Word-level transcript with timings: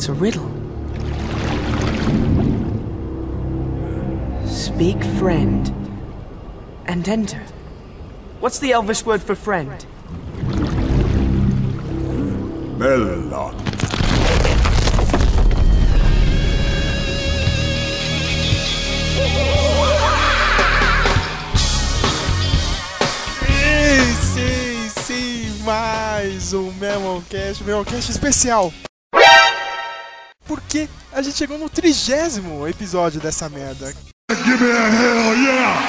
It's 0.00 0.08
a 0.08 0.14
riddle. 0.14 0.48
Speak 4.46 5.04
friend 5.18 5.70
and 6.86 7.06
enter. 7.06 7.42
What's 8.40 8.58
the 8.60 8.72
Elvish 8.72 9.04
word 9.04 9.22
for 9.22 9.34
friend? 9.34 9.84
Melon. 12.78 13.28
Sim, 23.36 24.14
sim, 24.14 24.88
sim, 24.88 25.62
mais 25.62 26.54
um 26.54 26.72
Memoncast, 26.80 27.60
Memoncast 27.60 28.08
especial. 28.08 28.72
Porque 30.70 30.88
a 31.12 31.20
gente 31.20 31.36
chegou 31.36 31.58
no 31.58 31.68
trigésimo 31.68 32.68
episódio 32.68 33.20
dessa 33.20 33.48
merda. 33.48 33.92
Give 34.30 34.64
me 34.64 34.70
a 34.70 34.86
hell 34.86 35.34
yeah! 35.36 35.82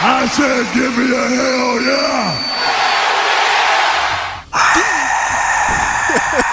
I 0.00 0.28
said 0.28 0.64
give 0.72 0.96
me 0.96 1.12
a 1.12 1.26
hell 1.26 1.82
yeah! 1.82 2.38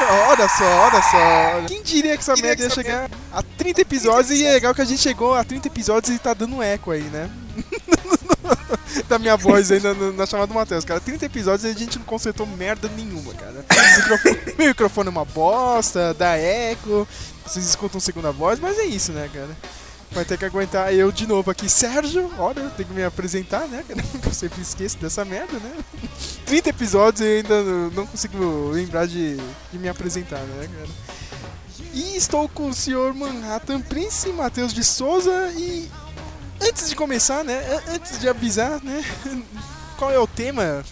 olha 0.30 0.50
só, 0.50 0.66
olha 0.66 1.02
só. 1.04 1.68
Quem 1.68 1.84
diria 1.84 2.18
que 2.18 2.24
essa 2.24 2.36
merda 2.38 2.64
ia 2.64 2.72
chegar 2.72 3.08
a 3.32 3.44
30 3.44 3.82
episódios 3.82 4.32
e 4.32 4.44
é 4.48 4.54
legal 4.54 4.74
que 4.74 4.82
a 4.82 4.86
gente 4.86 5.00
chegou 5.00 5.36
a 5.36 5.44
30 5.44 5.68
episódios 5.68 6.16
e 6.16 6.18
tá 6.18 6.34
dando 6.34 6.64
eco 6.64 6.90
aí, 6.90 7.04
né? 7.04 7.30
da 9.08 9.20
minha 9.20 9.36
voz 9.36 9.72
aí 9.72 9.80
na, 9.80 10.26
chamada 10.26 10.48
do 10.48 10.54
Matheus, 10.54 10.86
cara. 10.86 11.00
30 11.00 11.26
episódios 11.26 11.64
e 11.64 11.76
a 11.76 11.78
gente 11.78 11.98
não 11.98 12.06
consertou 12.06 12.46
merda 12.46 12.90
nenhuma, 12.96 13.34
cara. 13.34 13.66
Microfone, 13.98 14.40
meu 14.58 14.68
microfone 14.68 15.08
é 15.08 15.12
uma 15.12 15.26
bosta, 15.26 16.14
dá 16.14 16.38
eco, 16.38 17.08
vocês 17.46 17.66
escutam 17.66 18.00
segunda 18.00 18.32
voz, 18.32 18.60
mas 18.60 18.78
é 18.78 18.86
isso, 18.86 19.12
né, 19.12 19.30
cara? 19.34 19.56
Vai 20.12 20.24
ter 20.24 20.38
que 20.38 20.46
aguentar 20.46 20.94
eu 20.94 21.12
de 21.12 21.26
novo 21.26 21.50
aqui. 21.50 21.68
Sérgio, 21.68 22.32
olha, 22.38 22.60
eu 22.60 22.70
tenho 22.70 22.88
que 22.88 22.94
me 22.94 23.04
apresentar, 23.04 23.68
né? 23.68 23.84
Eu 24.24 24.32
sempre 24.32 24.62
esqueço 24.62 24.98
dessa 25.00 25.26
merda, 25.26 25.58
né? 25.58 25.72
30 26.46 26.70
episódios 26.70 27.22
e 27.22 27.38
ainda 27.38 27.64
não 27.96 28.06
consigo 28.06 28.70
lembrar 28.70 29.08
de, 29.08 29.38
de 29.72 29.80
me 29.80 29.90
apresentar, 29.90 30.40
né, 30.40 30.70
cara? 30.72 30.90
E 31.96 32.16
estou 32.16 32.48
com 32.48 32.70
o 32.70 32.74
senhor 32.74 33.14
Manhattan 33.14 33.82
Prince, 33.82 34.30
Matheus 34.30 34.72
de 34.72 34.84
Souza 34.84 35.52
e 35.56 35.90
antes 36.62 36.90
de 36.90 36.96
começar, 36.96 37.44
né? 37.44 37.60
an- 37.88 37.94
Antes 37.96 38.20
de 38.20 38.28
avisar, 38.30 38.80
né? 38.84 39.04
Qual 39.98 40.12
é 40.12 40.20
o 40.20 40.28
tema 40.28 40.84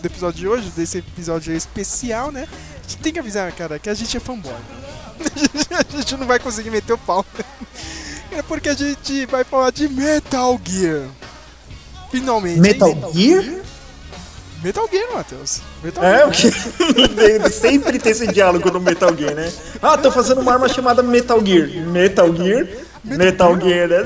do 0.00 0.06
episódio 0.06 0.38
de 0.40 0.48
hoje, 0.48 0.70
desse 0.76 0.98
episódio 0.98 1.52
especial, 1.54 2.30
né? 2.30 2.46
A 2.50 2.82
gente 2.88 2.98
tem 3.02 3.12
que 3.12 3.18
avisar, 3.18 3.50
cara, 3.52 3.78
que 3.78 3.90
a 3.90 3.94
gente 3.94 4.16
é 4.16 4.20
fanboy. 4.20 4.52
a 5.94 5.96
gente 5.96 6.16
não 6.16 6.26
vai 6.26 6.38
conseguir 6.38 6.70
meter 6.70 6.92
o 6.92 6.98
pau. 6.98 7.24
É 8.30 8.42
porque 8.42 8.68
a 8.68 8.74
gente 8.74 9.26
vai 9.26 9.44
falar 9.44 9.70
de 9.72 9.88
Metal 9.88 10.60
Gear. 10.64 11.02
Finalmente. 12.10 12.60
Metal 12.60 12.88
hein? 12.90 13.02
Gear? 13.12 13.44
Metal 14.62 14.88
Gear, 14.90 15.12
Matheus. 15.14 15.60
Metal 15.82 16.04
É, 16.04 16.18
Gear. 16.18 16.28
o 16.28 16.32
que? 16.32 17.50
Sempre 17.50 17.98
tem 17.98 18.12
esse 18.12 18.26
diálogo 18.28 18.70
no 18.70 18.80
Metal 18.80 19.14
Gear, 19.16 19.34
né? 19.34 19.52
Ah, 19.82 19.96
tô 19.98 20.10
fazendo 20.10 20.40
uma 20.40 20.52
arma 20.52 20.68
chamada 20.68 21.02
Metal 21.02 21.44
Gear. 21.44 21.68
Metal 21.88 22.34
Gear? 22.34 22.66
Metal 23.06 23.60
Gear, 23.60 23.88
né? 23.88 24.02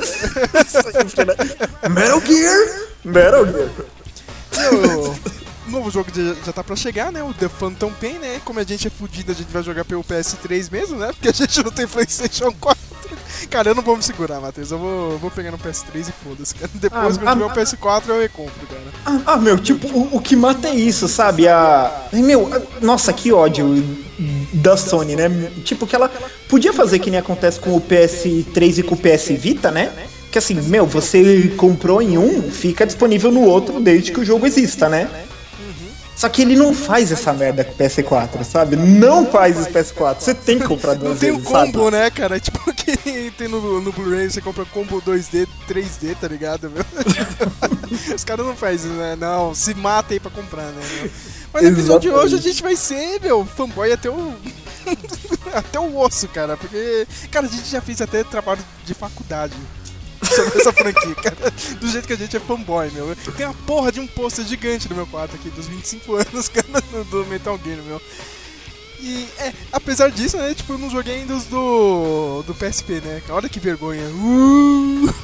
Né? 1.24 1.88
Metal 1.88 2.20
Gear? 2.20 2.58
Metal 3.04 3.46
Gear. 3.46 3.70
O 5.66 5.70
novo 5.70 5.90
jogo 5.90 6.10
já, 6.14 6.34
já 6.44 6.52
tá 6.52 6.64
pra 6.64 6.76
chegar, 6.76 7.12
né? 7.12 7.22
O 7.22 7.32
The 7.32 7.48
Phantom 7.48 7.92
Pain, 7.92 8.18
né? 8.18 8.40
Como 8.44 8.58
a 8.58 8.64
gente 8.64 8.86
é 8.86 8.90
fudido, 8.90 9.32
a 9.32 9.34
gente 9.34 9.52
vai 9.52 9.62
jogar 9.62 9.84
pelo 9.84 10.02
PS3 10.02 10.70
mesmo, 10.70 10.98
né? 10.98 11.08
Porque 11.12 11.28
a 11.28 11.32
gente 11.32 11.62
não 11.62 11.70
tem 11.70 11.86
PlayStation 11.86 12.52
4. 12.52 12.89
Cara, 13.48 13.70
eu 13.70 13.74
não 13.74 13.82
vou 13.82 13.96
me 13.96 14.02
segurar, 14.02 14.40
Matheus. 14.40 14.70
Eu 14.70 14.78
vou, 14.78 15.18
vou 15.18 15.30
pegar 15.30 15.50
no 15.50 15.58
PS3 15.58 16.08
e 16.08 16.12
foda-se, 16.12 16.54
cara. 16.54 16.70
Depois, 16.74 17.16
Ah, 17.16 17.20
quando 17.20 17.32
tiver 17.32 17.44
ah, 17.44 17.46
o 17.46 17.50
PS4, 18.00 18.08
eu 18.08 18.20
recompro, 18.20 18.66
cara. 18.66 18.82
Ah, 19.06 19.32
ah, 19.32 19.36
meu, 19.36 19.58
tipo, 19.58 19.86
o, 19.88 20.16
o 20.16 20.20
que 20.20 20.36
mata 20.36 20.68
é 20.68 20.74
isso, 20.74 21.08
sabe? 21.08 21.48
A. 21.48 22.06
Meu, 22.12 22.52
a- 22.52 22.60
nossa, 22.84 23.12
que 23.12 23.32
ódio 23.32 23.82
da 24.52 24.76
Sony, 24.76 25.16
né? 25.16 25.28
Tipo, 25.64 25.86
que 25.86 25.96
ela 25.96 26.10
podia 26.48 26.72
fazer 26.72 26.98
que 26.98 27.10
nem 27.10 27.18
acontece 27.20 27.58
com 27.58 27.74
o 27.76 27.80
PS3 27.80 28.78
e 28.78 28.82
com 28.82 28.94
o 28.94 28.98
PS 28.98 29.28
Vita, 29.38 29.70
né? 29.70 29.90
Que 30.30 30.38
assim, 30.38 30.54
meu, 30.54 30.86
você 30.86 31.48
comprou 31.56 32.00
em 32.00 32.16
um, 32.18 32.50
fica 32.50 32.86
disponível 32.86 33.32
no 33.32 33.40
outro 33.42 33.80
desde 33.80 34.12
que 34.12 34.20
o 34.20 34.24
jogo 34.24 34.46
exista, 34.46 34.88
né? 34.88 35.08
Só 36.20 36.28
que 36.28 36.42
ele 36.42 36.54
não 36.54 36.74
faz 36.74 37.10
essa 37.10 37.32
merda 37.32 37.64
com 37.64 37.72
o 37.72 37.76
PS4, 37.76 38.44
sabe? 38.44 38.76
Não 38.76 39.24
faz 39.24 39.58
esse 39.58 39.70
PS4. 39.70 40.16
Você 40.20 40.34
tem 40.34 40.58
que 40.58 40.66
comprar 40.66 40.92
duas 40.92 41.12
Não 41.12 41.16
tem 41.16 41.30
o 41.30 41.36
vezes, 41.36 41.48
sabe? 41.48 41.72
combo, 41.72 41.90
né, 41.90 42.10
cara? 42.10 42.38
Tipo, 42.38 42.74
que 42.74 43.30
tem 43.38 43.48
no, 43.48 43.80
no 43.80 43.90
Blu-ray, 43.90 44.28
você 44.28 44.42
compra 44.42 44.66
combo 44.66 45.00
2D, 45.00 45.48
3D, 45.66 46.14
tá 46.20 46.28
ligado, 46.28 46.68
meu? 46.68 46.84
Os 48.14 48.22
caras 48.22 48.44
não 48.44 48.54
fazem, 48.54 48.90
né? 48.90 49.16
Não, 49.18 49.54
se 49.54 49.72
mata 49.72 50.12
aí 50.12 50.20
pra 50.20 50.30
comprar, 50.30 50.66
né? 50.66 50.82
meu? 51.00 51.10
Mas 51.54 51.62
no 51.62 51.68
episódio 51.70 52.10
de 52.10 52.14
hoje 52.14 52.34
a 52.34 52.38
gente 52.38 52.62
vai 52.62 52.76
ser, 52.76 53.18
meu, 53.22 53.46
fanboy 53.46 53.90
até 53.90 54.10
o. 54.10 54.34
até 55.54 55.80
o 55.80 55.96
osso, 55.96 56.28
cara. 56.28 56.54
Porque, 56.54 57.06
cara, 57.30 57.46
a 57.46 57.48
gente 57.48 57.66
já 57.66 57.80
fez 57.80 57.98
até 58.02 58.22
trabalho 58.24 58.60
de 58.84 58.92
faculdade. 58.92 59.54
Sobre 60.28 60.60
essa 60.60 60.72
franquia, 60.72 61.14
cara. 61.14 61.52
Do 61.80 61.88
jeito 61.88 62.06
que 62.06 62.12
a 62.12 62.16
gente 62.16 62.36
é 62.36 62.40
fanboy, 62.40 62.90
meu. 62.90 63.16
Tem 63.36 63.46
a 63.46 63.54
porra 63.66 63.90
de 63.90 64.00
um 64.00 64.06
pôster 64.06 64.44
gigante 64.44 64.88
no 64.88 64.94
meu 64.94 65.06
quarto 65.06 65.34
aqui, 65.34 65.48
dos 65.50 65.66
25 65.66 66.16
anos, 66.16 66.48
cara, 66.52 66.82
do 67.10 67.24
Metal 67.26 67.58
Gear, 67.64 67.78
meu. 67.86 68.00
E, 69.02 69.26
é, 69.38 69.52
apesar 69.72 70.10
disso, 70.10 70.36
né, 70.36 70.52
tipo, 70.54 70.74
eu 70.74 70.78
não 70.78 70.90
joguei 70.90 71.14
ainda 71.14 71.34
os 71.34 71.44
do, 71.44 72.42
do 72.46 72.54
PSP, 72.54 73.00
né? 73.02 73.22
Olha 73.30 73.48
que 73.48 73.58
vergonha. 73.58 74.06
Uh! 74.10 75.14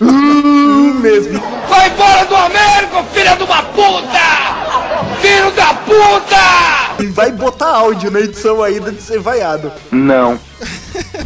Hum, 0.00 0.94
mesmo. 1.00 1.38
Vai 1.68 1.90
embora 1.90 2.24
do 2.24 2.34
Américo, 2.34 3.04
filha 3.12 3.36
de 3.36 3.42
uma 3.42 3.62
puta! 3.62 5.20
Filho 5.20 5.50
da 5.50 5.74
puta! 5.74 7.02
E 7.02 7.06
vai 7.08 7.30
botar 7.30 7.76
áudio 7.76 8.10
na 8.10 8.20
edição 8.20 8.62
ainda 8.62 8.90
de 8.90 9.02
ser 9.02 9.20
vaiado. 9.20 9.70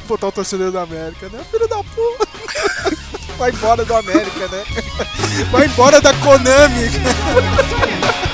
Botar 0.09 0.29
o 0.29 0.33
torcedor 0.33 0.73
da 0.73 0.83
América, 0.83 1.29
né? 1.29 1.41
Filho 1.49 1.69
da 1.69 1.77
puta! 1.77 2.29
Vai 3.41 3.51
embora 3.53 3.87
do 3.87 3.97
América, 3.97 4.49
né? 4.49 4.62
Vai 5.51 5.65
embora 5.65 5.99
da 5.99 6.12
Konami! 6.12 6.91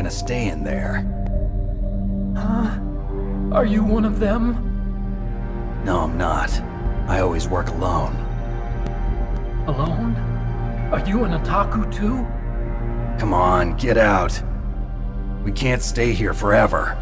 gonna 0.00 0.10
stay 0.10 0.48
in 0.48 0.64
there? 0.64 1.04
Huh? 2.34 2.80
Are 3.52 3.66
you 3.66 3.84
one 3.84 4.06
of 4.06 4.18
them? 4.18 4.54
No, 5.84 6.00
I'm 6.00 6.16
not. 6.16 6.50
I 7.06 7.20
always 7.20 7.48
work 7.48 7.68
alone. 7.68 8.16
Alone? 9.66 10.16
Are 10.90 11.06
you 11.06 11.24
an 11.24 11.32
otaku 11.32 11.92
too? 11.92 12.26
Come 13.20 13.34
on, 13.34 13.76
get 13.76 13.98
out. 13.98 14.42
We 15.44 15.52
can't 15.52 15.82
stay 15.82 16.14
here 16.14 16.32
forever. 16.32 16.96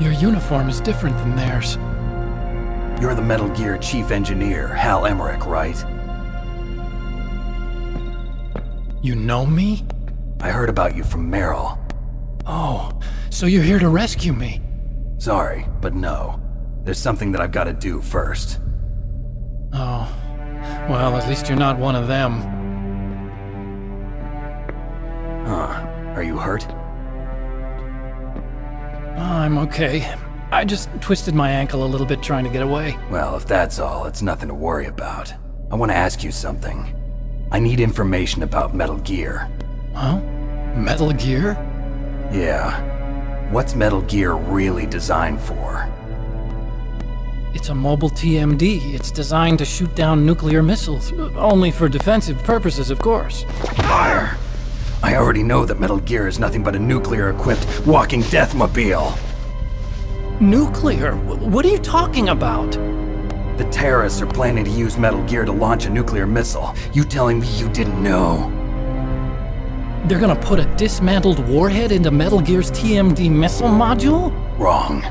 Your 0.00 0.10
uniform 0.10 0.68
is 0.68 0.80
different 0.80 1.16
than 1.18 1.36
theirs. 1.36 1.78
You're 3.00 3.14
the 3.14 3.22
Metal 3.22 3.48
Gear 3.50 3.76
Chief 3.78 4.10
Engineer, 4.10 4.68
Hal 4.68 5.04
Emmerich, 5.06 5.44
right? 5.46 5.76
You 9.02 9.14
know 9.14 9.44
me? 9.44 9.84
I 10.40 10.50
heard 10.50 10.70
about 10.70 10.96
you 10.96 11.04
from 11.04 11.30
Meryl. 11.30 11.78
Oh, 12.46 12.98
so 13.30 13.46
you're 13.46 13.62
here 13.62 13.78
to 13.78 13.88
rescue 13.88 14.32
me. 14.32 14.60
Sorry, 15.18 15.66
but 15.80 15.94
no. 15.94 16.40
There's 16.84 16.98
something 16.98 17.32
that 17.32 17.40
I've 17.40 17.52
got 17.52 17.64
to 17.64 17.72
do 17.72 18.00
first. 18.00 18.60
Oh. 19.72 20.10
Well, 20.88 21.16
at 21.16 21.28
least 21.28 21.48
you're 21.48 21.58
not 21.58 21.78
one 21.78 21.96
of 21.96 22.08
them. 22.08 22.40
Huh. 25.46 26.12
Are 26.14 26.22
you 26.22 26.38
hurt? 26.38 26.66
I'm 29.18 29.58
okay. 29.58 30.14
I 30.54 30.64
just 30.64 30.88
twisted 31.00 31.34
my 31.34 31.50
ankle 31.50 31.84
a 31.84 31.88
little 31.88 32.06
bit 32.06 32.22
trying 32.22 32.44
to 32.44 32.50
get 32.50 32.62
away. 32.62 32.96
Well, 33.10 33.34
if 33.34 33.44
that's 33.44 33.80
all, 33.80 34.06
it's 34.06 34.22
nothing 34.22 34.46
to 34.46 34.54
worry 34.54 34.86
about. 34.86 35.34
I 35.72 35.74
want 35.74 35.90
to 35.90 35.96
ask 35.96 36.22
you 36.22 36.30
something. 36.30 36.94
I 37.50 37.58
need 37.58 37.80
information 37.80 38.44
about 38.44 38.72
Metal 38.72 38.98
Gear. 38.98 39.50
Huh? 39.94 40.20
Metal 40.76 41.12
Gear? 41.12 41.54
Yeah. 42.32 43.50
What's 43.50 43.74
Metal 43.74 44.02
Gear 44.02 44.34
really 44.34 44.86
designed 44.86 45.40
for? 45.40 45.92
It's 47.52 47.70
a 47.70 47.74
mobile 47.74 48.10
TMD. 48.10 48.94
It's 48.94 49.10
designed 49.10 49.58
to 49.58 49.64
shoot 49.64 49.92
down 49.96 50.24
nuclear 50.24 50.62
missiles. 50.62 51.12
Only 51.34 51.72
for 51.72 51.88
defensive 51.88 52.40
purposes, 52.44 52.92
of 52.92 53.00
course. 53.00 53.42
Fire! 53.88 54.38
I 55.02 55.16
already 55.16 55.42
know 55.42 55.64
that 55.64 55.80
Metal 55.80 55.98
Gear 55.98 56.28
is 56.28 56.38
nothing 56.38 56.62
but 56.62 56.76
a 56.76 56.78
nuclear 56.78 57.30
equipped 57.30 57.66
walking 57.84 58.22
deathmobile. 58.22 59.18
Nuclear? 60.40 61.14
What 61.14 61.64
are 61.64 61.68
you 61.68 61.78
talking 61.78 62.30
about? 62.30 62.72
The 63.56 63.68
terrorists 63.70 64.20
are 64.20 64.26
planning 64.26 64.64
to 64.64 64.70
use 64.70 64.98
Metal 64.98 65.22
Gear 65.26 65.44
to 65.44 65.52
launch 65.52 65.86
a 65.86 65.90
nuclear 65.90 66.26
missile. 66.26 66.74
You 66.92 67.04
telling 67.04 67.38
me 67.38 67.46
you 67.56 67.68
didn't 67.68 68.02
know? 68.02 68.50
They're 70.06 70.18
gonna 70.18 70.34
put 70.34 70.58
a 70.58 70.64
dismantled 70.74 71.38
warhead 71.48 71.92
into 71.92 72.10
Metal 72.10 72.40
Gear's 72.40 72.72
TMD 72.72 73.30
missile 73.30 73.68
module? 73.68 74.32
Wrong. 74.58 75.02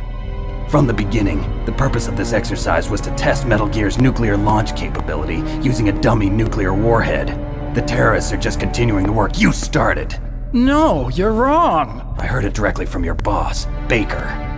From 0.68 0.88
the 0.88 0.94
beginning, 0.94 1.66
the 1.66 1.72
purpose 1.72 2.10
of 2.10 2.18
this 2.18 2.34
exercise 2.34 2.90
was 2.90 3.00
to 3.02 3.16
test 3.16 3.48
Metal 3.48 3.68
Gear's 3.68 3.98
nuclear 3.98 4.36
launch 4.36 4.76
capability 4.76 5.42
using 5.62 5.88
a 5.88 6.02
dummy 6.02 6.30
nuclear 6.30 6.74
warhead. 6.74 7.30
The 7.76 7.82
terrorists 7.82 8.34
are 8.34 8.38
just 8.38 8.60
continuing 8.60 9.06
the 9.06 9.14
work 9.14 9.40
you 9.40 9.54
started. 9.54 10.20
No, 10.52 11.08
you're 11.10 11.32
wrong. 11.32 12.14
I 12.20 12.28
heard 12.28 12.44
it 12.44 12.54
directly 12.54 12.86
from 12.86 13.06
your 13.06 13.16
boss, 13.16 13.68
Baker. 13.88 14.53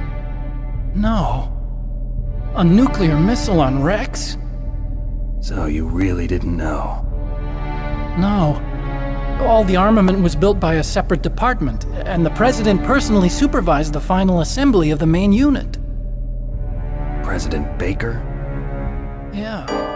No. 0.95 1.51
A 2.55 2.63
nuclear 2.63 3.19
missile 3.19 3.59
on 3.59 3.83
Rex? 3.83 4.37
So 5.41 5.65
you 5.65 5.85
really 5.85 6.25
didn't 6.25 6.55
know? 6.55 7.01
No. 8.17 8.61
All 9.45 9.65
the 9.65 9.75
armament 9.75 10.23
was 10.23 10.35
built 10.35 10.59
by 10.59 10.75
a 10.75 10.83
separate 10.83 11.21
department, 11.21 11.85
and 12.05 12.25
the 12.25 12.29
President 12.31 12.81
personally 12.83 13.27
supervised 13.27 13.91
the 13.91 13.99
final 13.99 14.39
assembly 14.39 14.91
of 14.91 14.99
the 14.99 15.05
main 15.05 15.33
unit. 15.33 15.77
President 17.23 17.77
Baker? 17.77 18.21
Yeah. 19.33 19.94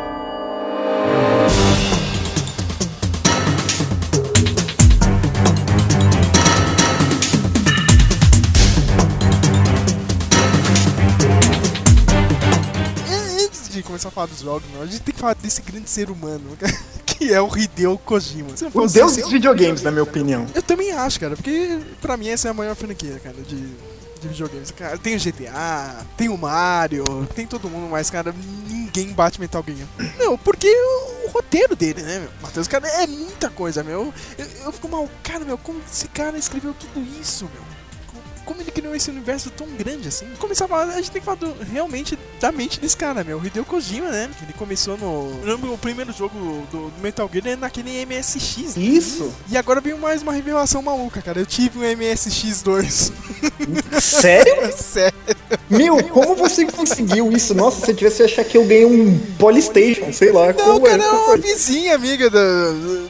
Começar 13.99 14.07
a 14.07 14.11
falar 14.11 14.27
dos 14.27 14.39
jogos, 14.39 14.63
meu, 14.71 14.81
a 14.81 14.85
gente 14.85 15.01
tem 15.01 15.13
que 15.13 15.19
falar 15.19 15.35
desse 15.35 15.61
grande 15.61 15.89
ser 15.89 16.09
humano, 16.09 16.57
que 17.05 17.33
é 17.33 17.41
o 17.41 17.55
Hideo 17.55 17.97
Kojima. 17.97 18.55
Se 18.55 18.63
não 18.63 18.71
O 18.73 18.87
deus 18.87 19.17
dos 19.17 19.29
videogames, 19.29 19.81
na 19.81 19.91
minha 19.91 20.03
opinião. 20.03 20.45
Eu 20.55 20.63
também 20.63 20.91
acho, 20.91 21.19
cara, 21.19 21.35
porque 21.35 21.79
pra 22.01 22.15
mim 22.15 22.29
essa 22.29 22.47
é 22.47 22.51
a 22.51 22.53
maior 22.53 22.75
franquia, 22.75 23.19
cara, 23.21 23.35
de, 23.35 23.57
de 24.21 24.27
videogames. 24.27 24.71
Cara, 24.71 24.97
tem 24.97 25.17
o 25.17 25.19
GTA, 25.19 26.05
tem 26.15 26.29
o 26.29 26.37
Mario, 26.37 27.03
tem 27.35 27.45
todo 27.45 27.69
mundo, 27.69 27.89
mas, 27.89 28.09
cara, 28.09 28.33
ninguém 28.69 29.11
bate 29.11 29.39
Metal 29.39 29.63
Gear. 29.67 29.87
Meu, 30.17 30.37
porque 30.37 30.67
o, 30.67 31.27
o 31.27 31.31
roteiro 31.31 31.75
dele, 31.75 32.01
né, 32.01 32.19
meu? 32.19 32.29
Matheus, 32.41 32.67
cara, 32.69 32.87
é 32.87 33.05
muita 33.05 33.49
coisa, 33.49 33.83
meu. 33.83 34.13
Eu, 34.37 34.45
eu 34.63 34.71
fico 34.71 34.87
mal, 34.87 35.09
cara, 35.21 35.43
meu, 35.43 35.57
como 35.57 35.81
esse 35.91 36.07
cara 36.07 36.37
escreveu 36.37 36.73
tudo 36.73 37.05
isso, 37.19 37.49
meu? 37.53 37.68
Co- 38.49 38.53
Como 38.53 38.61
ele 38.61 38.71
criou 38.71 38.95
esse 38.95 39.09
universo 39.09 39.49
tão 39.51 39.67
grande 39.67 40.07
assim? 40.07 40.25
Começar 40.39 40.65
a 40.65 40.67
falar, 40.67 40.83
a 40.93 40.95
gente 40.97 41.11
tem 41.11 41.21
que 41.21 41.25
falar 41.25 41.37
do- 41.37 41.55
realmente 41.71 42.17
da 42.41 42.51
mente 42.51 42.79
desse 42.79 42.97
cara, 42.97 43.23
meu. 43.23 43.37
O 43.39 43.45
Hideo 43.45 43.63
Kojima, 43.63 44.09
né? 44.09 44.29
Ele 44.41 44.53
começou 44.53 44.97
no. 44.97 45.43
lembro, 45.45 45.71
O 45.73 45.77
primeiro 45.77 46.11
jogo 46.11 46.37
do, 46.71 46.89
do 46.89 47.01
Metal 47.01 47.29
Gear 47.31 47.47
é 47.47 47.55
naquele 47.55 48.05
MSX. 48.05 48.75
né? 48.75 48.83
Isso? 48.83 49.31
E 49.49 49.57
agora 49.57 49.79
veio 49.79 49.97
mais 49.97 50.21
uma 50.23 50.33
revelação 50.33 50.81
maluca, 50.81 51.21
cara. 51.21 51.39
Eu 51.39 51.45
tive 51.45 51.79
um 51.79 51.81
MSX2. 51.83 53.11
Sério? 54.01 54.71
Sério. 54.75 55.17
Meu, 55.69 56.03
como 56.09 56.35
você 56.35 56.65
conseguiu 56.65 57.31
isso? 57.31 57.53
Nossa, 57.53 57.85
se 57.85 57.91
eu 57.91 57.95
tivesse 57.95 58.23
achar 58.23 58.43
que 58.43 58.57
eu 58.57 58.65
ganhei 58.65 58.85
um 58.85 59.19
Polystation, 59.37 60.11
sei 60.11 60.31
lá. 60.31 60.47
Não, 60.53 60.53
como 60.79 60.81
cara, 60.85 61.03
é 61.03 61.07
uma 61.09 61.37
vizinha 61.37 61.95
amiga 61.95 62.29
da, 62.29 62.39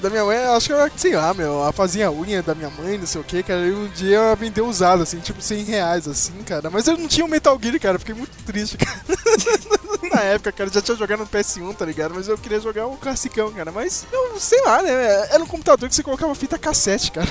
da 0.01 0.09
minha 0.09 0.25
mãe. 0.25 0.37
Acho 0.37 0.67
que 0.67 0.73
ela, 0.73 0.91
sei 0.95 1.15
lá, 1.15 1.33
meu, 1.33 1.53
ela 1.53 1.71
fazia 1.71 2.11
unha 2.11 2.41
da 2.43 2.53
minha 2.53 2.69
mãe, 2.69 2.97
não 2.97 3.05
sei 3.07 3.21
o 3.21 3.23
que, 3.23 3.41
cara. 3.43 3.61
E 3.65 3.71
um 3.71 3.87
dia 3.87 4.17
ela 4.17 4.35
vendeu 4.35 4.65
usado, 4.67 5.03
assim, 5.03 5.19
tipo 5.29 5.41
100 5.41 5.63
reais, 5.63 6.07
assim, 6.07 6.33
cara. 6.45 6.69
Mas 6.69 6.87
eu 6.87 6.97
não 6.97 7.07
tinha 7.07 7.25
o 7.25 7.29
Metal 7.29 7.57
Gear, 7.61 7.79
cara. 7.79 7.99
Fiquei 7.99 8.15
muito 8.15 8.35
triste, 8.45 8.77
cara. 8.77 8.99
Na 10.11 10.21
época, 10.21 10.51
cara, 10.51 10.69
eu 10.69 10.73
já 10.73 10.81
tinha 10.81 10.97
jogado 10.97 11.19
no 11.19 11.27
PS1, 11.27 11.75
tá 11.75 11.85
ligado? 11.85 12.13
Mas 12.15 12.27
eu 12.27 12.37
queria 12.37 12.59
jogar 12.59 12.87
o 12.87 12.97
classicão, 12.97 13.51
cara. 13.51 13.71
Mas, 13.71 14.05
eu 14.11 14.39
sei 14.39 14.61
lá, 14.63 14.81
né? 14.81 14.91
Era 15.31 15.43
um 15.43 15.47
computador 15.47 15.87
que 15.87 15.93
você 15.95 16.01
colocava 16.01 16.33
fita 16.33 16.57
cassete, 16.57 17.11
cara. 17.11 17.27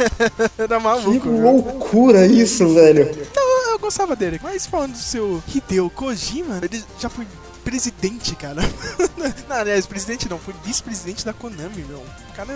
Era 0.56 0.78
Que 0.78 0.82
maluco, 0.82 1.28
meu. 1.28 1.42
loucura 1.42 2.26
isso, 2.26 2.72
velho. 2.72 3.10
Não, 3.36 3.72
eu 3.72 3.78
gostava 3.78 4.16
dele. 4.16 4.40
Mas 4.42 4.66
falando 4.66 4.92
do 4.92 4.98
seu 4.98 5.42
Hideo 5.54 5.90
Kojima, 5.90 6.60
ele 6.62 6.82
já 6.98 7.08
foi 7.10 7.26
presidente, 7.64 8.36
cara. 8.36 8.62
não, 9.48 9.56
aliás, 9.56 9.86
presidente 9.86 10.28
não, 10.28 10.38
foi 10.38 10.54
vice-presidente 10.64 11.24
da 11.24 11.32
Konami, 11.32 11.84
meu. 11.88 12.02
Cara, 12.36 12.52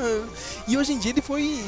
e 0.66 0.76
hoje 0.76 0.92
em 0.92 0.98
dia 0.98 1.12
ele 1.12 1.20
foi 1.20 1.60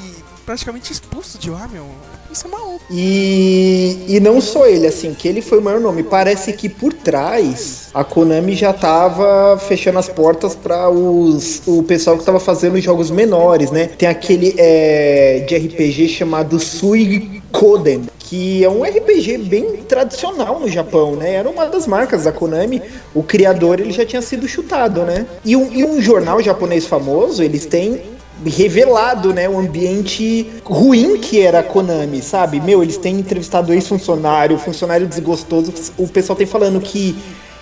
praticamente 0.44 0.92
expulso 0.92 1.38
de 1.38 1.48
lá, 1.48 1.66
meu. 1.68 1.86
Isso 2.30 2.46
é 2.46 2.50
maluco. 2.50 2.84
E, 2.90 4.04
e 4.08 4.20
não 4.20 4.40
só 4.40 4.66
ele, 4.66 4.86
assim, 4.86 5.14
que 5.14 5.26
ele 5.26 5.40
foi 5.40 5.58
o 5.58 5.62
maior 5.62 5.80
nome. 5.80 6.02
Parece 6.02 6.52
que 6.52 6.68
por 6.68 6.92
trás 6.92 7.88
a 7.94 8.04
Konami 8.04 8.54
já 8.54 8.72
tava 8.72 9.58
fechando 9.58 9.98
as 9.98 10.08
portas 10.08 10.54
para 10.54 10.88
os 10.90 11.62
o 11.66 11.82
pessoal 11.82 12.18
que 12.18 12.24
tava 12.24 12.40
fazendo 12.40 12.74
os 12.74 12.84
jogos 12.84 13.10
menores, 13.10 13.70
né? 13.70 13.86
Tem 13.86 14.08
aquele 14.08 14.54
é, 14.58 15.44
de 15.48 15.56
RPG 15.56 16.08
chamado 16.08 16.58
Suikoden, 16.58 18.02
que 18.30 18.62
é 18.62 18.70
um 18.70 18.84
RPG 18.84 19.38
bem 19.38 19.78
tradicional 19.78 20.60
no 20.60 20.68
Japão, 20.68 21.16
né? 21.16 21.34
Era 21.34 21.50
uma 21.50 21.66
das 21.66 21.84
marcas 21.84 22.22
da 22.22 22.30
Konami. 22.30 22.80
O 23.12 23.24
criador 23.24 23.80
ele 23.80 23.90
já 23.90 24.06
tinha 24.06 24.22
sido 24.22 24.46
chutado, 24.46 25.02
né? 25.02 25.26
E 25.44 25.56
um, 25.56 25.72
e 25.72 25.84
um 25.84 26.00
jornal 26.00 26.40
japonês 26.40 26.86
famoso, 26.86 27.42
eles 27.42 27.66
têm 27.66 28.00
revelado, 28.46 29.34
né, 29.34 29.48
o 29.48 29.58
ambiente 29.58 30.48
ruim 30.64 31.18
que 31.18 31.40
era 31.40 31.58
a 31.58 31.62
Konami, 31.64 32.22
sabe? 32.22 32.60
Meu, 32.60 32.84
eles 32.84 32.96
têm 32.96 33.18
entrevistado 33.18 33.74
ex-funcionário, 33.74 34.56
funcionário 34.58 35.08
desgostoso. 35.08 35.74
O 35.98 36.06
pessoal 36.06 36.36
tem 36.36 36.46
falando 36.46 36.80
que 36.80 37.16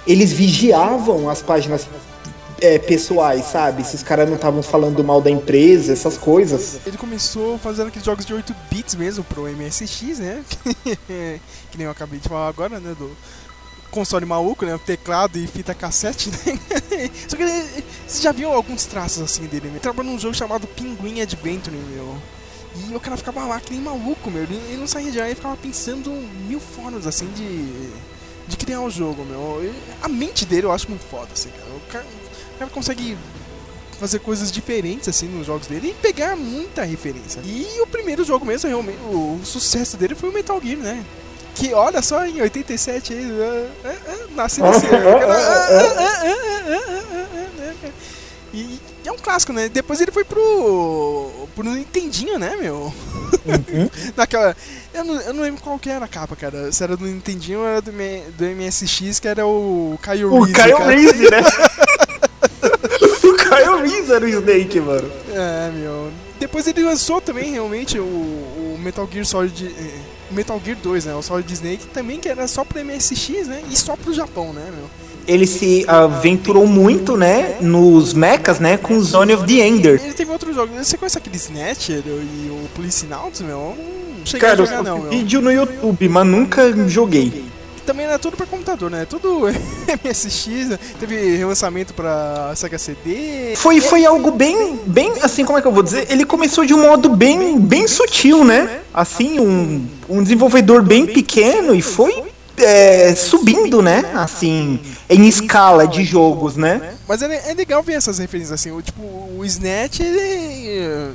eles 0.06 0.32
vigiavam 0.32 1.30
as 1.30 1.40
páginas 1.40 1.88
é, 2.60 2.78
pessoais, 2.78 3.46
sabe? 3.46 3.84
Se 3.84 3.94
os 3.94 4.02
caras 4.02 4.28
não 4.28 4.36
estavam 4.36 4.62
falando 4.62 5.02
mal 5.04 5.20
da 5.20 5.30
empresa, 5.30 5.92
essas 5.92 6.16
coisas. 6.16 6.80
Ele 6.86 6.96
começou 6.96 7.58
fazendo 7.58 7.88
aqueles 7.88 8.04
jogos 8.04 8.24
de 8.24 8.34
8 8.34 8.54
bits 8.70 8.94
mesmo 8.94 9.24
pro 9.24 9.48
MSX, 9.48 10.18
né? 10.18 10.44
que 11.70 11.76
nem 11.76 11.84
eu 11.84 11.90
acabei 11.90 12.18
de 12.18 12.28
falar 12.28 12.48
agora, 12.48 12.80
né? 12.80 12.94
Do 12.98 13.10
console 13.90 14.26
maluco, 14.26 14.64
né? 14.64 14.78
Teclado 14.84 15.38
e 15.38 15.46
fita 15.46 15.74
cassete, 15.74 16.30
né? 16.30 16.58
Só 17.28 17.36
que 17.36 17.42
ele, 17.42 17.84
você 18.06 18.22
já 18.22 18.32
viu 18.32 18.52
alguns 18.52 18.84
traços 18.86 19.22
assim 19.22 19.46
dele, 19.46 19.66
né? 19.66 19.72
Ele 19.74 19.80
trabalhou 19.80 20.12
num 20.12 20.18
jogo 20.18 20.34
chamado 20.34 20.66
Pinguim 20.66 21.20
Adventure, 21.20 21.76
meu. 21.76 22.16
E 22.76 22.94
o 22.94 23.00
cara 23.00 23.16
ficava 23.16 23.44
lá 23.44 23.60
que 23.60 23.72
nem 23.72 23.80
maluco, 23.80 24.30
meu. 24.30 24.42
Ele, 24.42 24.76
não 24.76 24.86
saía 24.86 25.10
de 25.10 25.18
lá, 25.18 25.26
ele 25.26 25.34
ficava 25.34 25.56
pensando 25.56 26.10
mil 26.46 26.60
formas, 26.60 27.06
assim, 27.06 27.26
de, 27.32 27.90
de 28.46 28.56
criar 28.56 28.80
o 28.82 28.90
jogo, 28.90 29.24
meu. 29.24 29.60
E 29.64 29.74
a 30.02 30.08
mente 30.08 30.44
dele 30.44 30.66
eu 30.66 30.72
acho 30.72 30.88
muito 30.88 31.04
foda, 31.04 31.28
assim, 31.32 31.50
cara. 31.50 31.70
O 31.70 31.80
cara, 31.90 32.06
o 32.58 32.66
cara 32.66 32.70
consegue 32.72 33.16
fazer 34.00 34.18
coisas 34.18 34.50
diferentes 34.50 35.08
assim 35.08 35.28
nos 35.28 35.46
jogos 35.46 35.68
dele 35.68 35.90
e 35.90 35.94
pegar 35.94 36.34
muita 36.34 36.82
referência. 36.82 37.40
E 37.44 37.80
o 37.80 37.86
primeiro 37.86 38.24
jogo 38.24 38.44
mesmo, 38.44 38.68
realmente, 38.68 38.98
o, 39.12 39.38
sucesso 39.44 39.96
dele 39.96 40.16
foi 40.16 40.28
o 40.28 40.32
Metal 40.32 40.60
Gear, 40.60 40.78
né? 40.78 41.04
Que 41.54 41.72
olha 41.72 42.02
só, 42.02 42.26
em 42.26 42.40
87 42.40 43.12
aí, 43.12 43.30
uh, 43.30 44.34
nasce 44.34 44.60
nesse 44.60 44.86
E 48.52 48.80
é 49.04 49.12
um 49.12 49.18
clássico, 49.18 49.52
né? 49.52 49.68
Depois 49.68 50.00
ele 50.00 50.10
foi 50.10 50.24
pro. 50.24 51.48
pro 51.54 51.64
Nintendinho, 51.64 52.40
né, 52.40 52.56
meu? 52.56 52.92
Naquela. 54.16 54.56
Eu 54.92 55.04
não, 55.04 55.20
eu 55.20 55.34
não 55.34 55.42
lembro 55.42 55.62
qual 55.62 55.78
que 55.78 55.88
era 55.88 56.04
a 56.04 56.08
capa, 56.08 56.34
cara. 56.34 56.72
Se 56.72 56.82
era 56.82 56.96
do 56.96 57.04
Nintendinho 57.04 57.60
ou 57.60 57.66
era 57.66 57.80
do, 57.80 57.92
do 57.92 58.44
MSX, 58.44 59.20
que 59.20 59.28
era 59.28 59.46
o 59.46 59.98
Caio 60.02 60.34
O 60.34 60.52
Caio 60.52 60.78
né? 60.84 61.42
Reese 63.80 64.12
era 64.12 64.24
o 64.24 64.28
Snake, 64.28 64.80
mano. 64.80 65.08
É, 65.32 65.70
meu. 65.70 66.10
Depois 66.38 66.66
ele 66.66 66.82
lançou 66.84 67.20
também, 67.20 67.52
realmente, 67.52 67.98
o, 67.98 68.02
o 68.04 68.76
Metal 68.78 69.08
Gear 69.12 69.24
Solid. 69.26 69.66
eh, 69.66 69.98
Metal 70.30 70.60
Gear 70.64 70.76
2, 70.82 71.04
né? 71.06 71.14
O 71.14 71.22
Solid 71.22 71.52
Snake 71.52 71.86
também, 71.86 72.20
que 72.20 72.28
era 72.28 72.46
só 72.46 72.64
pro 72.64 72.84
MSX, 72.84 73.46
né? 73.48 73.62
E 73.70 73.76
só 73.76 73.96
pro 73.96 74.12
Japão, 74.12 74.52
né, 74.52 74.64
meu? 74.74 74.84
Ele 75.26 75.46
se 75.46 75.84
aventurou 75.86 76.66
muito, 76.66 77.14
né, 77.16 77.56
nos 77.60 78.14
mechas, 78.14 78.58
né, 78.58 78.78
com 78.78 78.98
Zone 79.02 79.34
of 79.34 79.46
the 79.46 79.66
Ender. 79.66 80.00
Ele 80.02 80.14
teve 80.14 80.30
outro 80.32 80.54
jogo. 80.54 80.72
Você 80.82 80.96
conhece 80.96 81.18
aquele 81.18 81.36
Snatcher 81.36 82.02
e 82.06 82.48
o 82.50 82.66
Police 82.74 83.04
Nauts, 83.06 83.42
meu? 83.42 83.58
Hum, 83.78 84.22
cheguei 84.24 84.48
Cara, 84.48 84.62
a 84.62 84.64
jogar 84.64 84.82
não, 84.82 85.00
meu. 85.00 85.10
vídeo 85.10 85.42
no 85.42 85.52
YouTube, 85.52 86.08
mas 86.08 86.26
nunca 86.26 86.72
joguei. 86.88 87.44
Também 87.88 88.04
era 88.04 88.18
tudo 88.18 88.36
pra 88.36 88.44
computador, 88.44 88.90
né? 88.90 89.06
Tudo 89.06 89.46
MSX, 90.04 90.68
né? 90.68 90.78
teve 91.00 91.36
relançamento 91.36 91.94
pra 91.94 92.52
Sega 92.54 92.78
CD. 92.78 93.54
Foi, 93.56 93.80
foi 93.80 94.04
algo 94.04 94.30
bem, 94.30 94.78
bem, 94.84 95.10
assim, 95.22 95.42
como 95.42 95.58
é 95.58 95.62
que 95.62 95.66
eu 95.66 95.72
vou 95.72 95.82
dizer? 95.82 96.06
Ele 96.10 96.26
começou 96.26 96.66
de 96.66 96.74
um 96.74 96.82
modo 96.82 97.08
bem, 97.08 97.58
bem 97.58 97.88
sutil, 97.88 98.44
né? 98.44 98.80
Assim, 98.92 99.40
um, 99.40 99.88
um 100.06 100.22
desenvolvedor 100.22 100.82
bem 100.82 101.06
pequeno 101.06 101.74
e 101.74 101.80
foi 101.80 102.24
é, 102.58 103.14
subindo, 103.14 103.80
né? 103.80 104.04
Assim, 104.14 104.78
em 105.08 105.26
escala 105.26 105.88
de 105.88 106.04
jogos, 106.04 106.56
né? 106.56 106.92
Mas 107.08 107.22
é, 107.22 107.50
é 107.50 107.54
legal 107.54 107.82
ver 107.82 107.94
essas 107.94 108.18
referências 108.18 108.52
assim. 108.60 108.70
O, 108.70 108.82
tipo, 108.82 109.00
o 109.00 109.42
Snatch, 109.46 110.00
ele, 110.00 111.10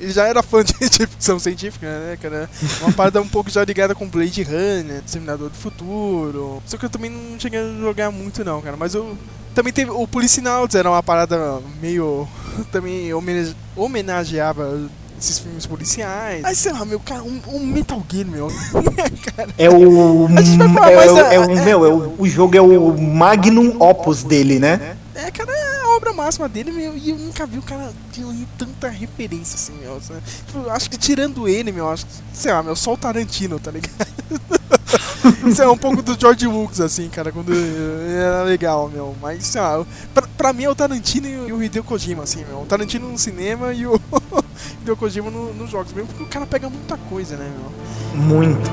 ele 0.00 0.12
já 0.12 0.26
era 0.26 0.42
fã 0.42 0.62
de, 0.64 0.72
de 0.78 1.06
ficção 1.06 1.38
científica, 1.38 1.86
né, 1.86 2.18
cara? 2.20 2.48
Uma 2.80 2.92
parada 2.92 3.20
um 3.20 3.28
pouco 3.28 3.50
já 3.50 3.64
ligada 3.64 3.94
com 3.94 4.08
Blade 4.08 4.42
Runner, 4.42 5.02
Disseminador 5.04 5.48
do 5.50 5.56
Futuro. 5.56 6.62
Só 6.66 6.76
que 6.76 6.84
eu 6.84 6.90
também 6.90 7.10
não 7.10 7.38
cheguei 7.38 7.60
a 7.60 7.80
jogar 7.80 8.10
muito, 8.10 8.44
não, 8.44 8.60
cara. 8.60 8.76
Mas 8.76 8.94
eu. 8.94 9.16
Também 9.54 9.72
teve. 9.72 9.90
O 9.90 10.06
Policinauts 10.06 10.74
era 10.76 10.88
uma 10.90 11.02
parada 11.02 11.60
meio. 11.80 12.28
Também 12.72 13.12
homenage, 13.12 13.54
homenageava 13.76 14.88
esses 15.20 15.38
filmes 15.40 15.66
policiais. 15.66 16.42
Mas 16.42 16.58
sei 16.58 16.72
lá, 16.72 16.84
meu, 16.84 17.00
cara, 17.00 17.22
um, 17.24 17.40
um 17.48 17.58
Metal 17.66 18.00
Gear, 18.08 18.26
meu. 18.26 18.48
É 19.56 19.68
o. 19.70 20.26
A 20.36 20.42
gente 20.42 20.58
vai 20.58 20.68
falar 20.72 20.90
é, 20.92 20.96
mais 20.96 21.10
o- 21.10 21.14
da- 21.14 21.32
é 21.32 21.36
é- 21.36 21.64
meu, 21.64 21.84
é 21.84 21.88
o, 21.88 22.14
o 22.18 22.28
jogo 22.28 22.56
é 22.56 22.60
o 22.60 22.96
Magnum 23.00 23.76
Opus 23.80 24.22
dele, 24.22 24.58
né? 24.58 24.96
É, 25.20 25.32
cara, 25.32 25.50
é 25.50 25.82
a 25.82 25.88
obra 25.96 26.12
máxima 26.12 26.48
dele, 26.48 26.70
meu, 26.70 26.96
e 26.96 27.10
eu 27.10 27.16
nunca 27.18 27.44
vi 27.44 27.58
o 27.58 27.62
cara 27.62 27.92
ter 28.14 28.22
tanta 28.56 28.88
referência, 28.88 29.56
assim, 29.56 29.72
meu. 29.82 30.00
Tipo, 30.46 30.70
acho 30.70 30.88
que 30.88 30.96
tirando 30.96 31.48
ele, 31.48 31.72
meu, 31.72 31.90
acho 31.90 32.06
que, 32.06 32.12
sei 32.32 32.52
lá, 32.52 32.62
meu, 32.62 32.76
só 32.76 32.92
o 32.92 32.96
Tarantino, 32.96 33.58
tá 33.58 33.72
ligado? 33.72 34.06
Isso 35.44 35.60
é 35.60 35.68
um 35.68 35.76
pouco 35.76 36.02
do 36.02 36.18
George 36.18 36.46
Lucas, 36.46 36.80
assim, 36.80 37.08
cara, 37.08 37.32
quando 37.32 37.52
era 37.52 38.44
legal, 38.44 38.88
meu. 38.88 39.16
Mas, 39.20 39.44
sei 39.46 39.60
lá, 39.60 39.84
pra, 40.14 40.26
pra 40.36 40.52
mim 40.52 40.64
é 40.64 40.70
o 40.70 40.74
Tarantino 40.74 41.26
e 41.26 41.52
o 41.52 41.60
Hideo 41.62 41.82
Kojima, 41.82 42.22
assim, 42.22 42.44
meu. 42.44 42.62
O 42.62 42.66
Tarantino 42.66 43.10
no 43.10 43.18
cinema 43.18 43.72
e 43.74 43.86
o 43.86 44.00
Hideo 44.80 44.96
Kojima 44.96 45.30
no- 45.32 45.52
nos 45.52 45.68
jogos, 45.68 45.92
mesmo 45.92 46.08
porque 46.08 46.22
o 46.22 46.26
cara 46.26 46.46
pega 46.46 46.70
muita 46.70 46.96
coisa, 46.96 47.36
né, 47.36 47.50
meu. 47.58 48.22
Muito. 48.22 48.70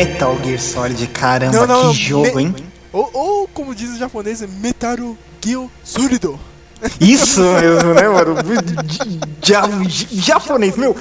Metal 0.00 0.34
Gear 0.42 0.58
Solid, 0.58 1.06
caramba, 1.08 1.66
Não, 1.66 1.66
não, 1.66 1.90
que 1.92 1.98
jogo, 1.98 2.40
hein? 2.40 2.54
Ou, 2.90 3.10
ou, 3.12 3.48
como 3.48 3.74
diz 3.74 3.90
o 3.90 3.98
japonês, 3.98 4.40
é 4.40 4.46
Metaru 4.46 5.16
Gil 5.44 5.70
Surido. 5.84 6.40
Isso 6.98 7.42
mesmo, 7.60 7.92
né, 7.92 8.08
mano? 8.08 8.34
Ja- 9.42 9.68
japonês, 10.10 10.74
meu. 10.78 10.96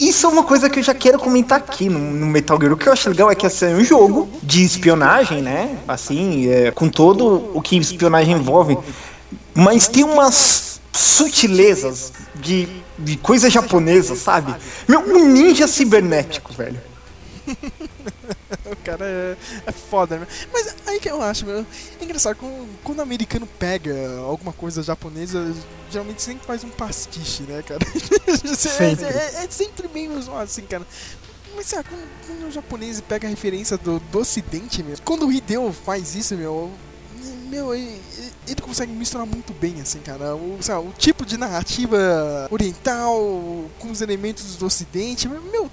Isso 0.00 0.24
é 0.24 0.28
uma 0.30 0.42
coisa 0.42 0.70
que 0.70 0.78
eu 0.78 0.82
já 0.82 0.94
quero 0.94 1.18
comentar 1.18 1.58
aqui 1.58 1.90
no, 1.90 1.98
no 1.98 2.26
Metal 2.28 2.58
Gear. 2.58 2.72
O 2.72 2.78
que 2.78 2.88
eu 2.88 2.94
acho 2.94 3.10
legal 3.10 3.30
é 3.30 3.34
que 3.34 3.46
assim, 3.46 3.66
é 3.66 3.74
um 3.74 3.84
jogo 3.84 4.26
de 4.42 4.64
espionagem, 4.64 5.42
né? 5.42 5.76
Assim, 5.86 6.48
é, 6.48 6.70
com 6.70 6.88
todo 6.88 7.50
o 7.52 7.60
que 7.60 7.76
espionagem 7.76 8.36
envolve. 8.36 8.78
Mas 9.52 9.86
tem 9.86 10.02
umas 10.02 10.80
sutilezas 10.94 12.10
de, 12.36 12.66
de 12.98 13.18
coisa 13.18 13.50
japonesa, 13.50 14.16
sabe? 14.16 14.54
Meu, 14.88 15.00
um 15.00 15.28
ninja 15.28 15.66
cibernético, 15.68 16.54
velho. 16.54 16.80
O 18.70 18.76
cara 18.84 19.04
é, 19.04 19.36
é 19.66 19.72
foda, 19.72 20.18
né? 20.18 20.26
Mas 20.52 20.74
aí 20.86 21.00
que 21.00 21.10
eu 21.10 21.20
acho, 21.22 21.44
meu. 21.46 21.64
É 22.00 22.04
engraçado, 22.04 22.36
quando, 22.36 22.68
quando 22.84 22.98
o 22.98 23.02
americano 23.02 23.46
pega 23.58 23.94
alguma 24.20 24.52
coisa 24.52 24.82
japonesa, 24.82 25.52
geralmente 25.90 26.22
sempre 26.22 26.46
faz 26.46 26.62
um 26.64 26.70
pastiche, 26.70 27.42
né, 27.44 27.62
cara? 27.62 27.80
Sempre. 28.56 29.04
É, 29.06 29.08
é- 29.40 29.44
é 29.44 29.48
sempre 29.50 29.88
meio 29.92 30.12
assim, 30.38 30.62
cara. 30.62 30.86
Mas 31.56 31.72
lá, 31.72 31.82
quando, 31.82 32.08
quando 32.26 32.48
o 32.48 32.50
japonês 32.50 33.00
pega 33.00 33.26
a 33.26 33.30
referência 33.30 33.76
do, 33.76 33.98
do 33.98 34.18
ocidente, 34.20 34.82
meu. 34.82 34.96
Quando 35.04 35.26
o 35.26 35.32
Hideo 35.32 35.72
faz 35.72 36.14
isso, 36.14 36.36
meu. 36.36 36.70
Meu, 37.48 37.74
ele, 37.74 38.00
ele 38.46 38.62
consegue 38.62 38.92
misturar 38.92 39.26
muito 39.26 39.52
bem, 39.52 39.80
assim, 39.80 39.98
cara. 39.98 40.36
O, 40.36 40.58
lá, 40.68 40.78
o 40.78 40.92
tipo 40.96 41.26
de 41.26 41.36
narrativa 41.36 42.46
oriental 42.50 43.18
com 43.80 43.90
os 43.90 44.00
elementos 44.00 44.54
do 44.56 44.66
ocidente. 44.66 45.28
Meu, 45.28 45.68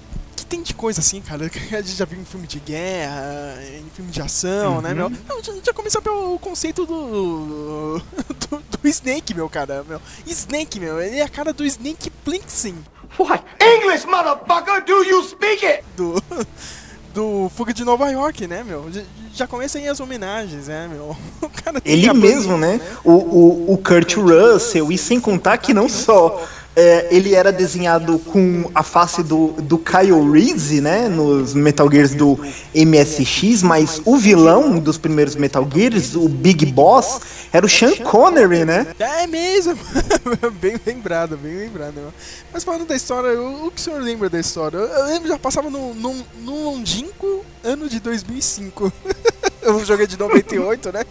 tem 0.48 0.62
de 0.62 0.74
coisa 0.74 1.00
assim, 1.00 1.20
cara. 1.20 1.48
que 1.48 1.58
A 1.74 1.80
gente 1.80 1.96
já 1.96 2.04
viu 2.04 2.20
em 2.20 2.24
filme 2.24 2.46
de 2.46 2.58
guerra, 2.58 3.58
em 3.78 3.88
filme 3.94 4.10
de 4.10 4.20
ação, 4.20 4.80
né, 4.80 4.94
meu? 4.94 5.10
Não, 5.10 5.42
já, 5.42 5.52
já 5.64 5.72
começou 5.72 6.00
pelo 6.00 6.38
conceito 6.38 6.86
do, 6.86 8.00
do. 8.48 8.62
do 8.80 8.88
Snake, 8.88 9.34
meu 9.34 9.48
cara. 9.48 9.84
Meu. 9.86 10.00
Snake, 10.26 10.80
meu, 10.80 11.00
ele 11.00 11.18
é 11.18 11.22
a 11.22 11.28
cara 11.28 11.52
do 11.52 11.64
Snake 11.64 12.10
Plissken. 12.24 12.76
What? 13.18 13.44
English, 13.60 14.06
motherfucker! 14.06 14.84
Do 14.84 15.04
you 15.04 15.22
speak 15.24 15.64
it? 15.64 15.84
do, 15.96 16.22
do 17.14 17.50
Fuga 17.50 17.72
de 17.72 17.84
Nova 17.84 18.08
York, 18.10 18.46
né, 18.46 18.62
meu? 18.62 18.90
Já, 18.92 19.02
já 19.34 19.46
começa 19.46 19.78
aí 19.78 19.88
as 19.88 19.98
homenagens, 20.00 20.68
né, 20.68 20.88
meu? 20.88 21.16
O 21.40 21.48
cara 21.48 21.80
tem 21.80 21.92
Ele 21.92 22.08
a 22.08 22.14
mesmo, 22.14 22.56
né? 22.56 22.80
O, 23.04 23.12
o, 23.12 23.72
o 23.74 23.78
Kurt 23.78 24.14
Russell, 24.16 24.92
e 24.92 24.98
sem 24.98 25.20
contar 25.20 25.58
que 25.58 25.72
não 25.74 25.88
só 25.88 26.46
é, 26.78 27.08
ele 27.10 27.34
era 27.34 27.50
desenhado 27.50 28.20
com 28.20 28.70
a 28.72 28.84
face 28.84 29.20
do, 29.24 29.48
do 29.62 29.76
Kyle 29.78 30.30
Reese, 30.30 30.80
né? 30.80 31.08
Nos 31.08 31.52
Metal 31.52 31.90
Gears 31.90 32.14
do 32.14 32.38
MSX, 32.72 33.64
mas 33.64 34.00
o 34.04 34.16
vilão 34.16 34.78
dos 34.78 34.96
primeiros 34.96 35.34
Metal 35.34 35.68
Gears, 35.68 36.14
o 36.14 36.28
Big 36.28 36.64
Boss, 36.66 37.20
era 37.52 37.66
o 37.66 37.68
Sean 37.68 37.96
Connery, 37.96 38.64
né? 38.64 38.86
É 38.96 39.26
mesmo! 39.26 39.76
bem 40.62 40.76
lembrado, 40.86 41.36
bem 41.36 41.56
lembrado. 41.56 42.14
Mas 42.52 42.62
falando 42.62 42.86
da 42.86 42.94
história, 42.94 43.40
o, 43.40 43.72
que 43.72 43.80
o 43.80 43.84
senhor 43.84 44.00
lembra 44.00 44.30
da 44.30 44.38
história? 44.38 44.76
Eu, 44.76 45.06
lembro 45.06 45.26
já 45.26 45.36
passava 45.36 45.68
no, 45.68 45.92
no, 45.94 46.14
no 46.44 46.64
longínquo 46.70 47.44
ano 47.64 47.88
de 47.88 47.98
2005. 47.98 48.92
o 49.66 49.84
jogo 49.84 50.04
é 50.04 50.06
de 50.06 50.16
98, 50.16 50.92
né? 50.92 51.04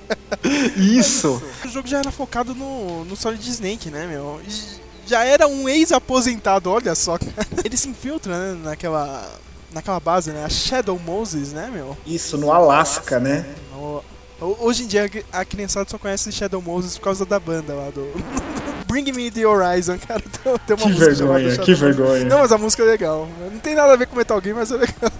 Isso. 0.78 1.42
O 1.66 1.68
jogo 1.68 1.90
já 1.90 2.00
era 2.00 2.12
focado 2.12 2.56
no, 2.56 3.04
no 3.04 3.18
Solid 3.18 3.46
Snake, 3.50 3.90
né, 3.90 4.08
meu? 4.08 4.40
E 4.48 4.87
Já 5.08 5.24
era 5.24 5.48
um 5.48 5.68
ex-aposentado, 5.70 6.70
olha 6.70 6.94
só. 6.94 7.18
Ele 7.64 7.78
se 7.78 7.88
infiltra, 7.90 8.38
né, 8.38 8.60
naquela, 8.64 9.28
naquela 9.74 10.00
base, 10.00 10.32
né? 10.32 10.44
A 10.46 10.50
Shadow 10.50 11.00
Moses, 11.04 11.54
né, 11.54 11.70
meu? 11.74 11.98
Isso, 12.06 12.38
no 12.38 12.52
Alasca, 12.52 13.20
né? 13.20 13.46
O- 13.74 14.02
ho- 14.42 14.58
Hoje 14.60 14.84
em 14.84 14.88
dia 14.88 15.10
a 15.32 15.46
criançada 15.46 15.90
só 15.90 15.98
conhece 15.98 16.32
Shadow 16.32 16.62
Moses 16.62 16.98
por 16.98 17.06
causa 17.06 17.26
da 17.26 17.40
banda 17.40 17.74
lá 17.74 17.90
do. 17.90 18.06
Bring 18.88 19.12
Me 19.12 19.30
the 19.30 19.46
Horizon, 19.46 19.98
cara. 19.98 20.22
Tem 20.66 20.76
uma 20.76 20.78
Que 20.78 20.90
música 20.90 21.06
vergonha, 21.14 21.58
que 21.58 21.74
vergonha. 21.74 22.24
Não, 22.26 22.40
mas 22.40 22.52
a 22.54 22.58
música 22.58 22.84
é 22.84 22.86
legal. 22.86 23.28
Não 23.52 23.60
tem 23.60 23.76
nada 23.76 23.92
a 23.92 23.96
ver 23.98 24.08
com 24.08 24.16
Metal 24.16 24.42
Gear, 24.42 24.56
mas 24.56 24.72
é 24.72 24.76
legal. 24.78 25.12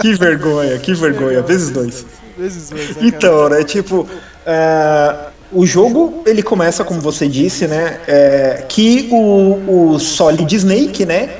Que 0.00 0.14
vergonha, 0.14 0.78
que 0.78 0.94
vergonha, 0.94 1.42
vezes 1.42 1.70
dois. 1.70 2.06
Vezes 2.38 2.70
dois, 2.70 2.90
né? 2.96 3.02
Então, 3.06 3.48
né, 3.48 3.64
tipo, 3.64 4.08
é, 4.46 5.30
o 5.52 5.66
jogo, 5.66 6.22
ele 6.26 6.42
começa, 6.42 6.82
como 6.82 7.00
você 7.00 7.28
disse, 7.28 7.66
né, 7.66 8.00
é, 8.06 8.64
que 8.68 9.08
o, 9.10 9.92
o 9.92 9.98
Solid 9.98 10.54
Snake, 10.54 11.04
né, 11.04 11.30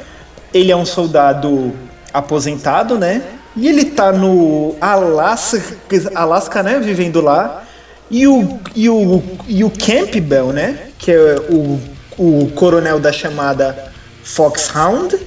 ele 0.53 0.71
é 0.71 0.77
um 0.77 0.85
soldado 0.85 1.73
aposentado, 2.13 2.99
né, 2.99 3.23
e 3.57 3.69
ele 3.69 3.87
tá 3.87 4.13
no 4.13 4.77
Alasca, 4.81 5.77
Alasca 6.15 6.63
né, 6.63 6.79
vivendo 6.79 7.21
lá, 7.21 7.65
e 8.11 8.27
o, 8.27 8.61
e 8.75 8.89
o, 8.89 9.23
e 9.49 9.65
o 9.65 9.71
Campbell, 9.71 10.53
né, 10.53 10.89
que 10.99 11.11
é 11.11 11.37
o, 11.49 11.81
o 12.19 12.51
coronel 12.55 13.01
da 13.01 13.13
chamada 13.13 13.93
Foxhound, 14.23 15.19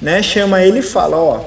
né, 0.00 0.22
chama 0.22 0.62
ele 0.62 0.78
e 0.78 0.82
fala, 0.82 1.16
ó, 1.16 1.40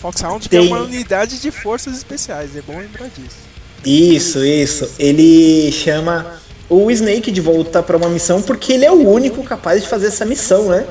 Foxhound 0.00 0.46
é 0.46 0.48
Tem- 0.48 0.68
uma 0.68 0.80
unidade 0.80 1.40
de 1.40 1.50
forças 1.50 1.96
especiais, 1.96 2.56
é 2.56 2.62
bom 2.62 2.78
lembrar 2.78 3.08
disso. 3.08 3.47
Isso, 3.84 4.44
isso. 4.44 4.88
Ele 4.98 5.70
chama 5.72 6.26
o 6.68 6.90
Snake 6.90 7.30
de 7.30 7.40
volta 7.40 7.82
para 7.82 7.96
uma 7.96 8.08
missão 8.08 8.42
porque 8.42 8.72
ele 8.72 8.84
é 8.84 8.90
o 8.90 9.08
único 9.08 9.42
capaz 9.42 9.82
de 9.82 9.88
fazer 9.88 10.08
essa 10.08 10.24
missão, 10.24 10.68
né? 10.68 10.84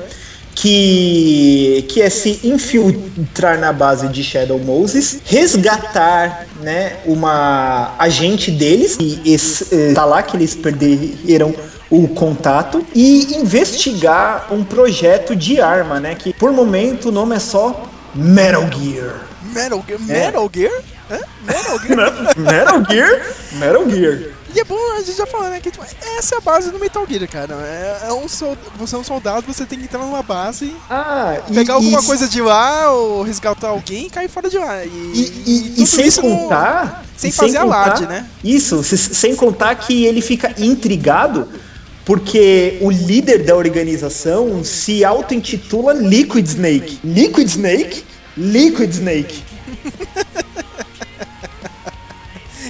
Que, 0.54 1.84
que 1.88 2.02
é 2.02 2.10
se 2.10 2.40
infiltrar 2.42 3.60
na 3.60 3.72
base 3.72 4.08
de 4.08 4.24
Shadow 4.24 4.58
Moses, 4.58 5.20
resgatar, 5.24 6.48
né, 6.60 6.96
uma 7.06 7.94
agente 7.96 8.50
deles, 8.50 8.96
que 8.96 9.22
esse, 9.24 9.72
eh, 9.72 9.92
lá 9.94 10.20
que 10.20 10.36
eles 10.36 10.56
perderam 10.56 11.54
o 11.88 12.08
contato 12.08 12.84
e 12.92 13.36
investigar 13.36 14.52
um 14.52 14.64
projeto 14.64 15.36
de 15.36 15.60
arma, 15.60 16.00
né? 16.00 16.16
Que 16.16 16.32
por 16.32 16.52
momento 16.52 17.08
o 17.08 17.12
nome 17.12 17.36
é 17.36 17.38
só 17.38 17.88
Metal 18.14 18.68
Gear. 18.72 19.26
Metal 19.54 19.84
É. 19.86 19.92
Gear? 19.92 20.00
Metal 20.00 20.50
Gear? 20.52 20.82
Hã? 21.10 21.18
Metal 21.44 21.78
Gear? 21.80 22.36
Metal 22.36 22.84
Gear? 22.90 23.34
Metal 23.52 23.90
Gear. 23.90 24.22
E 24.54 24.60
é 24.60 24.64
bom 24.64 24.78
a 24.94 25.00
gente 25.00 25.12
já 25.16 25.26
falar, 25.26 25.50
né? 25.50 25.60
Que 25.60 25.70
tipo, 25.70 25.84
essa 26.18 26.34
é 26.34 26.38
a 26.38 26.40
base 26.40 26.70
do 26.70 26.78
Metal 26.78 27.06
Gear, 27.08 27.28
cara. 27.28 27.54
É, 27.62 28.08
é 28.08 28.12
um 28.12 28.26
sol- 28.28 28.56
você 28.76 28.94
é 28.94 28.98
um 28.98 29.04
soldado, 29.04 29.46
você 29.46 29.64
tem 29.66 29.78
que 29.78 29.84
entrar 29.84 29.98
numa 30.00 30.22
base, 30.22 30.74
Ah, 30.88 31.36
e, 31.48 31.54
pegar 31.54 31.74
alguma 31.74 32.00
e- 32.00 32.04
coisa 32.06 32.26
de 32.28 32.40
lá, 32.40 32.90
ou 32.92 33.22
resgatar 33.22 33.68
alguém 33.68 34.06
e 34.06 34.10
cair 34.10 34.28
fora 34.28 34.48
de 34.50 34.58
lá. 34.58 34.84
E, 34.84 34.88
E, 34.88 35.74
e- 35.78 35.82
e 35.82 35.86
sem 35.86 36.06
isso 36.06 36.22
no- 36.22 36.36
contar. 36.36 37.04
sem 37.16 37.30
e 37.30 37.32
fazer 37.32 37.58
alarde, 37.58 38.00
contar- 38.02 38.12
né? 38.14 38.26
Isso, 38.42 38.82
se- 38.82 38.96
sem 38.96 39.34
contar 39.36 39.74
que 39.74 40.04
ele 40.06 40.20
fica 40.22 40.54
intrigado 40.58 41.46
porque 42.04 42.78
o 42.80 42.90
líder 42.90 43.44
da 43.44 43.54
organização 43.54 44.64
se 44.64 45.04
auto-intitula 45.04 45.92
Liquid 45.92 46.46
Snake. 46.46 46.98
Liquid 47.04 47.46
Snake? 47.48 48.02
Liquid 48.36 48.90
Snake. 48.92 49.42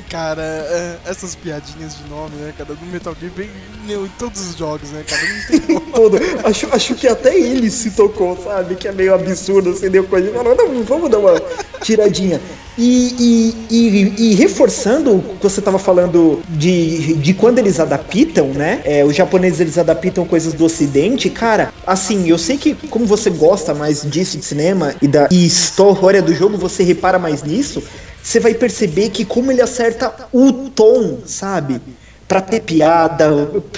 Cara, 0.08 0.42
é, 0.42 0.96
essas 1.06 1.34
piadinhas 1.34 1.96
de 1.96 2.08
nome, 2.08 2.34
né, 2.36 2.52
cara, 2.56 2.74
do 2.74 2.86
Metal 2.86 3.14
Gear 3.20 3.32
bem 3.36 3.50
meu, 3.88 4.04
em 4.04 4.10
todos 4.18 4.50
os 4.50 4.56
jogos, 4.56 4.90
né, 4.90 5.02
cara? 5.06 5.22
Não 5.22 5.60
tem. 5.66 5.80
Todo. 5.92 6.18
Acho, 6.44 6.68
acho 6.70 6.94
que 6.94 7.08
até 7.08 7.34
ele 7.34 7.70
se 7.70 7.90
tocou, 7.90 8.36
sabe? 8.44 8.74
Que 8.74 8.86
é 8.86 8.92
meio 8.92 9.14
absurdo, 9.14 9.70
assim, 9.70 9.88
deu 9.88 10.04
coisa. 10.04 10.30
Falou, 10.32 10.54
não, 10.54 10.82
vamos 10.84 11.10
dar 11.10 11.18
uma 11.18 11.40
tiradinha. 11.82 12.40
E, 12.76 13.14
e, 13.18 13.66
e, 13.70 14.14
e 14.18 14.34
reforçando 14.34 15.16
o 15.16 15.22
que 15.22 15.42
você 15.42 15.60
tava 15.60 15.78
falando 15.78 16.40
de, 16.50 17.14
de 17.14 17.34
quando 17.34 17.58
eles 17.58 17.80
adaptam, 17.80 18.48
né? 18.48 18.80
É, 18.84 19.04
os 19.04 19.16
japoneses 19.16 19.58
eles 19.58 19.78
adaptam 19.78 20.24
coisas 20.24 20.52
do 20.52 20.64
ocidente, 20.64 21.28
cara, 21.28 21.72
assim, 21.86 22.28
eu 22.28 22.38
sei 22.38 22.56
que 22.56 22.74
como 22.88 23.04
você 23.04 23.30
gosta 23.30 23.74
mais 23.74 24.08
disso 24.08 24.38
de 24.38 24.44
cinema 24.44 24.94
e 25.02 25.08
da 25.08 25.28
história 25.30 26.22
do 26.22 26.32
jogo, 26.32 26.56
você 26.56 26.84
repara 26.84 27.18
mais 27.18 27.42
nisso, 27.42 27.82
você 28.22 28.40
vai 28.40 28.54
perceber 28.54 29.10
que 29.10 29.24
como 29.24 29.50
ele 29.50 29.62
acerta 29.62 30.12
o 30.32 30.52
tom, 30.70 31.18
sabe? 31.24 31.80
Pra 32.26 32.40
ter 32.40 32.60
piada, 32.60 33.30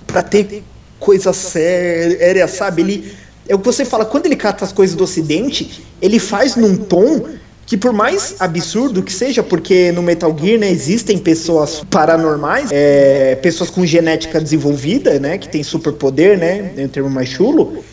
pra 0.07 0.23
ter 0.23 0.63
coisa 0.99 1.33
séria, 1.33 2.47
sabe? 2.49 2.83
Ele 2.83 3.13
é 3.49 3.55
o 3.55 3.59
que 3.59 3.67
você 3.67 3.85
fala, 3.85 4.05
quando 4.05 4.27
ele 4.27 4.37
cata 4.37 4.65
as 4.65 4.73
coisas 4.73 4.95
do 4.95 5.05
ocidente, 5.05 5.85
ele 6.01 6.19
faz 6.19 6.55
num 6.57 6.77
tom 6.77 7.27
que 7.67 7.77
por 7.77 7.93
mais 7.93 8.35
absurdo 8.41 9.01
que 9.01 9.13
seja, 9.13 9.45
porque 9.45 9.93
no 9.93 10.03
Metal 10.03 10.37
Gear, 10.37 10.59
né, 10.59 10.69
existem 10.69 11.17
pessoas 11.17 11.85
paranormais, 11.89 12.69
é, 12.73 13.37
pessoas 13.37 13.71
com 13.71 13.87
genética 13.87 14.41
desenvolvida, 14.41 15.21
né, 15.21 15.39
que 15.39 15.49
tem 15.49 15.63
superpoder, 15.63 16.37
né, 16.37 16.73
em 16.77 16.89
termo 16.89 17.09
mais 17.09 17.29
chulo, 17.29 17.85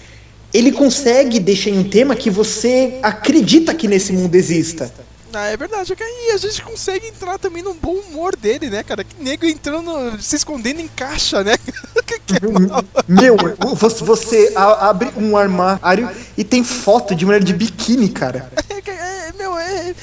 ele 0.51 0.71
consegue 0.71 1.39
deixar 1.39 1.69
em 1.69 1.77
um 1.77 1.83
tema 1.83 2.15
que 2.15 2.29
você 2.29 2.97
acredita 3.03 3.73
que 3.75 3.87
nesse 3.87 4.11
mundo 4.13 4.33
exista. 4.33 4.91
Ah, 5.33 5.47
é 5.47 5.57
verdade. 5.57 5.93
E 5.99 6.31
a 6.31 6.37
gente 6.37 6.61
consegue 6.61 7.07
entrar 7.07 7.37
também 7.37 7.61
no 7.61 7.73
bom 7.73 7.93
humor 7.93 8.35
dele, 8.35 8.69
né, 8.69 8.83
cara? 8.83 9.03
Que 9.03 9.21
nego 9.21 9.45
entrando, 9.45 10.19
se 10.21 10.35
escondendo 10.35 10.79
em 10.79 10.87
caixa, 10.87 11.43
né? 11.43 11.55
Que- 12.07 12.19
que 12.19 12.47
mal. 12.47 12.83
Meu, 13.07 13.35
você, 13.75 14.03
você 14.03 14.53
abre 14.55 15.11
um 15.17 15.35
armário 15.35 16.09
e 16.37 16.43
tem 16.43 16.63
foto 16.63 17.13
de 17.13 17.25
mulher 17.25 17.43
de 17.43 17.53
biquíni, 17.53 18.07
cara. 18.09 18.49
É, 18.69 19.27
é, 19.27 19.33
meu, 19.37 19.57
é, 19.57 19.93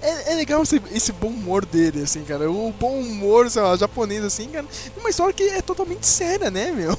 é, 0.00 0.32
é 0.32 0.34
legal 0.36 0.62
esse, 0.62 0.80
esse 0.92 1.10
bom 1.12 1.28
humor 1.28 1.64
dele, 1.66 2.02
assim, 2.04 2.22
cara. 2.22 2.48
O 2.50 2.72
bom 2.72 3.00
humor, 3.00 3.50
sei 3.50 3.60
lá, 3.62 3.76
japonês, 3.76 4.24
assim, 4.24 4.48
cara. 4.48 4.66
Uma 4.96 5.10
história 5.10 5.32
que 5.34 5.42
é 5.42 5.60
totalmente 5.60 6.06
séria, 6.06 6.48
né, 6.50 6.70
meu? 6.70 6.96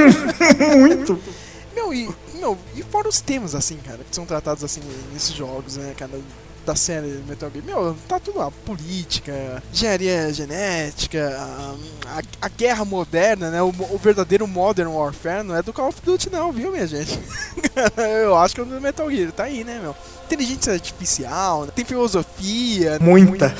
Muito. 0.78 1.18
Meu, 1.74 1.92
e, 1.92 2.08
meu, 2.34 2.58
e 2.74 2.82
fora 2.82 3.08
os 3.08 3.20
temas, 3.20 3.54
assim, 3.54 3.76
cara, 3.76 4.00
que 4.08 4.14
são 4.14 4.24
tratados, 4.26 4.62
assim, 4.64 4.80
nesses 5.12 5.34
jogos, 5.34 5.76
né, 5.76 5.94
cara, 5.96 6.12
da 6.64 6.74
série 6.76 7.20
Metal 7.28 7.50
Gear. 7.52 7.64
Meu, 7.64 7.96
tá 8.08 8.18
tudo 8.20 8.38
lá, 8.38 8.50
política, 8.64 9.62
engenharia 9.72 10.32
genética, 10.32 11.36
a, 11.38 11.74
a- 12.18 12.22
a 12.42 12.48
guerra 12.48 12.84
moderna, 12.84 13.50
né, 13.50 13.62
o, 13.62 13.68
o 13.90 13.98
verdadeiro 13.98 14.46
Modern 14.46 14.88
Warfare 14.90 15.42
não 15.42 15.56
é 15.56 15.62
do 15.62 15.72
Call 15.72 15.88
of 15.88 15.98
Duty 16.04 16.30
não, 16.30 16.52
viu, 16.52 16.70
minha 16.72 16.86
gente? 16.86 17.18
Eu 18.24 18.36
acho 18.36 18.54
que 18.54 18.60
é 18.60 18.64
do 18.64 18.80
Metal 18.80 19.10
Gear, 19.10 19.32
tá 19.32 19.44
aí, 19.44 19.64
né, 19.64 19.78
meu? 19.82 19.94
Inteligência 20.26 20.72
artificial, 20.72 21.64
né, 21.66 21.72
tem 21.74 21.84
filosofia, 21.84 22.98
Muita. 23.00 23.54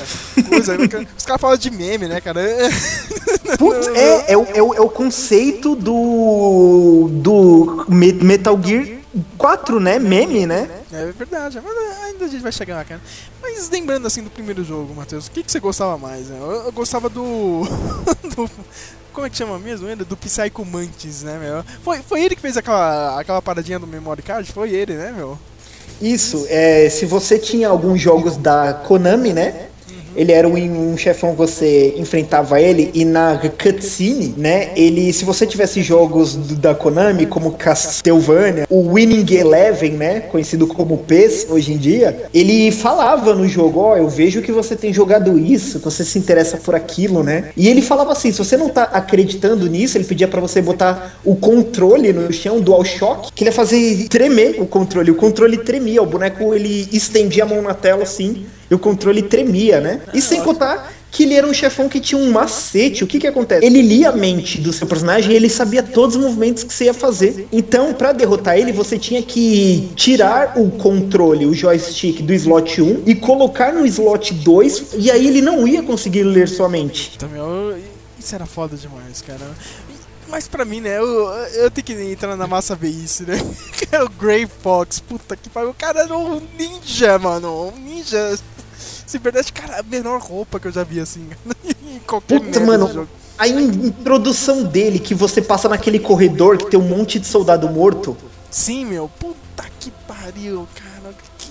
coisa. 0.49 0.77
Os 1.19 1.25
caras 1.27 1.41
falam 1.41 1.57
de 1.57 1.71
meme, 1.71 2.07
né, 2.09 2.21
cara? 2.21 2.41
Putz, 3.59 3.89
é, 3.89 4.33
é, 4.33 4.37
o, 4.37 4.47
é, 4.55 4.63
o, 4.63 4.75
é 4.75 4.81
o 4.81 4.89
conceito 4.89 5.75
do. 5.75 7.09
do 7.13 7.85
Me- 7.89 8.13
Metal 8.13 8.59
Gear 8.63 9.02
4, 9.37 9.79
né? 9.81 9.99
Meme, 9.99 10.47
né? 10.47 10.69
É 10.93 11.13
verdade, 11.13 11.61
mas 11.63 11.77
ainda 12.05 12.25
a 12.25 12.29
gente 12.29 12.43
vai 12.43 12.53
chegar 12.53 12.77
lá, 12.77 12.85
cara. 12.85 13.01
Mas 13.41 13.69
lembrando 13.71 14.07
assim 14.07 14.23
do 14.23 14.31
primeiro 14.31 14.65
jogo, 14.65 14.95
Matheus, 14.95 15.27
o 15.27 15.31
que, 15.31 15.43
que 15.43 15.51
você 15.53 15.61
gostava 15.61 15.99
mais? 15.99 16.29
Né? 16.29 16.39
Eu, 16.41 16.51
eu 16.67 16.73
gostava 16.73 17.09
do. 17.09 17.63
do- 18.35 18.51
Como 19.13 19.27
é 19.27 19.31
que 19.31 19.37
chama 19.37 19.59
mesmo 19.59 19.87
ele? 19.89 20.05
Do 20.05 20.17
Psycho 20.17 20.65
Mantis, 20.65 21.23
né, 21.23 21.39
meu? 21.39 21.63
Foi, 21.83 21.99
foi 22.03 22.23
ele 22.25 22.35
que 22.35 22.41
fez 22.41 22.57
aquela, 22.57 23.21
aquela 23.21 23.43
paradinha 23.43 23.79
do 23.79 23.87
memory 23.87 24.23
card? 24.23 24.51
Foi 24.51 24.71
ele, 24.71 24.95
né, 24.95 25.13
meu? 25.15 25.39
Isso, 26.01 26.47
é, 26.49 26.89
se 26.89 27.05
você 27.05 27.39
tinha 27.39 27.69
alguns 27.69 28.01
jogos 28.01 28.37
da 28.39 28.73
Konami, 28.73 29.33
né? 29.33 29.69
Ele 30.17 30.33
era 30.33 30.49
um, 30.49 30.93
um 30.93 30.97
chefão, 30.97 31.35
você 31.35 31.95
enfrentava 31.97 32.61
ele, 32.61 32.91
e 32.95 33.05
na 33.05 33.39
cutscene, 33.61 34.35
né? 34.37 34.71
Ele, 34.77 35.13
se 35.13 35.25
você 35.25 35.47
tivesse 35.47 35.83
jogos 35.83 36.35
do- 36.35 36.55
da 36.57 36.75
Konami, 36.75 37.27
como 37.27 37.53
Castlevania, 37.53 38.67
o 38.71 38.93
Winning 38.93 39.27
Eleven, 39.35 39.93
né? 39.93 40.21
Conhecido 40.21 40.67
como 40.67 40.99
PES 40.99 41.47
hoje 41.51 41.73
em 41.73 41.77
dia, 41.77 42.25
ele 42.33 42.71
falava 42.71 43.35
no 43.35 43.47
jogo: 43.49 43.81
Ó, 43.81 43.97
eu 43.97 44.09
vejo 44.09 44.43
que 44.43 44.53
você 44.53 44.77
tem 44.77 44.93
jogado 44.93 45.39
isso, 45.39 45.79
que 45.79 45.85
você 45.85 46.05
se 46.05 46.19
interessa 46.19 46.57
por 46.57 46.75
aquilo, 46.75 47.23
né? 47.23 47.51
E 47.57 47.69
ele 47.69 47.83
falava 47.83 48.13
assim: 48.13 48.31
se 48.33 48.39
você 48.39 48.57
não 48.57 48.69
tá 48.69 48.85
acreditando 48.85 49.69
nisso, 49.69 49.97
ele 49.97 50.05
pedia 50.05 50.29
pra 50.29 50.41
você 50.41 50.61
botar 50.61 51.19
o 51.25 51.35
controle 51.37 52.13
no 52.13 52.33
chão, 52.33 52.61
DualShock, 52.61 53.33
que 53.35 53.45
ele 53.45 53.51
ia 53.51 53.55
fazer 53.55 54.07
tremer 54.09 54.61
o 54.61 54.67
controle. 54.67 55.11
O 55.11 55.15
controle 55.15 55.59
tremia, 55.59 56.03
o 56.03 56.07
boneco 56.07 56.55
ele 56.55 56.89
estendia 56.93 57.45
a 57.45 57.47
mão 57.47 57.63
na 57.63 57.75
tela 57.75 58.03
assim, 58.03 58.45
e 58.73 58.75
o 58.75 58.79
controle 58.79 59.21
tremia, 59.21 59.81
né? 59.83 60.01
E 60.15 60.21
sem 60.23 60.41
contar 60.41 60.91
que 61.11 61.25
ele 61.25 61.35
era 61.35 61.47
um 61.47 61.53
chefão 61.53 61.91
que 61.91 62.01
tinha 62.01 62.19
um 62.19 62.31
macete. 62.31 63.05
O 63.05 63.07
que 63.07 63.19
que 63.19 63.27
acontece? 63.27 63.63
Ele 63.67 63.83
lia 63.83 64.09
a 64.09 64.13
mente 64.13 64.59
do 64.59 64.73
seu 64.73 64.87
personagem 64.87 65.31
e 65.33 65.37
ele 65.37 65.51
sabia 65.51 65.83
todos 65.83 66.17
os 66.17 66.23
movimentos 66.23 66.65
que 66.65 66.73
você 66.73 66.85
ia 66.87 66.95
fazer. 66.95 67.47
Então, 67.53 67.93
pra 67.93 68.13
derrotar 68.13 68.57
ele, 68.57 68.73
você 68.73 68.99
tinha 68.99 69.23
que 69.23 69.91
tirar 69.95 70.55
o 70.59 70.71
controle, 70.71 71.45
o 71.45 71.53
joystick 71.53 72.23
do 72.23 72.33
slot 72.33 72.81
1 72.81 73.03
e 73.05 73.15
colocar 73.15 73.75
no 73.75 73.85
slot 73.85 74.33
2, 74.33 74.85
e 74.95 75.11
aí 75.11 75.27
ele 75.27 75.43
não 75.43 75.69
ia 75.69 75.83
conseguir 75.83 76.23
ler 76.23 76.49
sua 76.49 76.67
mente. 76.71 77.19
Eu- 77.37 77.77
isso 78.19 78.35
era 78.35 78.47
foda 78.47 78.75
demais, 78.75 79.21
cara. 79.21 79.51
Mas 80.31 80.49
pra 80.49 80.65
mim, 80.65 80.81
né, 80.81 80.97
eu, 80.97 81.29
eu 81.57 81.71
tenho 81.71 81.85
que 81.85 81.93
entrar 81.93 82.35
na 82.37 82.47
massa 82.47 82.75
ver 82.75 82.89
isso, 82.89 83.25
né? 83.25 83.39
É 83.93 84.03
o 84.03 84.09
Grey 84.09 84.47
Fox, 84.63 84.99
puta 85.01 85.37
que 85.37 85.51
pariu. 85.51 85.69
O 85.69 85.75
cara 85.75 86.01
era 86.05 86.17
um 86.17 86.41
ninja, 86.59 87.19
mano. 87.19 87.71
Um 87.77 87.79
ninja. 87.79 88.39
Se 89.13 89.19
verdade, 89.19 89.53
cara, 89.53 89.81
a 89.81 89.83
menor 89.83 90.19
roupa 90.23 90.59
que 90.59 90.69
eu 90.69 90.73
já 90.73 90.83
vi 90.83 90.99
assim. 90.99 91.27
em 91.85 91.99
qualquer 92.07 92.41
Puta, 92.41 92.61
mano, 92.61 93.07
a 93.37 93.47
in- 93.47 93.89
introdução 93.89 94.65
dele, 94.65 94.99
que 94.99 95.15
você 95.15 95.43
passa 95.43 95.69
naquele 95.69 95.99
corredor 95.99 96.57
que 96.57 96.71
tem 96.71 96.81
um 96.81 96.89
monte 96.89 97.19
de 97.19 97.27
soldado 97.27 97.69
morto. 97.69 98.17
Sim, 98.51 98.87
meu, 98.87 99.11
puta 99.21 99.65
que 99.79 99.91
pariu, 100.09 100.67
cara. 100.75 101.15
Que... 101.37 101.51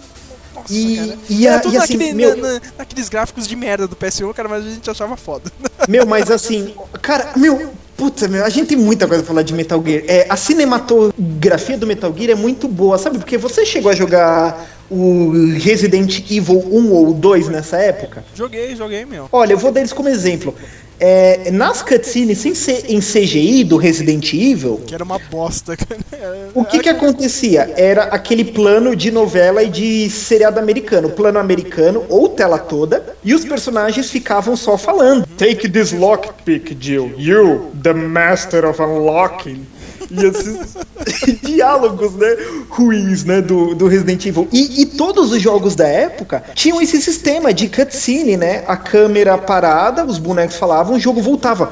Nossa, 0.55 0.73
E- 0.73 0.95
cara. 0.97 1.19
e 1.29 1.47
a- 1.47 1.51
e 1.51 1.55
assim, 1.57 1.77
naquele, 1.77 2.13
meu- 2.13 2.35
na- 2.35 2.53
na- 2.53 2.61
naqueles 2.79 3.09
gráficos 3.09 3.45
de 3.47 3.55
merda 3.55 3.87
do 3.87 3.95
PS1, 3.95 4.33
cara, 4.33 4.49
mas 4.49 4.65
a 4.65 4.69
gente 4.71 4.89
achava 4.89 5.15
foda. 5.15 5.51
Meu, 5.87 6.03
mas 6.07 6.31
assim, 6.31 6.73
cara, 7.01 7.33
meu, 7.35 7.71
puta, 7.95 8.27
meu, 8.27 8.43
a 8.43 8.49
gente 8.49 8.69
tem 8.69 8.77
muita 8.77 9.07
coisa 9.07 9.21
pra 9.23 9.29
falar 9.33 9.41
de 9.43 9.53
Metal 9.53 9.79
Gear. 9.85 10.03
É, 10.07 10.25
a 10.29 10.35
cinematografia 10.35 11.77
do 11.77 11.85
Metal 11.85 12.11
Gear 12.15 12.31
é 12.31 12.35
muito 12.35 12.67
boa, 12.67 12.97
sabe? 12.97 13.17
Porque 13.19 13.37
você 13.37 13.65
chegou 13.65 13.91
a 13.91 13.95
jogar 13.95 14.67
o 14.91 15.53
Resident 15.57 16.19
Evil 16.29 16.59
1 16.71 16.91
ou 16.91 17.13
2 17.13 17.47
nessa 17.47 17.77
época? 17.77 18.23
joguei, 18.35 18.75
joguei, 18.75 19.05
meu. 19.05 19.29
Olha, 19.31 19.53
eu 19.53 19.57
vou 19.57 19.71
dar 19.71 19.79
eles 19.79 19.93
como 19.93 20.09
exemplo. 20.09 20.53
É, 21.03 21.49
nas 21.49 21.81
cutscenes, 21.81 22.37
sem 22.37 22.53
ser 22.53 22.85
em 22.87 22.99
CGI 22.99 23.63
do 23.63 23.75
Resident 23.75 24.33
Evil, 24.33 24.79
Que 24.85 24.93
era 24.93 25.03
uma 25.03 25.17
bosta, 25.17 25.75
o 26.53 26.63
que 26.63 26.77
que 26.77 26.89
acontecia? 26.89 27.73
Era 27.75 28.03
aquele 28.03 28.43
plano 28.43 28.95
de 28.95 29.09
novela 29.09 29.63
e 29.63 29.69
de 29.69 30.07
seriado 30.11 30.59
americano. 30.59 31.09
Plano 31.09 31.39
americano, 31.39 32.05
ou 32.07 32.29
tela 32.29 32.59
toda, 32.59 33.15
e 33.23 33.33
os 33.33 33.43
personagens 33.43 34.11
ficavam 34.11 34.55
só 34.55 34.77
falando. 34.77 35.25
Take 35.37 35.67
this 35.69 35.91
lockpick, 35.91 36.77
Jill. 36.79 37.13
You, 37.17 37.71
the 37.81 37.93
master 37.93 38.65
of 38.65 38.79
unlocking. 38.79 39.65
E 40.11 40.25
esses 40.25 41.39
diálogos, 41.41 42.13
né, 42.15 42.35
ruins, 42.69 43.23
né, 43.23 43.41
do, 43.41 43.73
do 43.73 43.87
Resident 43.87 44.25
Evil. 44.25 44.47
E, 44.51 44.81
e 44.81 44.85
todos 44.85 45.31
os 45.31 45.41
jogos 45.41 45.75
da 45.75 45.87
época 45.87 46.43
tinham 46.53 46.81
esse 46.81 47.01
sistema 47.01 47.53
de 47.53 47.69
cutscene, 47.69 48.37
né? 48.37 48.63
A 48.67 48.75
câmera 48.75 49.37
parada, 49.37 50.05
os 50.05 50.17
bonecos 50.17 50.57
falavam, 50.57 50.95
o 50.95 50.99
jogo 50.99 51.21
voltava. 51.21 51.71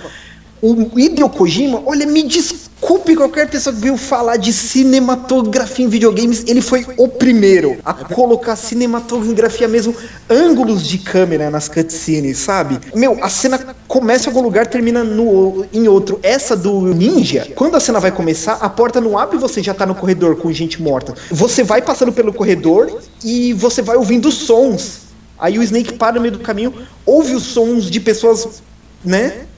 O 0.62 1.00
Hideo 1.00 1.30
Kojima, 1.30 1.82
olha, 1.86 2.06
me 2.06 2.24
desculpa 2.24 2.70
Culpe 2.80 3.14
qualquer 3.14 3.50
pessoa 3.50 3.76
que 3.76 3.82
viu 3.82 3.98
falar 3.98 4.38
de 4.38 4.54
cinematografia 4.54 5.86
em 5.86 5.90
videogames, 5.90 6.46
ele 6.48 6.62
foi 6.62 6.86
o 6.98 7.10
primeiro 7.10 7.78
a 7.84 7.94
colocar 7.94 8.56
cinematografia 8.56 9.68
mesmo, 9.68 9.94
ângulos 10.30 10.88
de 10.88 10.98
câmera 10.98 11.50
nas 11.50 11.68
cutscenes, 11.68 12.38
sabe? 12.38 12.80
Meu, 12.96 13.22
a 13.22 13.28
cena 13.28 13.76
começa 13.86 14.26
em 14.26 14.30
algum 14.30 14.42
lugar, 14.42 14.66
termina 14.66 15.04
no, 15.04 15.66
em 15.74 15.90
outro. 15.90 16.20
Essa 16.24 16.56
do 16.56 16.82
ninja, 16.82 17.50
quando 17.54 17.76
a 17.76 17.82
cena 17.82 18.00
vai 18.00 18.14
começar, 18.14 18.54
a 18.54 18.70
porta 18.70 19.02
não 19.02 19.18
abre 19.18 19.36
e 19.36 19.40
você 19.40 19.62
já 19.62 19.74
tá 19.74 19.86
no 19.86 19.94
corredor 19.94 20.38
com 20.38 20.52
gente 20.54 20.82
morta. 20.82 21.14
Você 21.30 21.64
vai 21.64 21.82
passando 21.82 22.14
pelo 22.14 22.32
corredor 22.32 23.02
e 23.24 23.52
você 23.54 23.82
vai 23.82 23.98
ouvindo 23.98 24.32
sons. 24.32 25.10
Aí 25.38 25.60
o 25.60 25.64
Snake 25.64 25.94
para 25.94 26.16
no 26.16 26.22
meio 26.22 26.34
do 26.34 26.40
caminho, 26.40 26.74
ouve 27.06 27.36
os 27.36 27.44
sons 27.44 27.90
de 27.90 28.00
pessoas, 28.00 28.62
né, 29.04 29.49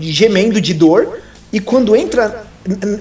gemendo 0.00 0.60
de 0.60 0.74
dor. 0.74 1.18
E 1.52 1.60
quando 1.60 1.94
entra 1.94 2.44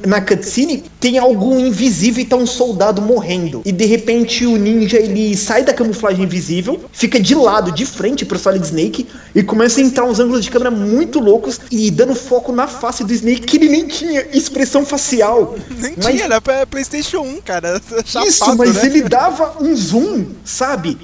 na 0.05 0.21
cutscene, 0.21 0.83
tem 0.99 1.17
algo 1.17 1.59
invisível 1.59 2.21
e 2.21 2.25
tá 2.25 2.35
um 2.35 2.45
soldado 2.45 3.01
morrendo. 3.01 3.63
E 3.65 3.71
de 3.71 3.83
repente 3.85 4.45
o 4.45 4.55
ninja 4.57 4.97
ele 4.97 5.35
sai 5.35 5.63
da 5.63 5.73
camuflagem 5.73 6.23
invisível, 6.23 6.79
fica 6.91 7.19
de 7.19 7.33
lado, 7.33 7.71
de 7.71 7.83
frente 7.83 8.23
pro 8.23 8.37
Solid 8.37 8.63
Snake 8.63 9.07
e 9.33 9.41
começa 9.41 9.81
a 9.81 9.83
entrar 9.83 10.05
uns 10.05 10.19
ângulos 10.19 10.43
de 10.43 10.51
câmera 10.51 10.69
muito 10.69 11.19
loucos 11.19 11.59
e 11.71 11.89
dando 11.89 12.13
foco 12.13 12.51
na 12.51 12.67
face 12.67 13.03
do 13.03 13.11
Snake 13.11 13.41
que 13.41 13.57
ele 13.57 13.69
nem 13.69 13.87
tinha 13.87 14.27
expressão 14.31 14.85
facial. 14.85 15.55
Nem 15.79 15.95
Mas- 15.97 16.05
tinha, 16.13 16.25
era 16.25 16.39
pra 16.39 16.67
PlayStation 16.67 17.21
1, 17.21 17.41
cara. 17.41 17.81
Chapado, 18.05 18.29
Isso, 18.29 18.55
mas 18.55 18.75
né? 18.75 18.85
ele 18.85 19.01
dava 19.01 19.55
um 19.59 19.75
zoom, 19.75 20.25
sabe? 20.43 20.95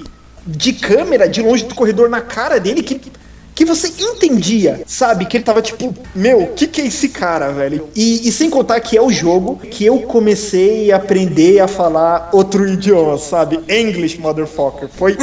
De 0.46 0.72
câmera, 0.72 1.28
de 1.28 1.42
longe 1.42 1.64
do 1.64 1.74
corredor 1.74 2.08
na 2.08 2.20
cara 2.20 2.60
dele 2.60 2.82
que. 2.82 3.00
Que 3.54 3.64
você 3.64 3.88
entendia, 3.88 4.82
sabe? 4.86 5.26
Que 5.26 5.36
ele 5.36 5.44
tava 5.44 5.60
tipo, 5.60 5.94
meu, 6.14 6.48
que, 6.56 6.66
que 6.66 6.80
é 6.80 6.86
esse 6.86 7.08
cara, 7.08 7.50
velho? 7.50 7.88
E, 7.94 8.26
e 8.26 8.32
sem 8.32 8.48
contar 8.48 8.80
que 8.80 8.96
é 8.96 9.02
o 9.02 9.10
jogo 9.10 9.56
que 9.56 9.84
eu 9.84 10.00
comecei 10.00 10.90
a 10.90 10.96
aprender 10.96 11.60
a 11.60 11.68
falar 11.68 12.30
outro 12.32 12.66
idioma, 12.66 13.18
sabe? 13.18 13.60
English, 13.68 14.18
motherfucker. 14.18 14.88
Foi, 14.88 15.16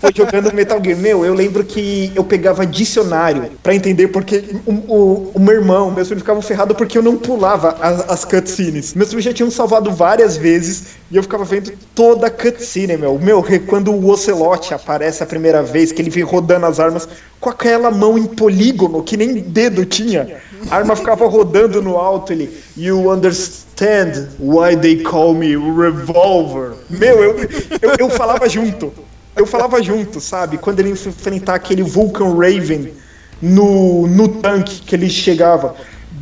foi 0.00 0.10
jogando 0.14 0.52
Metal 0.52 0.82
Gear. 0.82 0.98
Meu, 0.98 1.24
eu 1.24 1.34
lembro 1.34 1.64
que 1.64 2.10
eu 2.14 2.24
pegava 2.24 2.66
dicionário 2.66 3.50
pra 3.62 3.74
entender 3.74 4.08
porque 4.08 4.44
o, 4.66 4.72
o, 4.72 5.30
o 5.34 5.40
meu 5.40 5.54
irmão, 5.54 5.90
meus 5.90 6.08
filhos 6.08 6.22
ficavam 6.22 6.42
ferrados 6.42 6.76
porque 6.76 6.98
eu 6.98 7.02
não 7.02 7.16
pulava 7.16 7.76
as, 7.80 8.10
as 8.10 8.24
cutscenes. 8.24 8.94
Meus 8.94 9.10
filhos 9.10 9.24
já 9.24 9.32
tinham 9.32 9.50
salvado 9.50 9.90
várias 9.92 10.36
vezes 10.36 10.96
e 11.10 11.16
eu 11.16 11.22
ficava 11.22 11.44
vendo 11.44 11.72
toda 11.94 12.26
a 12.26 12.30
cutscene, 12.30 12.96
meu. 12.96 13.18
Meu, 13.18 13.44
quando 13.66 13.92
o 13.92 14.10
Ocelote 14.10 14.74
aparece 14.74 15.22
a 15.22 15.26
primeira 15.26 15.62
vez, 15.62 15.92
que 15.92 16.02
ele 16.02 16.10
vem 16.10 16.24
rodando 16.24 16.66
as 16.66 16.80
armas 16.80 17.08
com 17.40 17.50
aquela 17.50 17.75
mão 17.90 18.16
em 18.18 18.26
polígono 18.26 19.02
que 19.02 19.16
nem 19.16 19.34
dedo 19.34 19.84
tinha. 19.84 20.40
A 20.70 20.76
arma 20.76 20.96
ficava 20.96 21.26
rodando 21.26 21.80
no 21.82 21.96
alto, 21.96 22.32
ele. 22.32 22.50
You 22.76 23.10
understand 23.10 24.28
why 24.38 24.76
they 24.76 25.02
call 25.02 25.34
me 25.34 25.56
revolver? 25.56 26.72
Meu, 26.90 27.22
eu, 27.22 27.38
eu, 27.80 27.96
eu 27.98 28.10
falava 28.10 28.48
junto. 28.48 28.92
Eu 29.34 29.46
falava 29.46 29.82
junto, 29.82 30.20
sabe? 30.20 30.58
Quando 30.58 30.80
ele 30.80 30.90
enfrentar 30.90 31.54
aquele 31.54 31.82
Vulcan 31.82 32.34
Raven 32.34 32.92
no, 33.40 34.06
no 34.06 34.28
tanque 34.28 34.80
que 34.80 34.94
ele 34.94 35.10
chegava. 35.10 35.74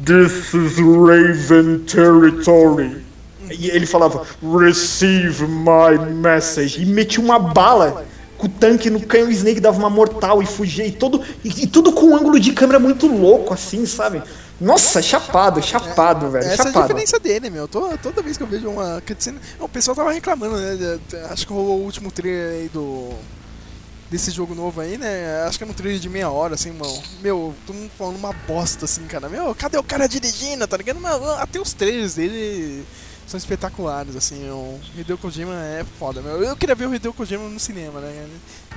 This 0.05 0.53
is 0.53 0.77
Raven 0.79 1.79
territory. 1.87 3.05
E 3.51 3.69
ele 3.71 3.87
falava, 3.87 4.23
receive 4.59 5.47
my 5.47 5.99
message. 6.12 6.83
E 6.83 6.87
metia 6.87 7.23
uma 7.23 7.38
bala 7.38 8.05
com 8.45 8.47
o 8.47 8.49
tanque 8.49 8.91
no 8.91 9.01
canhão. 9.01 9.29
O 9.29 9.31
Snake 9.31 9.61
dava 9.61 9.79
uma 9.79 9.91
mortal 9.91 10.43
e 10.43 10.47
fugia. 10.47 10.87
E, 10.87 10.93
todo, 10.93 11.23
e, 11.43 11.65
e 11.65 11.67
tudo 11.67 11.93
com 11.93 12.07
um 12.07 12.17
ângulo 12.17 12.39
de 12.39 12.53
câmera 12.53 12.79
muito 12.79 13.07
louco, 13.07 13.55
assim, 13.55 13.87
sabe? 13.87 14.23
Nossa, 14.61 15.03
chapado, 15.03 15.63
chapado, 15.63 16.31
velho. 16.31 16.45
Essa 16.45 16.51
é 16.51 16.55
a 16.55 16.67
chapado. 16.69 16.87
diferença 16.87 17.19
dele, 17.19 17.51
meu. 17.51 17.67
Tô- 17.67 17.97
toda 17.99 18.23
vez 18.23 18.37
que 18.37 18.43
eu 18.43 18.47
vejo 18.47 18.69
uma 18.69 19.03
cutscene. 19.07 19.39
O 19.59 19.69
pessoal 19.69 19.97
tava 19.97 20.13
reclamando, 20.13 20.57
né? 20.57 20.99
Acho 21.31 21.47
que 21.47 21.53
rolou 21.53 21.81
o 21.81 21.85
último 21.85 22.11
trailer 22.11 22.63
aí 22.63 22.69
do. 22.69 23.11
Desse 24.11 24.31
jogo 24.31 24.55
novo 24.55 24.81
aí, 24.81 24.97
né? 24.97 25.43
Acho 25.49 25.59
que 25.59 25.65
é 25.65 25.67
um 25.67 25.73
trailer 25.73 25.99
de 25.99 26.09
meia 26.09 26.31
hora, 26.31 26.55
assim, 26.55 26.71
mano. 26.71 27.03
Meu, 27.21 27.53
todo 27.67 27.75
mundo 27.75 27.91
falando 27.99 28.17
uma 28.17 28.33
bosta, 28.47 28.85
assim, 28.85 29.03
cara. 29.07 29.29
Meu, 29.29 29.53
cadê 29.57 29.77
o 29.77 29.83
cara 29.83 30.07
dirigindo, 30.07 30.67
tá 30.69 30.77
ligado? 30.77 31.01
Mas, 31.01 31.21
até 31.41 31.59
os 31.59 31.73
trailers 31.73 32.15
dele 32.15 32.85
são 33.27 33.39
espetaculares, 33.39 34.15
assim. 34.17 34.49
O 34.51 34.79
Hideo 34.99 35.17
Kojima 35.19 35.53
é 35.55 35.85
foda, 35.99 36.21
meu. 36.21 36.43
Eu 36.43 36.57
queria 36.57 36.75
ver 36.75 36.87
o 36.89 36.95
Hideo 36.95 37.13
Kojima 37.13 37.49
no 37.49 37.59
cinema, 37.59 38.01
né? 38.01 38.27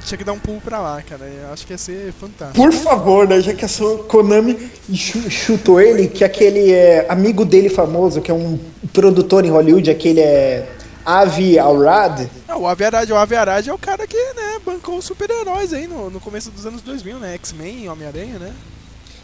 Tinha 0.06 0.18
que 0.18 0.24
dar 0.24 0.34
um 0.34 0.40
pulo 0.40 0.62
pra 0.62 0.80
lá, 0.80 1.02
cara. 1.02 1.26
Eu 1.26 1.52
acho 1.54 1.66
que 1.66 1.74
ia 1.74 1.78
ser 1.78 2.14
fantástico. 2.14 2.56
Por 2.64 2.72
favor, 2.72 3.28
né? 3.28 3.42
Já 3.42 3.54
que 3.54 3.66
a 3.66 3.68
sua 3.68 4.04
Konami 4.06 4.58
chu- 4.94 5.30
chutou 5.30 5.82
ele, 5.82 6.08
que 6.08 6.24
aquele 6.24 6.72
é 6.72 7.06
amigo 7.10 7.44
dele 7.46 7.70
famoso, 7.70 8.22
que 8.22 8.32
é 8.32 8.34
um 8.34 8.60
produtor 8.94 9.44
em 9.46 9.50
Hollywood, 9.50 9.90
aquele 9.90 10.22
é 10.22 10.70
Avi 11.06 11.58
Arad. 11.58 12.28
Ah, 12.48 12.58
o 12.58 12.68
Avi 12.68 12.84
Arad, 12.86 13.10
o 13.12 13.16
Avi 13.16 13.36
Arad 13.36 13.68
é 13.68 13.74
o 13.74 13.78
cara 13.78 14.06
que, 14.08 14.18
né, 14.34 14.60
bancou 14.66 14.98
os 14.98 15.06
super-heróis 15.06 15.74
aí 15.74 15.88
no, 15.88 16.10
no 16.10 16.20
começo 16.20 16.52
dos 16.52 16.66
anos 16.66 16.82
2000, 16.82 17.18
né? 17.20 17.34
X-Men, 17.36 17.90
Homem-Aranha, 17.90 18.40
né? 18.40 18.54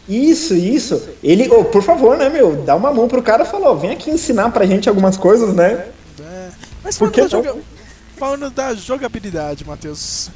Isso, 0.08 0.54
isso. 0.54 1.08
Ele, 1.22 1.48
ô, 1.48 1.64
por 1.64 1.82
favor, 1.82 2.16
né, 2.16 2.28
meu? 2.28 2.56
Dá 2.56 2.76
uma 2.76 2.92
mão 2.92 3.08
pro 3.08 3.22
cara 3.22 3.44
e 3.44 3.46
fala, 3.46 3.70
ó, 3.70 3.74
vem 3.74 3.90
aqui 3.92 4.10
ensinar 4.10 4.50
pra 4.50 4.66
gente 4.66 4.88
algumas 4.88 5.16
coisas, 5.16 5.54
né? 5.54 5.86
É. 6.20 6.48
Mas 6.82 6.98
falando 6.98 7.14
da, 7.16 7.28
joga- 7.28 7.56
falando 8.16 8.50
da 8.50 8.74
jogabilidade, 8.74 9.66
Matheus. 9.66 10.30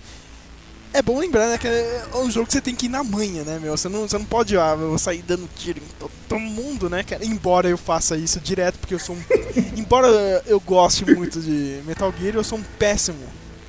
É 0.90 1.02
bom 1.02 1.18
lembrar, 1.18 1.48
né, 1.48 1.59
que 1.59 1.68
é 1.68 2.02
um 2.14 2.31
jogo 2.31 2.46
que 2.46 2.54
você 2.54 2.62
tem 2.62 2.74
que 2.74 2.87
ir 2.87 2.88
na 2.88 3.04
manha, 3.04 3.44
né, 3.44 3.59
meu? 3.62 3.76
Você 3.76 3.90
não, 3.90 4.09
você 4.09 4.16
não 4.16 4.24
pode 4.24 4.57
ah, 4.57 4.74
eu 4.81 4.88
vou 4.88 4.98
sair 4.98 5.22
dando 5.22 5.46
tiro 5.54 5.78
em 5.78 5.83
to- 6.00 6.11
todo 6.26 6.40
mundo, 6.40 6.88
né, 6.88 7.02
cara? 7.02 7.22
Embora 7.26 7.68
eu 7.68 7.76
faça 7.76 8.16
isso 8.16 8.40
direto, 8.40 8.78
porque 8.78 8.94
eu 8.94 8.98
sou 8.98 9.14
um... 9.14 9.18
embora 9.76 10.09
eu 10.46 10.59
goste 10.59 11.04
muito 11.14 11.40
de 11.40 11.81
Metal 11.87 12.11
Gear, 12.18 12.37
eu 12.37 12.42
sou 12.42 12.57
um 12.59 12.62
péssimo 12.78 13.18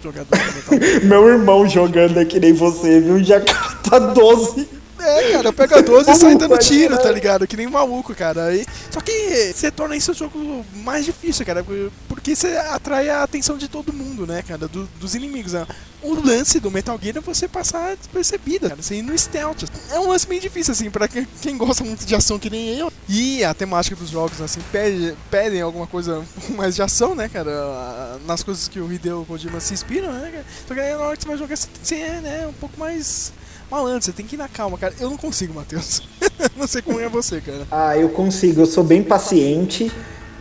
jogador 0.02 0.34
de 0.38 0.46
Metal 0.56 0.80
Gear. 0.80 1.04
Meu 1.04 1.28
irmão 1.28 1.68
jogando 1.68 2.18
é 2.22 2.24
que 2.24 2.40
nem 2.40 2.54
você, 2.54 3.02
viu? 3.02 3.22
Já 3.22 3.42
tá 3.84 4.00
12. 4.00 4.66
É, 5.00 5.32
cara, 5.32 5.54
pega 5.54 5.82
12 5.82 6.12
e 6.12 6.16
sai 6.16 6.36
dando 6.36 6.58
tiro, 6.58 6.98
tá 6.98 7.12
ligado? 7.12 7.48
Que 7.48 7.56
nem 7.58 7.68
um 7.68 7.72
maluco, 7.72 8.14
cara. 8.14 8.46
Aí, 8.48 8.66
só 8.92 9.00
que 9.00 9.54
você 9.54 9.72
torna 9.72 9.96
isso 9.96 10.12
o 10.12 10.16
jogo 10.16 10.66
mais 10.76 11.06
difícil, 11.06 11.46
cara, 11.46 11.66
porque 12.08 12.36
você 12.36 12.48
atrai 12.58 13.10
a 13.10 13.24
atenção 13.24 13.58
de 13.58 13.68
todo 13.68 13.94
mundo, 13.94 14.28
né, 14.28 14.44
cara, 14.46 14.68
do- 14.68 14.90
dos 15.00 15.16
inimigos. 15.16 15.54
Né? 15.54 15.66
O 16.02 16.14
lance 16.14 16.60
do 16.60 16.72
Metal 16.72 16.98
Gear 17.02 17.18
é 17.18 17.22
você 17.22 17.48
passar 17.48 17.96
despercebido, 17.96 18.70
cara, 18.70 18.82
você 18.82 18.96
ir 18.96 19.02
no 19.02 19.18
stealth. 19.18 19.64
É 19.92 20.00
um 20.00 20.10
lance 20.10 20.28
bem 20.28 20.40
difícil, 20.40 20.72
assim, 20.72 20.90
pra 20.90 21.08
quem, 21.08 21.26
gosta 21.58 21.84
muito 21.84 22.06
de 22.06 22.16
ação 22.16 22.38
que 22.40 22.50
nem 22.50 22.78
eu. 22.78 22.92
E 23.08 23.44
a 23.44 23.54
temática 23.54 23.96
dos 23.96 24.10
jogos, 24.10 24.40
assim, 24.42 24.60
pede, 24.72 25.16
pedem 25.32 25.62
alguma 25.62 25.88
coisa 25.88 26.24
mais 26.56 26.76
de 26.76 26.82
ação, 26.82 27.16
né, 27.16 27.28
cara, 27.30 28.18
nas 28.26 28.44
coisas 28.44 28.68
que 28.68 28.80
o 28.80 28.92
Hideo 28.92 29.26
Kojima 29.28 29.60
se 29.60 29.74
inspira, 29.74 30.12
né, 30.12 30.30
cara. 30.32 30.46
Só 30.68 30.74
que 30.74 30.80
aí 30.80 30.92
na 30.94 31.00
hora 31.04 31.18
que 31.18 31.24
você 31.24 31.28
vai 31.30 31.38
jogar, 31.38 31.56
você 31.58 31.68
ser, 31.84 32.22
né, 32.22 32.48
um 32.48 32.54
pouco 32.54 32.80
mais 32.80 33.32
malandro, 33.70 34.02
você 34.02 34.12
tem 34.12 34.26
que 34.26 34.36
ir 34.36 34.38
na 34.38 34.48
calma, 34.48 34.78
cara. 34.78 34.94
Eu 35.00 35.10
não 35.10 35.18
consigo, 35.18 35.54
Matheus. 35.54 36.02
não 36.58 36.68
sei 36.68 36.82
como 36.82 37.00
é 37.00 37.08
você, 37.08 37.40
cara. 37.42 37.68
Ah, 37.72 37.98
eu 37.98 38.10
consigo, 38.10 38.62
eu 38.62 38.66
sou 38.66 38.84
bem 38.84 39.04
paciente. 39.04 39.92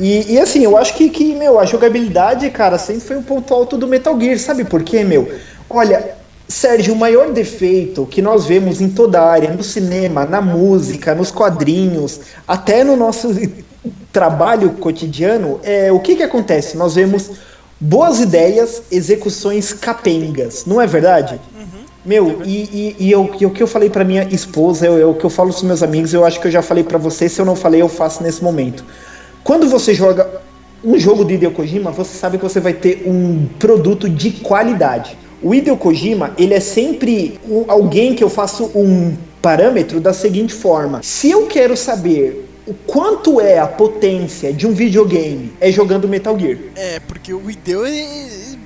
E, 0.01 0.35
e 0.35 0.39
assim, 0.39 0.63
eu 0.63 0.77
acho 0.77 0.95
que, 0.95 1.11
que, 1.11 1.35
meu, 1.35 1.59
a 1.59 1.65
jogabilidade, 1.65 2.49
cara, 2.51 2.79
sempre 2.79 3.03
foi 3.03 3.17
um 3.17 3.23
ponto 3.23 3.53
alto 3.53 3.77
do 3.77 3.87
Metal 3.87 4.19
Gear, 4.19 4.39
sabe 4.39 4.65
por 4.65 4.83
quê, 4.83 5.03
meu? 5.03 5.29
Olha, 5.69 6.17
Sérgio, 6.47 6.95
o 6.95 6.97
maior 6.97 7.33
defeito 7.33 8.07
que 8.07 8.23
nós 8.23 8.47
vemos 8.47 8.81
em 8.81 8.89
toda 8.89 9.21
a 9.21 9.31
área, 9.31 9.53
no 9.53 9.63
cinema, 9.63 10.25
na 10.25 10.41
música, 10.41 11.15
nos 11.15 11.31
quadrinhos, 11.31 12.21
até 12.47 12.85
no 12.85 12.97
nosso 12.97 13.29
trabalho 14.13 14.71
cotidiano, 14.75 15.61
é 15.63 15.93
o 15.93 16.01
que 16.01 16.17
que 16.17 16.23
acontece? 16.23 16.77
Nós 16.77 16.95
vemos 16.95 17.33
boas 17.81 18.21
ideias, 18.21 18.83
execuções 18.91 19.73
capengas, 19.73 20.65
não 20.65 20.81
é 20.81 20.87
verdade? 20.87 21.41
Meu, 22.09 22.41
e, 22.43 22.97
e, 22.99 23.05
e 23.07 23.11
eu- 23.13 23.31
e 23.39 23.45
o 23.45 23.51
que 23.51 23.63
eu 23.63 23.67
falei 23.67 23.91
pra 23.91 24.03
minha 24.03 24.27
esposa, 24.31 24.87
é 24.87 25.05
o 25.05 25.13
que 25.13 25.27
eu 25.27 25.29
falo 25.29 25.51
pros 25.51 25.63
meus 25.63 25.83
amigos, 25.83 26.15
eu 26.15 26.25
acho 26.25 26.41
que 26.41 26.47
eu 26.47 26.51
já 26.51 26.63
falei 26.63 26.83
pra 26.83 26.97
você, 26.97 27.29
se 27.29 27.39
eu 27.39 27.45
não 27.45 27.55
falei, 27.55 27.83
eu 27.83 27.89
faço 27.89 28.23
nesse 28.23 28.43
momento. 28.43 28.83
Quando 29.45 29.69
você 29.69 29.93
joga 29.93 30.27
um 30.83 30.99
jogo 30.99 31.23
de 31.23 31.35
Hideo 31.35 31.51
Kojima, 31.51 31.91
você 31.91 32.17
sabe 32.17 32.39
que 32.39 32.45
você 32.45 32.61
vai 32.61 32.73
ter 32.73 33.03
um 33.07 33.47
produto 33.59 34.09
de 34.09 34.31
qualidade. 34.31 35.19
O 35.43 35.55
Hideo 35.55 35.77
Kojima, 35.77 36.33
ele 36.39 36.55
é 36.55 36.61
sempre 36.61 37.39
um- 37.47 37.67
alguém 37.69 38.15
que 38.15 38.25
eu 38.25 38.31
faço 38.31 38.71
um 38.75 39.15
parâmetro 39.43 40.01
da 40.01 40.15
seguinte 40.15 40.55
forma: 40.55 41.01
se 41.03 41.31
eu 41.31 41.47
quero 41.47 41.77
saber 41.77 42.48
o 42.69 42.75
quanto 42.87 43.41
é 43.41 43.59
a 43.59 43.67
potência 43.67 44.53
de 44.53 44.67
um 44.67 44.73
videogame, 44.73 45.53
é 45.59 45.73
jogando 45.73 46.07
Metal 46.07 46.39
Gear. 46.39 46.59
É, 46.77 47.01
porque 47.01 47.33
o 47.33 47.41
ele 47.49 48.07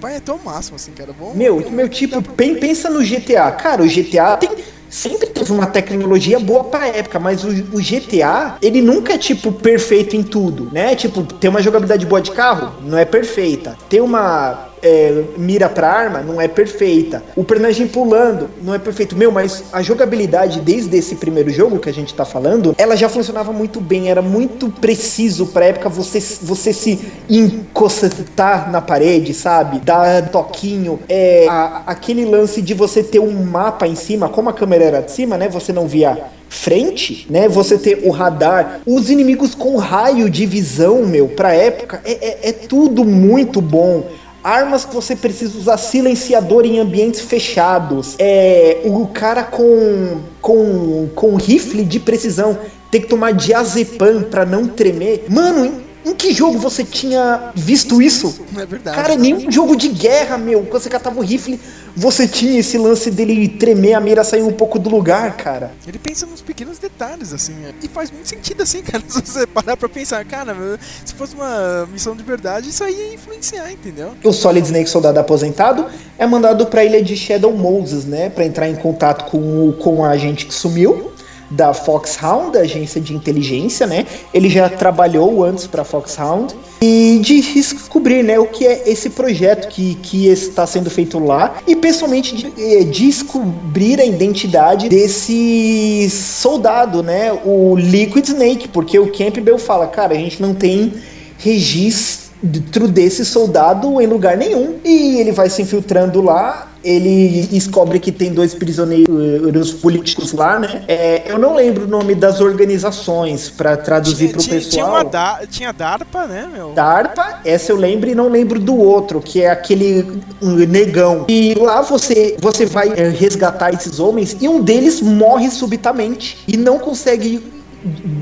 vai 0.00 0.16
até 0.16 0.32
o 0.32 0.38
máximo, 0.44 0.74
assim, 0.74 0.90
cara. 0.90 1.12
Bom, 1.12 1.32
Meu, 1.34 1.70
meu 1.70 1.88
tipo, 1.88 2.20
pen- 2.20 2.56
pensa 2.56 2.90
no 2.90 3.00
GTA. 3.00 3.52
Cara, 3.52 3.82
o 3.82 3.86
GTA 3.86 4.36
tem, 4.36 4.50
sempre 4.90 5.28
teve 5.28 5.52
uma 5.52 5.66
tecnologia 5.66 6.40
boa 6.40 6.64
pra 6.64 6.88
época, 6.88 7.20
mas 7.20 7.44
o, 7.44 7.48
o 7.48 7.80
GTA, 7.80 8.56
ele 8.60 8.82
nunca 8.82 9.12
é, 9.14 9.18
tipo, 9.18 9.52
perfeito 9.52 10.16
em 10.16 10.22
tudo, 10.24 10.68
né? 10.72 10.96
Tipo, 10.96 11.22
tem 11.22 11.48
uma 11.48 11.62
jogabilidade 11.62 12.04
boa 12.04 12.20
de 12.20 12.32
carro? 12.32 12.82
Não 12.82 12.98
é 12.98 13.04
perfeita. 13.04 13.78
Tem 13.88 14.00
uma 14.00 14.71
é, 14.83 15.23
mira 15.37 15.68
pra 15.68 15.88
arma 15.90 16.21
não 16.21 16.40
é 16.40 16.49
perfeita. 16.49 17.23
O 17.37 17.45
personagem 17.45 17.87
pulando 17.87 18.49
não 18.62 18.75
é 18.75 18.79
perfeito. 18.79 19.16
Meu, 19.16 19.31
mas 19.31 19.64
a 19.73 19.81
jogabilidade 19.83 20.61
desde 20.61 20.97
esse 20.97 21.16
primeiro 21.16 21.51
jogo 21.51 21.79
que 21.79 21.88
a 21.88 21.92
gente 21.95 22.12
tá 22.14 22.25
falando, 22.25 22.75
ela 22.77 22.97
já 22.97 23.09
funcionava 23.09 23.53
muito 23.53 23.81
bem, 23.81 24.11
era 24.11 24.21
muito 24.23 24.68
preciso 24.68 25.47
pra 25.47 25.66
época 25.66 25.88
você, 25.88 26.18
você 26.42 26.73
se 26.73 26.99
encostar 27.29 28.71
na 28.71 28.81
parede, 28.81 29.33
sabe? 29.35 29.79
Dar 29.81 30.29
toquinho. 30.29 30.99
É, 31.09 31.47
a- 31.49 31.83
aquele 31.87 32.25
lance 32.25 32.61
de 32.61 32.75
você 32.75 33.03
ter 33.03 33.18
um 33.21 33.33
mapa 33.45 33.87
em 33.87 33.95
cima, 33.95 34.29
como 34.29 34.49
a 34.49 34.53
câmera 34.53 34.85
era 34.85 35.01
de 35.01 35.11
cima, 35.12 35.37
né? 35.37 35.49
Você 35.49 35.73
não 35.73 35.87
via 35.87 36.18
frente, 36.49 37.27
né? 37.31 37.49
Você 37.49 37.79
ter 37.79 38.01
o 38.05 38.11
radar, 38.11 38.81
os 38.87 39.09
inimigos 39.11 39.55
com 39.55 39.77
raio 39.77 40.29
de 40.29 40.45
visão, 40.45 41.05
meu, 41.07 41.29
pra 41.29 41.55
época, 41.55 42.01
é, 42.05 42.12
é- 42.12 42.38
é 42.49 42.53
tudo 42.53 43.05
muito 43.05 43.61
bom. 43.61 44.05
Armas 44.42 44.85
que 44.85 44.94
você 44.94 45.14
precisa 45.14 45.57
usar 45.59 45.76
silenciador 45.76 46.64
em 46.64 46.78
ambientes 46.78 47.20
fechados. 47.20 48.16
É, 48.18 48.81
o 48.85 49.07
cara 49.07 49.44
com, 49.44 50.20
com, 50.40 51.09
com 51.14 51.37
rifle 51.37 51.85
de 51.85 52.00
precisão 52.00 52.59
tem 52.90 53.00
que 53.00 53.07
tomar 53.07 53.33
diazepam 53.33 54.22
pra 54.22 54.44
não 54.44 54.66
tremer. 54.66 55.24
Mano, 55.28 55.82
em, 56.04 56.14
que 56.14 56.32
jogo 56.32 56.58
você 56.58 56.84
tinha 56.84 57.52
visto 57.54 58.02
isso? 58.02 58.44
É 58.56 58.66
verdade. 58.66 58.96
Cara, 58.96 59.16
nenhum 59.16 59.50
jogo 59.50 59.76
de 59.76 59.88
guerra, 59.88 60.36
meu. 60.36 60.62
Quando 60.64 60.82
você 60.82 60.90
catava 60.90 61.18
o 61.18 61.22
rifle, 61.22 61.60
você 61.94 62.26
tinha 62.26 62.58
esse 62.58 62.76
lance 62.76 63.10
dele 63.10 63.48
tremer, 63.48 63.94
a 63.94 64.00
mira 64.00 64.24
sair 64.24 64.42
um 64.42 64.52
pouco 64.52 64.78
do 64.78 64.90
lugar, 64.90 65.36
cara. 65.36 65.72
Ele 65.86 65.98
pensa 65.98 66.26
nos 66.26 66.42
pequenos 66.42 66.78
detalhes, 66.78 67.32
assim. 67.32 67.54
é. 67.64 67.72
E 67.82 67.88
faz 67.88 68.10
muito 68.10 68.28
sentido, 68.28 68.62
assim, 68.62 68.82
cara. 68.84 69.02
Se 69.06 69.20
você 69.20 69.46
parar 69.46 69.76
pra 69.76 69.88
pensar, 69.88 70.24
cara, 70.24 70.56
se 71.04 71.14
fosse 71.14 71.34
uma 71.34 71.86
missão 71.92 72.16
de 72.16 72.22
verdade, 72.22 72.70
isso 72.70 72.82
aí 72.82 72.94
ia 72.94 73.14
influenciar, 73.14 73.70
entendeu? 73.70 74.12
O 74.24 74.32
Solid 74.32 74.66
Snake, 74.66 74.90
soldado 74.90 75.20
aposentado, 75.20 75.86
é 76.18 76.26
mandado 76.26 76.66
pra 76.66 76.84
ilha 76.84 77.02
de 77.02 77.16
Shadow 77.16 77.52
Moses, 77.52 78.04
né? 78.04 78.28
Pra 78.28 78.44
entrar 78.44 78.68
em 78.68 78.74
contato 78.74 79.30
com, 79.30 79.68
o, 79.68 79.72
com 79.74 80.04
a 80.04 80.10
agente 80.10 80.46
que 80.46 80.54
sumiu. 80.54 81.12
Da 81.52 81.74
Foxhound, 81.74 82.52
da 82.52 82.60
agência 82.60 83.00
de 83.00 83.14
inteligência, 83.14 83.86
né? 83.86 84.06
Ele 84.32 84.48
já 84.48 84.68
trabalhou 84.68 85.44
antes 85.44 85.66
pra 85.66 85.84
Foxhound. 85.84 86.54
E 86.80 87.20
de 87.22 87.40
descobrir, 87.40 88.24
né, 88.24 88.38
o 88.38 88.46
que 88.46 88.66
é 88.66 88.90
esse 88.90 89.10
projeto 89.10 89.68
que, 89.68 89.94
que 89.96 90.26
está 90.26 90.66
sendo 90.66 90.90
feito 90.90 91.18
lá. 91.18 91.58
E 91.66 91.76
pessoalmente 91.76 92.34
de, 92.34 92.52
eh, 92.58 92.84
descobrir 92.84 94.00
a 94.00 94.04
identidade 94.04 94.88
desse 94.88 96.08
soldado, 96.10 97.02
né? 97.02 97.32
O 97.44 97.76
Liquid 97.76 98.26
Snake. 98.26 98.68
Porque 98.68 98.98
o 98.98 99.12
Campbell 99.12 99.58
fala, 99.58 99.86
cara, 99.86 100.14
a 100.14 100.18
gente 100.18 100.40
não 100.42 100.54
tem 100.54 100.92
registro 101.38 102.21
desse 102.42 103.24
soldado 103.24 104.00
em 104.00 104.07
lugar 104.07 104.37
nenhum. 104.37 104.76
E 104.85 105.20
ele 105.20 105.33
vai 105.33 105.48
se 105.48 105.62
infiltrando 105.62 106.20
lá. 106.20 106.68
Ele 106.85 107.46
descobre 107.48 108.00
que 108.00 108.11
tem 108.11 108.33
dois 108.35 108.55
prisioneiros 108.55 109.72
políticos 109.72 110.33
lá, 110.33 110.59
né? 110.59 110.83
É, 110.88 111.22
eu 111.31 111.38
não 111.38 111.55
lembro 111.55 111.85
o 111.85 111.88
nome 111.88 112.12
das 112.12 112.40
organizações 112.40 113.48
pra 113.48 113.76
traduzir 113.76 114.31
pro 114.31 114.40
tinha, 114.40 114.57
pessoal. 114.57 114.72
tinha, 114.72 114.87
uma 114.87 115.05
da, 115.05 115.40
tinha 115.48 115.72
DARPA, 115.72 116.26
né, 116.26 116.48
meu? 116.52 116.72
DARPA, 116.72 117.38
essa 117.44 117.70
eu 117.70 117.76
lembro 117.76 118.11
e 118.11 118.16
não 118.16 118.28
lembro 118.28 118.59
do 118.59 118.76
outro, 118.76 119.20
que 119.20 119.42
é 119.42 119.48
aquele 119.48 120.20
negão. 120.68 121.24
E 121.28 121.55
lá 121.55 121.83
você, 121.83 122.37
você 122.40 122.66
vai 122.66 122.88
é, 122.96 123.09
resgatar 123.11 123.72
esses 123.72 124.00
homens 124.00 124.37
e 124.40 124.48
um 124.48 124.61
deles 124.61 125.00
morre 125.00 125.50
subitamente 125.50 126.38
e 126.48 126.57
não 126.57 126.81
consegue 126.81 127.62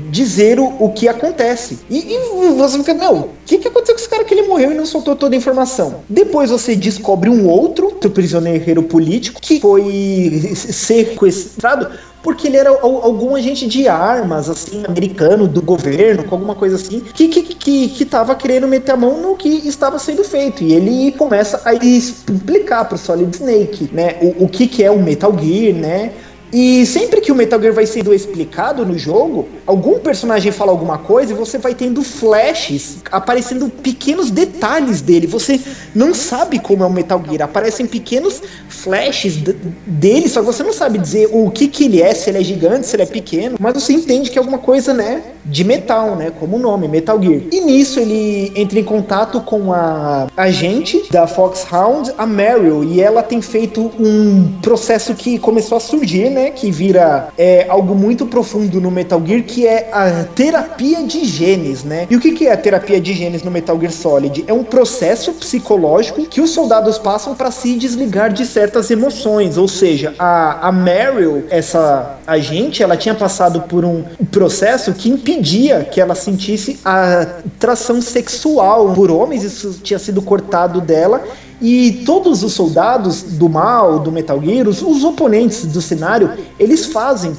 dizer 0.09 0.59
o, 0.59 0.65
o 0.79 0.91
que 0.91 1.07
acontece. 1.07 1.79
E, 1.89 2.13
e 2.13 2.49
você 2.55 2.77
fica, 2.79 2.93
meu, 2.93 3.13
o 3.13 3.29
que, 3.45 3.57
que 3.57 3.67
aconteceu 3.67 3.95
com 3.95 4.01
esse 4.01 4.09
cara 4.09 4.23
que 4.23 4.33
ele 4.33 4.47
morreu 4.47 4.71
e 4.71 4.75
não 4.75 4.85
soltou 4.85 5.15
toda 5.15 5.35
a 5.35 5.37
informação? 5.37 6.01
Depois 6.09 6.49
você 6.49 6.75
descobre 6.75 7.29
um 7.29 7.47
outro, 7.47 7.85
outro 7.85 8.09
prisioneiro 8.09 8.83
político 8.83 9.39
que 9.41 9.59
foi 9.59 10.53
sequestrado 10.55 11.89
porque 12.23 12.47
ele 12.47 12.57
era 12.57 12.69
al- 12.69 13.03
algum 13.03 13.35
agente 13.35 13.67
de 13.67 13.87
armas, 13.87 14.47
assim, 14.47 14.83
americano, 14.87 15.47
do 15.47 15.61
governo, 15.61 16.23
com 16.23 16.35
alguma 16.35 16.53
coisa 16.53 16.75
assim, 16.75 16.99
que, 16.99 17.27
que, 17.27 17.41
que, 17.41 17.87
que 17.89 18.05
tava 18.05 18.35
querendo 18.35 18.67
meter 18.67 18.91
a 18.91 18.97
mão 18.97 19.19
no 19.21 19.35
que 19.35 19.49
estava 19.67 19.97
sendo 19.97 20.23
feito. 20.23 20.63
E 20.63 20.73
ele 20.73 21.11
começa 21.13 21.61
a 21.65 21.73
explicar 21.73 22.85
pro 22.85 22.97
Solid 22.97 23.35
Snake, 23.35 23.89
né, 23.91 24.17
o, 24.21 24.45
o 24.45 24.47
que, 24.47 24.67
que 24.67 24.83
é 24.83 24.91
o 24.91 25.01
Metal 25.01 25.35
Gear, 25.37 25.75
né? 25.75 26.11
E 26.53 26.85
sempre 26.85 27.21
que 27.21 27.31
o 27.31 27.35
Metal 27.35 27.61
Gear 27.61 27.73
vai 27.73 27.85
sendo 27.85 28.13
explicado 28.13 28.85
no 28.85 28.97
jogo, 28.97 29.47
algum 29.65 29.99
personagem 29.99 30.51
fala 30.51 30.71
alguma 30.71 30.97
coisa 30.97 31.31
e 31.31 31.35
você 31.35 31.57
vai 31.57 31.73
tendo 31.73 32.03
flashes, 32.03 32.97
aparecendo 33.11 33.69
pequenos 33.69 34.29
detalhes 34.29 35.01
dele. 35.01 35.27
Você 35.27 35.59
não 35.95 36.13
sabe 36.13 36.59
como 36.59 36.83
é 36.83 36.87
o 36.87 36.91
Metal 36.91 37.21
Gear, 37.25 37.43
aparecem 37.43 37.85
pequenos 37.85 38.41
flashes 38.67 39.37
dele, 39.85 40.27
só 40.27 40.41
que 40.41 40.45
você 40.45 40.63
não 40.63 40.73
sabe 40.73 40.97
dizer 40.97 41.29
o 41.31 41.49
que 41.49 41.67
que 41.67 41.85
ele 41.85 42.01
é, 42.01 42.13
se 42.13 42.29
ele 42.29 42.39
é 42.39 42.43
gigante, 42.43 42.87
se 42.87 42.95
ele 42.95 43.03
é 43.03 43.05
pequeno, 43.05 43.55
mas 43.59 43.73
você 43.73 43.93
entende 43.93 44.29
que 44.29 44.37
é 44.37 44.41
alguma 44.41 44.57
coisa, 44.57 44.93
né, 44.93 45.23
de 45.45 45.63
metal, 45.63 46.15
né, 46.15 46.31
como 46.39 46.57
o 46.57 46.59
nome, 46.59 46.87
Metal 46.87 47.21
Gear. 47.21 47.41
E 47.51 47.61
nisso 47.61 47.99
ele 47.99 48.51
entra 48.55 48.79
em 48.79 48.83
contato 48.83 49.41
com 49.41 49.71
a 49.73 50.27
agente 50.35 51.03
da 51.11 51.27
Foxhound, 51.27 52.11
a 52.17 52.25
Meryl, 52.25 52.83
e 52.83 53.01
ela 53.01 53.23
tem 53.23 53.41
feito 53.41 53.91
um 53.99 54.59
processo 54.61 55.13
que 55.13 55.39
começou 55.39 55.77
a 55.77 55.81
surgir, 55.81 56.29
né, 56.29 56.40
que 56.49 56.71
vira 56.71 57.27
é, 57.37 57.65
algo 57.69 57.93
muito 57.93 58.25
profundo 58.25 58.81
no 58.81 58.89
Metal 58.89 59.21
Gear, 59.25 59.43
que 59.43 59.67
é 59.67 59.89
a 59.91 60.23
terapia 60.23 61.03
de 61.03 61.25
genes, 61.25 61.83
né? 61.83 62.07
E 62.09 62.15
o 62.15 62.19
que 62.19 62.31
que 62.31 62.47
é 62.47 62.53
a 62.53 62.57
terapia 62.57 62.99
de 62.99 63.13
genes 63.13 63.43
no 63.43 63.51
Metal 63.51 63.79
Gear 63.79 63.91
Solid? 63.91 64.43
É 64.47 64.53
um 64.53 64.63
processo 64.63 65.33
psicológico 65.33 66.25
que 66.25 66.41
os 66.41 66.49
soldados 66.49 66.97
passam 66.97 67.35
para 67.35 67.51
se 67.51 67.75
desligar 67.75 68.31
de 68.33 68.45
certas 68.45 68.89
emoções, 68.89 69.57
ou 69.57 69.67
seja, 69.67 70.13
a, 70.17 70.67
a 70.67 70.71
Meryl, 70.71 71.43
essa 71.49 72.17
agente, 72.25 72.81
ela 72.81 72.97
tinha 72.97 73.13
passado 73.13 73.61
por 73.61 73.85
um 73.85 74.03
processo 74.31 74.93
que 74.93 75.09
impedia 75.09 75.83
que 75.83 75.99
ela 75.99 76.15
sentisse 76.15 76.79
a 76.83 77.21
atração 77.21 78.01
sexual 78.01 78.93
por 78.93 79.11
homens, 79.11 79.43
isso 79.43 79.79
tinha 79.83 79.99
sido 79.99 80.21
cortado 80.21 80.79
dela. 80.79 81.23
E 81.61 82.03
todos 82.05 82.43
os 82.43 82.53
soldados 82.53 83.21
do 83.21 83.47
mal, 83.47 83.99
do 83.99 84.11
Metal 84.11 84.41
Gear, 84.41 84.67
os, 84.67 84.81
os 84.81 85.03
oponentes 85.03 85.65
do 85.65 85.81
cenário, 85.81 86.31
eles 86.59 86.87
fazem 86.87 87.33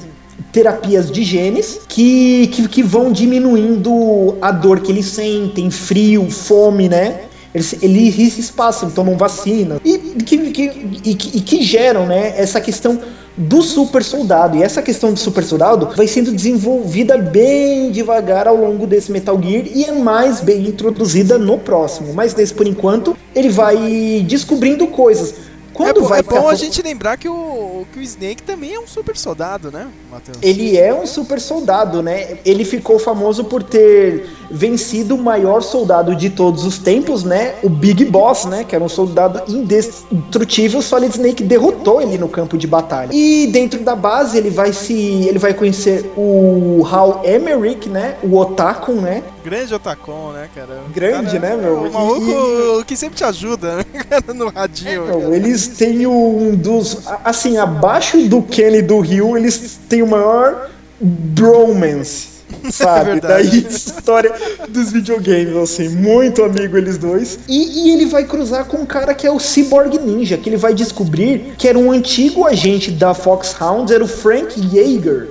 terapias 0.51 1.11
de 1.11 1.23
genes 1.23 1.81
que, 1.89 2.47
que, 2.47 2.67
que 2.67 2.83
vão 2.83 3.11
diminuindo 3.11 4.37
a 4.41 4.51
dor 4.51 4.79
que 4.79 4.91
eles 4.91 5.07
sentem, 5.07 5.69
frio, 5.69 6.29
fome, 6.29 6.87
né? 6.87 7.23
Eles, 7.53 7.75
eles 7.81 8.49
passam, 8.49 8.89
tomam 8.89 9.15
vacina 9.15 9.79
e 9.85 9.97
que, 9.97 10.51
que, 10.51 10.63
e, 11.05 11.15
que, 11.15 11.37
e 11.37 11.41
que 11.41 11.61
geram 11.61 12.07
né, 12.07 12.33
essa 12.35 12.59
questão 12.59 12.99
do 13.37 13.61
super 13.61 14.03
soldado. 14.03 14.57
E 14.57 14.63
essa 14.63 14.81
questão 14.81 15.13
do 15.13 15.19
super 15.19 15.43
soldado 15.43 15.89
vai 15.95 16.07
sendo 16.07 16.31
desenvolvida 16.31 17.17
bem 17.17 17.91
devagar 17.91 18.47
ao 18.47 18.55
longo 18.55 18.85
desse 18.85 19.11
Metal 19.11 19.39
Gear 19.41 19.65
e 19.73 19.85
é 19.85 19.91
mais 19.91 20.39
bem 20.39 20.67
introduzida 20.67 21.37
no 21.37 21.57
próximo. 21.57 22.13
Mas 22.13 22.35
nesse 22.35 22.53
por 22.53 22.67
enquanto 22.67 23.15
ele 23.35 23.49
vai 23.49 24.25
descobrindo 24.27 24.87
coisas. 24.87 25.52
Quando 25.73 25.97
é, 25.97 26.01
bo- 26.01 26.07
vai 26.07 26.19
é 26.19 26.23
bom 26.23 26.47
a 26.47 26.55
gente 26.55 26.81
lembrar 26.81 27.17
que 27.17 27.27
o, 27.27 27.85
que 27.91 27.99
o 27.99 28.01
Snake 28.01 28.43
também 28.43 28.73
é 28.75 28.79
um 28.79 28.87
super 28.87 29.17
soldado, 29.17 29.71
né, 29.71 29.87
Matheus? 30.11 30.37
Ele 30.41 30.77
é 30.77 30.93
um 30.93 31.05
super 31.05 31.39
soldado, 31.41 32.01
né? 32.01 32.37
Ele 32.45 32.63
ficou 32.63 32.99
famoso 32.99 33.43
por 33.45 33.63
ter 33.63 34.27
vencido 34.51 35.15
o 35.15 35.17
maior 35.17 35.61
soldado 35.61 36.15
de 36.15 36.29
todos 36.29 36.63
os 36.63 36.77
tempos, 36.77 37.23
né? 37.23 37.55
O 37.63 37.69
Big 37.69 38.05
Boss, 38.05 38.45
né? 38.45 38.63
Que 38.63 38.75
era 38.75 38.83
um 38.83 38.89
soldado 38.89 39.41
indestrutível. 39.51 40.79
O 40.79 40.83
Solid 40.83 41.11
Snake 41.15 41.43
derrotou 41.43 42.01
ele 42.01 42.17
no 42.17 42.27
campo 42.29 42.57
de 42.57 42.67
batalha. 42.67 43.09
E 43.11 43.47
dentro 43.47 43.81
da 43.83 43.95
base 43.95 44.37
ele 44.37 44.49
vai 44.49 44.71
se, 44.73 44.93
ele 45.27 45.39
vai 45.39 45.53
conhecer 45.53 46.11
o 46.15 46.85
Hal 46.89 47.21
Emmerich, 47.25 47.89
né? 47.89 48.15
O 48.23 48.37
Otaku, 48.37 48.93
né? 48.93 49.23
Grande 49.43 49.73
Otacon, 49.73 50.31
né, 50.31 50.49
cara? 50.55 50.79
Grande, 50.93 51.37
né, 51.37 51.55
meu? 51.57 51.81
O 51.83 51.91
maluco 51.91 52.85
que 52.85 52.95
sempre 52.95 53.17
te 53.17 53.25
ajuda, 53.25 53.75
né, 53.75 53.83
cara, 54.09 54.33
no 54.33 54.47
radinho. 54.49 55.05
Não, 55.05 55.19
cara. 55.21 55.35
eles 55.35 55.62
têm 55.67 56.05
um 56.07 56.55
dos. 56.55 56.99
Assim, 57.23 57.57
abaixo 57.57 58.17
do 58.27 58.41
Kenny 58.41 58.77
e 58.77 58.81
do 58.81 58.99
Ryu, 58.99 59.37
eles 59.37 59.79
têm 59.87 60.01
o 60.01 60.07
maior 60.07 60.69
bromance. 60.99 62.33
Sabe? 62.71 63.11
É. 63.11 63.19
Daí 63.19 63.59
história 63.59 64.31
dos 64.69 64.91
videogames, 64.91 65.55
assim, 65.55 65.89
muito 65.89 66.43
amigo 66.43 66.77
eles 66.77 66.97
dois. 66.97 67.39
E, 67.47 67.87
e 67.87 67.91
ele 67.91 68.05
vai 68.05 68.25
cruzar 68.25 68.65
com 68.65 68.77
um 68.77 68.85
cara 68.85 69.13
que 69.13 69.25
é 69.25 69.31
o 69.31 69.39
Cyborg 69.39 69.97
Ninja, 69.99 70.37
que 70.37 70.49
ele 70.49 70.57
vai 70.57 70.73
descobrir 70.73 71.55
que 71.57 71.67
era 71.67 71.77
um 71.77 71.91
antigo 71.91 72.45
agente 72.45 72.91
da 72.91 73.13
Foxhound, 73.13 73.91
era 73.93 74.03
o 74.03 74.07
Frank 74.07 74.59
Yeager. 74.73 75.29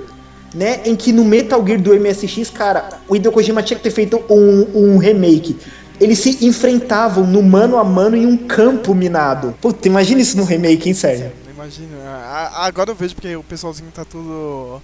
Né, 0.53 0.81
em 0.85 0.95
que 0.95 1.11
no 1.11 1.25
Metal 1.25 1.65
Gear 1.65 1.81
do 1.81 1.99
MSX, 1.99 2.51
cara, 2.51 2.87
o 3.07 3.15
Hideo 3.15 3.31
Kojima 3.31 3.63
tinha 3.63 3.75
que 3.75 3.81
ter 3.81 3.89
feito 3.89 4.21
um, 4.29 4.67
um 4.75 4.97
remake. 4.99 5.57
Eles 5.99 6.19
se 6.19 6.45
enfrentavam 6.45 7.25
no 7.25 7.41
mano 7.41 7.77
a 7.77 7.83
mano 7.83 8.15
em 8.15 8.25
um 8.25 8.37
campo 8.37 8.93
minado. 8.93 9.55
Puta, 9.61 9.87
imagina 9.87 10.21
isso 10.21 10.37
no 10.37 10.43
remake, 10.43 10.89
hein, 10.89 10.95
sério? 10.95 11.31
Imagina. 11.53 11.95
Agora 12.55 12.91
eu 12.91 12.95
vejo 12.95 13.15
porque 13.15 13.35
o 13.35 13.43
pessoalzinho 13.43 13.91
tá 13.91 14.03
tudo 14.03 14.81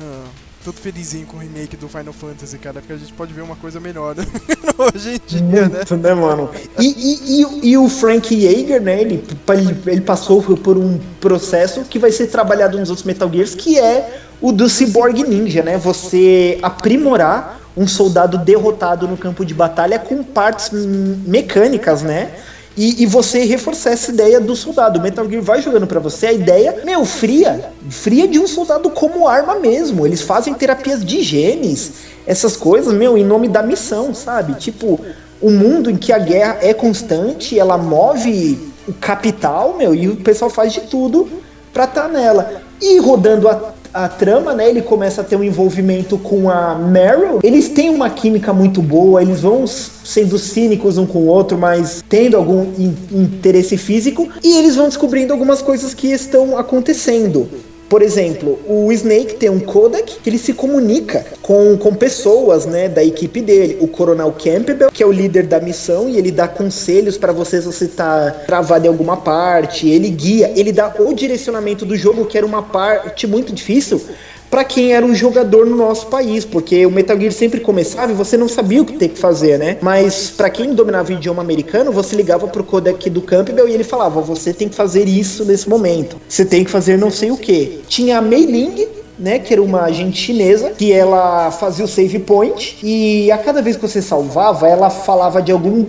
Ah, 0.00 0.24
todo 0.64 0.76
felizinho 0.76 1.26
com 1.26 1.36
o 1.36 1.40
remake 1.40 1.76
do 1.76 1.88
Final 1.88 2.12
Fantasy, 2.12 2.58
cara, 2.58 2.80
porque 2.80 2.92
a 2.92 2.96
gente 2.96 3.12
pode 3.12 3.32
ver 3.32 3.40
uma 3.42 3.56
coisa 3.56 3.80
melhor 3.80 4.14
né? 4.14 4.24
hoje 4.76 5.14
em 5.14 5.20
dia, 5.26 5.68
né? 5.68 5.76
Muito, 5.76 5.96
né, 5.96 6.14
mano? 6.14 6.50
E, 6.78 6.86
e, 6.86 7.42
e, 7.42 7.70
e 7.70 7.78
o 7.78 7.88
Frank 7.88 8.34
Yeager, 8.34 8.82
né? 8.82 9.00
Ele, 9.00 9.24
ele, 9.48 9.76
ele 9.86 10.00
passou 10.00 10.42
por 10.42 10.76
um 10.76 10.98
processo 11.20 11.82
que 11.84 11.98
vai 11.98 12.12
ser 12.12 12.26
trabalhado 12.26 12.78
nos 12.78 12.90
outros 12.90 13.06
Metal 13.06 13.30
Gears, 13.32 13.54
que 13.54 13.78
é 13.78 14.20
o 14.40 14.52
do 14.52 14.68
Cyborg 14.68 15.22
Ninja, 15.22 15.62
né? 15.62 15.78
Você 15.78 16.58
aprimorar 16.62 17.57
um 17.78 17.86
soldado 17.86 18.36
derrotado 18.38 19.06
no 19.06 19.16
campo 19.16 19.44
de 19.44 19.54
batalha 19.54 19.98
com 19.98 20.22
partes 20.22 20.70
mecânicas, 20.72 22.02
né? 22.02 22.32
E, 22.76 23.02
e, 23.02 23.06
você 23.06 23.44
reforçar 23.44 23.90
essa 23.90 24.12
ideia 24.12 24.40
do 24.40 24.54
soldado. 24.54 25.00
O 25.00 25.02
Metal 25.02 25.28
Gear 25.28 25.42
vai 25.42 25.60
jogando 25.60 25.86
para 25.86 25.98
você 25.98 26.28
a 26.28 26.32
ideia, 26.32 26.82
meu, 26.84 27.04
fria. 27.04 27.72
Fria 27.90 28.28
de 28.28 28.38
um 28.38 28.46
soldado 28.46 28.88
como 28.90 29.26
arma 29.26 29.56
mesmo. 29.56 30.06
Eles 30.06 30.22
fazem 30.22 30.54
terapias 30.54 31.04
de 31.04 31.20
genes, 31.22 31.92
essas 32.24 32.56
coisas, 32.56 32.92
meu, 32.92 33.18
em 33.18 33.24
nome 33.24 33.48
da 33.48 33.64
missão, 33.64 34.14
sabe? 34.14 34.54
Tipo, 34.54 35.00
um 35.42 35.50
mundo 35.50 35.90
em 35.90 35.96
que 35.96 36.12
a 36.12 36.18
guerra 36.18 36.58
é 36.60 36.72
constante, 36.72 37.58
ela 37.58 37.76
move 37.76 38.72
o 38.86 38.92
capital, 38.92 39.76
meu, 39.76 39.92
e 39.92 40.08
o 40.08 40.16
pessoal 40.16 40.50
faz 40.50 40.72
de 40.72 40.82
tudo 40.82 41.28
pra 41.72 41.82
estar 41.84 42.02
tá 42.02 42.08
nela. 42.08 42.62
E 42.80 42.98
rodando 42.98 43.48
a 43.48 43.72
a 44.04 44.08
trama, 44.08 44.54
né? 44.54 44.68
Ele 44.68 44.80
começa 44.80 45.22
a 45.22 45.24
ter 45.24 45.34
um 45.34 45.42
envolvimento 45.42 46.16
com 46.18 46.48
a 46.48 46.76
Meryl. 46.76 47.40
Eles 47.42 47.68
têm 47.68 47.90
uma 47.90 48.08
química 48.08 48.52
muito 48.52 48.80
boa, 48.80 49.20
eles 49.20 49.40
vão 49.40 49.66
sendo 49.66 50.38
cínicos 50.38 50.98
um 50.98 51.06
com 51.06 51.18
o 51.18 51.26
outro, 51.26 51.58
mas 51.58 52.02
tendo 52.08 52.36
algum 52.36 52.62
in 52.78 52.96
interesse 53.10 53.76
físico, 53.76 54.28
e 54.44 54.56
eles 54.56 54.76
vão 54.76 54.86
descobrindo 54.88 55.32
algumas 55.32 55.60
coisas 55.60 55.94
que 55.94 56.12
estão 56.12 56.56
acontecendo. 56.56 57.48
Por 57.88 58.02
exemplo, 58.02 58.58
o 58.66 58.92
Snake 58.92 59.36
tem 59.36 59.48
um 59.48 59.60
codec 59.60 60.20
que 60.22 60.28
ele 60.28 60.38
se 60.38 60.52
comunica 60.52 61.24
com, 61.40 61.76
com 61.78 61.94
pessoas, 61.94 62.66
né, 62.66 62.86
da 62.88 63.02
equipe 63.02 63.40
dele. 63.40 63.78
O 63.80 63.88
Coronel 63.88 64.32
Campbell, 64.32 64.90
que 64.92 65.02
é 65.02 65.06
o 65.06 65.12
líder 65.12 65.46
da 65.46 65.58
missão, 65.58 66.08
e 66.08 66.18
ele 66.18 66.30
dá 66.30 66.46
conselhos 66.46 67.16
para 67.16 67.32
você 67.32 67.60
se 67.60 67.66
você 67.66 67.88
tá 67.88 68.30
travado 68.46 68.84
em 68.84 68.88
alguma 68.88 69.16
parte. 69.16 69.88
Ele 69.88 70.10
guia, 70.10 70.52
ele 70.54 70.70
dá 70.70 70.94
o 70.98 71.14
direcionamento 71.14 71.86
do 71.86 71.96
jogo, 71.96 72.26
que 72.26 72.36
era 72.36 72.46
uma 72.46 72.62
parte 72.62 73.26
muito 73.26 73.52
difícil 73.52 74.00
para 74.50 74.64
quem 74.64 74.92
era 74.92 75.04
um 75.04 75.14
jogador 75.14 75.66
no 75.66 75.76
nosso 75.76 76.06
país, 76.06 76.44
porque 76.44 76.84
o 76.86 76.90
Metal 76.90 77.18
Gear 77.18 77.32
sempre 77.32 77.60
começava 77.60 78.12
e 78.12 78.14
você 78.14 78.36
não 78.36 78.48
sabia 78.48 78.82
o 78.82 78.84
que 78.84 78.94
ter 78.94 79.08
que 79.08 79.18
fazer, 79.18 79.58
né? 79.58 79.78
Mas 79.80 80.30
para 80.30 80.50
quem 80.50 80.74
dominava 80.74 81.10
o 81.10 81.12
idioma 81.12 81.42
americano, 81.42 81.92
você 81.92 82.16
ligava 82.16 82.46
pro 82.48 82.64
codec 82.64 83.10
do 83.10 83.20
Campbell 83.20 83.68
e 83.68 83.72
ele 83.72 83.84
falava: 83.84 84.20
"Você 84.20 84.52
tem 84.52 84.68
que 84.68 84.74
fazer 84.74 85.06
isso 85.06 85.44
nesse 85.44 85.68
momento. 85.68 86.16
Você 86.28 86.44
tem 86.44 86.64
que 86.64 86.70
fazer 86.70 86.96
não 86.96 87.10
sei 87.10 87.30
o 87.30 87.36
que". 87.36 87.80
Tinha 87.88 88.18
a 88.18 88.22
Mei 88.22 88.46
Ling, 88.46 88.88
né, 89.18 89.38
que 89.38 89.52
era 89.52 89.62
uma 89.62 89.82
agente 89.82 90.18
chinesa, 90.18 90.70
que 90.70 90.92
ela 90.92 91.50
fazia 91.50 91.84
o 91.84 91.88
save 91.88 92.18
point 92.20 92.78
e 92.82 93.30
a 93.30 93.38
cada 93.38 93.60
vez 93.60 93.76
que 93.76 93.82
você 93.82 94.00
salvava, 94.00 94.68
ela 94.68 94.90
falava 94.90 95.42
de 95.42 95.52
algum 95.52 95.84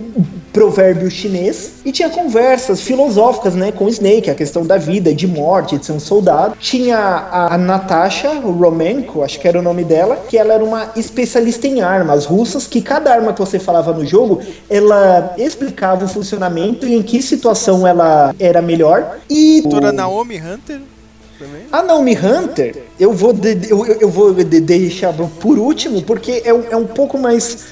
provérbio 0.52 1.10
chinês 1.10 1.74
e 1.84 1.92
tinha 1.92 2.08
conversas 2.08 2.80
filosóficas, 2.80 3.54
né, 3.54 3.72
com 3.72 3.84
o 3.84 3.88
Snake, 3.88 4.30
a 4.30 4.34
questão 4.34 4.66
da 4.66 4.76
vida, 4.76 5.14
de 5.14 5.26
morte, 5.26 5.78
de 5.78 5.86
ser 5.86 5.92
um 5.92 6.00
soldado. 6.00 6.56
Tinha 6.58 6.98
a, 6.98 7.54
a 7.54 7.58
Natasha 7.58 8.32
Romenko, 8.40 9.22
acho 9.22 9.38
que 9.38 9.46
era 9.46 9.58
o 9.58 9.62
nome 9.62 9.84
dela, 9.84 10.16
que 10.28 10.36
ela 10.36 10.54
era 10.54 10.64
uma 10.64 10.90
especialista 10.96 11.66
em 11.66 11.80
armas 11.80 12.24
russas, 12.24 12.66
que 12.66 12.82
cada 12.82 13.12
arma 13.12 13.32
que 13.32 13.38
você 13.38 13.58
falava 13.58 13.92
no 13.92 14.04
jogo, 14.04 14.40
ela 14.68 15.34
explicava 15.38 16.04
o 16.04 16.08
funcionamento 16.08 16.86
e 16.86 16.94
em 16.94 17.02
que 17.02 17.22
situação 17.22 17.86
ela 17.86 18.34
era 18.38 18.60
melhor. 18.60 19.18
E 19.28 19.60
Doutora 19.62 19.92
Naomi 19.92 20.40
Hunter 20.40 20.80
também? 21.40 21.62
A 21.72 21.82
Naomi 21.82 22.16
Hunter, 22.16 22.84
eu 22.98 23.12
vou, 23.12 23.32
de, 23.32 23.70
eu, 23.70 23.84
eu 23.86 24.08
vou 24.10 24.32
de, 24.34 24.60
deixar 24.60 25.12
por 25.14 25.58
último, 25.58 26.02
porque 26.02 26.42
é, 26.44 26.50
é 26.50 26.76
um 26.76 26.86
pouco 26.86 27.18
mais 27.18 27.68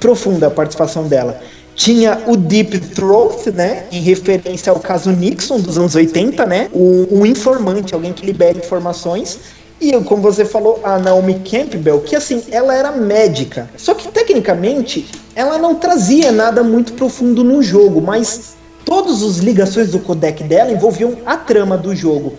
profunda 0.00 0.48
a 0.48 0.50
participação 0.50 1.06
dela. 1.06 1.40
Tinha 1.74 2.22
o 2.26 2.36
Deep 2.36 2.78
Throat, 2.80 3.50
né? 3.50 3.84
Em 3.90 4.00
referência 4.00 4.70
ao 4.70 4.78
caso 4.78 5.10
Nixon 5.10 5.58
dos 5.60 5.78
anos 5.78 5.94
80, 5.94 6.44
né? 6.44 6.68
O, 6.72 7.20
o 7.20 7.26
informante, 7.26 7.94
alguém 7.94 8.12
que 8.12 8.26
libera 8.26 8.58
informações. 8.58 9.38
E 9.80 9.92
como 10.02 10.20
você 10.20 10.44
falou, 10.44 10.80
a 10.84 10.98
Naomi 10.98 11.40
Campbell, 11.40 12.00
que 12.00 12.14
assim, 12.14 12.42
ela 12.50 12.74
era 12.74 12.92
médica. 12.92 13.70
Só 13.76 13.94
que 13.94 14.08
tecnicamente, 14.08 15.08
ela 15.34 15.58
não 15.58 15.76
trazia 15.76 16.30
nada 16.30 16.62
muito 16.62 16.92
profundo 16.92 17.42
no 17.42 17.62
jogo, 17.62 18.00
mas 18.00 18.54
todas 18.84 19.22
as 19.22 19.38
ligações 19.38 19.90
do 19.90 19.98
codec 19.98 20.44
dela 20.44 20.70
envolviam 20.70 21.16
a 21.24 21.36
trama 21.36 21.78
do 21.78 21.96
jogo. 21.96 22.34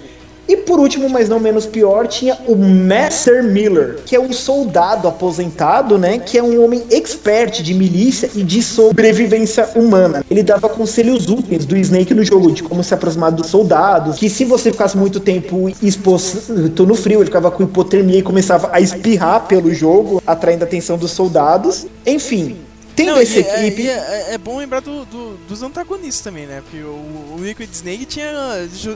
E 0.48 0.58
por 0.58 0.80
último, 0.80 1.10
mas 1.10 1.30
não 1.30 1.40
menos 1.40 1.66
pior, 1.66 2.08
tinha 2.08 2.38
o 2.48 2.56
Master 2.56 3.44
Miller, 3.44 4.00
que 4.06 4.16
é 4.16 4.20
um 4.20 4.34
soldado 4.34 5.08
aposentado, 5.08 5.98
né? 5.98 6.20
Que 6.20 6.38
é 6.38 6.44
um 6.44 6.64
homem 6.64 6.84
expert 6.92 7.62
de 7.62 7.74
milícia 7.74 8.30
e 8.36 8.44
de 8.44 8.62
sobrevivência 8.62 9.70
humana. 9.76 10.24
Ele 10.30 10.44
dava 10.44 10.68
conselhos 10.68 11.30
úteis 11.30 11.66
do 11.66 11.78
Snake 11.78 12.14
no 12.14 12.24
jogo, 12.24 12.52
de 12.52 12.62
como 12.64 12.84
se 12.84 12.94
aproximar 12.94 13.32
dos 13.32 13.48
soldados, 13.48 14.18
que 14.18 14.30
se 14.30 14.44
você 14.44 14.72
ficasse 14.72 14.98
muito 14.98 15.20
tempo 15.20 15.72
exposto 15.82 16.86
no 16.86 16.96
frio, 16.96 17.20
ele 17.20 17.26
ficava 17.26 17.50
com 17.50 17.64
hipotermia 17.64 18.20
e 18.20 18.22
começava 18.22 18.70
a 18.74 18.82
espirrar 18.82 19.48
pelo 19.48 19.74
jogo, 19.74 20.22
atraindo 20.28 20.64
a 20.64 20.68
atenção 20.68 20.98
dos 20.98 21.12
soldados. 21.12 21.86
Enfim, 22.06 22.58
tem 22.96 23.08
Não, 23.08 23.18
essa 23.18 23.40
é, 23.40 23.68
equipe. 23.68 23.88
É, 23.88 24.34
é, 24.34 24.38
bom 24.38 24.58
lembrar 24.58 24.82
do, 24.82 25.06
do, 25.06 25.38
dos 25.48 25.64
antagonistas 25.64 26.22
também, 26.22 26.46
né? 26.46 26.62
Porque 26.62 26.84
o, 26.84 27.36
o 27.36 27.38
Liquid 27.40 27.70
Snake 27.72 28.06
tinha, 28.06 28.32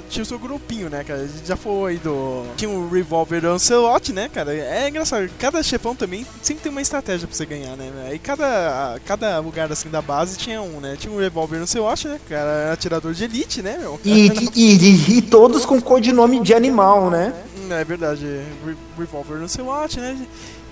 tinha 0.10 0.24
o 0.24 0.26
seu 0.26 0.40
grupinho, 0.40 0.90
né, 0.90 1.04
cara? 1.04 1.22
A 1.22 1.28
gente 1.28 1.48
já 1.48 1.56
foi 1.56 1.98
do. 1.98 2.46
Tinha 2.56 2.70
o 2.70 2.90
Revolver 2.90 3.46
Ancelot, 3.46 4.14
né, 4.14 4.30
cara? 4.30 4.54
É 4.54 4.88
engraçado. 4.90 5.30
Cada 5.40 5.62
chefão 5.64 5.96
também 5.96 6.26
sempre 6.42 6.64
tem 6.64 6.72
uma 6.72 6.82
estratégia 6.82 7.28
pra 7.28 7.36
você 7.36 7.46
ganhar, 7.46 7.76
né? 7.76 8.12
E 8.14 8.20
cada, 8.20 9.00
cada 9.06 9.40
lugar 9.40 9.72
assim 9.72 9.90
da 9.90 10.02
base 10.02 10.38
tinha 10.38 10.62
um, 10.62 10.80
né? 10.80 10.96
Tinha 10.98 11.14
o 11.14 11.20
Revolver 11.20 11.62
Ancelot, 11.62 12.08
né? 12.08 12.20
Cara, 12.30 12.50
era 12.50 12.74
atirador 12.74 13.14
de 13.14 13.24
elite, 13.24 13.62
né, 13.62 13.78
meu? 13.80 14.00
E, 14.06 14.28
e, 14.56 14.76
e, 14.76 15.18
e 15.18 15.22
todos 15.22 15.66
com 15.66 15.82
codinome 15.82 16.40
de 16.42 16.54
animal, 16.54 17.10
né? 17.10 17.34
É 17.70 17.84
verdade. 17.84 18.26
Re 18.66 18.76
Revolver 18.98 19.42
Ancelot, 19.42 20.00
né? 20.00 20.18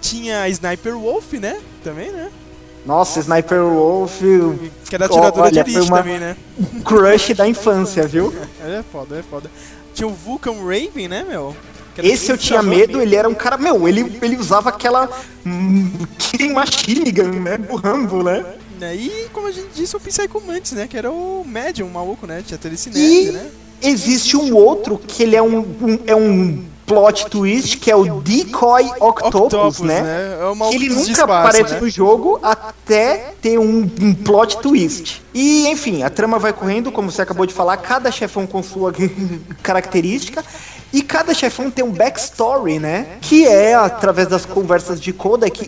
Tinha 0.02 0.48
Sniper 0.50 0.98
Wolf, 0.98 1.34
né? 1.34 1.60
Também, 1.84 2.12
né? 2.12 2.30
Nossa, 2.86 3.20
Sniper 3.20 3.62
Wolf. 3.64 4.20
Que 4.88 4.96
era 4.96 5.06
atiradora 5.06 5.52
de 5.52 5.60
elite 5.60 5.90
também, 5.90 6.20
né? 6.20 6.38
Crush 6.84 7.34
da 7.34 7.48
infância, 7.48 8.08
viu? 8.08 8.34
É 8.66 8.84
foda, 8.92 9.18
é 9.18 9.24
foda. 9.24 9.50
Tinha 9.94 10.08
o 10.08 10.12
Vulcan 10.12 10.56
Raven, 10.58 11.08
né, 11.08 11.24
meu? 11.28 11.56
Esse 11.98 12.32
eu 12.32 12.38
tinha 12.38 12.62
medo, 12.62 13.02
ele 13.02 13.16
era 13.16 13.30
um 13.30 13.34
cara, 13.34 13.58
meu, 13.58 13.88
ele, 13.88 14.18
ele 14.22 14.36
usava 14.36 14.70
aquela 14.70 15.10
hum, 15.46 15.90
Killing 16.18 16.52
Machine 16.52 17.12
Gun, 17.12 17.40
né, 17.40 17.58
do 17.58 17.76
Rambo, 17.78 18.22
né? 18.22 18.44
E, 18.94 19.30
como 19.32 19.48
a 19.48 19.52
gente 19.52 19.70
disse, 19.74 19.96
o 19.96 20.00
Psycho 20.00 20.42
Mantis, 20.42 20.74
né, 20.74 20.88
que 20.88 20.98
era 20.98 21.10
o 21.10 21.46
Medium, 21.46 21.90
maluco, 21.90 22.28
né, 22.28 22.44
tinha 22.46 22.58
telecinese, 22.58 23.32
né? 23.32 23.50
existe 23.82 24.36
um 24.36 24.54
outro 24.56 24.98
que 24.98 25.24
ele 25.24 25.36
é 25.36 25.42
um, 25.42 25.60
um 25.60 26.00
é 26.06 26.16
um 26.16 26.64
plot 26.86 27.28
twist, 27.28 27.78
que 27.78 27.90
é 27.90 27.96
o 27.96 28.22
Decoy 28.22 28.86
Octopus, 29.00 29.42
Octopus 29.42 29.80
né? 29.80 30.02
né? 30.02 30.38
É 30.40 30.70
que 30.70 30.76
ele 30.76 30.90
nunca 30.90 31.12
espaço, 31.12 31.32
aparece 31.32 31.74
né? 31.74 31.80
no 31.82 31.90
jogo 31.90 32.40
até 32.44 33.34
ter 33.42 33.58
um, 33.58 33.90
um, 34.02 34.14
plot 34.14 34.58
twist. 34.60 35.24
E, 35.34 35.68
enfim, 35.68 36.04
a 36.04 36.10
trama 36.10 36.38
vai 36.38 36.54
correndo, 36.54 36.92
como 36.92 37.12
você 37.12 37.22
acabou 37.22 37.46
de 37.46 37.54
falar, 37.54 37.78
cada 37.78 38.12
chefão 38.12 38.46
com 38.46 38.62
sua 38.62 38.94
característica. 39.64 40.44
E 40.94 41.02
cada 41.02 41.34
chefão 41.34 41.70
tem 41.70 41.84
um 41.84 41.92
backstory, 41.92 42.80
né? 42.80 43.18
Que 43.20 43.46
é, 43.46 43.74
através 43.74 44.30
das 44.30 44.46
conversas 44.46 45.02
de 45.02 45.14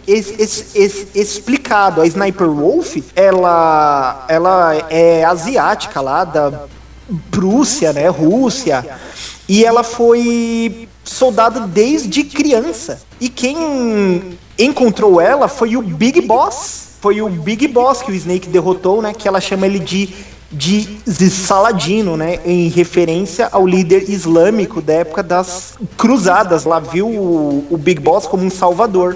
es, 0.08 0.40
es, 0.40 0.76
es, 0.76 1.08
explicado. 1.14 2.00
A 2.00 2.06
Sniper 2.06 2.48
Wolf, 2.48 2.96
ela, 3.14 4.24
ela 4.30 4.76
é 4.90 5.26
asiática 5.26 6.00
lá, 6.00 6.24
da 6.24 6.68
Prússia, 7.30 7.92
né? 7.92 8.08
Rússia. 8.08 8.86
E 9.50 9.66
ela 9.66 9.84
foi 9.84 10.87
soldado 11.10 11.68
desde 11.68 12.24
criança. 12.24 13.02
E 13.20 13.30
quem 13.30 14.38
encontrou 14.58 15.20
ela 15.20 15.48
foi 15.48 15.76
o 15.78 15.82
Big 15.82 16.22
Boss. 16.22 16.88
Foi 17.02 17.22
o 17.22 17.30
Big 17.30 17.68
Boss 17.68 18.02
que 18.02 18.12
o 18.12 18.16
Snake 18.16 18.50
derrotou, 18.50 19.02
né? 19.02 19.14
Que 19.14 19.28
ela 19.28 19.40
chama 19.40 19.66
ele 19.66 19.80
de 19.80 20.14
de 20.52 21.30
Saladino, 21.30 22.16
né, 22.16 22.40
em 22.46 22.70
referência 22.70 23.50
ao 23.52 23.68
líder 23.68 24.10
islâmico 24.10 24.82
da 24.82 24.94
época 24.94 25.22
das 25.22 25.74
cruzadas, 25.98 26.64
lá 26.64 26.80
viu 26.80 27.08
o, 27.08 27.68
o 27.70 27.78
Big 27.78 28.00
Boss 28.00 28.26
como 28.26 28.46
um 28.46 28.50
salvador. 28.50 29.16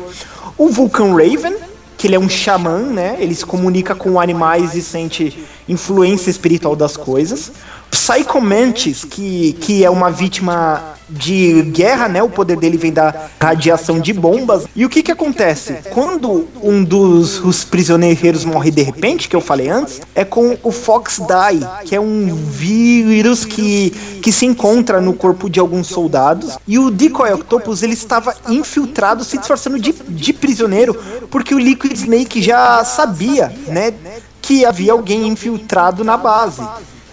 O 0.57 0.67
Vulcan 0.67 1.13
Raven, 1.15 1.55
que 1.97 2.07
ele 2.07 2.15
é 2.15 2.19
um 2.19 2.27
xamã, 2.27 2.79
né, 2.79 3.15
ele 3.19 3.33
se 3.33 3.45
comunica 3.45 3.95
com 3.95 4.19
animais 4.19 4.75
e 4.75 4.81
sente 4.81 5.45
influência 5.69 6.29
espiritual 6.29 6.75
das 6.75 6.97
coisas. 6.97 7.51
Psycho 7.91 8.39
Mantis, 8.39 9.03
que, 9.03 9.53
que 9.53 9.83
é 9.83 9.89
uma 9.89 10.09
vítima 10.09 10.95
de 11.09 11.61
guerra, 11.63 12.07
né? 12.07 12.23
O 12.23 12.29
poder 12.29 12.57
dele 12.57 12.77
vem 12.77 12.93
da 12.93 13.27
radiação 13.39 13.99
de 13.99 14.13
bombas. 14.13 14.65
E 14.73 14.85
o 14.85 14.89
que 14.89 15.03
que 15.03 15.11
acontece? 15.11 15.73
Quando 15.89 16.47
um 16.63 16.83
dos 16.83 17.43
os 17.43 17.65
prisioneiros 17.65 18.45
morre 18.45 18.71
de 18.71 18.81
repente, 18.81 19.27
que 19.27 19.35
eu 19.35 19.41
falei 19.41 19.69
antes, 19.69 19.99
é 20.15 20.23
com 20.23 20.57
o 20.63 20.71
Fox 20.71 21.17
Die, 21.19 21.67
que 21.85 21.95
é 21.95 21.99
um 21.99 22.33
vírus 22.33 23.43
que, 23.43 23.89
que 24.21 24.31
se 24.31 24.45
encontra 24.45 25.01
no 25.01 25.13
corpo 25.13 25.49
de 25.49 25.59
alguns 25.59 25.87
soldados. 25.87 26.57
E 26.65 26.79
o 26.79 26.89
Decoy 26.89 27.33
Octopus, 27.33 27.83
ele 27.83 27.93
estava 27.93 28.33
infiltrado, 28.47 29.25
se 29.25 29.37
disfarçando 29.37 29.77
de, 29.77 29.91
de 29.91 30.31
prisioneiro, 30.31 30.97
porque 31.29 31.53
o 31.53 31.59
Liquid 31.59 31.93
Snake 31.93 32.41
já 32.41 32.85
sabia, 32.85 33.53
né? 33.67 33.93
Que 34.41 34.65
havia 34.65 34.93
alguém 34.93 35.27
infiltrado 35.27 36.03
na 36.05 36.15
base. 36.15 36.61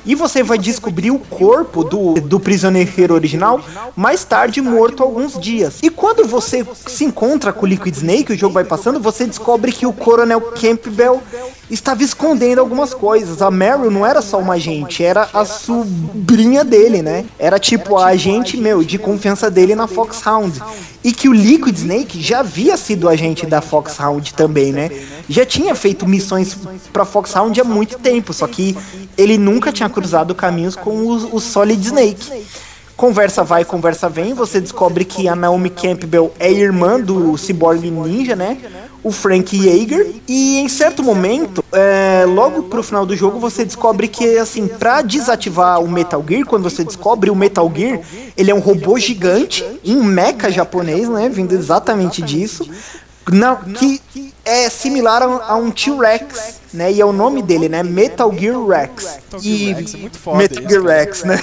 E 0.04 0.14
você 0.14 0.42
vai 0.42 0.58
descobrir 0.58 1.10
o 1.10 1.18
corpo 1.18 1.84
do, 1.84 2.14
do 2.14 2.40
prisioneiro 2.40 3.14
original 3.14 3.60
mais 3.94 4.24
tarde, 4.24 4.60
morto 4.60 5.02
alguns 5.02 5.38
dias. 5.38 5.78
E 5.82 5.90
quando 5.90 6.26
você 6.26 6.66
se 6.86 7.04
encontra 7.04 7.52
com 7.52 7.66
o 7.66 7.68
Liquid 7.68 7.94
Snake, 7.94 8.32
o 8.32 8.38
jogo 8.38 8.54
vai 8.54 8.64
passando, 8.64 9.00
você 9.00 9.26
descobre 9.26 9.72
que 9.72 9.86
o 9.86 9.92
Coronel 9.92 10.40
Campbell 10.40 11.22
estava 11.70 12.02
escondendo 12.02 12.58
algumas 12.58 12.94
coisas. 12.94 13.42
A 13.42 13.50
Meryl 13.50 13.90
não 13.90 14.06
era 14.06 14.22
só 14.22 14.38
uma 14.38 14.54
agente, 14.54 15.04
era 15.04 15.28
a 15.32 15.44
sobrinha 15.44 16.64
dele, 16.64 17.02
né? 17.02 17.24
Era 17.38 17.58
tipo 17.58 17.96
a 17.96 18.06
agente, 18.06 18.56
meu, 18.56 18.82
de 18.82 18.98
confiança 18.98 19.50
dele 19.50 19.74
na 19.74 19.86
Foxhound. 19.86 20.60
E 21.04 21.12
que 21.12 21.28
o 21.28 21.32
Liquid 21.32 21.76
Snake 21.76 22.20
já 22.20 22.40
havia 22.40 22.76
sido 22.76 23.08
agente 23.08 23.46
da 23.46 23.60
Foxhound 23.60 24.34
também, 24.34 24.72
né? 24.72 24.90
Já 25.28 25.44
tinha 25.44 25.74
feito 25.74 26.06
missões 26.06 26.56
pra 26.92 27.04
Foxhound 27.04 27.60
há 27.60 27.64
muito 27.64 27.98
tempo, 27.98 28.32
só 28.32 28.46
que 28.46 28.76
ele 29.16 29.38
nunca 29.38 29.72
tinha 29.72 29.88
cruzado 29.88 30.34
caminhos 30.34 30.74
com 30.74 30.90
o, 30.90 31.36
o 31.36 31.40
Solid 31.40 31.84
Snake. 31.84 32.44
Conversa 32.98 33.44
vai, 33.44 33.64
conversa 33.64 34.08
vem, 34.08 34.34
você 34.34 34.60
descobre 34.60 35.04
que 35.04 35.28
a 35.28 35.36
Naomi 35.36 35.70
Campbell 35.70 36.32
é 36.36 36.50
irmã 36.50 37.00
do 37.00 37.38
Cyborg 37.38 37.88
Ninja, 37.88 38.34
né? 38.34 38.58
O 39.04 39.12
Frank 39.12 39.56
Yeager. 39.56 40.16
E 40.26 40.58
em 40.58 40.68
certo 40.68 41.00
momento, 41.00 41.64
é, 41.70 42.24
logo 42.26 42.64
pro 42.64 42.82
final 42.82 43.06
do 43.06 43.14
jogo, 43.14 43.38
você 43.38 43.64
descobre 43.64 44.08
que, 44.08 44.36
assim, 44.38 44.66
pra 44.66 45.00
desativar 45.00 45.80
o 45.80 45.88
Metal 45.88 46.24
Gear, 46.28 46.44
quando 46.44 46.64
você 46.64 46.82
descobre 46.82 47.30
o 47.30 47.36
Metal 47.36 47.70
Gear, 47.72 48.00
ele 48.36 48.50
é 48.50 48.54
um 48.54 48.58
robô 48.58 48.98
gigante, 48.98 49.64
em 49.84 50.02
mecha 50.02 50.50
japonês, 50.50 51.08
né? 51.08 51.28
Vindo 51.28 51.52
exatamente 51.52 52.20
disso. 52.20 52.68
Não, 53.32 53.56
que 53.56 54.00
é 54.44 54.70
similar 54.70 55.22
a, 55.22 55.52
a 55.52 55.56
um 55.56 55.70
T-Rex, 55.70 56.60
né? 56.72 56.92
E 56.92 57.00
é 57.00 57.04
o 57.04 57.12
nome 57.12 57.42
dele, 57.42 57.68
né? 57.68 57.82
Metal 57.82 58.32
Gear 58.32 58.66
Rex. 58.66 59.18
E 59.42 59.72
é 59.72 60.36
Metal 60.36 60.68
Gear 60.68 60.82
cara. 60.82 60.94
Rex, 60.94 61.24
né? 61.24 61.40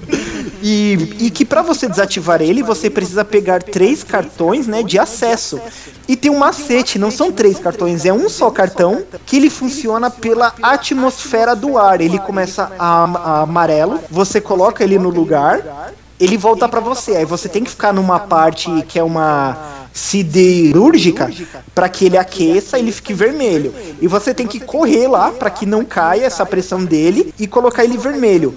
e, 0.62 1.16
e 1.20 1.30
que 1.30 1.44
pra 1.44 1.62
você 1.62 1.88
desativar 1.88 2.42
ele, 2.42 2.62
você 2.62 2.90
precisa 2.90 3.24
pegar 3.24 3.62
três 3.62 4.02
cartões, 4.02 4.66
né, 4.66 4.82
de 4.82 4.98
acesso. 4.98 5.60
E 6.06 6.16
tem 6.16 6.30
um 6.30 6.38
macete, 6.38 6.98
não 6.98 7.10
são 7.10 7.32
três 7.32 7.58
cartões, 7.58 8.04
é 8.04 8.12
um 8.12 8.28
só 8.28 8.50
cartão 8.50 9.04
que 9.24 9.36
ele 9.36 9.48
funciona 9.48 10.10
pela 10.10 10.52
atmosfera 10.62 11.56
do 11.56 11.78
ar. 11.78 12.00
Ele 12.00 12.18
começa 12.18 12.70
a, 12.78 13.04
a 13.04 13.40
amarelo, 13.42 14.00
você 14.10 14.40
coloca 14.40 14.84
ele 14.84 14.98
no 14.98 15.08
lugar, 15.08 15.94
ele 16.20 16.36
volta 16.36 16.68
pra 16.68 16.80
você. 16.80 17.16
Aí 17.16 17.24
você 17.24 17.48
tem 17.48 17.64
que 17.64 17.70
ficar 17.70 17.92
numa 17.92 18.20
parte 18.20 18.70
que 18.82 18.98
é 18.98 19.02
uma 19.02 19.83
siderúrgica 19.94 21.30
para 21.72 21.88
que 21.88 22.06
ele 22.06 22.18
aqueça 22.18 22.76
e 22.76 22.82
ele 22.82 22.90
fique 22.90 23.14
vermelho. 23.14 23.72
E 24.00 24.08
você 24.08 24.34
tem 24.34 24.46
que 24.46 24.58
correr 24.58 25.06
lá 25.06 25.30
para 25.30 25.48
que 25.48 25.64
não 25.64 25.84
caia 25.84 26.26
essa 26.26 26.44
pressão 26.44 26.84
dele 26.84 27.32
e 27.38 27.46
colocar 27.46 27.84
ele 27.84 27.96
vermelho. 27.96 28.52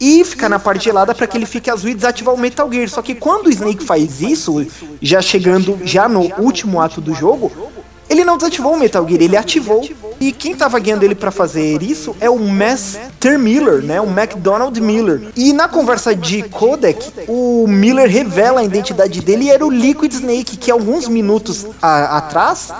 E 0.00 0.24
ficar 0.24 0.48
na 0.48 0.58
parte 0.58 0.84
gelada 0.84 1.14
para 1.14 1.28
que 1.28 1.38
ele 1.38 1.46
fique 1.46 1.70
azul 1.70 1.90
e 1.90 1.94
desativar 1.94 2.34
o 2.34 2.38
Metal 2.38 2.70
Gear. 2.72 2.88
Só 2.88 3.00
que 3.00 3.14
quando 3.14 3.46
o 3.46 3.50
Snake 3.50 3.84
faz 3.84 4.20
isso, 4.20 4.66
já 5.00 5.22
chegando 5.22 5.78
já 5.84 6.08
no 6.08 6.22
último 6.38 6.80
ato 6.80 7.00
do 7.00 7.14
jogo, 7.14 7.52
ele 8.10 8.24
não 8.24 8.36
desativou 8.36 8.74
o 8.74 8.78
Metal 8.78 9.06
Gear, 9.08 9.22
ele 9.22 9.36
ativou. 9.36 9.88
E 10.20 10.32
quem 10.32 10.54
tava 10.54 10.78
guiando 10.78 11.04
ele 11.04 11.14
pra 11.14 11.30
fazer 11.30 11.80
isso 11.82 12.14
é 12.20 12.28
o 12.28 12.38
Master 12.38 13.38
Miller, 13.38 13.82
né? 13.82 14.00
O 14.00 14.06
McDonald 14.10 14.78
Miller. 14.80 15.28
E 15.34 15.52
na 15.54 15.66
conversa 15.68 16.14
de 16.14 16.42
codec, 16.42 17.10
o 17.28 17.66
Miller 17.66 18.10
revela 18.10 18.60
a 18.60 18.64
identidade 18.64 19.20
dele 19.22 19.44
e 19.44 19.50
era 19.50 19.64
o 19.64 19.70
Liquid 19.70 20.12
Snake, 20.12 20.56
que 20.58 20.70
alguns 20.70 21.08
minutos 21.08 21.66
a- 21.80 22.18
atrás 22.18 22.70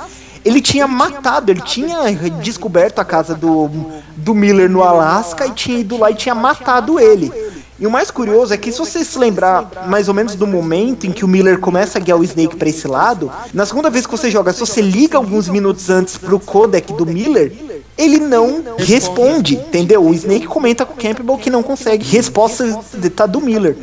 ele 0.44 0.60
tinha 0.60 0.86
matado, 0.88 1.50
ele 1.50 1.60
tinha 1.62 2.12
descoberto 2.42 2.98
a 2.98 3.04
casa 3.04 3.34
do, 3.34 3.70
do 4.16 4.34
Miller 4.34 4.68
no 4.68 4.82
Alasca 4.82 5.46
e 5.46 5.50
tinha 5.52 5.78
ido 5.78 5.96
lá 5.98 6.10
e 6.10 6.14
tinha 6.14 6.34
matado 6.34 6.98
ele. 6.98 7.32
E 7.80 7.86
o 7.86 7.90
mais 7.90 8.10
curioso 8.10 8.52
é 8.52 8.58
que 8.58 8.70
se 8.70 8.78
você 8.78 9.02
se 9.02 9.18
lembrar 9.18 9.86
mais 9.88 10.06
ou 10.06 10.12
menos 10.12 10.34
do 10.34 10.46
momento 10.46 11.06
em 11.06 11.12
que 11.12 11.24
o 11.24 11.28
Miller 11.28 11.58
começa 11.58 11.98
a 11.98 12.00
guiar 12.00 12.18
o 12.18 12.22
Snake 12.22 12.56
pra 12.56 12.68
esse 12.68 12.86
lado, 12.86 13.32
na 13.54 13.64
segunda 13.64 13.88
vez 13.88 14.04
que 14.04 14.12
você 14.12 14.30
joga, 14.30 14.52
se 14.52 14.60
você 14.60 14.82
liga 14.82 15.16
alguns 15.16 15.48
minutos 15.48 15.88
antes 15.88 16.18
pro 16.18 16.38
codec 16.38 16.92
do 16.92 17.06
Miller, 17.06 17.50
ele 17.96 18.18
não 18.18 18.62
responde, 18.76 19.54
entendeu? 19.54 20.04
O 20.04 20.12
Snake 20.12 20.46
comenta 20.46 20.84
com 20.84 20.92
o 20.92 20.96
Campbell 20.96 21.38
que 21.38 21.48
não 21.48 21.62
consegue 21.62 22.04
resposta 22.04 22.78
tá 23.16 23.24
do 23.24 23.40
Miller. 23.40 23.74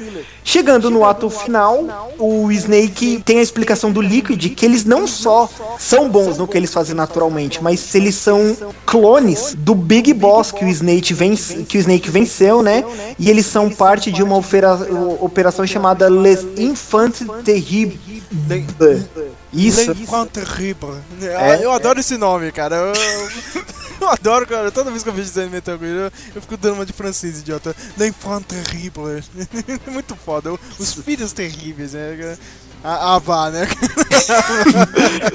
Chegando 0.50 0.90
no 0.90 1.04
ato 1.04 1.30
final, 1.30 2.14
o 2.18 2.50
Snake 2.54 3.22
tem 3.26 3.40
a 3.40 3.42
explicação 3.42 3.92
do 3.92 4.00
Liquid 4.00 4.56
que 4.56 4.66
eles 4.66 4.86
não 4.86 5.06
só 5.06 5.50
são 5.78 6.08
bons 6.08 6.38
no 6.38 6.48
que 6.48 6.58
eles 6.58 6.74
fazem 6.74 6.96
naturalmente, 6.96 7.62
mas 7.62 7.94
eles 7.94 8.16
são 8.16 8.56
clones 8.86 9.54
do 9.58 9.76
Big 9.76 10.14
Boss 10.14 10.54
que 10.54 10.64
o 10.64 10.70
Snake, 10.70 11.14
vence, 11.14 11.64
que 11.64 11.78
o 11.78 11.82
Snake 11.82 12.10
venceu, 12.10 12.64
né? 12.64 12.86
E 13.20 13.30
eles 13.30 13.46
são 13.46 13.70
parte 13.70 14.10
de 14.10 14.24
uma 14.24 14.38
opera- 14.38 14.80
operação 15.20 15.68
chamada 15.68 16.10
Les 16.10 16.46
Infants 16.58 17.26
Terribles. 17.44 18.00
Isso. 19.52 19.92
L'Enfant 19.92 20.28
Terrible. 20.28 20.96
É. 21.22 21.60
eu 21.62 21.74
adoro 21.74 22.00
esse 22.00 22.16
nome, 22.18 22.54
cara. 22.54 22.76
Eu, 22.78 22.94
eu 24.02 24.10
adoro, 24.10 24.46
cara. 24.48 24.72
Toda 24.72 24.92
vez 24.92 25.04
que 25.04 25.10
eu 25.10 25.14
vejo 25.14 25.28
desenho 25.28 25.50
Metal 25.50 25.78
Gear, 25.78 25.92
eu, 25.92 26.12
eu 26.36 26.42
fico 26.42 26.58
dando 26.58 26.76
uma 26.76 26.86
de 26.86 26.94
francês, 26.94 27.40
idiota. 27.40 27.76
L'Enfant 27.98 28.44
Terrible. 28.44 29.24
Muito 29.92 30.16
foda. 30.16 30.52
Os 30.80 30.94
filhos 30.94 31.34
terríveis, 31.34 31.94
né? 31.94 32.38
A 32.84 33.16
Ava, 33.16 33.50
né? 33.50 33.68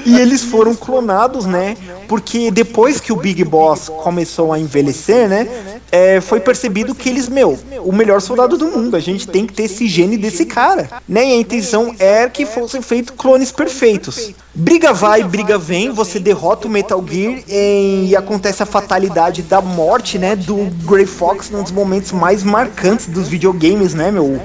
E 0.05 0.19
eles 0.21 0.43
foram 0.43 0.75
clonados, 0.75 1.45
né? 1.47 1.77
Porque 2.09 2.51
depois 2.51 3.01
que 3.01 3.13
o 3.13 3.17
Big 3.17 3.45
Boss 3.45 3.89
começou 3.89 4.53
a 4.53 4.59
envelhecer, 4.59 5.29
né? 5.29 5.47
é, 5.91 6.21
foi 6.21 6.41
percebido 6.41 6.95
que 6.95 7.09
eles, 7.09 7.29
meu, 7.29 7.59
o 7.85 7.93
melhor 7.93 8.21
soldado 8.21 8.57
do 8.59 8.67
mundo. 8.67 8.97
A 8.97 9.01
gente 9.01 9.29
tem 9.29 9.47
que 9.47 9.53
ter 9.53 9.65
esse 9.65 9.87
gene 9.87 10.17
desse 10.17 10.45
cara. 10.45 10.89
Né? 11.09 11.27
E 11.29 11.33
a 11.33 11.37
intenção 11.37 11.95
era 11.99 12.29
que 12.29 12.45
fossem 12.45 12.83
feitos 12.83 13.15
clones 13.17 13.53
perfeitos. 13.53 14.33
Briga 14.55 14.93
vai, 14.93 15.23
briga 15.23 15.57
vem, 15.57 15.91
você 15.91 16.19
derrota 16.19 16.67
o 16.67 16.71
Metal 16.71 17.03
Gear 17.09 17.43
em- 17.49 18.07
e 18.09 18.17
acontece 18.17 18.63
a 18.63 18.67
fatalidade 18.67 19.43
da 19.43 19.61
morte, 19.61 20.19
né? 20.19 20.37
Do 20.37 20.57
Grey 20.85 21.07
Fox 21.07 21.49
num 21.51 21.63
dos 21.63 21.73
momentos 21.73 22.13
mais 22.13 22.43
marcantes 22.43 23.07
dos 23.07 23.29
videogames, 23.29 23.95
né, 23.95 24.11
meu? 24.11 24.41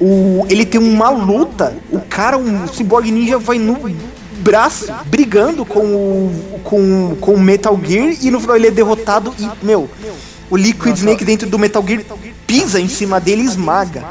O, 0.00 0.46
ele 0.50 0.66
tem 0.66 0.80
uma 0.80 1.08
luta, 1.08 1.74
o 1.90 2.00
cara, 2.00 2.36
um 2.36 2.66
Cyborg 2.68 3.10
Ninja 3.10 3.38
vai 3.38 3.58
no 3.58 3.78
braço, 4.40 4.86
brigando 5.06 5.64
com 5.64 5.80
o, 5.80 6.60
com, 6.62 7.16
com 7.20 7.34
o 7.34 7.40
Metal 7.40 7.78
Gear 7.82 8.14
e 8.20 8.30
no 8.30 8.38
final 8.40 8.56
ele 8.56 8.66
é 8.66 8.70
derrotado 8.70 9.34
e, 9.38 9.64
meu, 9.64 9.88
o 10.50 10.56
Liquid 10.56 10.96
Snake 10.96 11.24
dentro 11.24 11.48
do 11.48 11.58
Metal 11.58 11.84
Gear 11.86 12.02
pisa 12.46 12.80
em 12.80 12.88
cima 12.88 13.18
dele 13.18 13.42
e 13.42 13.46
esmaga. 13.46 14.04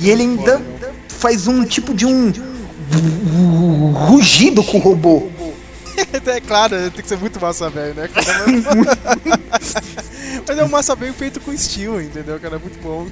E 0.00 0.10
ele 0.10 0.22
ainda 0.22 0.60
faz 1.08 1.46
um 1.46 1.64
tipo 1.64 1.94
de 1.94 2.04
um 2.04 2.32
rugido 3.92 4.62
com 4.62 4.78
o 4.78 4.80
robô. 4.80 5.28
é 6.26 6.40
claro, 6.40 6.76
tem 6.90 7.02
que 7.02 7.08
ser 7.08 7.18
muito 7.18 7.40
massa 7.40 7.68
velho, 7.68 7.94
né? 7.94 8.08
Mas 10.46 10.58
é 10.58 10.64
um 10.64 10.68
massa 10.68 10.94
velho 10.94 11.12
feito 11.12 11.40
com 11.40 11.52
estilo, 11.52 12.00
entendeu, 12.00 12.38
cara? 12.38 12.58
Muito 12.58 12.80
bom. 12.80 13.06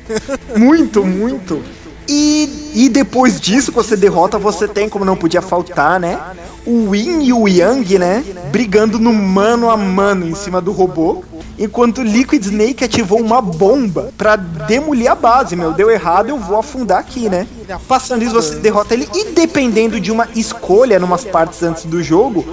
Muito, 0.56 1.04
muito. 1.04 1.64
E, 2.08 2.72
e 2.74 2.88
depois 2.88 3.40
disso 3.40 3.72
que 3.72 3.76
você 3.76 3.96
derrota, 3.96 4.38
você 4.38 4.68
tem, 4.68 4.88
como 4.88 5.04
não 5.04 5.16
podia 5.16 5.42
faltar, 5.42 5.98
né? 5.98 6.20
O 6.66 6.94
Yin 6.94 7.24
e 7.24 7.32
o 7.32 7.48
Yang, 7.48 7.98
né? 7.98 8.24
Brigando 8.50 8.98
no 8.98 9.12
mano 9.12 9.70
a 9.70 9.76
mano 9.76 10.26
em 10.26 10.34
cima 10.34 10.60
do 10.60 10.72
robô. 10.72 11.24
Enquanto 11.58 11.98
o 11.98 12.04
Liquid 12.04 12.44
Snake 12.44 12.84
ativou 12.84 13.18
uma 13.20 13.40
bomba 13.40 14.12
pra 14.16 14.36
demolir 14.36 15.10
a 15.10 15.14
base, 15.14 15.56
meu. 15.56 15.72
Deu 15.72 15.90
errado, 15.90 16.28
eu 16.28 16.38
vou 16.38 16.58
afundar 16.58 16.98
aqui, 16.98 17.28
né? 17.28 17.46
Passando 17.88 18.22
isso, 18.22 18.34
você 18.34 18.56
derrota 18.56 18.94
ele. 18.94 19.08
E 19.14 19.32
dependendo 19.32 19.98
de 19.98 20.12
uma 20.12 20.28
escolha, 20.34 20.98
numas 20.98 21.24
partes 21.24 21.62
antes 21.62 21.86
do 21.86 22.02
jogo, 22.02 22.44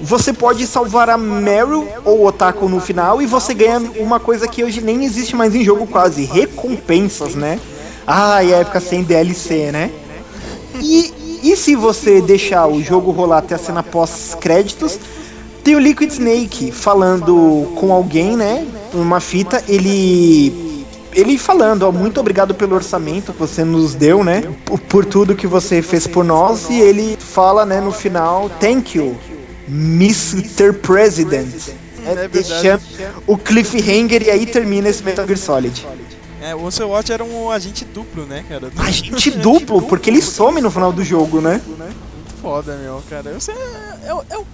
você 0.00 0.32
pode 0.32 0.66
salvar 0.66 1.08
a 1.08 1.16
Meryl 1.16 1.86
ou 2.04 2.20
o 2.20 2.26
Otaku 2.26 2.68
no 2.68 2.80
final 2.80 3.22
e 3.22 3.26
você 3.26 3.54
ganha 3.54 3.78
uma 3.98 4.18
coisa 4.18 4.48
que 4.48 4.64
hoje 4.64 4.80
nem 4.80 5.04
existe 5.04 5.34
mais 5.36 5.54
em 5.54 5.64
jogo 5.64 5.86
quase, 5.86 6.24
recompensas, 6.24 7.34
né? 7.34 7.60
Ah, 8.10 8.42
e 8.42 8.54
a 8.54 8.58
época 8.60 8.80
sem 8.80 9.02
DLC, 9.02 9.70
né? 9.70 9.90
E, 10.80 11.12
e 11.42 11.54
se 11.54 11.76
você 11.76 12.22
deixar 12.22 12.66
o 12.66 12.82
jogo 12.82 13.10
rolar 13.10 13.38
até 13.38 13.54
a 13.54 13.58
cena 13.58 13.82
pós-créditos, 13.82 14.98
tem 15.62 15.76
o 15.76 15.78
Liquid 15.78 16.10
Snake 16.10 16.72
falando 16.72 17.70
com 17.76 17.92
alguém, 17.92 18.34
né? 18.34 18.66
Uma 18.94 19.20
fita, 19.20 19.62
ele 19.68 20.66
ele 21.12 21.36
falando, 21.36 21.82
ó, 21.82 21.92
muito 21.92 22.18
obrigado 22.18 22.54
pelo 22.54 22.74
orçamento 22.74 23.34
que 23.34 23.38
você 23.38 23.62
nos 23.62 23.94
deu, 23.94 24.24
né? 24.24 24.42
Por, 24.64 24.78
por 24.80 25.04
tudo 25.04 25.34
que 25.34 25.46
você 25.46 25.82
fez 25.82 26.06
por 26.06 26.24
nós. 26.24 26.70
E 26.70 26.80
ele 26.80 27.14
fala, 27.18 27.66
né, 27.66 27.78
no 27.78 27.92
final, 27.92 28.50
thank 28.58 28.96
you, 28.96 29.18
Mr. 29.68 30.72
President. 30.80 31.48
É 32.06 32.26
deixando 32.26 32.80
o 33.26 33.36
cliffhanger 33.36 34.22
e 34.22 34.30
aí 34.30 34.46
termina 34.46 34.88
esse 34.88 35.02
Metal 35.02 35.26
Gear 35.26 35.38
Solid. 35.38 35.86
É, 36.40 36.54
o 36.54 36.62
Ocelot 36.64 37.10
era 37.12 37.24
um 37.24 37.50
agente 37.50 37.84
duplo, 37.84 38.24
né, 38.24 38.44
cara? 38.48 38.70
Agente 38.78 39.30
duplo, 39.32 39.82
porque 39.82 40.08
ele 40.10 40.22
some 40.22 40.60
no 40.60 40.70
final 40.70 40.92
do 40.92 41.02
jogo, 41.04 41.40
né? 41.40 41.60
Muito 41.66 42.34
foda, 42.40 42.76
meu, 42.76 43.02
cara. 43.10 43.32
Você 43.34 43.50
é, 43.52 44.08
é, 44.08 44.14
o- 44.14 44.22
é 44.30 44.38
o 44.38 44.46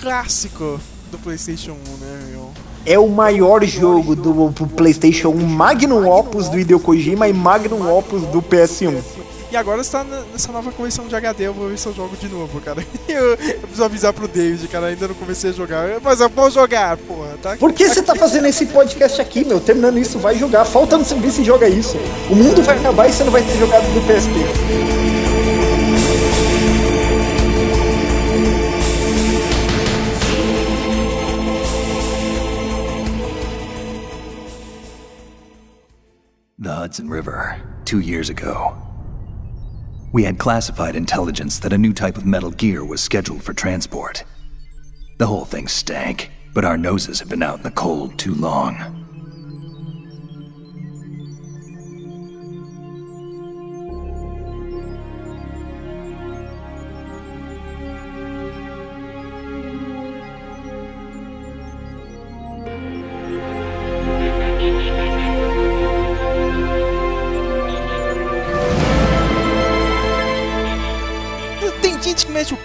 clássico 0.00 0.80
do 1.10 1.18
PlayStation 1.18 1.72
1, 1.72 1.74
né, 1.98 2.26
meu? 2.30 2.50
É 2.86 2.98
o 2.98 3.08
maior 3.08 3.64
jogo 3.64 4.14
do, 4.14 4.48
do 4.50 4.66
PlayStation 4.68 5.28
1, 5.30 5.34
Magnum 5.46 6.08
Opus 6.08 6.48
do 6.48 6.58
Hideo 6.58 6.78
Kojima 6.78 7.26
e 7.28 7.32
Magnum 7.32 7.90
Opus 7.92 8.22
do 8.28 8.40
PS1. 8.40 9.02
E 9.50 9.56
agora 9.56 9.80
está 9.80 10.02
nessa 10.04 10.50
nova 10.50 10.72
coleção 10.72 11.06
de 11.06 11.14
HD, 11.14 11.46
eu 11.46 11.54
vou 11.54 11.68
ver 11.68 11.78
se 11.78 11.86
eu 11.86 11.94
jogo 11.94 12.16
de 12.16 12.28
novo, 12.28 12.60
cara. 12.60 12.84
Eu, 13.08 13.30
eu 13.30 13.60
preciso 13.60 13.84
avisar 13.84 14.12
pro 14.12 14.26
David, 14.26 14.66
cara, 14.68 14.88
ainda 14.88 15.08
não 15.08 15.14
comecei 15.14 15.50
a 15.50 15.52
jogar. 15.52 16.00
Mas 16.02 16.20
eu 16.20 16.28
vou 16.28 16.50
jogar, 16.50 16.96
porra, 16.96 17.38
tá? 17.40 17.56
Por 17.56 17.72
que 17.72 17.88
você 17.88 18.02
tá 18.02 18.14
fazendo 18.14 18.46
esse 18.46 18.66
podcast 18.66 19.20
aqui, 19.20 19.44
meu? 19.44 19.60
Terminando 19.60 19.96
isso, 19.96 20.18
vai 20.18 20.36
jogar. 20.36 20.64
Falta 20.64 20.98
você 20.98 21.14
ver 21.14 21.30
se 21.30 21.44
joga 21.44 21.68
isso. 21.68 21.96
O 22.28 22.34
mundo 22.34 22.62
vai 22.62 22.76
acabar 22.76 23.08
e 23.08 23.12
você 23.12 23.24
não 23.24 23.30
vai 23.30 23.42
ter 23.42 23.56
jogado 23.56 23.84
do 23.94 24.00
PSP. 24.06 24.34
The 36.58 36.70
Hudson 36.70 37.08
River, 37.08 37.62
two 37.84 38.00
years 38.00 38.28
ago. 38.28 38.85
We 40.12 40.24
had 40.24 40.38
classified 40.38 40.96
intelligence 40.96 41.58
that 41.58 41.72
a 41.72 41.78
new 41.78 41.92
type 41.92 42.16
of 42.16 42.26
metal 42.26 42.50
gear 42.50 42.84
was 42.84 43.00
scheduled 43.00 43.42
for 43.42 43.52
transport. 43.52 44.24
The 45.18 45.26
whole 45.26 45.44
thing 45.44 45.68
stank, 45.68 46.30
but 46.54 46.64
our 46.64 46.78
noses 46.78 47.18
had 47.18 47.28
been 47.28 47.42
out 47.42 47.58
in 47.58 47.62
the 47.62 47.70
cold 47.70 48.18
too 48.18 48.34
long. 48.34 49.05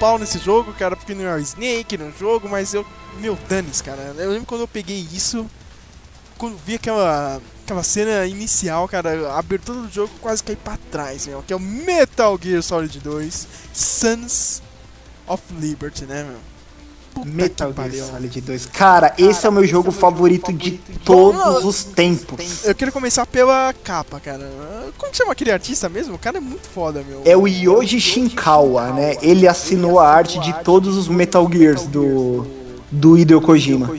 Pau 0.01 0.17
nesse 0.17 0.39
jogo, 0.39 0.73
cara, 0.73 0.95
porque 0.95 1.13
não 1.13 1.25
é 1.25 1.35
o 1.35 1.39
Snake 1.39 1.95
no 1.95 2.11
jogo, 2.17 2.49
mas 2.49 2.73
eu. 2.73 2.83
Meu, 3.19 3.37
danes, 3.47 3.81
cara. 3.81 4.15
Eu 4.17 4.31
lembro 4.31 4.47
quando 4.47 4.61
eu 4.61 4.67
peguei 4.67 5.07
isso. 5.13 5.45
Quando 6.39 6.57
vi 6.57 6.75
aquela. 6.75 7.39
Aquela 7.63 7.83
cena 7.83 8.25
inicial, 8.25 8.85
cara, 8.87 9.29
a 9.29 9.39
abertura 9.39 9.81
do 9.81 9.89
jogo 9.89 10.11
quase 10.19 10.43
cai 10.43 10.55
pra 10.55 10.77
trás, 10.89 11.27
meu. 11.27 11.43
Que 11.43 11.53
é 11.53 11.55
o 11.55 11.59
Metal 11.59 12.37
Gear 12.41 12.61
Solid 12.63 12.99
2 12.99 13.47
Sons 13.71 14.61
of 15.27 15.41
Liberty, 15.53 16.05
né, 16.05 16.23
meu? 16.23 16.50
Puta 17.13 17.29
Metal 17.29 17.73
Gear. 17.89 18.07
Solid 18.07 18.41
2. 18.41 18.65
Cara, 18.67 19.13
esse 19.17 19.45
é 19.45 19.49
o 19.49 19.51
meu 19.51 19.65
jogo 19.65 19.91
favorito 19.91 20.51
de 20.51 20.71
todos 21.03 21.63
os 21.63 21.83
tempos. 21.83 22.65
Eu 22.65 22.75
quero 22.75 22.91
começar 22.91 23.25
pela 23.25 23.73
capa, 23.83 24.19
cara. 24.19 24.49
Como 24.97 25.11
que 25.11 25.17
chama 25.17 25.31
aquele 25.31 25.51
artista 25.51 25.89
mesmo? 25.89 26.15
O 26.15 26.19
cara 26.19 26.37
é 26.37 26.41
muito 26.41 26.67
foda, 26.67 27.03
meu. 27.07 27.21
É 27.25 27.35
o 27.35 27.47
Yoji 27.47 27.99
Shinkawa, 27.99 28.91
né? 28.93 29.15
Ele 29.21 29.47
assinou 29.47 29.99
a 29.99 30.07
arte 30.07 30.39
de 30.39 30.53
todos 30.63 30.97
os 30.97 31.07
Metal 31.07 31.47
Gears 31.51 31.85
do, 31.87 32.45
do 32.91 33.17
Hideo 33.17 33.41
Kojima. 33.41 33.89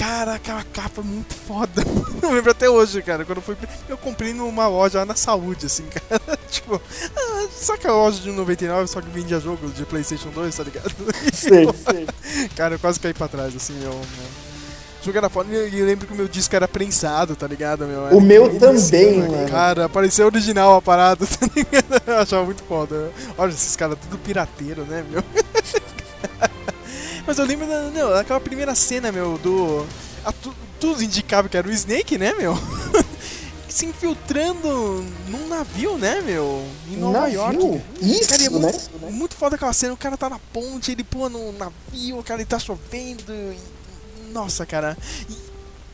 Cara, 0.00 0.36
aquela 0.36 0.64
capa 0.64 1.02
é 1.02 1.04
muito 1.04 1.34
foda. 1.34 1.84
Eu 2.22 2.32
lembro 2.32 2.50
até 2.50 2.70
hoje, 2.70 3.02
cara. 3.02 3.22
Quando 3.22 3.38
eu 3.38 3.42
fui. 3.42 3.54
Eu 3.86 3.98
comprei 3.98 4.32
numa 4.32 4.66
loja 4.66 5.00
lá 5.00 5.04
na 5.04 5.14
saúde, 5.14 5.66
assim, 5.66 5.84
cara. 5.92 6.38
tipo, 6.50 6.80
ah, 7.14 7.46
sabe 7.52 7.80
aquela 7.80 7.96
loja 7.96 8.18
de 8.18 8.30
99 8.30 8.86
só 8.86 9.02
que 9.02 9.10
vendia 9.10 9.38
jogos 9.38 9.74
de 9.74 9.84
PlayStation 9.84 10.30
2, 10.30 10.56
tá 10.56 10.62
ligado? 10.62 10.90
Sei, 11.34 11.66
cara, 12.56 12.76
eu 12.76 12.78
quase 12.78 12.98
caí 12.98 13.12
pra 13.12 13.28
trás, 13.28 13.54
assim, 13.54 13.74
meu. 13.74 13.90
meu. 13.90 14.00
O 15.00 15.04
jogo 15.04 15.18
era 15.18 15.28
foda 15.30 15.50
e 15.50 15.78
eu 15.78 15.86
lembro 15.86 16.06
que 16.06 16.12
o 16.12 16.16
meu 16.16 16.28
disco 16.28 16.54
era 16.54 16.68
prensado, 16.68 17.34
tá 17.34 17.46
ligado, 17.46 17.86
meu? 17.86 18.06
Era 18.06 18.16
O 18.16 18.20
meu 18.20 18.58
também, 18.58 19.18
mano. 19.18 19.48
Cara, 19.50 19.88
parecia 19.88 20.26
original 20.26 20.76
a 20.76 20.82
parada, 20.82 21.26
tá 21.26 21.46
ligado? 21.54 22.02
Eu 22.06 22.18
achava 22.18 22.44
muito 22.44 22.62
foda. 22.64 23.10
Olha 23.36 23.50
esses 23.50 23.76
caras 23.76 23.98
tudo 23.98 24.18
pirateiro, 24.18 24.82
né, 24.84 25.04
meu? 25.10 25.22
Mas 27.26 27.38
eu 27.38 27.44
lembro 27.44 27.66
da, 27.66 27.82
não, 27.90 28.10
daquela 28.10 28.40
primeira 28.40 28.74
cena, 28.74 29.12
meu, 29.12 29.38
do. 29.38 29.86
A, 30.24 30.32
tu, 30.32 30.54
tudo 30.78 31.02
indicava 31.02 31.48
que 31.48 31.56
era 31.56 31.68
o 31.68 31.72
Snake, 31.72 32.16
né, 32.18 32.32
meu? 32.34 32.56
Se 33.68 33.86
infiltrando 33.86 35.04
num 35.28 35.46
navio, 35.48 35.96
né, 35.96 36.20
meu? 36.22 36.64
Em 36.90 36.96
Nova 36.96 37.20
Navio? 37.20 37.34
York. 37.34 37.82
Isso, 38.00 38.28
cara, 38.28 38.42
é 38.42 38.50
né? 38.50 38.58
muito, 38.58 39.12
muito 39.12 39.36
foda 39.36 39.54
aquela 39.54 39.72
cena. 39.72 39.92
O 39.94 39.96
cara 39.96 40.16
tá 40.16 40.28
na 40.28 40.40
ponte, 40.52 40.90
ele 40.90 41.04
pula 41.04 41.28
no 41.28 41.52
navio, 41.52 42.20
cara, 42.24 42.40
ele 42.40 42.48
tá 42.48 42.58
chovendo. 42.58 43.32
e- 43.32 44.32
Nossa, 44.32 44.66
cara. 44.66 44.98
E 45.28 45.36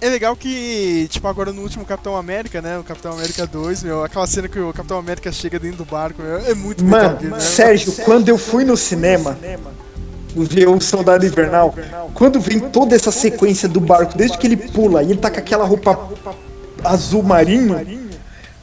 é 0.01 0.09
legal 0.09 0.35
que, 0.35 1.07
tipo, 1.11 1.29
agora 1.29 1.53
no 1.53 1.61
último 1.61 1.85
Capitão 1.85 2.17
América, 2.17 2.63
né? 2.63 2.79
O 2.79 2.85
Capitão 2.85 3.13
América 3.13 3.47
2, 3.47 3.83
meu, 3.83 4.03
aquela 4.05 4.27
cena 4.27 4.49
que 4.49 4.59
o 4.59 4.73
Capitão 4.73 4.99
América 4.99 5.31
chega 5.31 5.59
dentro 5.59 5.79
do 5.79 5.85
barco, 5.85 6.23
meu, 6.23 6.39
é 6.39 6.55
muito 6.55 6.83
Mano, 6.83 7.19
Gear, 7.21 7.33
né? 7.35 7.41
Sérgio, 7.41 7.93
quando 8.05 8.29
eu 8.31 8.39
fui 8.39 8.65
no 8.65 8.77
cinema 8.77 9.37
ver 10.45 10.69
o 10.69 10.81
Soldado 10.81 11.25
Invernal, 11.25 11.75
quando 12.15 12.41
vem 12.41 12.61
toda 12.61 12.95
essa 12.95 13.11
sequência 13.11 13.69
do 13.69 13.81
barco, 13.81 14.17
desde 14.17 14.39
que 14.39 14.47
ele 14.47 14.57
pula 14.57 15.03
e 15.03 15.11
ele 15.11 15.21
tá 15.21 15.31
com 15.31 15.39
aquela 15.39 15.65
roupa 15.65 15.99
azul 16.85 17.23
marinho, 17.23 18.06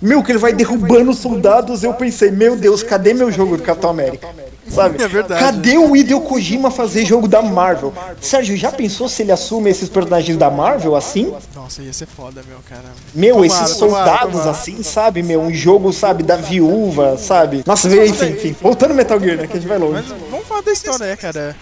meu, 0.03 0.21
que 0.21 0.31
ele 0.31 0.39
vai 0.39 0.51
derrubando 0.51 1.11
os 1.11 1.17
soldados, 1.17 1.83
eu 1.83 1.93
pensei, 1.93 2.29
meu 2.29 2.57
Deus, 2.57 2.83
cadê 2.83 3.13
meu 3.13 3.31
jogo 3.31 3.55
do 3.55 3.63
Capitão 3.63 3.89
América? 3.89 4.27
Sabe? 4.67 5.01
É 5.01 5.07
verdade. 5.07 5.39
Cadê 5.39 5.77
o 5.77 5.95
Hideo 5.95 6.21
Kojima 6.21 6.69
fazer 6.71 7.05
jogo 7.05 7.27
da 7.27 7.41
Marvel? 7.41 7.93
Sérgio, 8.19 8.55
já 8.57 8.71
pensou 8.71 9.07
se 9.07 9.21
ele 9.21 9.31
assume 9.31 9.69
esses 9.69 9.87
personagens 9.87 10.37
da 10.37 10.49
Marvel 10.49 10.95
assim? 10.95 11.33
Nossa, 11.55 11.81
ia 11.81 11.93
ser 11.93 12.07
foda, 12.07 12.41
meu, 12.47 12.57
cara. 12.67 12.83
Meu, 13.13 13.35
Tomara, 13.35 13.47
esses 13.47 13.77
tomara, 13.77 14.05
soldados 14.05 14.31
tomara. 14.39 14.51
assim, 14.51 14.83
sabe, 14.83 15.23
meu? 15.23 15.41
Um 15.41 15.53
jogo, 15.53 15.93
sabe, 15.93 16.23
da 16.23 16.35
viúva, 16.35 17.17
sabe? 17.17 17.63
Nossa, 17.65 17.87
enfim, 17.87 18.25
enfim, 18.31 18.55
voltando 18.61 18.93
Metal 18.93 19.19
Gear, 19.19 19.37
né? 19.37 19.47
Que 19.47 19.57
a 19.57 19.59
gente 19.59 19.69
vai 19.69 19.77
longe. 19.77 20.03
Mas 20.09 20.29
vamos 20.31 20.47
falar 20.47 20.61
da 20.61 20.71
história, 20.71 21.05
né, 21.05 21.15
cara? 21.15 21.55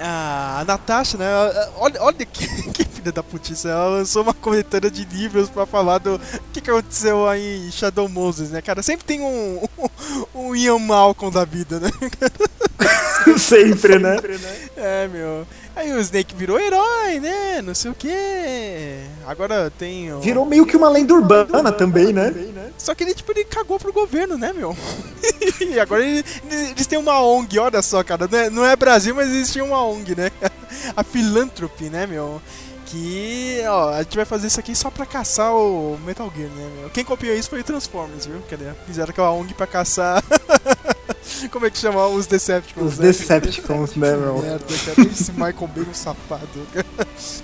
A 0.00 0.64
Natasha, 0.66 1.18
né? 1.18 1.26
Olha, 1.76 2.02
olha 2.02 2.26
que, 2.26 2.46
que 2.72 2.84
filha 2.84 3.12
da 3.12 3.22
putice. 3.22 3.68
Ela 3.68 3.88
lançou 3.88 4.22
uma 4.22 4.34
coletânea 4.34 4.90
de 4.90 5.04
livros 5.04 5.48
pra 5.48 5.66
falar 5.66 5.98
do 5.98 6.20
que, 6.52 6.60
que 6.60 6.70
aconteceu 6.70 7.28
aí 7.28 7.66
em 7.66 7.70
Shadow 7.70 8.08
Moses, 8.08 8.50
né, 8.50 8.60
cara? 8.60 8.82
Sempre 8.82 9.04
tem 9.04 9.20
um, 9.20 9.64
um, 9.78 9.88
um 10.48 10.56
Ian 10.56 10.78
Malcolm 10.78 11.32
da 11.32 11.44
vida, 11.44 11.80
né? 11.80 11.90
Sempre, 13.38 13.98
né? 13.98 14.16
É, 14.76 15.08
meu. 15.08 15.46
Aí 15.78 15.92
o 15.92 16.00
Snake 16.00 16.34
virou 16.34 16.58
herói, 16.58 17.20
né? 17.20 17.62
Não 17.62 17.72
sei 17.72 17.92
o 17.92 17.94
quê. 17.94 18.98
Agora 19.24 19.70
tem. 19.78 20.12
o- 20.12 20.18
Virou 20.18 20.44
meio 20.44 20.66
que 20.66 20.76
uma 20.76 20.88
lenda 20.88 21.14
urbana 21.14 21.70
também, 21.70 22.12
né? 22.12 22.34
Só 22.76 22.96
que 22.96 23.04
ele, 23.04 23.14
tipo, 23.14 23.30
ele 23.30 23.44
cagou 23.44 23.78
pro 23.78 23.92
governo, 23.92 24.36
né, 24.36 24.52
meu? 24.52 24.76
e 25.60 25.78
agora 25.78 26.04
ele- 26.04 26.24
eles 26.50 26.86
têm 26.88 26.98
uma 26.98 27.20
ONG, 27.22 27.60
olha 27.60 27.80
só, 27.80 28.02
cara. 28.02 28.26
Não 28.28 28.38
é, 28.38 28.50
não 28.50 28.64
é 28.64 28.74
Brasil, 28.74 29.14
mas 29.14 29.52
tinham 29.52 29.68
uma 29.68 29.84
ONG, 29.84 30.16
né? 30.16 30.32
A 30.96 31.04
Philanthropy, 31.04 31.84
né, 31.84 32.06
meu? 32.08 32.42
Que, 32.86 33.62
ó, 33.68 33.90
a 33.90 34.02
gente 34.02 34.16
vai 34.16 34.24
fazer 34.24 34.48
isso 34.48 34.58
aqui 34.58 34.74
só 34.74 34.90
pra 34.90 35.06
caçar 35.06 35.54
o 35.54 35.96
Metal 36.04 36.28
Gear, 36.34 36.48
né, 36.50 36.68
meu? 36.80 36.90
Quem 36.90 37.04
copiou 37.04 37.36
isso 37.36 37.50
foi 37.50 37.60
o 37.60 37.64
Transformers, 37.64 38.26
viu? 38.26 38.40
Cadê? 38.50 38.64
Fizeram 38.84 39.10
aquela 39.10 39.30
ONG 39.30 39.54
pra 39.54 39.66
caçar. 39.66 40.24
Como 41.50 41.66
é 41.66 41.70
que 41.70 41.78
chama? 41.78 42.06
Os 42.08 42.26
Decepticons, 42.26 42.92
Os 42.92 42.98
né? 42.98 43.06
Decepticons, 43.06 43.94
né, 43.94 44.16
meu? 44.16 44.38
Merda, 44.38 44.64
cara. 44.84 45.08
Esse 45.08 45.32
Michael 45.32 45.70
Bay 45.74 45.84
é 45.86 45.90
um 45.90 45.94
safado, 45.94 46.46
cara. 46.72 46.86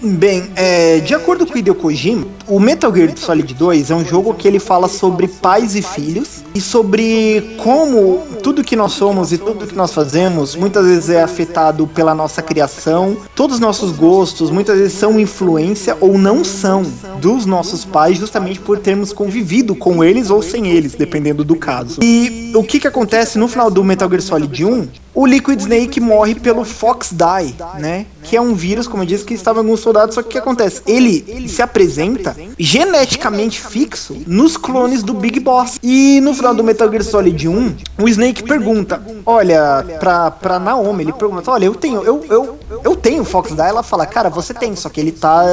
Bem, 0.03 0.51
é, 0.57 1.01
de 1.01 1.15
acordo 1.15 1.47
com 1.47 1.55
o 1.55 1.59
Hideo 1.59 1.75
Kojima, 1.75 2.27
o 2.47 2.59
Metal 2.61 2.95
Gear 2.95 3.17
Solid 3.17 3.55
2 3.55 3.91
é 3.91 3.95
um 3.95 4.05
jogo 4.05 4.35
que 4.35 4.47
ele 4.47 4.59
fala 4.59 4.89
sobre 4.89 5.29
pais 5.29 5.75
e 5.75 5.83
filhos 5.83 6.45
e 6.55 6.61
sobre 6.61 7.57
como 7.63 8.23
tudo 8.43 8.63
que 8.63 8.77
nós 8.77 8.93
somos 8.93 9.33
e 9.33 9.39
tudo 9.39 9.67
que 9.67 9.75
nós 9.75 9.93
fazemos 9.93 10.55
muitas 10.55 10.87
vezes 10.87 11.11
é 11.11 11.23
afetado 11.23 11.87
pela 11.87 12.15
nossa 12.15 12.43
criação, 12.43 13.17
todos 13.35 13.57
os 13.57 13.61
nossos 13.61 13.93
gostos 13.93 14.51
muitas 14.51 14.79
vezes 14.79 14.93
são 14.97 15.19
influência 15.19 15.97
ou 16.01 16.19
não 16.19 16.45
são 16.45 16.83
dos 17.21 17.47
nossos 17.47 17.85
pais 17.85 18.19
justamente 18.19 18.61
por 18.61 18.79
termos 18.79 19.13
convivido 19.13 19.75
com 19.75 20.05
eles 20.05 20.31
ou 20.31 20.43
sem 20.43 20.69
eles, 20.69 20.95
dependendo 20.95 21.45
do 21.45 21.57
caso. 21.57 22.01
E 22.03 22.53
o 22.55 22.63
que 22.63 22.79
que 22.79 22.87
acontece 22.87 23.39
no 23.39 23.49
final 23.49 23.71
do 23.71 23.84
Metal 23.85 24.09
Gear 24.09 24.23
Solid 24.23 24.65
1 24.65 24.89
o 25.15 25.25
Liquid 25.27 25.61
Snake 25.61 26.01
morre 26.01 26.35
pelo 26.35 26.65
Fox 26.65 27.13
Die, 27.13 27.55
né? 27.79 28.05
Que 28.25 28.37
é 28.37 28.41
um 28.41 28.53
vírus, 28.53 28.89
como 28.89 29.05
eu 29.05 29.07
disse, 29.07 29.25
que 29.25 29.33
estava 29.33 29.61
em 29.61 29.63
alguns 29.63 29.79
soldados. 29.79 30.17
Só 30.17 30.23
que 30.23 30.29
o 30.29 30.31
que 30.33 30.39
acontece? 30.39 30.83
Ele 30.87 31.49
se 31.49 31.63
apresenta 31.63 32.35
geneticamente 32.59 33.61
fixo 33.61 34.17
nos 34.27 34.57
clones 34.57 35.05
do 35.05 35.15
Big 35.15 35.39
Boss. 35.39 35.79
E 35.81 36.21
no 36.21 36.35
final 36.35 36.53
do 36.53 36.65
Metal 36.65 36.91
Gear 36.91 37.05
Solid 37.05 37.49
1, 37.49 37.77
o 38.01 38.09
Snake 38.09 38.43
pergunta: 38.43 39.01
Olha, 39.25 39.87
pra, 40.01 40.33
pra 40.33 40.59
Naomi, 40.59 41.05
ele 41.05 41.13
pergunta: 41.13 41.49
Olha, 41.49 41.67
eu 41.67 41.77
tenho, 41.77 42.03
eu, 42.03 42.25
eu, 42.29 42.59
eu 42.83 42.97
tenho 42.97 43.25
Fox 43.25 43.53
Die. 43.53 43.61
Ela 43.61 43.85
fala: 43.85 44.07
Cara, 44.07 44.29
você 44.29 44.53
tem, 44.53 44.75
só 44.75 44.89
que 44.89 45.01
ele 45.01 45.13
tá 45.13 45.45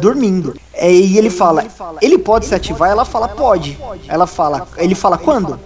dormindo. 0.00 0.56
É, 0.72 0.90
e 0.90 1.18
ele 1.18 1.28
fala: 1.28 1.66
Ele 2.00 2.16
pode 2.16 2.46
se 2.46 2.54
ativar? 2.54 2.88
Ela 2.88 3.04
fala: 3.04 3.28
Pode. 3.28 3.78
Ela 4.08 4.26
fala: 4.26 4.66
Ele 4.78 4.94
fala: 4.94 5.18
Quando? 5.18 5.58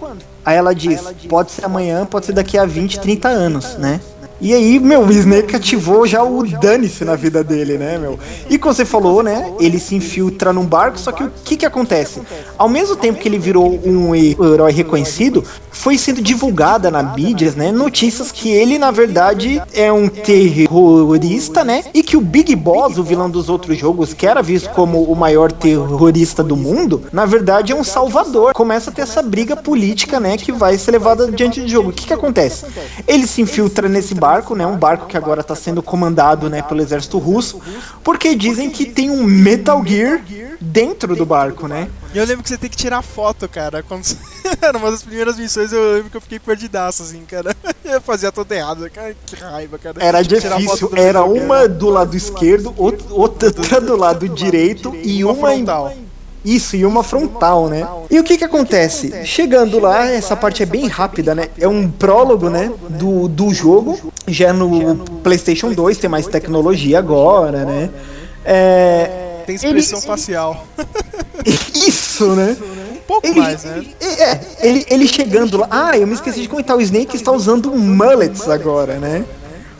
Aí 0.45 0.55
ela 0.55 0.75
diz, 0.75 1.01
pode 1.27 1.51
ser 1.51 1.65
amanhã, 1.65 2.05
pode 2.05 2.27
ser 2.27 2.33
daqui 2.33 2.57
a 2.57 2.65
20, 2.65 2.99
30 2.99 3.27
anos, 3.27 3.75
né? 3.77 3.99
E 4.39 4.53
aí, 4.53 4.79
meu, 4.79 5.01
o 5.01 5.11
Snake 5.11 5.55
ativou 5.55 6.05
já 6.05 6.21
o 6.21 6.45
dane-se 6.59 7.05
na 7.05 7.15
vida 7.15 7.41
dele, 7.41 7.77
né, 7.77 7.97
meu? 7.97 8.19
E 8.49 8.57
como 8.57 8.73
você 8.73 8.83
falou, 8.83 9.23
né, 9.23 9.51
ele 9.59 9.79
se 9.79 9.95
infiltra 9.95 10.51
num 10.51 10.65
barco, 10.65 10.99
só 10.99 11.11
que 11.11 11.23
o 11.23 11.31
que 11.43 11.55
que 11.55 11.65
acontece? 11.65 12.21
Ao 12.57 12.67
mesmo 12.67 12.97
tempo 12.97 13.17
que 13.17 13.29
ele 13.29 13.39
virou 13.39 13.79
um 13.85 14.13
herói 14.13 14.73
reconhecido, 14.73 15.43
foi 15.75 15.97
sendo 15.97 16.21
divulgada 16.21 16.89
na 16.89 17.03
mídias, 17.03 17.53
né, 17.53 17.71
notícias 17.71 18.31
que 18.31 18.49
ele, 18.49 18.79
na 18.79 18.89
verdade, 18.91 19.61
é 19.73 19.91
um 19.91 20.07
terrorista, 20.07 21.63
né? 21.63 21.83
E 21.93 22.01
que 22.01 22.17
o 22.17 22.21
Big 22.21 22.55
Boss, 22.55 22.97
o 22.97 23.03
vilão 23.03 23.29
dos 23.29 23.49
outros 23.49 23.77
jogos, 23.77 24.13
que 24.13 24.25
era 24.25 24.41
visto 24.41 24.69
como 24.69 25.03
o 25.03 25.15
maior 25.15 25.51
terrorista 25.51 26.41
do 26.41 26.55
mundo, 26.55 27.03
na 27.11 27.25
verdade 27.25 27.71
é 27.71 27.75
um 27.75 27.83
salvador. 27.83 28.53
Começa 28.53 28.89
a 28.89 28.93
ter 28.93 29.01
essa 29.01 29.21
briga 29.21 29.55
política, 29.55 30.19
né, 30.19 30.37
que 30.37 30.51
vai 30.51 30.77
ser 30.77 30.91
levada 30.91 31.31
diante 31.31 31.61
do 31.61 31.67
jogo. 31.67 31.89
O 31.89 31.93
que 31.93 32.07
que 32.07 32.13
acontece? 32.13 32.65
Ele 33.07 33.27
se 33.27 33.41
infiltra 33.41 33.87
nesse 33.87 34.15
barco, 34.15 34.55
né, 34.55 34.65
um 34.65 34.77
barco 34.77 35.07
que 35.07 35.17
agora 35.17 35.41
está 35.41 35.55
sendo 35.55 35.83
comandado, 35.83 36.49
né, 36.49 36.61
pelo 36.61 36.81
exército 36.81 37.17
russo, 37.17 37.61
porque 38.03 38.33
dizem 38.33 38.69
que 38.69 38.85
tem 38.85 39.09
um 39.09 39.23
Metal 39.23 39.83
Gear 39.85 40.21
dentro 40.59 41.15
do 41.15 41.25
barco, 41.25 41.67
né? 41.67 41.89
E 42.13 42.17
eu 42.17 42.25
lembro 42.25 42.43
que 42.43 42.49
você 42.49 42.57
tem 42.57 42.69
que 42.69 42.77
tirar 42.77 43.01
foto, 43.01 43.47
cara. 43.47 43.83
Quando... 43.83 44.05
Era 44.61 44.77
uma 44.77 44.91
das 44.91 45.01
primeiras 45.03 45.37
missões, 45.37 45.71
eu 45.71 45.95
lembro 45.95 46.09
que 46.09 46.17
eu 46.17 46.21
fiquei 46.21 46.39
perdidaço, 46.39 47.03
assim, 47.03 47.21
cara. 47.27 47.55
Eu 47.83 48.01
fazia 48.01 48.31
tudo 48.31 48.51
errado. 48.51 48.89
Cara, 48.89 49.15
que 49.25 49.35
raiva, 49.35 49.77
cara. 49.77 50.03
Era 50.03 50.21
difícil, 50.23 50.89
era 50.95 51.23
uma 51.23 51.67
do 51.67 51.87
lado 51.87 52.17
esquerdo, 52.17 52.73
outra, 52.77 53.51
do 53.79 53.95
lado 53.95 54.27
direito 54.27 54.95
e 55.03 55.23
Uma 55.23 55.33
uma, 55.33 55.53
em- 55.53 55.57
frontal. 55.57 55.93
Isso, 56.43 56.75
e 56.75 56.85
uma 56.85 57.03
frontal, 57.03 57.67
né? 57.67 57.87
E 58.09 58.19
o 58.19 58.23
que 58.23 58.37
que 58.37 58.43
acontece? 58.43 59.25
Chegando 59.25 59.79
lá, 59.79 60.05
essa 60.05 60.35
parte 60.35 60.61
é 60.61 60.65
bem 60.65 60.87
rápida, 60.87 61.33
né? 61.33 61.49
É 61.59 61.67
um 61.67 61.89
prólogo, 61.89 62.49
né? 62.49 62.71
Do, 62.89 63.27
do 63.27 63.51
jogo. 63.53 64.13
Já 64.27 64.53
no 64.53 64.95
PlayStation 65.23 65.71
2 65.71 65.97
tem 65.97 66.09
mais 66.09 66.27
tecnologia 66.27 66.99
agora, 66.99 67.65
né? 67.65 67.89
É. 68.43 69.24
Tem 69.45 69.55
expressão 69.55 69.99
ele- 69.99 70.07
facial. 70.07 70.67
Isso, 71.73 72.33
né? 72.35 72.55
Um 72.91 72.95
pouco 73.07 73.27
Ele, 73.27 73.39
mais, 73.39 73.63
né? 73.63 73.85
é, 74.01 74.39
ele, 74.67 74.85
ele 74.89 75.07
chegando 75.07 75.57
lá. 75.57 75.67
Ah, 75.69 75.97
eu 75.97 76.07
me 76.07 76.13
esqueci 76.13 76.41
de 76.41 76.47
comentar. 76.47 76.75
O 76.75 76.81
Snake 76.81 77.15
está 77.15 77.31
usando 77.31 77.71
mullets 77.71 78.49
agora, 78.49 78.95
né? 78.97 79.23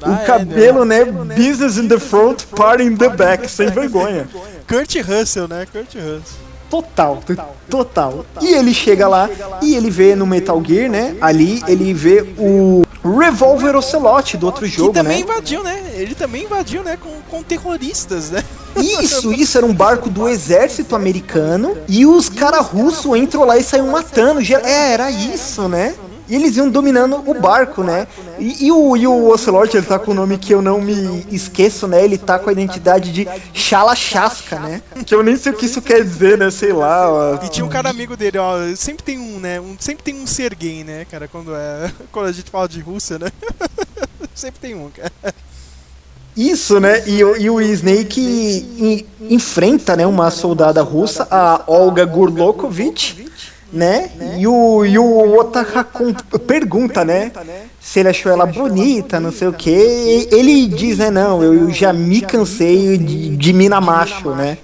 Ah, 0.01 0.09
o 0.09 0.13
é, 0.13 0.25
cabelo, 0.25 0.85
né? 0.85 1.05
Business 1.05 1.77
in 1.77 1.87
the 1.87 1.99
front, 1.99 2.43
party 2.55 2.83
in 2.83 2.95
the 2.95 3.09
back, 3.09 3.49
sem 3.49 3.67
vergonha. 3.71 4.27
Kurt 4.67 4.95
Russell, 4.97 5.47
né? 5.47 5.65
Kurt 5.71 5.95
Russell. 5.95 6.44
Total, 6.69 7.17
t- 7.25 7.37
total. 7.69 8.25
E 8.41 8.53
ele 8.53 8.73
chega 8.73 9.07
lá 9.07 9.29
e 9.61 9.75
ele 9.75 9.89
vê 9.89 10.15
no 10.15 10.25
Metal 10.25 10.61
Gear, 10.65 10.89
né? 10.89 11.15
Ali 11.21 11.63
ele 11.67 11.93
vê 11.93 12.21
o 12.37 12.81
Revolver 13.03 13.75
Ocelot 13.75 14.35
do 14.37 14.47
outro 14.47 14.65
Que 14.65 14.71
jogo, 14.71 14.93
também 14.93 15.17
né? 15.17 15.23
invadiu, 15.23 15.63
né? 15.63 15.91
Ele 15.95 16.15
também 16.15 16.43
invadiu, 16.43 16.83
né? 16.83 16.97
Com, 17.01 17.11
com 17.29 17.43
terroristas, 17.43 18.31
né? 18.31 18.43
Isso, 18.75 19.31
isso 19.33 19.57
era 19.57 19.65
um 19.65 19.73
barco 19.73 20.09
do 20.09 20.27
exército 20.27 20.95
americano 20.95 21.77
e 21.87 22.05
os 22.05 22.29
caras 22.29 22.65
russos 22.65 23.15
entram 23.17 23.45
lá 23.45 23.57
e 23.57 23.63
saíram 23.63 23.87
matando. 23.87 24.41
É, 24.41 24.91
era 24.93 25.11
isso, 25.11 25.67
né? 25.69 25.93
E 26.27 26.35
eles 26.35 26.57
iam 26.57 26.69
dominando 26.69 27.17
o 27.17 27.33
barco, 27.39 27.83
né? 27.83 28.07
E, 28.39 28.65
e 28.65 28.71
o, 28.71 28.97
e 28.97 29.05
o 29.05 29.27
Ocelot, 29.29 29.77
ele 29.77 29.85
tá 29.85 29.99
com 29.99 30.11
o 30.11 30.13
nome 30.15 30.37
que 30.39 30.53
eu 30.53 30.61
não 30.61 30.81
me 30.81 31.25
esqueço, 31.31 31.87
né? 31.87 32.03
Ele 32.03 32.17
tá 32.17 32.39
com 32.39 32.49
a 32.49 32.51
identidade 32.53 33.11
de 33.11 33.27
Chalachasca, 33.53 34.59
né? 34.59 34.81
Que 35.05 35.13
eu 35.13 35.21
nem 35.21 35.35
sei 35.35 35.51
o 35.51 35.55
que 35.55 35.65
isso 35.67 35.81
quer 35.81 36.03
dizer, 36.03 36.37
né? 36.37 36.49
Sei 36.49 36.73
lá. 36.73 37.11
ó. 37.11 37.45
E 37.45 37.49
tinha 37.49 37.65
um 37.65 37.69
cara 37.69 37.89
amigo 37.89 38.17
dele, 38.17 38.37
ó. 38.39 38.57
Sempre 38.75 39.03
tem 39.03 39.19
um, 39.19 39.39
né? 39.39 39.59
Um, 39.61 39.75
sempre 39.79 40.03
tem 40.03 40.15
um 40.15 40.25
ser 40.25 40.55
gay, 40.55 40.83
né, 40.83 41.05
cara? 41.05 41.27
Quando, 41.27 41.53
é, 41.55 41.91
quando 42.11 42.27
a 42.27 42.31
gente 42.31 42.49
fala 42.49 42.67
de 42.67 42.79
Rússia, 42.79 43.19
né? 43.19 43.31
sempre 44.33 44.59
tem 44.59 44.73
um, 44.75 44.89
cara. 44.89 45.11
Isso, 46.35 46.79
né? 46.81 47.07
E, 47.07 47.23
o- 47.23 47.37
e 47.37 47.49
o 47.49 47.61
Snake 47.61 48.19
en- 48.77 49.05
enfrenta, 49.33 49.95
né, 49.95 50.05
uma 50.05 50.29
soldada 50.29 50.81
russa, 50.81 51.25
a 51.31 51.63
Olga 51.65 52.03
Gurlokovich, 52.05 53.25
né? 53.71 54.09
E 54.37 54.47
o, 54.47 54.85
e 54.85 54.97
o 54.97 55.37
Otahakon 55.37 56.13
pergunta, 56.47 57.03
né? 57.03 57.31
Se 57.79 57.99
ele 57.99 58.09
achou 58.09 58.31
ela 58.31 58.45
bonita, 58.45 59.19
não 59.19 59.31
sei 59.31 59.47
o 59.47 59.53
que. 59.53 60.27
Ele 60.31 60.67
diz, 60.67 60.97
né? 60.97 61.09
Não, 61.09 61.43
eu 61.43 61.69
já 61.71 61.93
me 61.93 62.21
cansei 62.21 62.97
de, 62.97 63.35
de 63.35 63.53
mina 63.53 63.79
macho, 63.79 64.29
né? 64.31 64.57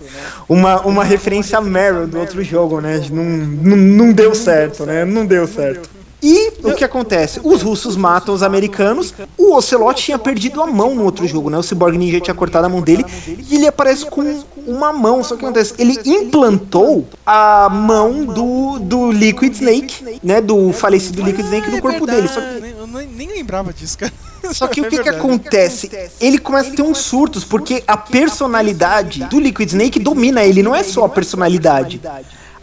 Uma, 0.48 0.82
uma 0.82 1.04
referência 1.04 1.58
a 1.58 1.62
Meryl 1.62 2.08
do 2.08 2.20
outro 2.20 2.44
jogo, 2.44 2.82
né? 2.82 3.02
Não, 3.12 3.24
não, 3.24 3.78
não 3.78 4.12
deu 4.12 4.34
certo, 4.34 4.86
né? 4.86 5.06
Não 5.06 5.26
deu 5.26 5.48
certo. 5.48 6.01
E 6.22 6.54
o 6.64 6.76
que 6.76 6.84
acontece? 6.84 7.42
Os 7.44 7.62
russos 7.62 7.96
matam 7.96 8.34
os 8.34 8.44
americanos. 8.44 9.14
O 9.38 9.56
Ocelot 9.56 10.02
tinha 10.04 10.20
perdido 10.20 10.62
a 10.62 10.68
mão 10.68 10.94
no 10.94 11.04
outro 11.04 11.28
jogo, 11.28 11.50
né? 11.50 11.58
O 11.58 11.64
Cyborg 11.64 11.98
Ninja 11.98 12.20
tinha 12.20 12.36
cortado 12.36 12.68
a 12.68 12.70
mão 12.70 12.82
dele 12.82 13.04
e 13.50 13.56
ele 13.56 13.68
aparece 13.68 14.06
com 14.06 14.44
uma 14.68 14.94
mão. 14.94 15.24
Só 15.24 15.30
que 15.30 15.36
o 15.36 15.38
que 15.40 15.46
acontece? 15.46 15.74
Ele 15.80 15.98
implantou 16.06 17.08
a 17.26 17.70
mão 17.70 18.26
do, 18.26 18.78
do 18.80 19.12
Liquid 19.12 19.54
Snake, 19.54 20.20
né? 20.24 20.40
Do 20.42 20.72
falecido 20.72 21.24
Liquid 21.24 21.46
Snake 21.46 21.72
no 21.72 21.78
é 21.78 21.82
corpo 21.82 22.06
dele. 22.06 22.28
Só 22.28 22.40
que, 22.40 22.74
Eu 22.78 22.88
nem, 22.88 23.28
lembrava 23.28 23.74
disso, 23.74 23.98
cara. 23.98 24.14
só 24.54 24.68
que 24.68 24.82
o 24.82 24.86
É 24.86 24.90
que, 24.90 24.98
que 24.98 25.04
verdade. 25.04 25.18
acontece? 25.18 25.90
Ele 26.20 26.38
começa 26.38 26.72
a 26.72 26.76
ter 26.76 26.84
uns 26.84 27.00
surtos, 27.00 27.44
porque 27.44 27.84
a 27.88 27.98
personalidade 27.98 29.24
do 29.26 29.40
Liquid 29.40 29.70
Snake 29.70 30.00
domina 30.00 30.44
ele, 30.44 30.62
não 30.62 30.76
é 30.76 30.84
só 30.84 31.06
a 31.06 31.10
personalidade. 31.10 32.00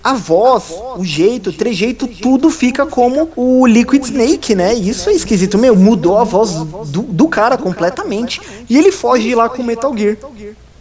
A 0.09 0.15
voz, 0.15 0.73
o 0.97 1.05
jeito, 1.05 1.51
o 1.51 1.53
trejeito, 1.53 2.09
tudo 2.09 2.49
fica 2.49 2.87
como 2.87 3.29
o 3.37 3.67
Liquid 3.67 4.03
Snake, 4.03 4.55
né? 4.55 4.73
Isso 4.73 5.11
é 5.11 5.13
esquisito, 5.13 5.59
meu, 5.59 5.77
mudou 5.77 6.17
a 6.17 6.25
voz 6.25 6.55
do, 6.87 7.03
do 7.03 7.29
cara 7.29 7.59
completamente. 7.59 8.41
E 8.71 8.79
ele 8.79 8.91
foge 8.91 9.35
lá 9.35 9.51
com 9.51 9.61
o 9.61 9.67
Metal 9.67 9.95
Gear. 9.95 10.17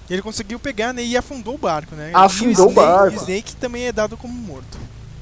Ele 0.10 0.22
conseguiu 0.22 0.58
pegar, 0.58 0.94
né? 0.94 1.04
E 1.04 1.18
afundou 1.18 1.56
o 1.56 1.58
barco, 1.58 1.94
né? 1.94 2.12
Afundou 2.14 2.68
o 2.68 2.70
o 2.70 2.72
barco. 2.72 3.18
Snake, 3.18 3.18
o 3.18 3.24
Snake 3.24 3.56
também 3.58 3.84
é 3.88 3.92
dado 3.92 4.16
como 4.16 4.34
morto. 4.34 4.78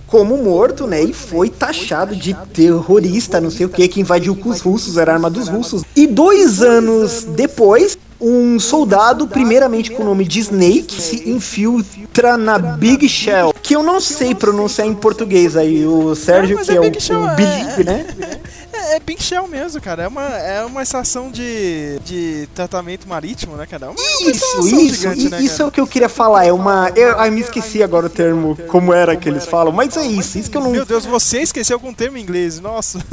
Como 0.06 0.38
morto, 0.38 0.86
né? 0.86 1.02
E 1.02 1.12
foi 1.12 1.50
taxado 1.50 2.16
de 2.16 2.36
terrorista, 2.54 3.42
não 3.42 3.50
sei 3.50 3.66
o 3.66 3.70
que, 3.70 3.88
que 3.88 4.02
invadiu 4.02 4.36
com 4.36 4.50
os 4.50 4.62
russos, 4.62 4.98
era 4.98 5.14
arma 5.14 5.32
dos 5.32 5.48
russos. 5.48 5.82
E 5.96 6.06
dois 6.06 6.62
anos 6.62 7.24
depois, 7.24 7.98
um 8.20 8.60
soldado, 8.60 9.28
primeiramente 9.28 9.92
com 9.92 10.04
o 10.04 10.06
nome 10.06 10.26
de 10.26 10.40
Snake, 10.40 11.02
se 11.02 11.30
infiltra 11.30 12.38
na 12.38 12.58
Big 12.58 13.08
Shell, 13.10 13.54
que 13.62 13.76
eu 13.76 13.84
não 13.84 14.00
sei 14.00 14.34
pronunciar 14.34 14.88
em 14.88 14.94
português 14.94 15.56
aí. 15.58 15.86
O 15.86 16.16
Sérgio, 16.16 16.56
mas 16.56 16.68
que 16.68 16.74
é 16.74 16.76
é, 16.76 16.80
o, 16.80 16.84
Big 16.84 17.02
Shell, 17.02 17.22
o 17.22 17.28
é- 17.30 17.84
né? 17.84 18.06
É, 18.86 18.98
é 18.98 19.16
Shell 19.18 19.48
mesmo, 19.48 19.82
cara. 19.82 20.04
É 20.04 20.08
uma, 20.08 20.24
é 20.24 20.66
uma 20.66 20.84
estação 20.84 21.32
de, 21.32 22.00
de 22.06 22.48
tratamento 22.54 23.08
marítimo, 23.08 23.56
né, 23.56 23.66
cara? 23.66 23.88
É 23.88 23.90
Uma, 23.90 23.96
uma 23.96 24.32
Isso, 24.32 24.46
instalação 24.46 24.80
isso, 24.80 24.96
gigante, 24.96 25.30
né, 25.30 25.42
isso 25.42 25.62
é 25.62 25.66
o 25.66 25.72
que 25.72 25.80
eu 25.80 25.88
queria 25.88 26.10
falar. 26.10 26.46
É 26.46 26.54
uma. 26.54 26.92
Eu, 26.96 27.20
ai, 27.20 27.32
me 27.32 27.42
esqueci 27.42 27.82
agora 27.82 28.06
o 28.06 28.10
termo, 28.10 28.58
como 28.68 28.94
era 28.94 29.16
que 29.16 29.28
eles 29.28 29.46
falam, 29.46 29.74
mas 29.74 29.98
é 29.98 30.06
isso, 30.06 30.38
isso 30.38 30.52
que 30.52 30.58
eu 30.58 30.62
não. 30.62 30.72
Meu 30.72 30.86
Deus, 30.86 31.06
você 31.06 31.40
esqueceu 31.40 31.80
com 31.80 31.90
o 31.90 31.94
termo 31.94 32.18
em 32.18 32.22
inglês, 32.22 32.60
nossa. 32.60 33.00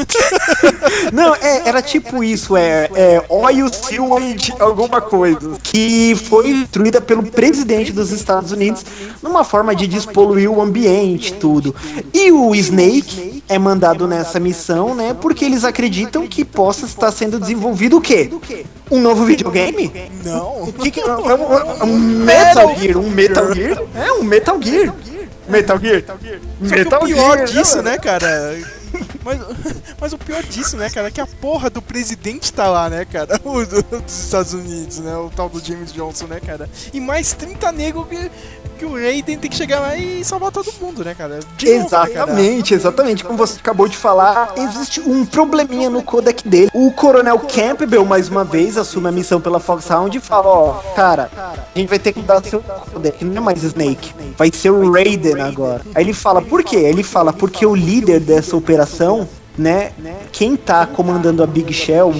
Não, 1.12 1.34
é, 1.34 1.68
era 1.68 1.82
tipo 1.82 2.22
isso, 2.22 2.56
é, 2.56 2.88
é 2.94 3.24
Oil 3.28 3.72
Sewage 3.72 4.54
alguma 4.58 5.00
coisa, 5.00 5.56
que 5.62 6.14
foi 6.14 6.52
destruída 6.52 7.00
pelo 7.00 7.22
presidente 7.24 7.92
dos 7.92 8.10
Estados 8.10 8.52
Unidos 8.52 8.84
numa 9.22 9.44
forma 9.44 9.74
de 9.74 9.86
despoluir 9.86 10.50
o 10.50 10.60
ambiente, 10.60 11.34
tudo. 11.34 11.74
E 12.12 12.30
o 12.30 12.54
Snake 12.54 13.42
é 13.48 13.58
mandado 13.58 14.06
nessa 14.06 14.38
missão, 14.38 14.94
né, 14.94 15.14
porque 15.20 15.44
eles 15.44 15.61
acreditam 15.64 16.26
que 16.26 16.44
possa 16.44 16.86
estar 16.86 17.10
sendo 17.12 17.38
desenvolvido 17.40 17.96
o 17.98 18.00
quê? 18.00 18.30
Um 18.90 19.00
novo 19.00 19.24
videogame? 19.24 19.90
Não. 20.24 20.64
O 20.64 20.72
que 20.72 20.90
que 20.90 21.00
é 21.00 21.06
um, 21.06 21.20
um- 21.20 21.84
um 21.84 21.98
Metal 21.98 22.76
Gear? 22.76 22.96
Um 22.98 23.10
Metal 23.10 23.54
Gear? 23.54 23.82
É, 23.94 24.12
um 24.12 24.22
Metal 24.22 24.60
Gear. 24.62 24.94
Metal 25.48 25.78
Gear. 25.78 26.02
Metal 26.60 27.02
o 27.02 27.06
pior 27.06 27.36
Gear, 27.36 27.48
disso, 27.48 27.82
né, 27.82 27.98
cara? 27.98 28.58
Mas, 29.24 29.40
mas 30.00 30.12
o 30.12 30.18
pior 30.18 30.42
disso, 30.42 30.76
né, 30.76 30.90
cara, 30.90 31.08
é 31.08 31.10
que 31.10 31.20
a 31.20 31.26
porra 31.26 31.70
do 31.70 31.80
presidente 31.80 32.52
tá 32.52 32.68
lá, 32.68 32.88
né, 32.90 33.04
cara? 33.04 33.40
O 33.44 33.64
do- 33.64 33.82
dos 33.82 34.24
Estados 34.24 34.52
Unidos, 34.52 34.98
né? 34.98 35.16
O 35.16 35.30
tal 35.34 35.48
do 35.48 35.64
James 35.64 35.92
Johnson, 35.92 36.26
né, 36.26 36.40
cara? 36.44 36.68
E 36.92 37.00
mais 37.00 37.32
30 37.32 37.72
negros 37.72 38.06
que. 38.08 38.30
Que 38.82 38.84
o 38.84 38.94
Raiden 38.94 39.38
tem 39.38 39.48
que 39.48 39.56
chegar 39.56 39.78
lá 39.78 39.96
e 39.96 40.24
salvar 40.24 40.50
todo 40.50 40.72
mundo, 40.80 41.04
né, 41.04 41.14
cara? 41.14 41.36
Né, 41.36 41.40
cara? 41.40 41.72
Exatamente, 41.72 42.74
exatamente. 42.74 43.22
Como 43.22 43.38
você 43.38 43.60
acabou 43.60 43.86
de 43.86 43.96
falar, 43.96 44.54
existe 44.56 45.00
um 45.00 45.24
probleminha 45.24 45.88
no 45.88 46.02
codec 46.02 46.46
dele. 46.48 46.68
O 46.74 46.90
Coronel 46.90 47.38
Campbell, 47.38 48.04
mais 48.04 48.28
uma 48.28 48.42
vez, 48.42 48.76
assume 48.76 49.08
a 49.08 49.12
missão 49.12 49.40
pela 49.40 49.60
Foxhound 49.60 50.18
e 50.18 50.20
fala: 50.20 50.48
Ó, 50.48 50.72
cara, 50.96 51.30
a 51.36 51.78
gente 51.78 51.88
vai 51.88 51.98
ter 52.00 52.12
que 52.12 52.18
mudar 52.18 52.42
seu 52.42 52.60
codec, 52.92 53.24
não 53.24 53.36
é 53.36 53.40
mais 53.40 53.62
Snake, 53.62 54.12
vai 54.36 54.50
ser 54.52 54.70
o 54.70 54.90
Raiden 54.90 55.40
agora. 55.40 55.82
Aí 55.94 56.02
ele 56.02 56.12
fala: 56.12 56.42
Por 56.42 56.64
quê? 56.64 56.76
Ele 56.76 57.04
fala: 57.04 57.32
Porque 57.32 57.64
o 57.64 57.74
líder 57.74 58.18
dessa 58.18 58.56
operação. 58.56 59.28
Né? 59.56 59.92
Quem 60.32 60.56
tá 60.56 60.86
comandando 60.86 61.42
a 61.42 61.46
Big 61.46 61.74
Shell, 61.74 62.14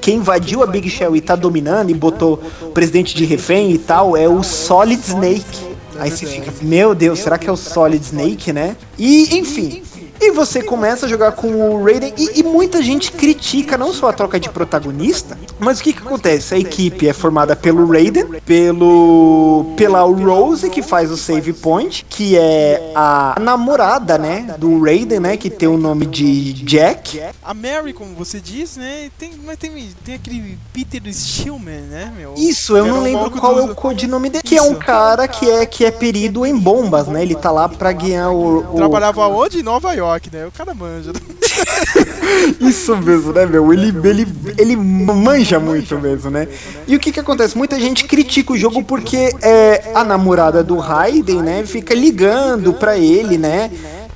quem 0.00 0.16
invadiu 0.16 0.62
a 0.62 0.66
Big 0.66 0.88
Shell 0.88 1.14
e 1.14 1.20
tá 1.20 1.36
dominando 1.36 1.90
e 1.90 1.94
botou 1.94 2.38
presidente 2.72 3.14
de 3.14 3.26
refém 3.26 3.72
e 3.72 3.76
tal, 3.76 4.16
é 4.16 4.26
o 4.26 4.42
Solid 4.42 4.98
Snake. 4.98 5.69
Aí 6.00 6.10
você 6.10 6.26
fica, 6.26 6.50
meu 6.62 6.94
Deus, 6.94 7.18
será 7.18 7.36
que 7.36 7.48
é 7.48 7.52
o 7.52 7.56
Solid 7.56 8.02
Snake, 8.02 8.52
né? 8.52 8.74
E, 8.98 9.36
enfim. 9.38 9.82
E 10.20 10.30
você 10.32 10.62
começa 10.62 11.06
a 11.06 11.08
jogar 11.08 11.32
com 11.32 11.48
o 11.48 11.82
Raiden 11.84 12.12
e, 12.16 12.40
e 12.40 12.42
muita 12.42 12.82
gente 12.82 13.10
critica 13.12 13.78
não 13.78 13.92
só 13.92 14.08
a 14.08 14.12
troca 14.12 14.38
de 14.38 14.48
protagonista, 14.50 15.38
mas 15.58 15.80
o 15.80 15.82
que 15.82 15.92
que 15.94 16.00
acontece? 16.02 16.54
A 16.54 16.58
equipe 16.58 17.08
é 17.08 17.12
formada 17.12 17.56
pelo 17.56 17.86
Raiden, 17.90 18.26
pelo 18.44 19.72
pela 19.76 20.00
Rose 20.02 20.68
que 20.68 20.82
faz 20.82 21.10
o 21.10 21.16
save 21.16 21.52
point, 21.52 22.04
que 22.08 22.36
é 22.36 22.92
a 22.94 23.36
namorada, 23.40 24.18
né, 24.18 24.54
do 24.58 24.82
Raiden, 24.82 25.20
né, 25.20 25.36
que 25.36 25.48
tem 25.48 25.68
o 25.68 25.78
nome 25.78 26.04
de 26.06 26.52
Jack. 26.64 27.20
A 27.42 27.54
Mary, 27.54 27.92
como 27.92 28.14
você 28.14 28.40
diz, 28.40 28.76
né? 28.76 29.10
Tem, 29.18 29.32
mas 29.44 29.56
tem, 29.56 29.88
tem 30.04 30.14
aquele 30.16 30.58
Peter 30.72 31.00
Stillman, 31.12 31.80
né, 31.82 32.12
meu? 32.16 32.34
Isso, 32.36 32.76
eu 32.76 32.84
não 32.86 33.00
lembro 33.02 33.30
qual 33.30 33.58
é 33.58 33.62
o 33.62 33.74
codinome 33.74 34.28
dele, 34.28 34.42
que 34.44 34.56
é 34.56 34.62
um 34.62 34.74
cara 34.74 35.26
que 35.26 35.48
é 35.50 35.64
que 35.64 35.84
é 35.84 35.90
perido 35.90 36.44
em 36.44 36.56
bombas, 36.56 37.06
né? 37.06 37.22
Ele 37.22 37.34
tá 37.34 37.50
lá 37.50 37.68
pra 37.68 37.92
ganhar 37.92 38.30
o, 38.30 38.58
o- 38.58 38.76
Trabalhava 38.76 39.26
onde? 39.28 39.60
Em 39.60 39.62
Nova 39.62 39.92
York, 39.94 40.09
né? 40.32 40.46
O 40.46 40.50
cara 40.50 40.74
manja. 40.74 41.12
Isso 42.60 42.96
mesmo, 42.96 43.32
né, 43.32 43.46
meu? 43.46 43.72
Ele, 43.72 43.92
ele, 44.08 44.26
ele 44.58 44.76
manja 44.76 45.58
muito 45.58 45.98
mesmo, 45.98 46.30
né? 46.30 46.48
E 46.86 46.96
o 46.96 47.00
que 47.00 47.12
que 47.12 47.20
acontece? 47.20 47.56
Muita 47.56 47.78
gente 47.78 48.04
critica 48.04 48.52
o 48.52 48.56
jogo 48.56 48.82
porque 48.82 49.30
é, 49.42 49.92
a 49.94 50.04
namorada 50.04 50.62
do 50.62 50.76
Raiden, 50.76 51.42
né, 51.42 51.64
fica 51.66 51.94
ligando 51.94 52.72
pra 52.72 52.96
ele, 52.96 53.36
né? 53.38 53.70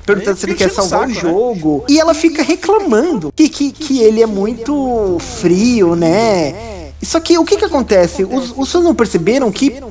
Perguntando 0.05 0.37
se 0.37 0.45
ele 0.45 0.53
quer 0.53 0.69
salvar 0.69 1.03
o 1.03 1.07
né? 1.07 1.13
jogo. 1.13 1.83
E 1.89 1.99
ela 1.99 2.13
fica 2.13 2.43
reclamando 2.43 3.31
que, 3.35 3.49
que, 3.49 3.71
que 3.71 4.01
ele 4.01 4.21
é 4.21 4.27
muito 4.27 5.17
frio, 5.19 5.95
né? 5.95 6.91
Só 7.01 7.19
que 7.19 7.37
o 7.37 7.45
que 7.45 7.57
que 7.57 7.65
acontece? 7.65 8.23
Os, 8.23 8.53
os 8.55 8.71
fãs 8.71 8.83
não 8.83 8.95
perceberam 8.95 9.51
que, 9.51 9.81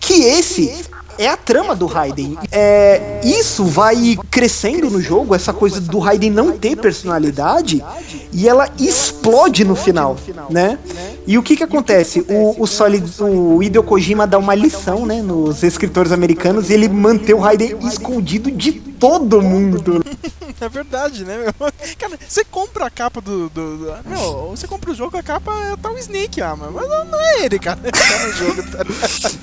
que 0.00 0.22
esse 0.24 0.84
é 1.18 1.28
a 1.28 1.36
trama 1.36 1.74
do 1.74 1.86
Raiden. 1.86 2.36
É, 2.50 3.20
isso 3.24 3.64
vai 3.64 4.16
crescendo 4.30 4.90
no 4.90 5.00
jogo, 5.00 5.34
essa 5.34 5.52
coisa 5.52 5.80
do 5.80 5.98
Raiden 5.98 6.30
não 6.30 6.52
ter 6.52 6.76
personalidade, 6.76 7.84
e 8.32 8.48
ela 8.48 8.68
explode 8.78 9.64
no 9.64 9.74
final, 9.76 10.16
né? 10.50 10.78
E 11.26 11.38
o 11.38 11.42
que 11.42 11.56
que 11.56 11.62
acontece? 11.62 12.24
O, 12.28 12.62
o 12.62 12.66
Solid, 12.66 13.10
o 13.22 13.62
Hideo 13.62 13.82
Kojima 13.82 14.26
dá 14.26 14.38
uma 14.38 14.54
lição, 14.54 15.06
né, 15.06 15.22
nos 15.22 15.62
escritores 15.62 16.12
americanos, 16.12 16.68
e 16.68 16.74
ele 16.74 16.88
mantém 16.88 17.34
o 17.34 17.38
Raiden 17.38 17.76
escondido 17.82 18.50
de 18.50 18.72
todo 18.72 19.40
mundo. 19.42 20.04
É 20.60 20.68
verdade, 20.68 21.24
né, 21.24 21.36
meu? 21.36 21.52
Cara, 21.98 22.18
você 22.26 22.42
compra 22.44 22.86
a 22.86 22.90
capa 22.90 23.20
do. 23.20 23.50
do, 23.50 23.76
do- 23.76 23.94
meu, 24.06 24.48
você 24.50 24.66
compra 24.66 24.92
o 24.92 24.94
jogo, 24.94 25.18
a 25.18 25.22
capa 25.22 25.52
é 25.72 25.76
tá 25.76 25.90
o 25.90 25.98
Snake 25.98 26.40
mano. 26.40 26.72
Mas 26.72 26.88
não, 26.88 27.20
é 27.20 27.44
ele, 27.44 27.58
cara. 27.58 27.80
Tá 27.84 28.26
no 28.26 28.32
jogo, 28.32 28.62
tá? 28.70 28.78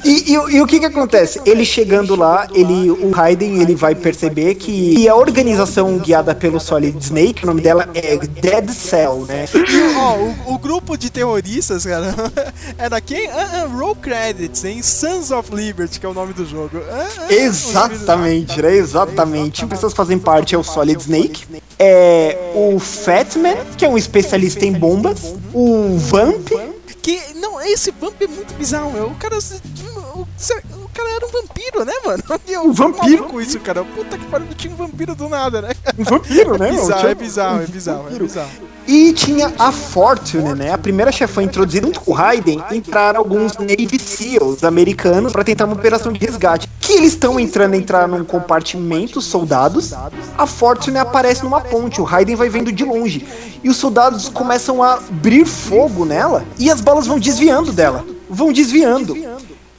E, 0.03 0.31
e- 0.33 0.55
e 0.55 0.61
o 0.61 0.65
que 0.65 0.79
que 0.79 0.85
acontece? 0.85 1.39
Ele 1.45 1.60
chegando 1.65 2.15
lá, 2.15 2.47
ele, 2.53 2.89
o 2.89 3.11
Raiden, 3.11 3.61
ele 3.61 3.75
vai 3.75 3.95
perceber 3.95 4.55
que 4.55 5.07
a 5.07 5.15
organização 5.15 5.97
guiada 5.97 6.33
pelo 6.33 6.59
Solid 6.59 6.97
Snake, 6.97 7.43
o 7.43 7.47
nome 7.47 7.61
dela 7.61 7.89
é 7.93 8.17
Dead 8.17 8.69
Cell, 8.69 9.25
né? 9.27 9.45
E, 9.53 9.97
ó, 9.97 10.15
o, 10.15 10.55
o 10.55 10.57
grupo 10.57 10.97
de 10.97 11.09
terroristas, 11.09 11.85
cara, 11.85 12.13
era 12.77 12.99
quem? 13.01 13.27
Ah, 13.27 13.63
ah, 13.63 13.67
Roll 13.67 13.95
Credits, 13.95 14.63
hein? 14.65 14.81
Sons 14.81 15.31
of 15.31 15.53
Liberty, 15.53 15.99
que 15.99 16.05
é 16.05 16.09
o 16.09 16.13
nome 16.13 16.33
do 16.33 16.45
jogo. 16.45 16.81
Ah, 16.89 17.07
ah, 17.19 17.33
Exatamente, 17.33 18.61
né? 18.61 18.75
Exatamente. 18.75 19.63
As 19.63 19.69
pessoas 19.69 19.93
fazem 19.93 20.19
parte 20.19 20.55
é 20.55 20.57
o 20.57 20.63
Solid 20.63 21.01
Snake, 21.01 21.45
é 21.77 22.37
o 22.55 22.79
Fatman, 22.79 23.55
que 23.77 23.85
é 23.85 23.89
um 23.89 23.97
especialista 23.97 24.65
em 24.65 24.73
bombas, 24.73 25.35
o 25.53 25.97
Vamp, 25.97 26.49
Que, 27.01 27.19
não, 27.35 27.59
esse 27.61 27.91
Vamp 27.91 28.21
é 28.21 28.27
muito 28.27 28.53
bizarro, 28.53 28.91
meu. 28.91 29.07
O 29.07 29.15
cara. 29.15 29.37
Cara 30.93 31.09
era 31.09 31.25
um 31.25 31.29
vampiro, 31.29 31.85
né, 31.85 31.93
mano? 32.05 32.23
Eu 32.47 32.63
Um 32.63 32.73
vampiro? 32.73 33.23
com 33.25 33.39
isso, 33.41 33.59
cara. 33.59 33.83
Puta 33.83 34.17
que 34.17 34.25
pariu, 34.25 34.47
tinha 34.55 34.73
um 34.73 34.77
vampiro 34.77 35.15
do 35.15 35.29
nada, 35.29 35.61
né? 35.61 35.69
um 35.97 36.03
vampiro, 36.03 36.57
né? 36.57 36.69
É 36.69 36.71
meu? 36.73 36.81
bizarro, 36.81 36.99
Tinha- 36.99 37.11
é 37.11 37.15
bizarro, 37.15 37.61
é 37.61 37.65
bizarro, 37.67 38.05
é 38.15 38.19
bizarro. 38.19 38.49
E 38.87 39.13
tinha 39.13 39.53
a 39.59 39.71
Fortune, 39.71 40.53
né? 40.55 40.73
A 40.73 40.77
primeira 40.77 41.11
chefã 41.11 41.43
introduzida 41.43 41.85
junto 41.85 42.01
com 42.01 42.11
o 42.11 42.13
Raiden, 42.13 42.61
entraram 42.71 43.19
alguns 43.19 43.55
Navy 43.57 43.99
SEALs 43.99 44.63
americanos 44.63 45.31
pra 45.31 45.43
tentar 45.43 45.65
uma 45.65 45.75
operação 45.75 46.11
de 46.11 46.19
resgate. 46.19 46.67
Que 46.79 46.93
eles 46.93 47.13
estão 47.13 47.39
entrando, 47.39 47.75
entrar 47.75 48.07
num 48.07 48.25
compartimento, 48.25 49.19
os 49.19 49.25
soldados. 49.25 49.93
A 50.37 50.45
Fortune 50.47 50.97
aparece 50.97 51.43
numa 51.43 51.61
ponte, 51.61 52.01
o 52.01 52.03
Raiden 52.03 52.35
vai 52.35 52.49
vendo 52.49 52.71
de 52.71 52.83
longe. 52.83 53.25
E 53.63 53.69
os 53.69 53.77
soldados 53.77 54.27
começam 54.29 54.81
a 54.81 54.95
abrir 54.95 55.45
fogo 55.45 56.03
nela 56.03 56.43
e 56.57 56.69
as 56.71 56.81
balas 56.81 57.05
vão 57.05 57.19
desviando 57.19 57.71
dela. 57.71 58.03
Vão 58.29 58.51
desviando. 58.51 59.15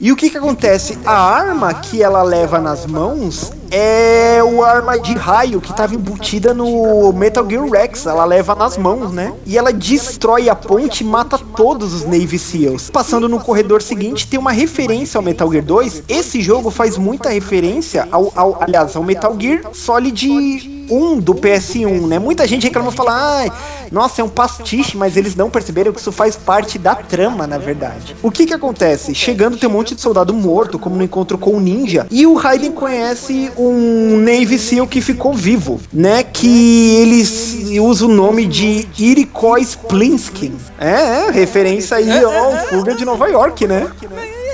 E 0.03 0.11
o 0.11 0.17
que 0.17 0.29
que 0.29 0.37
acontece? 0.37 0.99
A 1.05 1.17
arma 1.17 1.75
que 1.75 2.03
ela 2.03 2.21
leva 2.23 2.59
nas 2.59 2.85
mãos 2.85 3.53
é 3.73 4.43
o 4.43 4.63
arma 4.63 4.99
de 4.99 5.13
raio 5.15 5.59
que 5.59 5.71
estava 5.71 5.95
embutida 5.95 6.53
no 6.53 7.11
Metal 7.11 7.47
Gear 7.49 7.67
Rex. 7.67 8.05
Ela 8.05 8.23
leva 8.23 8.53
nas 8.53 8.77
mãos, 8.77 9.11
né? 9.11 9.33
E 9.47 9.57
ela 9.57 9.73
destrói 9.73 10.47
a 10.47 10.55
ponte 10.55 11.03
e 11.03 11.07
mata 11.07 11.39
todos 11.39 11.91
os 11.91 12.03
Navy 12.03 12.37
SEALs. 12.37 12.91
Passando 12.91 13.27
no 13.27 13.39
corredor 13.39 13.81
seguinte, 13.81 14.27
tem 14.27 14.39
uma 14.39 14.51
referência 14.51 15.17
ao 15.17 15.23
Metal 15.23 15.51
Gear 15.51 15.65
2. 15.65 16.03
Esse 16.07 16.39
jogo 16.39 16.69
faz 16.69 16.97
muita 16.99 17.29
referência 17.29 18.07
ao, 18.11 18.31
ao 18.35 18.61
aliás, 18.61 18.95
ao 18.95 19.01
Metal 19.01 19.35
Gear 19.39 19.61
Solid 19.73 20.73
1 20.89 21.19
do 21.19 21.33
PS1, 21.33 22.07
né? 22.07 22.19
Muita 22.19 22.47
gente 22.47 22.63
reclama 22.63 22.89
e 22.89 22.93
fala, 22.93 23.39
ai, 23.39 23.51
nossa, 23.91 24.21
é 24.21 24.23
um 24.23 24.29
pastiche, 24.29 24.97
mas 24.97 25.15
eles 25.15 25.35
não 25.35 25.49
perceberam 25.49 25.91
que 25.91 25.99
isso 25.99 26.11
faz 26.11 26.35
parte 26.35 26.77
da 26.77 26.95
trama, 26.95 27.47
na 27.47 27.57
verdade. 27.57 28.15
O 28.21 28.31
que 28.31 28.45
que 28.45 28.53
acontece? 28.53 29.13
Chegando 29.15 29.57
tem 29.57 29.69
um 29.69 29.71
monte 29.71 29.95
de 29.95 30.01
soldado 30.01 30.33
morto, 30.33 30.79
como 30.79 30.95
no 30.95 31.03
encontro 31.03 31.37
com 31.37 31.51
o 31.51 31.59
ninja, 31.59 32.07
e 32.11 32.25
o 32.25 32.33
Raiden 32.33 32.71
conhece 32.71 33.51
um 33.69 34.17
Navy 34.17 34.57
SEAL 34.57 34.87
que 34.87 35.01
ficou 35.01 35.33
vivo, 35.33 35.79
né? 35.91 36.23
Que 36.23 36.95
eles 37.01 37.57
usa 37.79 38.05
o 38.05 38.09
nome 38.09 38.45
de 38.45 38.87
Iroquois 38.97 39.69
Splinskin. 39.69 40.53
É, 40.79 41.27
é, 41.27 41.31
referência 41.31 41.97
aí 41.97 42.23
ao 42.23 42.57
Fuga 42.67 42.95
de 42.95 43.05
Nova 43.05 43.27
York, 43.27 43.67
né? 43.67 43.87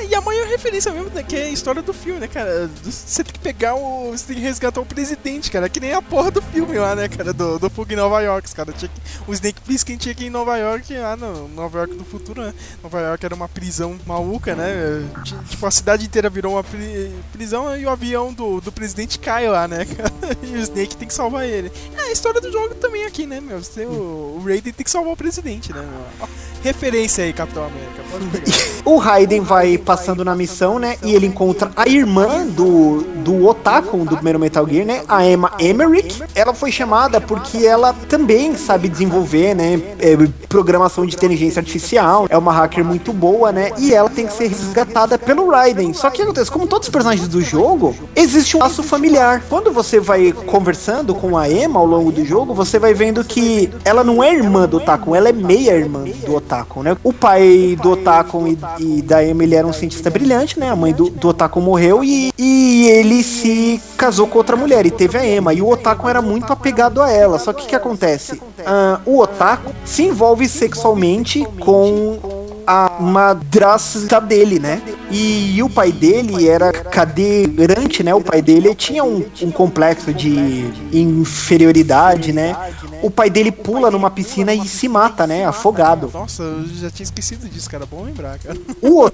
E- 0.09 0.15
a 0.15 0.21
maior 0.21 0.47
referência 0.47 0.91
mesmo, 0.91 1.09
né, 1.11 1.23
que 1.23 1.35
é 1.35 1.43
a 1.43 1.49
história 1.49 1.81
do 1.81 1.93
filme, 1.93 2.19
né, 2.19 2.27
cara? 2.27 2.69
Você 2.83 3.23
tem 3.23 3.33
que 3.33 3.39
pegar 3.39 3.75
o. 3.75 4.11
Você 4.11 4.25
tem 4.27 4.35
que 4.37 4.41
resgatar 4.41 4.81
o 4.81 4.85
presidente, 4.85 5.49
cara. 5.51 5.69
Que 5.69 5.79
nem 5.79 5.93
a 5.93 6.01
porra 6.01 6.29
do 6.31 6.41
filme 6.41 6.77
lá, 6.77 6.95
né, 6.95 7.07
cara? 7.07 7.31
Do, 7.33 7.57
do 7.59 7.69
Fuga 7.69 7.93
em 7.93 7.97
Nova 7.97 8.19
York, 8.21 8.53
cara. 8.53 8.71
Tinha 8.73 8.89
que, 8.89 9.01
o 9.27 9.33
Snake 9.33 9.61
Plissken 9.61 9.97
tinha 9.97 10.13
que 10.15 10.23
ir 10.23 10.27
em 10.27 10.29
Nova 10.29 10.57
York, 10.57 10.93
lá 10.97 11.15
no 11.15 11.47
Nova 11.49 11.79
York 11.79 11.95
do 11.95 12.03
futuro, 12.03 12.41
né? 12.41 12.53
Nova 12.83 12.99
York 12.99 13.25
era 13.25 13.35
uma 13.35 13.47
prisão 13.47 13.97
maluca, 14.05 14.55
né? 14.55 15.03
Ti- 15.23 15.35
Tipo, 15.49 15.65
a 15.65 15.71
cidade 15.71 16.05
inteira 16.05 16.29
virou 16.29 16.53
uma 16.53 16.63
pri- 16.63 17.11
prisão 17.31 17.75
e 17.77 17.85
o 17.85 17.89
avião 17.89 18.33
do, 18.33 18.59
do 18.61 18.71
presidente 18.71 19.19
cai 19.19 19.47
lá, 19.47 19.67
né, 19.67 19.85
cara? 19.85 20.09
E 20.43 20.53
o 20.55 20.57
Snake 20.61 20.95
tem 20.97 21.07
que 21.07 21.13
salvar 21.13 21.45
ele. 21.47 21.71
É 21.97 22.01
a 22.01 22.11
história 22.11 22.39
do 22.41 22.51
jogo 22.51 22.75
também 22.75 23.05
aqui, 23.05 23.25
né, 23.25 23.39
meu? 23.39 23.61
Você, 23.63 23.85
o, 23.85 24.37
o 24.39 24.43
Raiden 24.45 24.73
tem 24.73 24.83
que 24.83 24.91
salvar 24.91 25.13
o 25.13 25.17
presidente, 25.17 25.71
né, 25.73 25.81
meu? 25.81 26.27
Referência 26.63 27.23
aí, 27.23 27.33
Capitão 27.33 27.63
América. 27.63 27.99
O 28.85 28.97
Raiden 28.97 29.41
vai 29.41 29.77
passando 29.77 30.25
na 30.25 30.33
missão, 30.33 30.79
né? 30.79 30.97
E 31.03 31.13
ele 31.13 31.27
encontra 31.27 31.69
a 31.75 31.87
irmã 31.87 32.47
do, 32.47 33.03
do 33.23 33.45
Otakon 33.45 34.03
do 34.03 34.15
primeiro 34.15 34.39
Metal 34.39 34.67
Gear, 34.67 34.83
né? 34.83 35.03
A 35.07 35.23
Emma 35.23 35.51
Emmerich. 35.59 36.23
Ela 36.33 36.55
foi 36.55 36.71
chamada 36.71 37.21
porque 37.21 37.67
ela 37.67 37.93
também 38.07 38.55
sabe 38.55 38.89
desenvolver, 38.89 39.53
né? 39.53 39.79
é, 39.99 40.15
programação 40.47 41.05
de 41.05 41.15
inteligência 41.15 41.59
artificial. 41.59 42.25
É 42.29 42.37
uma 42.37 42.51
hacker 42.51 42.83
muito 42.83 43.13
boa, 43.13 43.51
né? 43.51 43.71
E 43.77 43.93
ela 43.93 44.09
tem 44.09 44.25
que 44.25 44.33
ser 44.33 44.47
resgatada 44.47 45.17
pelo 45.17 45.49
Raiden. 45.49 45.93
Só 45.93 46.09
que 46.09 46.21
acontece? 46.21 46.49
Como 46.49 46.65
todos 46.65 46.87
os 46.87 46.91
personagens 46.91 47.27
do 47.27 47.41
jogo, 47.41 47.95
existe 48.15 48.57
um 48.57 48.61
laço 48.61 48.81
familiar. 48.81 49.43
Quando 49.49 49.71
você 49.71 49.99
vai 49.99 50.31
conversando 50.31 51.13
com 51.13 51.37
a 51.37 51.49
Emma 51.49 51.79
ao 51.79 51.85
longo 51.85 52.11
do 52.11 52.25
jogo, 52.25 52.53
você 52.53 52.79
vai 52.79 52.93
vendo 52.93 53.23
que 53.23 53.69
ela 53.85 54.03
não 54.03 54.23
é 54.23 54.33
irmã 54.33 54.67
do 54.67 54.77
Otakon, 54.77 55.15
ela 55.15 55.29
é 55.29 55.33
meia 55.33 55.75
irmã 55.75 56.03
do 56.25 56.35
Otakon, 56.35 56.48
né? 56.83 56.97
O 57.03 57.13
pai 57.13 57.77
do 57.81 57.91
Otakon 57.91 58.47
e, 58.47 58.57
e 58.79 59.01
da 59.01 59.23
ele 59.23 59.55
era 59.55 59.67
um 59.67 59.73
cientista 59.73 60.09
brilhante, 60.09 60.59
né? 60.59 60.69
A 60.69 60.75
mãe 60.75 60.93
do, 60.93 61.09
do 61.09 61.29
Otakon 61.29 61.61
morreu 61.61 62.03
e, 62.03 62.31
e 62.37 62.87
ele 62.89 63.23
se 63.23 63.81
casou 63.97 64.27
com 64.27 64.37
outra 64.37 64.55
mulher 64.55 64.85
e 64.85 64.91
teve 64.91 65.17
a 65.17 65.25
Emma. 65.25 65.53
E 65.53 65.61
o 65.61 65.69
Otakon 65.69 66.09
era 66.09 66.21
muito 66.21 66.51
apegado 66.51 67.01
a 67.01 67.11
ela. 67.11 67.37
Só 67.39 67.53
que 67.53 67.63
o 67.63 67.67
que 67.67 67.75
acontece? 67.75 68.41
Ah, 68.65 68.99
o 69.05 69.19
Otakon 69.19 69.71
se 69.85 70.03
envolve 70.03 70.47
sexualmente 70.47 71.45
com 71.59 72.38
a 72.69 73.01
madrasta 73.01 74.21
dele, 74.21 74.59
né? 74.59 74.79
E, 75.09 75.59
o 75.63 75.67
pai 75.67 75.91
dele 75.91 76.47
era 76.47 76.71
cadeirante, 76.71 78.03
né? 78.03 78.13
O 78.13 78.21
pai 78.21 78.43
dele 78.43 78.75
tinha 78.75 79.03
um, 79.03 79.25
um 79.41 79.49
complexo 79.49 80.13
de 80.13 80.71
inferioridade, 80.93 82.31
né? 82.31 82.55
O 83.01 83.09
pai 83.09 83.27
dele 83.27 83.51
pula 83.51 83.89
numa 83.89 84.11
piscina 84.11 84.53
e 84.53 84.67
se 84.67 84.87
mata, 84.87 85.25
né? 85.25 85.45
Afogado. 85.45 86.11
Nossa, 86.13 86.43
eu 86.43 86.67
já 86.67 86.91
tinha 86.91 87.05
esquecido 87.05 87.49
disso, 87.49 87.67
cara. 87.67 87.87
Bom 87.87 88.03
lembrar, 88.03 88.37
cara. 88.37 88.59
O, 88.83 89.07
o, 89.07 89.11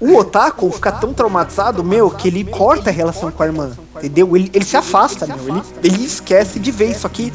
o 0.00 0.16
Otaku 0.16 0.70
fica 0.70 0.90
tão 0.90 1.12
traumatizado, 1.12 1.84
meu, 1.84 2.08
que 2.08 2.28
ele 2.28 2.44
corta 2.44 2.88
a 2.88 2.92
relação 2.92 3.30
com 3.30 3.42
a 3.42 3.46
irmã. 3.46 3.72
Entendeu? 3.96 4.34
Ele, 4.34 4.50
ele 4.54 4.64
se 4.64 4.78
afasta, 4.78 5.26
meu. 5.26 5.48
Ele, 5.48 5.62
ele 5.84 6.02
esquece 6.02 6.58
de 6.58 6.70
vez. 6.70 6.96
Só 6.96 7.10
que 7.10 7.30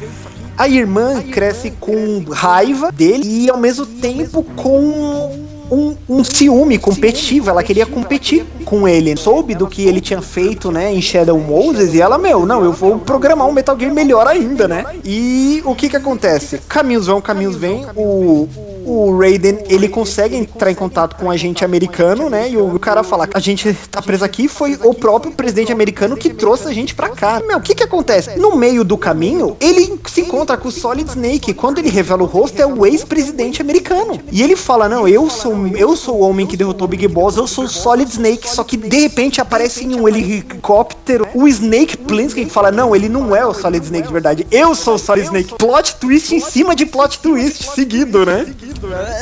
a 0.56 0.68
irmã 0.68 1.22
cresce 1.22 1.70
com 1.72 2.24
raiva 2.30 2.90
dele 2.90 3.44
e 3.44 3.50
ao 3.50 3.58
mesmo 3.58 3.86
tempo 3.86 4.42
com 4.56 5.46
um, 5.70 5.96
um, 6.08 6.24
ciúme 6.24 6.78
competitivo, 6.78 7.50
ela 7.50 7.62
queria 7.62 7.86
competir 7.86 8.44
com 8.64 8.86
ele. 8.86 9.16
Soube 9.16 9.54
do 9.54 9.66
que 9.66 9.86
ele 9.86 10.00
tinha 10.00 10.22
feito, 10.22 10.70
né, 10.70 10.92
em 10.92 11.00
Shadow 11.00 11.38
Moses 11.38 11.94
e 11.94 12.00
ela, 12.00 12.18
meu, 12.18 12.46
não, 12.46 12.64
eu 12.64 12.72
vou 12.72 12.98
programar 12.98 13.46
um 13.46 13.52
Metal 13.52 13.78
Gear 13.78 13.92
melhor 13.92 14.26
ainda, 14.26 14.68
né? 14.68 14.84
E 15.04 15.62
o 15.64 15.74
que 15.74 15.88
que 15.88 15.96
acontece? 15.96 16.58
Caminhos 16.68 17.06
vão, 17.06 17.20
caminhos 17.20 17.56
vêm, 17.56 17.86
o 17.96 18.48
o 18.86 19.18
Raiden, 19.18 19.58
ele 19.68 19.88
consegue 19.88 20.36
entrar 20.36 20.70
em 20.70 20.74
contato 20.74 21.16
com 21.16 21.26
um 21.26 21.30
agente 21.30 21.64
americano, 21.64 22.30
né? 22.30 22.48
E 22.48 22.56
o 22.56 22.78
cara 22.78 23.02
fala, 23.02 23.28
a 23.34 23.40
gente 23.40 23.74
tá 23.90 24.00
preso 24.00 24.24
aqui, 24.24 24.46
foi 24.46 24.78
o 24.80 24.94
próprio 24.94 25.32
presidente 25.32 25.72
americano 25.72 26.16
que 26.16 26.32
trouxe 26.32 26.68
a 26.68 26.72
gente 26.72 26.94
pra 26.94 27.08
cá. 27.08 27.42
Meu, 27.44 27.58
o 27.58 27.60
que 27.60 27.74
que 27.74 27.82
acontece? 27.82 28.38
No 28.38 28.56
meio 28.56 28.84
do 28.84 28.96
caminho, 28.96 29.56
ele 29.60 29.98
se 30.06 30.20
encontra 30.20 30.56
com 30.56 30.68
o 30.68 30.72
Solid 30.72 31.10
Snake. 31.10 31.52
Quando 31.52 31.78
ele 31.78 31.90
revela 31.90 32.22
o 32.22 32.26
rosto, 32.26 32.62
é 32.62 32.66
o 32.66 32.86
ex-presidente 32.86 33.60
americano. 33.60 34.20
E 34.30 34.40
ele 34.40 34.54
fala, 34.54 34.88
não, 34.88 35.08
eu 35.08 35.28
sou, 35.28 35.55
eu 35.76 35.96
sou 35.96 36.16
o 36.16 36.20
homem 36.20 36.46
que 36.46 36.56
derrotou 36.56 36.86
o 36.86 36.88
Big 36.88 37.06
Boss, 37.08 37.36
eu 37.36 37.46
sou 37.46 37.64
o 37.64 37.68
Solid 37.68 38.10
Snake. 38.10 38.48
Só 38.48 38.64
que, 38.64 38.76
de 38.76 38.98
repente, 38.98 39.40
aparece 39.40 39.84
em 39.84 39.98
um 39.98 40.08
helicóptero 40.08 41.28
o 41.34 41.46
Snake 41.46 41.96
Plissken 41.96 42.44
que 42.44 42.50
fala, 42.50 42.70
não, 42.72 42.94
ele 42.94 43.08
não 43.08 43.34
é 43.34 43.44
o 43.46 43.54
Solid 43.54 43.84
Snake 43.84 44.06
de 44.06 44.12
verdade. 44.12 44.46
Eu 44.50 44.74
sou 44.74 44.94
o 44.94 44.98
Solid 44.98 45.26
Snake. 45.26 45.54
Plot 45.54 45.96
twist 45.96 46.34
em 46.34 46.40
cima 46.40 46.74
de 46.74 46.86
plot 46.86 47.20
twist 47.20 47.70
seguido, 47.74 48.26
né? 48.26 48.54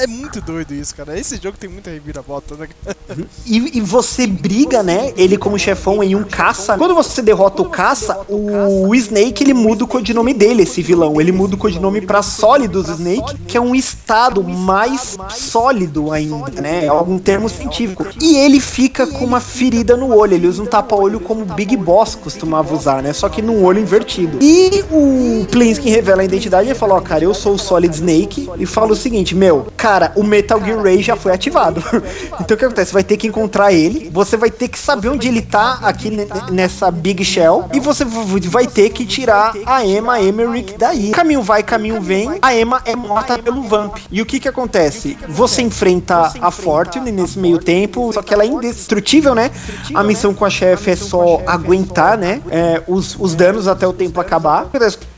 É 0.00 0.06
muito 0.06 0.40
doido 0.40 0.72
isso, 0.74 0.94
cara. 0.94 1.18
Esse 1.18 1.36
jogo 1.42 1.56
tem 1.58 1.68
muita 1.68 1.90
reviravolta, 1.90 2.54
né? 2.56 2.68
E, 3.46 3.78
e 3.78 3.80
você 3.80 4.26
briga, 4.26 4.82
né? 4.82 5.12
Ele 5.16 5.36
como 5.36 5.58
chefão 5.58 6.02
em 6.02 6.14
um 6.14 6.24
caça. 6.24 6.76
Quando 6.78 6.94
você 6.94 7.20
derrota 7.22 7.62
o 7.62 7.68
caça, 7.68 8.20
o 8.28 8.94
Snake 8.94 9.42
ele 9.42 9.54
muda 9.54 9.84
o 9.84 9.86
codinome 9.86 10.32
dele, 10.32 10.62
esse 10.62 10.82
vilão. 10.82 11.20
Ele 11.20 11.32
muda 11.32 11.54
o 11.54 11.58
codinome 11.58 12.00
pra 12.00 12.22
Sólidos 12.22 12.88
Snake, 12.88 13.38
que 13.46 13.56
é 13.56 13.60
um 13.60 13.74
estado 13.74 14.42
mais 14.42 15.16
sólido 15.30 16.12
ainda, 16.12 16.23
né? 16.60 16.84
É 16.84 16.88
algum 16.88 17.18
termo 17.18 17.48
científico. 17.48 18.06
E 18.20 18.36
ele 18.36 18.60
fica 18.60 19.06
com 19.06 19.24
uma 19.24 19.40
ferida 19.40 19.96
no 19.96 20.14
olho. 20.14 20.34
Ele 20.34 20.46
usa 20.46 20.62
um 20.62 20.66
tapa-olho 20.66 21.20
como 21.20 21.44
Big 21.44 21.76
Boss 21.76 22.14
costumava 22.14 22.74
usar, 22.74 23.02
né? 23.02 23.12
Só 23.12 23.28
que 23.28 23.42
num 23.42 23.64
olho 23.64 23.80
invertido. 23.80 24.38
E 24.40 24.84
o 24.90 25.46
Plinsky 25.46 25.90
revela 25.90 26.22
a 26.22 26.24
identidade 26.24 26.70
e 26.70 26.74
fala: 26.74 26.94
Ó, 26.94 27.00
cara, 27.00 27.24
eu 27.24 27.34
sou 27.34 27.54
o 27.54 27.58
Solid 27.58 27.94
Snake. 27.94 28.48
E 28.58 28.66
fala 28.66 28.92
o 28.92 28.96
seguinte: 28.96 29.34
meu, 29.34 29.66
cara, 29.76 30.12
o 30.16 30.22
Metal 30.22 30.62
Gear 30.62 30.82
Ray 30.82 31.02
já 31.02 31.16
foi 31.16 31.32
ativado. 31.32 31.82
então 32.40 32.54
o 32.54 32.58
que 32.58 32.64
acontece? 32.64 32.90
Você 32.90 32.94
vai 32.94 33.04
ter 33.04 33.16
que 33.16 33.26
encontrar 33.26 33.72
ele, 33.72 34.10
você 34.12 34.36
vai 34.36 34.50
ter 34.50 34.68
que 34.68 34.78
saber 34.78 35.08
onde 35.08 35.28
ele 35.28 35.42
tá 35.42 35.78
aqui 35.82 36.10
nessa 36.50 36.90
Big 36.90 37.24
Shell, 37.24 37.66
e 37.72 37.80
você 37.80 38.04
vai 38.04 38.66
ter 38.66 38.90
que 38.90 39.04
tirar 39.04 39.54
a 39.66 39.84
Emma 39.84 40.20
Emmerich 40.20 40.76
daí. 40.78 41.10
Caminho 41.10 41.42
vai, 41.42 41.62
caminho 41.62 42.00
vem, 42.00 42.38
a 42.40 42.54
Emma 42.54 42.82
é 42.84 42.96
morta 42.96 43.38
pelo 43.38 43.62
Vamp. 43.62 43.96
E 44.10 44.20
o 44.20 44.26
que 44.26 44.40
que 44.40 44.48
acontece? 44.48 45.16
Você 45.28 45.62
enfrenta 45.62 46.13
a 46.40 46.50
Fortune 46.50 47.12
nesse 47.12 47.38
meio 47.38 47.58
tempo, 47.58 48.12
só 48.12 48.22
que 48.22 48.32
ela 48.32 48.42
é 48.42 48.46
indestrutível, 48.46 49.34
né? 49.34 49.50
A 49.94 50.02
missão 50.02 50.34
com 50.34 50.44
a 50.44 50.50
chefe 50.50 50.90
é 50.90 50.96
só 50.96 51.42
aguentar, 51.46 52.16
né? 52.16 52.40
É, 52.50 52.82
os, 52.86 53.16
os 53.18 53.34
danos 53.34 53.68
até 53.68 53.86
o 53.86 53.92
tempo 53.92 54.20
acabar. 54.20 54.68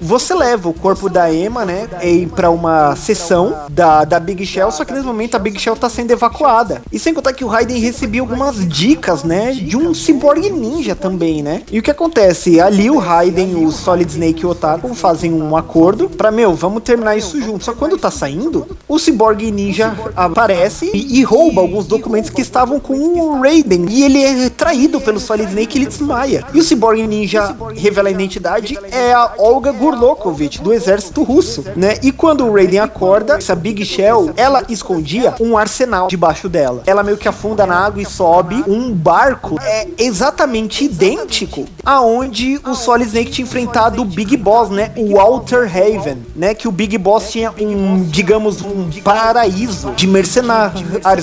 Você 0.01 0.35
leva 0.35 0.69
o 0.69 0.75
corpo 0.75 1.09
da 1.09 1.33
Emma, 1.33 1.65
né? 1.65 1.89
Pra 2.35 2.51
uma 2.51 2.97
sessão 2.97 3.55
da, 3.71 4.05
da 4.05 4.21
Big 4.21 4.45
Shell, 4.45 4.71
só 4.71 4.85
que 4.85 4.93
nesse 4.93 5.07
momento 5.07 5.35
a 5.35 5.39
Big 5.39 5.59
Shell 5.59 5.77
tá 5.77 5.89
sendo 5.89 6.11
evacuada. 6.11 6.83
E 6.93 6.99
sem 6.99 7.15
contar 7.15 7.33
que 7.33 7.45
o 7.45 7.49
Raiden 7.49 7.79
recebeu 7.79 8.25
algumas 8.25 8.67
dicas, 8.69 9.25
né, 9.25 9.53
de 9.53 9.77
um 9.77 9.95
cyborg 9.95 10.51
ninja 10.51 10.95
também, 10.95 11.43
né? 11.43 11.63
E 11.71 11.79
o 11.79 11.83
que 11.83 11.91
acontece? 11.91 12.61
Ali 12.61 12.91
o 12.91 12.99
Raiden, 12.99 13.65
o 13.65 13.71
Solid 13.71 14.11
Snake 14.11 14.43
e 14.43 14.47
o 14.47 14.51
Otaku 14.51 14.95
fazem 14.95 15.33
um 15.33 15.57
acordo 15.57 16.09
pra, 16.09 16.31
meu, 16.31 16.55
vamos 16.55 16.83
terminar 16.83 17.17
isso 17.17 17.41
junto. 17.41 17.65
Só 17.65 17.73
que 17.73 17.79
quando 17.79 17.99
tá 17.99 18.11
saindo, 18.11 18.67
o 18.89 18.99
cyborg 18.99 19.51
ninja 19.51 19.97
aparece 20.17 20.86
e, 20.93 21.19
e 21.19 21.23
rouba 21.23 21.61
alguns 21.61 21.87
documentos 21.87 22.31
que 22.31 22.41
estavam 22.41 22.79
com 22.79 22.95
o 22.95 23.41
Raiden. 23.41 23.87
E 23.89 24.05
ele 24.05 24.23
é 24.23 24.51
traído 24.51 25.01
pelo 25.01 25.21
Solid 25.21 25.49
Snake 25.49 25.77
e 25.77 25.83
ele 25.83 25.87
desmaia. 25.87 26.45
E 26.53 26.59
o 26.59 26.63
cyborg 26.63 27.07
ninja 27.07 27.57
revela 27.75 28.09
a 28.09 28.13
identidade, 28.13 28.79
é 28.91 29.13
a 29.13 29.35
Olga 29.39 29.73
Gurlokovich, 29.73 30.61
do 30.61 30.73
exército 30.73 31.23
russo, 31.23 31.65
né? 31.77 31.99
E 32.03 32.13
quando 32.13 32.47
o 32.47 32.55
Raiden 32.55 32.81
acorda, 32.81 33.35
essa 33.35 33.55
Big 33.55 33.85
Shell, 33.85 34.33
ela 34.37 34.65
escondia 34.69 35.35
um 35.41 35.57
arsenal 35.57 36.09
debaixo 36.09 36.49
dela. 36.49 36.83
Ela 36.87 37.03
meio 37.03 37.17
que 37.17 37.29
afunda 37.29 37.67
na 37.67 37.77
água 37.77 38.03
e 38.03 38.07
sobe 38.07 38.63
um 38.67 38.93
barco 38.93 39.57
é 39.63 39.87
exatamente 39.99 40.85
idêntico 40.85 41.67
aonde 41.85 42.61
o 42.65 42.75
Solid 42.75 43.07
Snake 43.07 43.31
tinha 43.31 43.45
enfrentado 43.45 44.03
o 44.03 44.05
Big 44.05 44.37
Boss, 44.37 44.71
né? 44.71 44.93
O 44.97 45.15
Walter 45.15 45.65
Haven, 45.65 46.19
né? 46.35 46.55
Que 46.55 46.69
o 46.69 46.73
Big 46.73 46.97
Boss 46.99 47.31
tinha 47.31 47.53
um, 47.59 48.03
digamos, 48.05 48.63
um 48.63 48.91
paraíso 49.03 49.93
de 49.93 50.07
mercenários, 50.07 50.76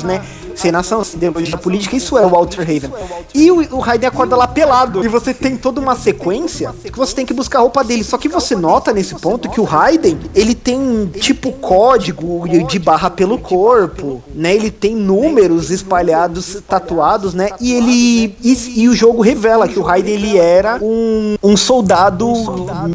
né? 0.04 0.22
Sem 0.56 0.72
nação, 0.72 1.04
sem 1.04 1.18
ideologia 1.18 1.58
política, 1.58 1.96
isso 1.96 2.18
é 2.18 2.26
o 2.26 2.30
Walter 2.30 2.62
Haven. 2.62 2.92
E 3.34 3.52
o, 3.52 3.76
o 3.76 3.80
Raiden 3.80 4.08
acorda 4.08 4.36
lá 4.36 4.48
pelado. 4.48 5.04
E 5.04 5.08
você 5.08 5.34
tem 5.34 5.58
toda 5.58 5.80
uma 5.80 5.96
sequência 5.96 6.74
que 6.84 6.98
você 6.98 7.16
tem 7.16 7.26
que 7.26 7.34
buscar 7.34 7.60
a 7.60 7.62
roupa 7.62 7.84
dele. 7.84 8.04
Só 8.04 8.18
que 8.18 8.28
você 8.28 8.56
nota 8.56 8.94
nesse 8.94 9.16
ponto 9.16 9.50
que 9.50 9.60
o 9.60 9.64
Raiden, 9.64 10.20
ele 10.36 10.56
tem 10.56 11.08
tipo 11.20 11.52
código 11.54 12.48
de 12.68 12.80
barra 12.80 13.10
pelo 13.10 13.38
corpo, 13.38 14.24
né? 14.34 14.56
Ele 14.56 14.72
tem 14.72 14.96
números 14.96 15.70
espalhados, 15.70 16.62
tatuados, 16.68 17.34
né? 17.34 17.50
E 17.60 17.74
ele. 17.74 18.36
E, 18.44 18.82
e 18.82 18.90
o 18.90 18.94
jogo 18.94 19.22
revela 19.22 19.68
que 19.68 19.80
o 19.80 19.84
Raiden 19.84 20.14
ele 20.14 20.38
era 20.38 20.80
um, 20.82 21.36
um 21.44 21.58
soldado 21.58 22.28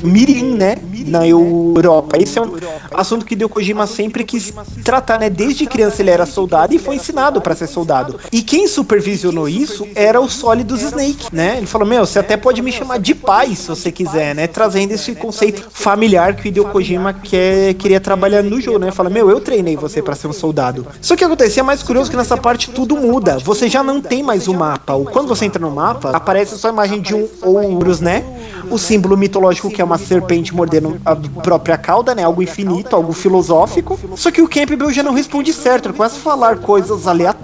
mirim, 0.03 0.55
né? 0.55 0.77
Na 1.07 1.27
Europa. 1.27 2.17
Esse 2.19 2.39
é 2.39 2.43
um 2.43 2.57
assunto 2.95 3.25
que 3.25 3.35
Deu 3.35 3.49
Kojima 3.49 3.87
sempre 3.87 4.25
quis 4.25 4.53
tratar, 4.85 5.19
né? 5.19 5.31
Desde 5.31 5.67
criança 5.67 6.03
ele 6.03 6.11
era 6.11 6.27
soldado 6.27 6.75
e 6.75 6.79
foi 6.79 6.97
ensinado 6.97 7.41
para 7.49 7.57
ser 7.57 7.67
soldado. 7.67 8.21
E 8.31 8.43
quem 8.43 8.69
supervisionou 8.69 9.49
isso 9.49 9.89
era 9.95 10.21
o 10.21 10.29
Solidus 10.29 10.83
Snake, 10.83 11.35
né? 11.35 11.57
Ele 11.57 11.67
falou: 11.67 11.89
Meu, 11.89 12.05
você 12.05 12.19
até 12.19 12.37
pode 12.37 12.61
me 12.61 12.71
chamar 12.71 12.99
de 12.99 13.15
pai 13.15 13.55
se 13.55 13.67
você 13.69 13.91
quiser, 13.91 14.35
né? 14.35 14.47
Trazendo 14.47 14.93
esse 14.93 15.15
conceito 15.15 15.67
familiar 15.71 16.37
que 16.37 16.47
o 16.47 16.49
Hideo 16.49 16.67
Kojima 16.67 17.15
quer, 17.15 17.73
queria 17.75 17.99
trabalhar 17.99 18.43
no 18.43 18.61
jogo, 18.61 18.79
né? 18.79 18.91
Fala: 18.91 19.09
Meu, 19.09 19.31
eu 19.31 19.41
treinei 19.41 19.77
você 19.77 20.03
para 20.03 20.15
ser 20.15 20.27
um 20.27 20.33
soldado. 20.33 20.87
Só 21.01 21.17
que 21.17 21.25
acontecia 21.25 21.65
mais 21.65 21.83
curioso 21.83 22.11
que 22.11 22.17
nessa 22.19 22.37
parte 22.37 22.71
tudo 22.71 22.95
muda. 22.97 23.39
Você 23.39 23.67
já 23.67 23.83
não 23.83 24.03
tem 24.03 24.23
mais 24.23 24.47
o 24.47 24.53
mapa. 24.53 24.93
Quando 25.11 25.29
você 25.29 25.47
entra 25.47 25.61
no 25.61 25.71
mapa, 25.71 26.11
aparece 26.11 26.59
só 26.59 26.69
a 26.69 26.73
imagem 26.73 27.01
de 27.01 27.15
um 27.15 27.27
Ouros, 27.41 28.01
né? 28.01 28.25
O 28.71 28.77
símbolo 28.77 29.17
mitológico 29.17 29.71
que 29.71 29.81
é 29.81 29.85
uma 29.85 29.97
serpente 29.97 30.55
mordendo 30.55 31.01
a 31.03 31.17
própria 31.17 31.79
cauda, 31.79 32.15
né? 32.15 32.25
Algo 32.25 32.43
infinito, 32.43 32.95
algo 32.95 33.15
filosófico. 33.15 33.99
Só 34.17 34.31
que 34.31 34.43
o 34.43 34.49
Campbell 34.49 34.93
já 34.93 35.03
não 35.03 35.15
responde 35.15 35.51
certo. 35.53 35.87
Ele 35.87 35.97
começa 35.97 36.17
a 36.17 36.21
falar 36.21 36.59
coisas 36.59 37.07
aleatórias, 37.07 37.38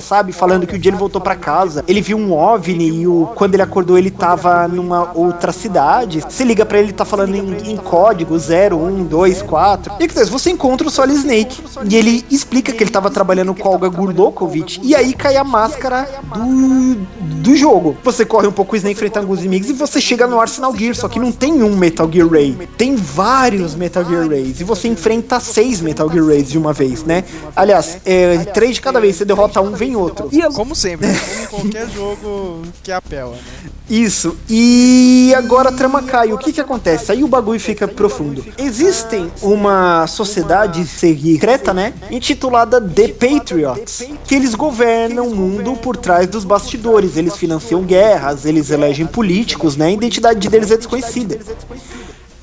sabe? 0.00 0.32
Falando 0.32 0.66
que 0.66 0.74
o 0.74 0.78
dia 0.78 0.90
ele 0.90 0.98
voltou 0.98 1.20
para 1.20 1.34
casa, 1.34 1.84
ele 1.86 2.00
viu 2.00 2.16
um 2.16 2.32
OVNI 2.32 3.02
e 3.02 3.06
o, 3.06 3.28
quando 3.34 3.54
ele 3.54 3.62
acordou 3.62 3.98
ele 3.98 4.10
tava 4.10 4.66
numa 4.68 5.12
outra 5.14 5.52
cidade. 5.52 6.20
Você 6.20 6.44
liga 6.44 6.64
para 6.64 6.78
ele, 6.78 6.92
tá 6.92 7.04
falando 7.04 7.34
em, 7.34 7.72
em 7.72 7.76
código 7.76 8.38
0, 8.38 8.76
1, 8.76 9.04
2, 9.04 9.42
4. 9.42 9.94
E 10.00 10.08
que 10.08 10.24
você 10.24 10.50
encontra 10.50 10.86
o 10.86 10.90
Solid 10.90 11.18
Snake 11.18 11.62
e 11.88 11.96
ele 11.96 12.24
explica 12.30 12.72
que 12.72 12.82
ele 12.82 12.90
tava 12.90 13.10
trabalhando 13.10 13.54
com 13.54 13.68
Olga 13.68 13.88
Gurlokovich 13.88 14.80
e 14.82 14.94
aí 14.94 15.12
cai 15.12 15.36
a 15.36 15.44
máscara 15.44 16.08
do, 16.34 16.94
do 17.42 17.56
jogo. 17.56 17.96
Você 18.04 18.24
corre 18.24 18.46
um 18.46 18.52
pouco 18.52 18.74
o 18.74 18.76
Snake 18.76 18.94
enfrentando 18.94 19.26
alguns 19.26 19.40
inimigos 19.40 19.70
e 19.70 19.72
você 19.72 20.00
chega 20.00 20.26
no 20.26 20.40
Arsenal 20.40 20.74
Gear, 20.76 20.94
só 20.94 21.08
que 21.08 21.18
não 21.18 21.32
tem 21.32 21.62
um 21.62 21.76
Metal 21.76 22.10
Gear 22.10 22.28
Ray, 22.28 22.56
tem 22.76 22.96
vários 22.96 23.74
Metal 23.74 24.04
Gear 24.04 24.28
Rays 24.28 24.60
e 24.60 24.64
você 24.64 24.88
enfrenta 24.88 25.40
seis 25.40 25.80
Metal 25.80 26.10
Gear 26.10 26.26
Rays 26.26 26.50
de 26.50 26.58
uma 26.58 26.72
vez, 26.72 27.04
né? 27.04 27.24
Aliás, 27.54 27.98
é, 28.04 28.44
três 28.60 28.74
de 28.74 28.82
cada 28.82 29.00
vez, 29.00 29.16
você 29.16 29.24
derrota 29.24 29.58
um, 29.62 29.72
vem 29.72 29.96
outro. 29.96 30.28
E 30.30 30.42
como 30.52 30.76
sempre, 30.76 31.06
né? 31.06 31.18
como 31.48 31.66
em 31.66 31.70
qualquer 31.70 31.88
jogo 31.88 32.62
que 32.82 32.92
apela, 32.92 33.30
né? 33.30 33.70
Isso. 33.88 34.36
E 34.50 35.32
agora 35.34 35.70
a 35.70 35.72
trama 35.72 36.02
cai. 36.02 36.30
O 36.30 36.36
que 36.36 36.52
que 36.52 36.60
acontece? 36.60 37.10
Aí 37.10 37.24
o 37.24 37.26
bagulho 37.26 37.58
fica 37.58 37.88
profundo. 37.88 38.44
Existem 38.58 39.32
uma 39.40 40.06
sociedade 40.06 40.86
secreta, 40.86 41.72
né? 41.72 41.94
Intitulada 42.10 42.78
The 42.80 43.08
Patriots. 43.08 44.04
Que 44.26 44.34
eles 44.34 44.54
governam 44.54 45.26
o 45.26 45.34
mundo 45.34 45.74
por 45.76 45.96
trás 45.96 46.28
dos 46.28 46.44
bastidores. 46.44 47.16
Eles 47.16 47.36
financiam 47.36 47.82
guerras, 47.82 48.44
eles 48.44 48.70
elegem 48.70 49.06
políticos, 49.06 49.74
né? 49.74 49.86
A 49.86 49.90
identidade 49.90 50.48
deles 50.50 50.70
é 50.70 50.76
desconhecida. 50.76 51.38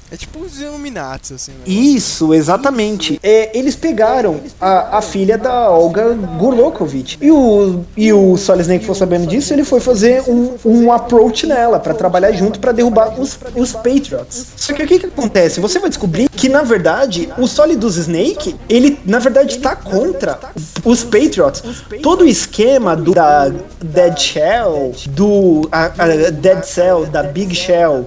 É 0.09 0.15
tipo 0.15 0.39
os 0.39 0.61
Illuminati, 0.61 1.33
assim. 1.33 1.51
Isso, 1.65 2.33
exatamente. 2.33 3.19
É, 3.21 3.57
eles 3.57 3.75
pegaram 3.75 4.39
a, 4.59 4.99
a 4.99 5.01
filha 5.01 5.37
da 5.37 5.69
Olga 5.69 6.13
Gurlokovich. 6.39 7.17
E 7.21 7.29
o, 7.29 7.83
e 7.95 8.13
o 8.13 8.37
Solid 8.37 8.61
Snake 8.61 8.85
foi 8.85 8.95
sabendo 8.95 9.27
disso, 9.27 9.53
ele 9.53 9.65
foi 9.65 9.81
fazer 9.81 10.23
um, 10.27 10.55
um 10.63 10.91
approach 10.93 11.45
nela 11.45 11.79
pra 11.79 11.93
trabalhar 11.93 12.31
junto 12.31 12.59
pra 12.59 12.71
derrubar 12.71 13.19
os, 13.19 13.37
os 13.55 13.73
Patriots. 13.73 14.47
Só 14.55 14.73
que 14.73 14.83
o 14.83 14.87
que, 14.87 14.99
que 14.99 15.05
acontece? 15.07 15.59
Você 15.59 15.77
vai 15.77 15.89
descobrir 15.89 16.29
que, 16.29 16.47
na 16.47 16.63
verdade, 16.63 17.29
o 17.37 17.45
Solidus 17.45 17.97
Snake, 17.97 18.55
ele, 18.69 18.99
na 19.05 19.19
verdade, 19.19 19.57
tá 19.57 19.75
contra 19.75 20.39
os 20.85 21.03
Patriots. 21.03 21.61
Todo 22.01 22.21
o 22.21 22.27
esquema 22.27 22.95
do, 22.95 23.13
da 23.13 23.51
Dead 23.83 24.17
Shell, 24.17 24.93
do 25.09 25.67
a, 25.69 25.85
a 25.85 26.31
Dead 26.31 26.63
Cell, 26.63 27.05
da 27.07 27.23
Big 27.23 27.53
Shell 27.53 28.05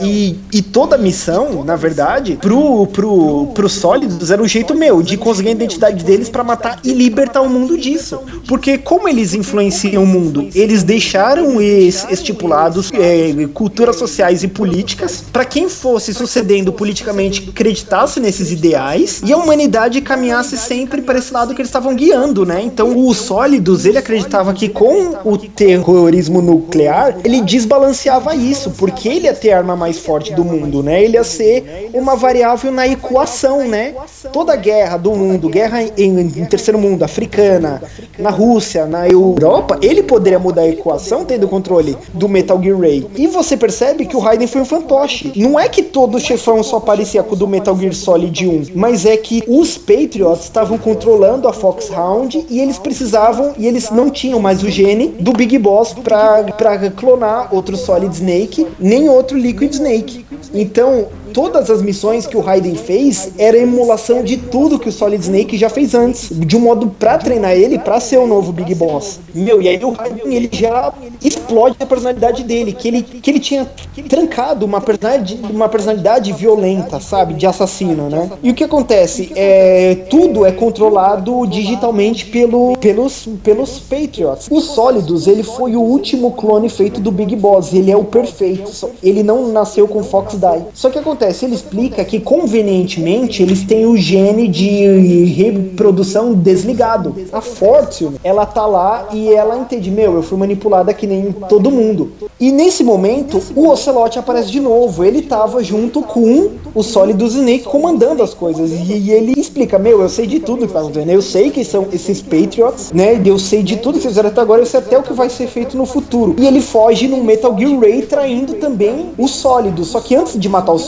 e, 0.00 0.38
e 0.52 0.62
toda 0.62 0.96
a 0.96 0.98
missão, 0.98 1.37
na 1.64 1.76
verdade, 1.76 2.38
pro, 2.40 2.86
pro, 2.86 3.46
pro 3.54 3.68
Sólidos 3.68 4.30
era 4.30 4.42
um 4.42 4.48
jeito 4.48 4.74
meu 4.74 5.02
de 5.02 5.16
conseguir 5.16 5.48
a 5.48 5.52
identidade 5.52 6.04
deles 6.04 6.28
pra 6.28 6.42
matar 6.44 6.80
e 6.84 6.92
libertar 6.92 7.40
o 7.42 7.48
mundo 7.48 7.76
disso. 7.78 8.18
Porque 8.46 8.78
como 8.78 9.08
eles 9.08 9.34
influenciam 9.34 10.02
o 10.02 10.06
mundo, 10.06 10.48
eles 10.54 10.82
deixaram 10.82 11.60
es- 11.60 12.06
estipulados 12.10 12.90
é, 12.92 13.46
culturas 13.54 13.96
sociais 13.96 14.42
e 14.42 14.48
políticas 14.48 15.24
pra 15.32 15.44
quem 15.44 15.68
fosse 15.68 16.12
sucedendo 16.14 16.72
politicamente 16.72 17.48
acreditasse 17.48 18.20
nesses 18.20 18.50
ideais 18.50 19.20
e 19.24 19.32
a 19.32 19.36
humanidade 19.36 20.00
caminhasse 20.00 20.56
sempre 20.56 21.02
para 21.02 21.18
esse 21.18 21.32
lado 21.32 21.54
que 21.54 21.60
eles 21.60 21.68
estavam 21.68 21.94
guiando, 21.94 22.44
né? 22.44 22.62
Então 22.62 22.96
o 22.96 23.12
Sólidos, 23.14 23.84
ele 23.84 23.98
acreditava 23.98 24.52
que 24.52 24.68
com 24.68 25.14
o 25.24 25.36
terrorismo 25.36 26.40
nuclear, 26.40 27.16
ele 27.24 27.40
desbalanceava 27.42 28.34
isso, 28.34 28.70
porque 28.70 29.08
ele 29.08 29.26
ia 29.26 29.34
ter 29.34 29.52
a 29.52 29.58
arma 29.58 29.76
mais 29.76 29.98
forte 29.98 30.32
do 30.34 30.44
mundo, 30.44 30.82
né? 30.82 31.02
Ele 31.02 31.14
ia 31.16 31.24
ser 31.28 31.90
uma 31.92 32.16
variável 32.16 32.72
na 32.72 32.86
equação, 32.86 33.66
né? 33.68 33.94
Toda 34.32 34.56
guerra 34.56 34.96
do 34.96 35.12
mundo, 35.12 35.48
guerra 35.48 35.82
em, 35.82 36.20
em 36.20 36.44
terceiro 36.44 36.78
mundo, 36.78 37.04
africana, 37.04 37.82
na 38.18 38.30
Rússia, 38.30 38.86
na 38.86 39.08
Europa, 39.08 39.78
ele 39.82 40.02
poderia 40.02 40.38
mudar 40.38 40.62
a 40.62 40.68
equação 40.68 41.24
tendo 41.24 41.46
controle 41.46 41.96
do 42.12 42.28
Metal 42.28 42.60
Gear 42.62 42.78
Ray. 42.78 43.06
E 43.16 43.26
você 43.26 43.56
percebe 43.56 44.06
que 44.06 44.16
o 44.16 44.20
Raiden 44.20 44.46
foi 44.46 44.62
um 44.62 44.64
fantoche. 44.64 45.32
Não 45.36 45.58
é 45.58 45.68
que 45.68 45.82
todo 45.82 46.18
chefão 46.18 46.62
só 46.62 46.80
parecia 46.80 47.22
com 47.22 47.34
o 47.34 47.36
do 47.36 47.46
Metal 47.46 47.76
Gear 47.76 47.94
Solid 47.94 48.46
1, 48.46 48.62
mas 48.74 49.04
é 49.04 49.16
que 49.16 49.42
os 49.46 49.76
Patriots 49.76 50.44
estavam 50.44 50.78
controlando 50.78 51.46
a 51.48 51.52
Foxhound 51.52 52.46
e 52.48 52.60
eles 52.60 52.78
precisavam, 52.78 53.54
e 53.56 53.66
eles 53.66 53.90
não 53.90 54.10
tinham 54.10 54.40
mais 54.40 54.62
o 54.62 54.68
gene 54.68 55.08
do 55.20 55.32
Big 55.32 55.58
Boss 55.58 55.94
pra 55.94 56.90
clonar 56.96 57.54
outro 57.54 57.76
Solid 57.76 58.14
Snake, 58.14 58.66
nem 58.78 59.08
outro 59.08 59.36
Liquid 59.36 59.72
Snake. 59.72 60.24
Então, 60.52 61.06
todas 61.32 61.70
as 61.70 61.82
missões 61.82 62.26
que 62.26 62.36
o 62.36 62.40
Raiden 62.40 62.74
fez 62.74 63.32
era 63.38 63.56
emulação 63.56 64.22
de 64.22 64.36
tudo 64.36 64.78
que 64.78 64.88
o 64.88 64.92
Solid 64.92 65.22
Snake 65.22 65.56
já 65.56 65.68
fez 65.68 65.94
antes, 65.94 66.28
de 66.32 66.56
um 66.56 66.60
modo 66.60 66.88
pra 66.98 67.18
treinar 67.18 67.52
ele 67.52 67.78
pra 67.78 68.00
ser 68.00 68.18
o 68.18 68.26
novo 68.26 68.52
Big 68.52 68.74
Boss. 68.74 69.20
Meu, 69.34 69.60
e 69.60 69.68
aí 69.68 69.82
o 69.84 69.90
Raiden 69.90 70.34
ele 70.34 70.48
já 70.52 70.92
explode 71.22 71.76
a 71.80 71.86
personalidade 71.86 72.42
dele, 72.42 72.72
que 72.72 72.88
ele, 72.88 73.02
que 73.02 73.30
ele 73.30 73.40
tinha 73.40 73.66
trancado 74.08 74.64
uma 74.64 74.80
personalidade, 74.80 75.40
uma 75.50 75.68
personalidade 75.68 76.32
violenta, 76.32 77.00
sabe, 77.00 77.34
de 77.34 77.46
assassino, 77.46 78.08
né? 78.08 78.30
E 78.42 78.50
o 78.50 78.54
que 78.54 78.64
acontece 78.64 79.32
é 79.34 79.94
tudo 80.10 80.44
é 80.44 80.52
controlado 80.52 81.46
digitalmente 81.46 82.26
pelo, 82.26 82.76
pelos 82.78 83.28
pelos 83.42 83.78
Patriots. 83.78 84.48
O 84.50 84.60
Sólidos 84.60 85.26
ele 85.26 85.42
foi 85.42 85.76
o 85.76 85.80
último 85.80 86.32
clone 86.32 86.68
feito 86.68 87.00
do 87.00 87.10
Big 87.10 87.34
Boss, 87.36 87.72
ele 87.72 87.90
é 87.90 87.96
o 87.96 88.04
perfeito. 88.04 88.70
Ele 89.02 89.22
não 89.22 89.48
nasceu 89.48 89.88
com 89.88 90.02
Fox 90.02 90.34
Die. 90.34 90.64
Só 90.74 90.90
que 90.90 90.98
acontece, 90.98 91.17
ele 91.42 91.54
explica 91.54 92.04
que 92.04 92.20
convenientemente 92.20 93.42
eles 93.42 93.64
têm 93.64 93.86
o 93.86 93.96
gene 93.96 94.48
de 94.48 95.24
reprodução 95.24 96.34
desligado. 96.34 97.14
A 97.32 97.40
Fortune, 97.40 98.16
ela 98.22 98.46
tá 98.46 98.66
lá 98.66 99.08
e 99.12 99.32
ela 99.32 99.58
entende, 99.58 99.90
meu, 99.90 100.14
eu 100.14 100.22
fui 100.22 100.38
manipulada 100.38 100.92
que 100.94 101.06
nem 101.06 101.32
todo 101.48 101.70
mundo. 101.70 102.12
E 102.40 102.52
nesse 102.52 102.84
momento, 102.84 103.42
o 103.54 103.68
Ocelot 103.68 104.18
aparece 104.18 104.50
de 104.50 104.60
novo. 104.60 105.04
Ele 105.04 105.22
tava 105.22 105.62
junto 105.62 106.02
com 106.02 106.50
o 106.74 106.82
Solidus 106.82 107.34
Snake 107.34 107.64
comandando 107.64 108.22
as 108.22 108.34
coisas. 108.34 108.70
E, 108.70 109.10
ele 109.10 109.34
explica, 109.36 109.78
meu, 109.78 110.00
eu 110.00 110.08
sei 110.08 110.26
de 110.26 110.40
tudo 110.40 110.66
que 110.66 110.72
tá 110.72 110.80
acontecendo. 110.80 111.10
Eu 111.10 111.22
sei 111.22 111.50
que 111.50 111.64
são 111.64 111.86
esses 111.92 112.22
Patriots, 112.22 112.92
né? 112.92 113.20
Eu 113.24 113.38
sei 113.38 113.62
de 113.62 113.76
tudo 113.76 113.94
que 113.94 114.02
vocês 114.02 114.12
fizeram 114.12 114.28
até 114.28 114.40
agora, 114.40 114.62
eu 114.62 114.66
sei 114.66 114.80
até 114.80 114.96
o 114.98 115.02
que 115.02 115.12
vai 115.12 115.28
ser 115.28 115.46
feito 115.48 115.76
no 115.76 115.84
futuro. 115.84 116.36
E 116.38 116.46
ele 116.46 116.60
foge 116.60 117.08
no 117.08 117.22
Metal 117.22 117.56
Gear 117.58 117.78
Ray, 117.78 118.02
traindo 118.02 118.54
também 118.54 119.10
o 119.18 119.26
Sólido. 119.26 119.84
Só 119.84 120.00
que 120.00 120.14
antes 120.14 120.38
de 120.38 120.48
matar 120.48 120.72
os 120.72 120.82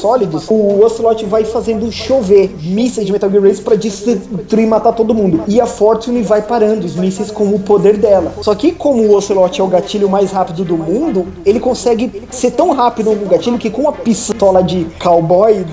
O 0.48 0.84
Ocelot 0.84 1.24
vai 1.26 1.44
fazendo 1.44 1.90
chover 1.90 2.50
mísseis 2.62 3.06
de 3.06 3.12
Metal 3.12 3.30
Gear 3.30 3.42
Ray 3.42 3.56
pra 3.56 3.76
destruir 3.76 4.20
e 4.52 4.66
matar 4.66 4.92
todo 4.92 5.14
mundo. 5.14 5.42
E 5.46 5.60
a 5.60 5.66
Fortune 5.66 6.22
vai 6.22 6.42
parando 6.42 6.86
os 6.86 6.96
mísseis 6.96 7.30
com 7.30 7.44
o 7.44 7.58
poder 7.58 7.96
dela. 7.96 8.32
Só 8.42 8.54
que 8.54 8.72
como 8.72 9.02
o 9.02 9.14
Ocelot 9.14 9.60
é 9.60 9.64
o 9.64 9.66
gatilho 9.66 10.08
mais 10.08 10.30
rápido 10.30 10.64
do 10.64 10.76
mundo, 10.76 11.26
ele 11.44 11.60
consegue 11.60 12.22
ser 12.30 12.52
tão 12.52 12.72
rápido 12.72 13.14
no 13.14 13.26
gatilho 13.26 13.58
que 13.58 13.70
com 13.70 13.88
a 13.88 13.92
pistola 13.92 14.62
de 14.62 14.86
cowboy 15.02 15.64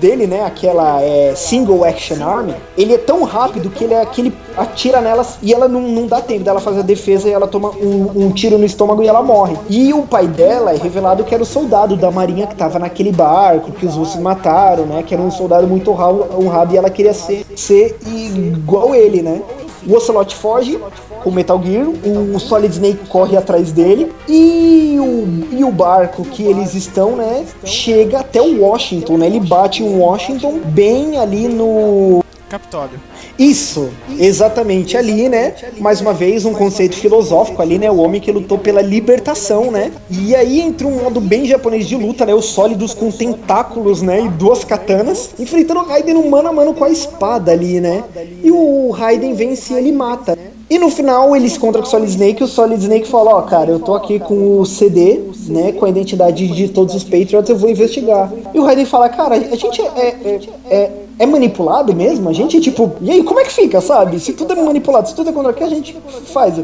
dele, 0.00 0.26
né, 0.26 0.44
aquela 0.44 1.00
é, 1.00 1.34
single 1.34 1.84
action 1.84 2.22
arm, 2.22 2.50
ele 2.76 2.94
é 2.94 2.98
tão 2.98 3.24
rápido 3.24 3.70
que 3.70 3.84
ele 3.84 3.94
é 3.94 4.00
aquele 4.00 4.32
atira 4.56 5.00
nelas 5.00 5.38
e 5.42 5.52
ela 5.52 5.66
não, 5.66 5.80
não 5.80 6.06
dá 6.06 6.20
tempo 6.20 6.44
dela 6.44 6.60
fazer 6.60 6.80
a 6.80 6.82
defesa 6.82 7.28
e 7.28 7.32
ela 7.32 7.46
toma 7.46 7.70
um, 7.70 8.26
um 8.26 8.30
tiro 8.30 8.58
no 8.58 8.64
estômago 8.64 9.02
e 9.02 9.08
ela 9.08 9.22
morre. 9.22 9.56
E 9.68 9.92
o 9.92 10.02
pai 10.02 10.26
dela 10.26 10.72
é 10.72 10.76
revelado 10.76 11.24
que 11.24 11.34
era 11.34 11.42
o 11.42 11.46
soldado 11.46 11.96
da 11.96 12.10
marinha 12.10 12.46
que 12.46 12.54
tava 12.54 12.78
naquele 12.78 13.12
barco 13.12 13.72
que 13.74 13.86
os 13.86 13.94
russos 13.94 14.20
mataram, 14.20 14.86
né, 14.86 15.02
que 15.02 15.14
era 15.14 15.22
um 15.22 15.30
soldado 15.30 15.66
muito 15.66 15.90
honrado, 15.90 16.74
e 16.74 16.76
ela 16.76 16.90
queria 16.90 17.14
ser, 17.14 17.44
ser 17.56 17.96
igual 18.06 18.94
ele, 18.94 19.22
né. 19.22 19.42
O 19.86 19.94
Ocelot 19.94 20.34
foge 20.34 20.80
com 21.22 21.30
Metal 21.30 21.60
Gear, 21.62 21.86
o 21.88 22.38
Solid 22.38 22.72
Snake 22.72 23.06
corre 23.08 23.36
atrás 23.36 23.70
dele 23.70 24.10
e 24.28 24.96
o, 24.98 25.56
e 25.58 25.64
o 25.64 25.70
barco 25.70 26.24
que 26.24 26.42
eles 26.42 26.74
estão, 26.74 27.16
né, 27.16 27.44
chega 27.64 28.20
até 28.20 28.40
o 28.40 28.62
Washington, 28.62 29.18
né? 29.18 29.26
Ele 29.26 29.40
bate 29.40 29.82
em 29.82 29.98
Washington 29.98 30.60
bem 30.64 31.18
ali 31.18 31.48
no 31.48 32.22
Capitólio. 32.54 33.00
isso, 33.36 33.90
exatamente 34.16 34.96
ali, 34.96 35.28
né? 35.28 35.54
Mais 35.80 36.00
uma 36.00 36.12
vez, 36.12 36.44
um 36.44 36.52
conceito 36.52 36.94
filosófico 36.94 37.60
ali, 37.60 37.80
né? 37.80 37.90
O 37.90 37.96
homem 37.96 38.20
que 38.20 38.30
lutou 38.30 38.56
pela 38.56 38.80
libertação, 38.80 39.72
né? 39.72 39.90
E 40.08 40.36
aí 40.36 40.60
entra 40.60 40.86
um 40.86 41.02
modo 41.02 41.20
bem 41.20 41.46
japonês 41.46 41.88
de 41.88 41.96
luta, 41.96 42.24
né? 42.24 42.32
Os 42.32 42.44
sólidos 42.44 42.94
com 42.94 43.10
tentáculos, 43.10 44.02
né? 44.02 44.20
E 44.20 44.28
duas 44.28 44.62
katanas, 44.62 45.30
enfrentando 45.36 45.80
o 45.80 45.84
Raiden 45.84 46.14
no 46.14 46.30
mano 46.30 46.48
a 46.48 46.52
mano 46.52 46.74
com 46.74 46.84
a 46.84 46.90
espada 46.90 47.50
ali, 47.50 47.80
né? 47.80 48.04
E 48.44 48.52
o 48.52 48.90
Raiden 48.90 49.34
vence 49.34 49.74
e 49.74 49.76
ele 49.76 49.90
mata. 49.90 50.38
E 50.68 50.78
no 50.78 50.90
final 50.90 51.36
ele 51.36 51.48
se 51.48 51.58
encontra 51.58 51.82
com 51.82 51.86
o 51.86 51.90
Solid 51.90 52.10
Snake 52.10 52.42
e 52.42 52.44
o 52.44 52.48
Solid 52.48 52.80
Snake 52.80 53.06
fala, 53.06 53.34
ó, 53.34 53.42
cara, 53.42 53.70
eu 53.70 53.78
tô 53.78 53.94
aqui 53.94 54.18
com 54.18 54.58
o 54.58 54.64
CD, 54.64 55.20
né, 55.48 55.72
com 55.72 55.84
a 55.84 55.88
identidade 55.88 56.48
de 56.48 56.68
todos 56.68 56.94
os 56.94 57.04
Patriots, 57.04 57.48
eu 57.50 57.56
vou 57.56 57.68
investigar. 57.68 58.32
E 58.52 58.58
o 58.58 58.64
Raiden 58.64 58.86
fala, 58.86 59.08
cara, 59.08 59.34
a 59.34 59.56
gente 59.56 59.82
é, 59.82 60.08
é, 60.24 60.40
é, 60.70 60.92
é 61.18 61.26
manipulado 61.26 61.94
mesmo? 61.94 62.28
A 62.30 62.32
gente, 62.32 62.60
tipo, 62.60 62.92
e 63.00 63.10
aí, 63.10 63.22
como 63.22 63.40
é 63.40 63.44
que 63.44 63.52
fica, 63.52 63.80
sabe? 63.80 64.18
Se 64.18 64.32
tudo 64.32 64.54
é 64.54 64.62
manipulado, 64.62 65.08
se 65.08 65.14
tudo 65.14 65.30
é 65.30 65.32
contra 65.32 65.52
o 65.52 65.54
que 65.54 65.64
a 65.64 65.68
gente 65.68 65.96
faz? 66.26 66.58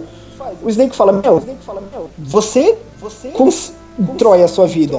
O 0.62 0.68
Snake 0.70 0.96
fala, 0.96 1.12
meu, 1.12 1.42
você 2.18 2.76
constrói 4.06 4.42
a 4.42 4.48
sua 4.48 4.66
vida. 4.66 4.98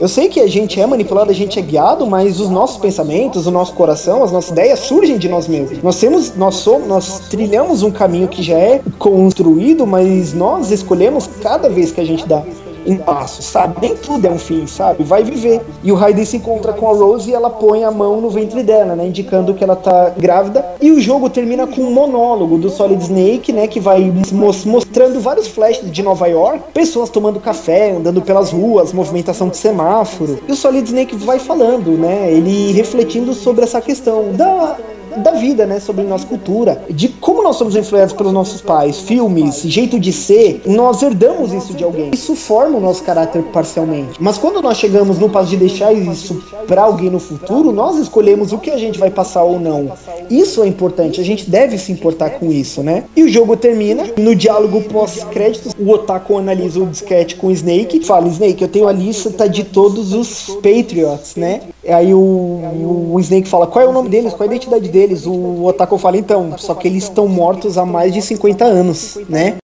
Eu 0.00 0.08
sei 0.08 0.28
que 0.28 0.40
a 0.40 0.46
gente 0.46 0.80
é 0.80 0.86
manipulado, 0.86 1.30
a 1.30 1.34
gente 1.34 1.58
é 1.58 1.62
guiado, 1.62 2.06
mas 2.06 2.40
os 2.40 2.48
nossos 2.48 2.78
pensamentos, 2.78 3.46
o 3.46 3.50
nosso 3.50 3.72
coração, 3.74 4.22
as 4.22 4.32
nossas 4.32 4.50
ideias 4.50 4.80
surgem 4.80 5.18
de 5.18 5.28
nós 5.28 5.46
mesmos. 5.46 5.82
Nós 5.82 5.98
temos, 5.98 6.34
nós 6.36 6.56
somos, 6.56 6.88
nós 6.88 7.20
trilhamos 7.28 7.82
um 7.82 7.90
caminho 7.90 8.28
que 8.28 8.42
já 8.42 8.58
é 8.58 8.80
construído, 8.98 9.86
mas 9.86 10.32
nós 10.32 10.70
escolhemos 10.70 11.28
cada 11.42 11.68
vez 11.68 11.92
que 11.92 12.00
a 12.00 12.04
gente 12.04 12.26
dá 12.26 12.42
um 12.88 12.96
passo, 12.96 13.42
sabe? 13.42 13.76
Nem 13.80 13.94
tudo 13.94 14.26
é 14.26 14.30
um 14.30 14.38
fim, 14.38 14.66
sabe? 14.66 15.04
Vai 15.04 15.22
viver. 15.22 15.60
E 15.84 15.92
o 15.92 15.94
Raiden 15.94 16.24
se 16.24 16.36
encontra 16.38 16.72
com 16.72 16.88
a 16.88 16.94
Rose 16.94 17.30
e 17.30 17.34
ela 17.34 17.50
põe 17.50 17.84
a 17.84 17.90
mão 17.90 18.20
no 18.20 18.30
ventre 18.30 18.62
dela, 18.62 18.96
né? 18.96 19.06
Indicando 19.06 19.52
que 19.54 19.62
ela 19.62 19.76
tá 19.76 20.10
grávida. 20.16 20.64
E 20.80 20.90
o 20.90 21.00
jogo 21.00 21.28
termina 21.28 21.66
com 21.66 21.82
um 21.82 21.90
monólogo 21.92 22.56
do 22.58 22.70
Solid 22.70 23.02
Snake, 23.02 23.52
né? 23.52 23.66
Que 23.66 23.78
vai 23.78 24.12
mos- 24.32 24.64
mostrando 24.64 25.20
vários 25.20 25.46
flashes 25.48 25.90
de 25.90 26.02
Nova 26.02 26.26
York, 26.26 26.60
pessoas 26.72 27.10
tomando 27.10 27.38
café, 27.40 27.92
andando 27.92 28.22
pelas 28.22 28.50
ruas, 28.50 28.92
movimentação 28.92 29.48
de 29.48 29.56
semáforo. 29.56 30.38
E 30.48 30.52
o 30.52 30.56
Solid 30.56 30.86
Snake 30.86 31.14
vai 31.16 31.38
falando, 31.38 31.90
né? 31.92 32.30
Ele 32.32 32.72
refletindo 32.72 33.34
sobre 33.34 33.64
essa 33.64 33.80
questão 33.80 34.32
da 34.32 34.76
da 35.16 35.32
vida, 35.32 35.66
né? 35.66 35.80
Sobre 35.80 36.04
nossa 36.04 36.26
cultura, 36.26 36.82
de 36.90 37.08
como 37.08 37.42
nós 37.42 37.56
somos 37.56 37.74
influenciados 37.74 38.14
pelos 38.14 38.32
nossos 38.32 38.60
pais, 38.60 39.00
filmes, 39.00 39.62
jeito 39.62 39.98
de 39.98 40.12
ser, 40.12 40.62
nós 40.66 41.02
herdamos 41.02 41.52
isso 41.52 41.74
de 41.74 41.84
alguém. 41.84 42.10
Isso 42.12 42.34
forma 42.34 42.78
o 42.78 42.80
nosso 42.80 43.02
caráter 43.02 43.42
parcialmente. 43.44 44.18
Mas 44.20 44.38
quando 44.38 44.60
nós 44.62 44.76
chegamos 44.76 45.18
no 45.18 45.28
passo 45.28 45.50
de 45.50 45.56
deixar 45.56 45.92
isso 45.92 46.42
para 46.66 46.82
alguém 46.82 47.10
no 47.10 47.18
futuro, 47.18 47.72
nós 47.72 47.96
escolhemos 47.96 48.52
o 48.52 48.58
que 48.58 48.70
a 48.70 48.78
gente 48.78 48.98
vai 48.98 49.10
passar 49.10 49.42
ou 49.42 49.58
não. 49.58 49.92
Isso 50.30 50.62
é 50.62 50.66
importante, 50.66 51.20
a 51.20 51.24
gente 51.24 51.48
deve 51.48 51.78
se 51.78 51.90
importar 51.92 52.30
com 52.30 52.52
isso, 52.52 52.82
né? 52.82 53.04
E 53.16 53.22
o 53.22 53.28
jogo 53.28 53.56
termina 53.56 54.04
no 54.16 54.34
diálogo 54.34 54.82
pós-créditos, 54.82 55.74
o 55.78 55.90
Otaku 55.90 56.38
analisa 56.38 56.80
o 56.80 56.86
disquete 56.86 57.36
com 57.36 57.48
o 57.48 57.52
Snake, 57.52 58.04
fala: 58.04 58.28
"Snake, 58.28 58.62
eu 58.62 58.68
tenho 58.68 58.88
a 58.88 58.92
lista 58.92 59.48
de 59.48 59.64
todos 59.64 60.12
os 60.12 60.56
Patriots, 60.56 61.36
né?" 61.36 61.62
Aí 61.86 62.12
o, 62.12 63.10
o, 63.12 63.20
Snake 63.20 63.48
fala: 63.48 63.66
"Qual 63.66 63.84
é 63.84 63.88
o 63.88 63.92
nome 63.92 64.08
deles? 64.08 64.32
Qual 64.34 64.46
é 64.48 64.52
a 64.52 64.54
identidade 64.54 64.88
deles?" 64.88 64.97
O 65.26 65.64
Otaku 65.64 65.98
fala: 65.98 66.16
"Então, 66.16 66.56
só 66.58 66.74
que 66.74 66.88
eles 66.88 67.04
estão 67.04 67.28
mortos 67.28 67.78
há 67.78 67.84
mais 67.84 68.12
de 68.12 68.22
50 68.22 68.64
anos, 68.64 69.18
né?" 69.28 69.56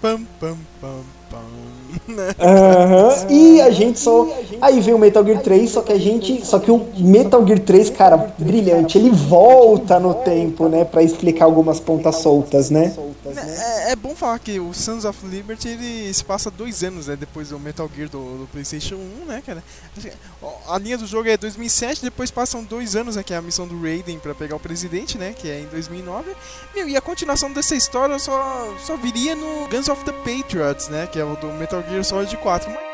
Pam, 0.00 0.20
pam, 0.40 0.56
pam? 0.80 1.20
Aham. 2.40 3.26
E 3.30 3.60
a 3.60 3.70
gente 3.70 3.98
só. 3.98 4.26
Aí 4.60 4.80
vem 4.80 4.94
o 4.94 4.98
Metal 4.98 5.24
Gear 5.24 5.42
3, 5.42 5.70
só 5.70 5.82
que 5.82 5.92
a 5.92 5.98
gente. 5.98 6.44
Só 6.44 6.58
que 6.58 6.70
o 6.70 6.86
Metal 6.98 7.46
Gear 7.46 7.60
3, 7.60 7.90
cara, 7.90 8.32
brilhante. 8.38 8.98
Ele 8.98 9.10
volta 9.10 9.98
no 9.98 10.14
tempo, 10.14 10.68
né? 10.68 10.84
Pra 10.84 11.02
explicar 11.02 11.44
algumas 11.44 11.78
pontas 11.78 12.16
soltas, 12.16 12.70
né? 12.70 12.92
É, 13.38 13.92
é 13.92 13.96
bom 13.96 14.14
falar 14.14 14.38
que 14.38 14.58
o 14.58 14.72
Sons 14.72 15.04
of 15.04 15.26
Liberty 15.26 15.68
ele 15.68 16.12
se 16.12 16.24
passa 16.24 16.50
dois 16.50 16.82
anos 16.82 17.06
né, 17.06 17.16
depois 17.16 17.50
do 17.50 17.58
Metal 17.58 17.90
Gear 17.94 18.08
do, 18.08 18.38
do 18.38 18.48
PlayStation 18.50 18.96
1, 18.96 19.24
né, 19.26 19.42
cara? 19.44 19.62
A 20.68 20.78
linha 20.78 20.98
do 20.98 21.06
jogo 21.06 21.28
é 21.28 21.36
2007, 21.36 22.02
depois 22.02 22.30
passam 22.30 22.62
dois 22.64 22.96
anos, 22.96 23.16
né, 23.16 23.22
que 23.22 23.32
é 23.32 23.36
a 23.36 23.42
missão 23.42 23.66
do 23.66 23.80
Raiden 23.80 24.18
pra 24.18 24.34
pegar 24.34 24.56
o 24.56 24.60
presidente, 24.60 25.18
né, 25.18 25.32
que 25.32 25.48
é 25.48 25.60
em 25.60 25.66
2009. 25.66 26.34
Meu, 26.74 26.88
e 26.88 26.96
a 26.96 27.00
continuação 27.00 27.52
dessa 27.52 27.74
história 27.74 28.18
só, 28.18 28.76
só 28.84 28.96
viria 28.96 29.34
no 29.34 29.68
Guns 29.68 29.88
of 29.88 30.04
the 30.04 30.12
Patriots, 30.12 30.88
né, 30.88 31.06
que 31.06 31.18
é 31.18 31.24
o 31.24 31.36
do 31.36 31.48
Metal 31.54 31.82
Gear 31.88 32.04
Solid 32.04 32.36
4. 32.36 32.89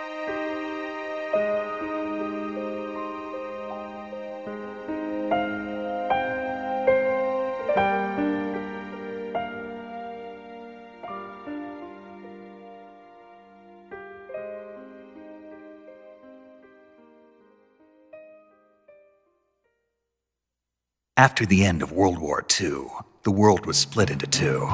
After 21.18 21.46
the 21.46 21.64
end 21.64 21.80
of 21.80 21.92
World 21.92 22.18
War 22.18 22.44
II, 22.60 22.88
the 23.22 23.30
world 23.30 23.64
was 23.64 23.78
split 23.78 24.10
into 24.10 24.26
two 24.26 24.68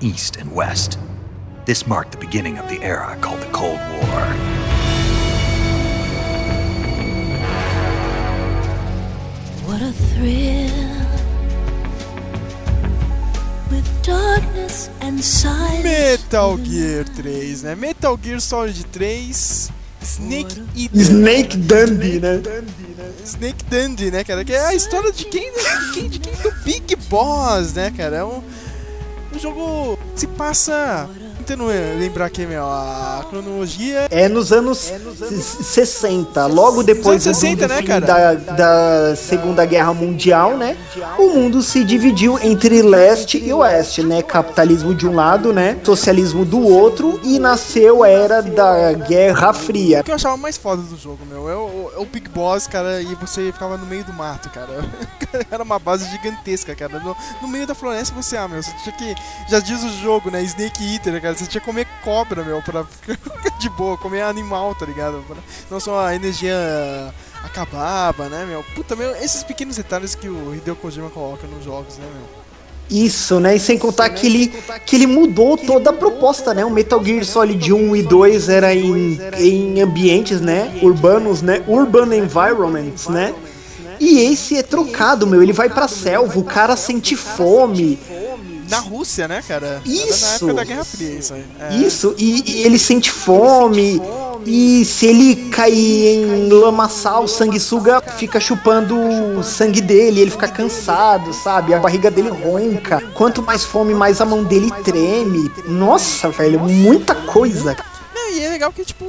East 0.00 0.36
and 0.36 0.54
West. 0.54 0.96
This 1.64 1.88
marked 1.88 2.12
the 2.12 2.18
beginning 2.18 2.56
of 2.56 2.68
the 2.68 2.80
era 2.82 3.18
called 3.20 3.40
the 3.40 3.50
Cold 3.50 3.80
War. 3.90 4.22
What 9.66 9.82
a 9.82 9.90
thrill 9.90 10.70
with 13.68 14.02
darkness 14.04 14.88
and 15.00 15.20
silence. 15.20 15.82
Metal 15.82 16.58
Gear 16.58 17.02
3, 17.02 17.62
né? 17.64 17.76
Metal 17.76 18.16
Gear 18.16 18.38
Solid 18.38 18.76
3, 18.92 19.32
Snake 20.02 20.62
Eater. 20.76 21.00
Snake 21.00 21.56
Dundee, 21.56 22.20
né? 22.20 22.42
Snake 23.24 23.64
Dundee, 23.64 24.10
né, 24.10 24.24
cara? 24.24 24.44
Que 24.44 24.52
é 24.52 24.66
a 24.66 24.74
história 24.74 25.12
de 25.12 25.24
quem? 25.24 25.52
De 25.52 25.92
quem? 25.92 26.08
De 26.08 26.18
quem? 26.18 26.34
Do 26.34 26.52
Big 26.64 26.96
Boss, 27.08 27.74
né, 27.74 27.90
cara? 27.96 28.16
É 28.16 28.24
um, 28.24 28.42
um 29.34 29.38
jogo 29.38 29.98
que 30.14 30.20
se 30.20 30.26
passa. 30.26 31.08
Tentando 31.42 31.66
lembrar 31.66 32.26
aqui, 32.26 32.46
meu, 32.46 32.64
a 32.64 33.26
cronologia. 33.28 34.06
É 34.12 34.28
nos 34.28 34.52
anos 34.52 34.78
60, 34.78 36.46
logo 36.46 36.84
depois 36.84 37.26
anos 37.26 37.36
do- 37.36 37.40
60, 37.40 37.66
do 37.66 37.68
né, 37.68 37.80
fim 37.80 37.86
cara? 37.86 38.06
da, 38.06 38.34
da 38.34 39.16
Segunda 39.16 39.66
Guerra 39.66 39.92
Mundial, 39.92 40.56
né? 40.56 40.76
O 41.18 41.30
mundo 41.30 41.60
se 41.60 41.82
dividiu 41.82 42.38
entre 42.40 42.80
leste 42.80 43.38
e 43.38 43.52
oeste, 43.52 44.04
né? 44.04 44.22
Capitalismo 44.22 44.94
de 44.94 45.04
um 45.04 45.16
lado, 45.16 45.52
né? 45.52 45.76
Socialismo 45.82 46.44
do 46.44 46.60
outro 46.62 47.18
e 47.24 47.40
nasceu 47.40 48.04
a 48.04 48.08
era 48.08 48.40
da 48.40 48.92
Guerra 48.92 49.52
Fria. 49.52 50.00
O 50.00 50.04
que 50.04 50.12
eu 50.12 50.14
achava 50.14 50.36
mais 50.36 50.56
foda 50.56 50.80
do 50.82 50.96
jogo, 50.96 51.26
meu, 51.28 51.48
é 51.50 51.56
o, 51.56 51.90
é 51.96 51.98
o 51.98 52.04
Big 52.06 52.28
Boss, 52.28 52.68
cara, 52.68 53.02
e 53.02 53.16
você 53.16 53.50
ficava 53.50 53.76
no 53.76 53.86
meio 53.86 54.04
do 54.04 54.12
mato, 54.12 54.48
cara. 54.50 54.68
Era 55.50 55.62
uma 55.62 55.78
base 55.78 56.08
gigantesca, 56.10 56.74
cara. 56.76 57.00
No, 57.00 57.16
no 57.40 57.48
meio 57.48 57.66
da 57.66 57.74
floresta 57.74 58.14
você, 58.14 58.36
ah, 58.36 58.46
meu, 58.46 58.62
você 58.62 58.70
tinha 58.84 58.94
que. 58.94 59.14
Já 59.48 59.60
diz 59.60 59.82
o 59.82 59.88
jogo, 59.88 60.30
né? 60.30 60.42
Snake 60.42 60.94
Eater, 60.94 61.20
cara. 61.20 61.31
Você 61.38 61.46
tinha 61.46 61.60
que 61.60 61.66
comer 61.66 61.86
cobra, 62.04 62.42
meu, 62.44 62.60
pra 62.62 62.84
ficar 62.84 63.18
de 63.58 63.68
boa, 63.70 63.96
comer 63.96 64.22
animal, 64.22 64.74
tá 64.74 64.84
ligado? 64.86 65.22
Pra- 65.26 65.36
Não 65.70 65.80
só 65.80 66.06
a 66.06 66.14
energia 66.14 66.54
acabava, 67.44 68.28
né, 68.28 68.44
meu? 68.48 68.64
Puta, 68.74 68.94
meu, 68.96 69.10
esses 69.16 69.42
pequenos 69.42 69.76
detalhes 69.76 70.14
que 70.14 70.28
o 70.28 70.54
Hideo 70.54 70.76
Kojima 70.76 71.10
coloca 71.10 71.46
nos 71.46 71.64
jogos, 71.64 71.98
né, 71.98 72.04
meu? 72.14 72.42
Isso, 72.90 73.40
né? 73.40 73.56
E 73.56 73.60
sem 73.60 73.78
contar 73.78 74.10
que 74.10 74.26
ele, 74.26 74.48
que 74.84 74.96
ele 74.96 75.06
mudou 75.06 75.56
toda 75.56 75.90
a 75.90 75.92
proposta, 75.94 76.52
né? 76.52 76.62
O 76.64 76.70
Metal 76.70 77.02
Gear 77.02 77.24
Solid 77.24 77.72
1 77.72 77.96
e 77.96 78.02
2 78.02 78.48
era 78.50 78.74
em, 78.74 79.18
em 79.38 79.80
ambientes, 79.80 80.40
né? 80.42 80.78
Urbanos, 80.82 81.40
né? 81.40 81.62
Urban 81.66 82.14
environments, 82.14 83.08
né? 83.08 83.34
E 83.98 84.18
esse 84.32 84.58
é 84.58 84.62
trocado, 84.62 85.26
meu. 85.26 85.42
Ele 85.42 85.52
vai 85.54 85.70
pra 85.70 85.88
selva, 85.88 86.38
o 86.38 86.44
cara 86.44 86.76
sente 86.76 87.16
fome. 87.16 87.98
Na 88.68 88.78
Rússia, 88.78 89.28
né, 89.28 89.42
cara? 89.46 89.66
Era 89.66 89.82
na 89.84 89.92
Isso. 89.92 90.34
época 90.36 90.54
da 90.54 90.64
Guerra 90.64 90.84
Fria, 90.84 91.18
isso 91.18 91.34
aí. 91.34 91.44
É. 91.60 91.76
Isso, 91.76 92.14
e, 92.18 92.42
e 92.46 92.62
ele 92.64 92.78
sente 92.78 93.10
fome. 93.10 94.00
E 94.44 94.84
se 94.84 95.06
ele 95.06 95.50
cair 95.50 96.24
em 96.24 96.48
lamaçal, 96.48 97.28
sanguessuga 97.28 98.00
fica 98.16 98.40
chupando 98.40 98.96
o 99.38 99.42
sangue 99.42 99.80
dele, 99.80 100.20
ele 100.20 100.30
fica 100.30 100.48
cansado, 100.48 101.32
sabe? 101.32 101.72
A 101.74 101.78
barriga 101.78 102.10
dele 102.10 102.28
ronca. 102.28 103.00
Quanto 103.14 103.40
mais 103.42 103.64
fome, 103.64 103.94
mais 103.94 104.20
a 104.20 104.24
mão 104.24 104.42
dele 104.42 104.70
treme. 104.82 105.50
Nossa, 105.68 106.28
velho, 106.28 106.58
muita 106.58 107.14
coisa. 107.14 107.76
E 108.32 108.40
é 108.44 108.48
legal 108.48 108.72
que, 108.72 108.84
tipo, 108.84 109.04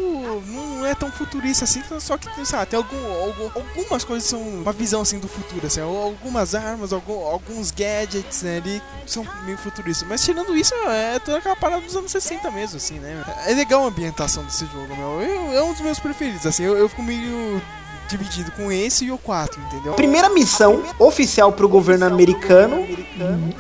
não 0.48 0.86
é 0.86 0.94
tão 0.94 1.12
futurista 1.12 1.64
assim, 1.64 1.82
só 2.00 2.18
que, 2.18 2.28
sei 2.46 2.58
lá, 2.60 2.66
tem 2.66 2.78
algum, 2.78 2.98
algum- 3.24 3.50
algumas 3.80 4.04
coisas 4.04 4.28
são 4.28 4.40
uma 4.42 4.72
visão, 4.74 5.02
assim, 5.02 5.18
do 5.20 5.28
futuro, 5.28 5.66
assim, 5.68 5.80
algumas 5.82 6.54
armas, 6.54 6.92
algum- 6.92 7.26
alguns 7.26 7.72
gadgets, 7.72 8.44
né, 8.44 8.58
ali 8.58 8.82
são 9.08 9.26
meio 9.46 9.58
futuristas. 9.58 10.08
Mas 10.08 10.24
tirando 10.24 10.56
isso, 10.56 10.74
é 10.88 11.20
toda 11.20 11.38
aquela 11.38 11.56
parada 11.56 11.82
dos 11.82 11.96
anos 11.96 12.12
60 12.12 12.52
mesmo, 12.52 12.78
assim, 12.78 13.00
né? 13.00 13.24
É 13.48 13.54
legal 13.54 13.84
a 13.86 13.88
ambientação 13.88 14.44
desse 14.44 14.66
jogo, 14.66 14.96
meu. 14.96 15.22
Eu- 15.22 15.52
é 15.58 15.64
um 15.64 15.72
dos 15.72 15.82
meus 15.82 16.00
preferidos, 16.00 16.46
assim, 16.46 16.64
eu, 16.64 16.78
eu 16.78 16.90
fico 16.90 17.02
meio 17.04 17.62
dividido 18.10 18.52
com 18.52 18.72
esse 18.72 19.06
e 19.06 19.12
o 19.12 19.18
4, 19.18 19.60
entendeu? 19.62 19.94
Primeira 19.94 20.30
missão 20.30 20.84
oficial 21.00 21.52
pro 21.52 21.68
governo 21.70 22.06
americano 22.06 22.86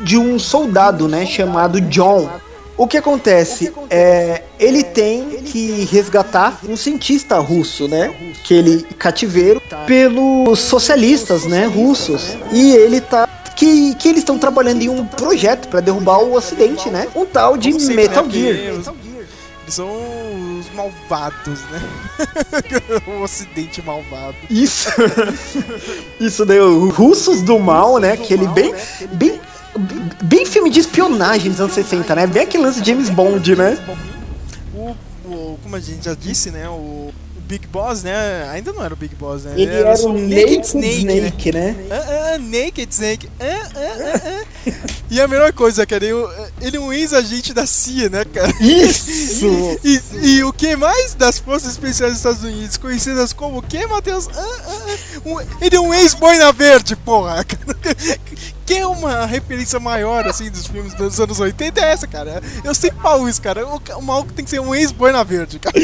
de 0.03 0.18
um 0.18 0.38
soldado, 0.38 1.07
né, 1.07 1.26
chamado 1.26 1.80
John. 1.82 2.30
O 2.76 2.88
que 2.88 2.97
acontece 2.97 3.71
é 3.89 4.41
ele 4.59 4.84
tem 4.84 5.41
que 5.43 5.86
resgatar 5.86 6.59
um 6.67 6.76
cientista 6.76 7.38
russo, 7.38 7.88
né, 7.88 8.13
que 8.43 8.53
ele 8.53 8.84
cativeiro 8.97 9.61
pelos 9.86 10.59
socialistas, 10.59 11.45
né, 11.45 11.65
russos. 11.65 12.36
E 12.51 12.76
ele 12.76 12.99
tá 12.99 13.28
que, 13.55 13.93
que 13.95 14.09
eles 14.09 14.19
estão 14.19 14.38
trabalhando 14.38 14.82
em 14.82 14.89
um 14.89 15.05
projeto 15.05 15.67
para 15.67 15.80
derrubar 15.80 16.17
o 16.19 16.34
Ocidente, 16.34 16.89
né? 16.89 17.07
Um 17.15 17.26
tal 17.26 17.55
de 17.55 17.71
sempre, 17.80 17.95
Metal 17.95 18.26
né, 18.26 18.32
Gear. 18.32 18.55
Eles 18.55 18.89
são 19.67 19.89
os 20.59 20.74
malvados, 20.76 21.61
né? 21.71 21.82
o 23.07 23.21
ocidente 23.21 23.82
malvado. 23.82 24.36
Isso. 24.49 24.89
Isso 26.19 26.45
daí, 26.45 26.59
os 26.59 26.93
russos 26.93 27.41
do 27.41 27.57
mal, 27.57 27.97
né? 27.97 28.13
Aquele 28.13 28.47
bem, 28.47 28.74
bem, 29.13 29.39
bem 30.24 30.45
filme 30.45 30.69
de 30.69 30.80
espionagem 30.80 31.51
dos 31.51 31.59
anos 31.59 31.74
60, 31.74 32.15
né? 32.15 32.28
Bem 32.28 32.43
aquele 32.43 32.63
lance 32.63 32.82
de 32.82 32.91
James 32.91 33.09
Bond, 33.09 33.55
né? 33.55 33.78
O, 34.74 34.95
o- 35.26 35.59
como 35.63 35.76
a 35.76 35.80
gente 35.80 36.05
já 36.05 36.13
disse, 36.13 36.51
né? 36.51 36.67
O, 36.69 37.11
o 37.38 37.41
Big 37.47 37.67
Boss, 37.67 38.03
né? 38.03 38.49
Ainda 38.51 38.71
não 38.74 38.84
era 38.84 38.93
o 38.93 38.97
Big 38.97 39.15
Boss, 39.15 39.43
né? 39.43 39.53
Ele 39.55 39.71
era 39.71 39.95
só 39.95 40.09
o 40.09 40.13
Naked 40.13 40.65
Snake, 40.65 41.51
né? 41.51 41.76
Ah, 41.91 42.34
ah, 42.36 42.38
Naked 42.39 42.88
Snake. 42.91 43.30
Ah, 43.39 43.45
ah, 43.76 43.80
ah, 44.15 44.21
ah. 44.67 44.71
E 45.11 45.21
a 45.21 45.28
melhor 45.28 45.51
coisa, 45.53 45.86
cara, 45.86 46.03
ele, 46.03 46.15
ele 46.61 46.78
é 46.78 46.80
um 46.80 46.91
ex-agente 46.91 47.53
da 47.53 47.67
CIA, 47.67 48.09
né, 48.09 48.26
cara? 48.26 48.51
Isso! 48.59 49.45
E, 49.84 50.01
e 50.38 50.43
o 50.43 50.51
que 50.53 50.76
mais 50.76 51.13
das 51.13 51.38
Forças 51.38 51.71
Especiais 51.74 52.13
dos 52.13 52.19
Estados 52.19 52.43
Unidos, 52.43 52.78
conhecidas 52.78 53.34
como 53.34 53.59
o 53.59 53.61
que, 53.61 53.86
Matheus? 53.86 54.28
Ah, 54.34 54.39
ah, 54.65 54.80
ah. 54.88 55.19
Um- 55.30 55.39
ele 55.61 55.76
é 55.76 55.80
um 55.80 55.93
ex-boina 55.93 56.51
verde, 56.51 56.95
porra! 56.95 57.45
quer 58.66 58.86
uma 58.86 59.26
referência 59.26 59.80
maior, 59.80 60.28
assim, 60.28 60.49
dos 60.49 60.68
filmes 60.68 60.93
dos 60.93 61.20
anos 61.20 61.39
80 61.39 61.80
é 61.80 61.91
essa, 61.91 62.07
cara. 62.07 62.41
Eu 62.64 62.74
sempre 62.74 62.99
falo 63.01 63.28
isso, 63.28 63.41
cara. 63.41 63.66
O, 63.68 63.82
o 63.97 64.01
maluco 64.01 64.34
tem 64.34 64.43
que 64.45 64.51
ser 64.51 64.59
um 64.59 64.74
ex-boina 64.74 65.24
verde, 65.24 65.59
cara. 65.59 65.76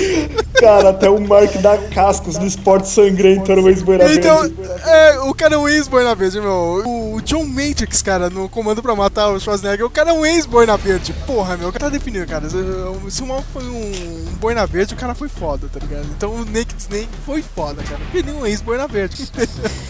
Cara, 0.60 0.90
até 0.90 1.10
o 1.10 1.20
Mark 1.20 1.54
da 1.62 1.78
Cascos 1.78 2.38
do 2.38 2.46
esporte 2.46 2.88
sangrento 2.90 3.52
era 3.52 3.62
o 3.62 3.70
ex-boina 3.70 4.12
Então, 4.12 4.42
verde. 4.42 4.56
é, 4.86 5.20
o 5.22 5.34
cara 5.34 5.56
é 5.56 5.58
um 5.58 5.68
ex-boina 5.70 6.14
verde, 6.16 6.40
meu. 6.42 7.14
O 7.16 7.22
John 7.22 7.46
Matrix, 7.46 8.02
cara, 8.02 8.30
no 8.30 8.50
Comando 8.50 8.82
pra 8.82 8.96
Matar 8.96 9.30
o 9.30 9.40
Schwarzenegger, 9.40 9.86
o 9.86 9.90
cara 9.90 10.10
é 10.12 10.14
um 10.14 10.26
ex-boina 10.26 10.76
verde. 10.78 11.14
Porra, 11.26 11.56
meu, 11.58 11.70
o 11.70 11.72
cara 11.72 11.86
tá 11.86 11.90
definindo, 11.90 12.26
cara. 12.28 12.50
Se, 12.50 12.58
se 13.10 13.22
o 13.22 13.26
maluco 13.26 13.48
foi 13.54 13.64
um 13.64 14.26
boina 14.40 14.66
verde, 14.66 14.94
o 14.94 14.98
cara 14.98 15.14
foi 15.16 15.30
foda, 15.30 15.68
tá 15.72 15.80
ligado? 15.80 16.06
Então 16.18 16.32
o 16.32 16.46
Naked 16.46 16.76
Snake 16.78 17.10
foi 17.26 17.42
foda, 17.42 17.82
cara. 17.84 18.00
Porque 18.00 18.18
ele 18.20 18.30
é 18.30 18.34
um 18.34 18.46
ex-boina 18.46 18.88
verde. 18.88 19.30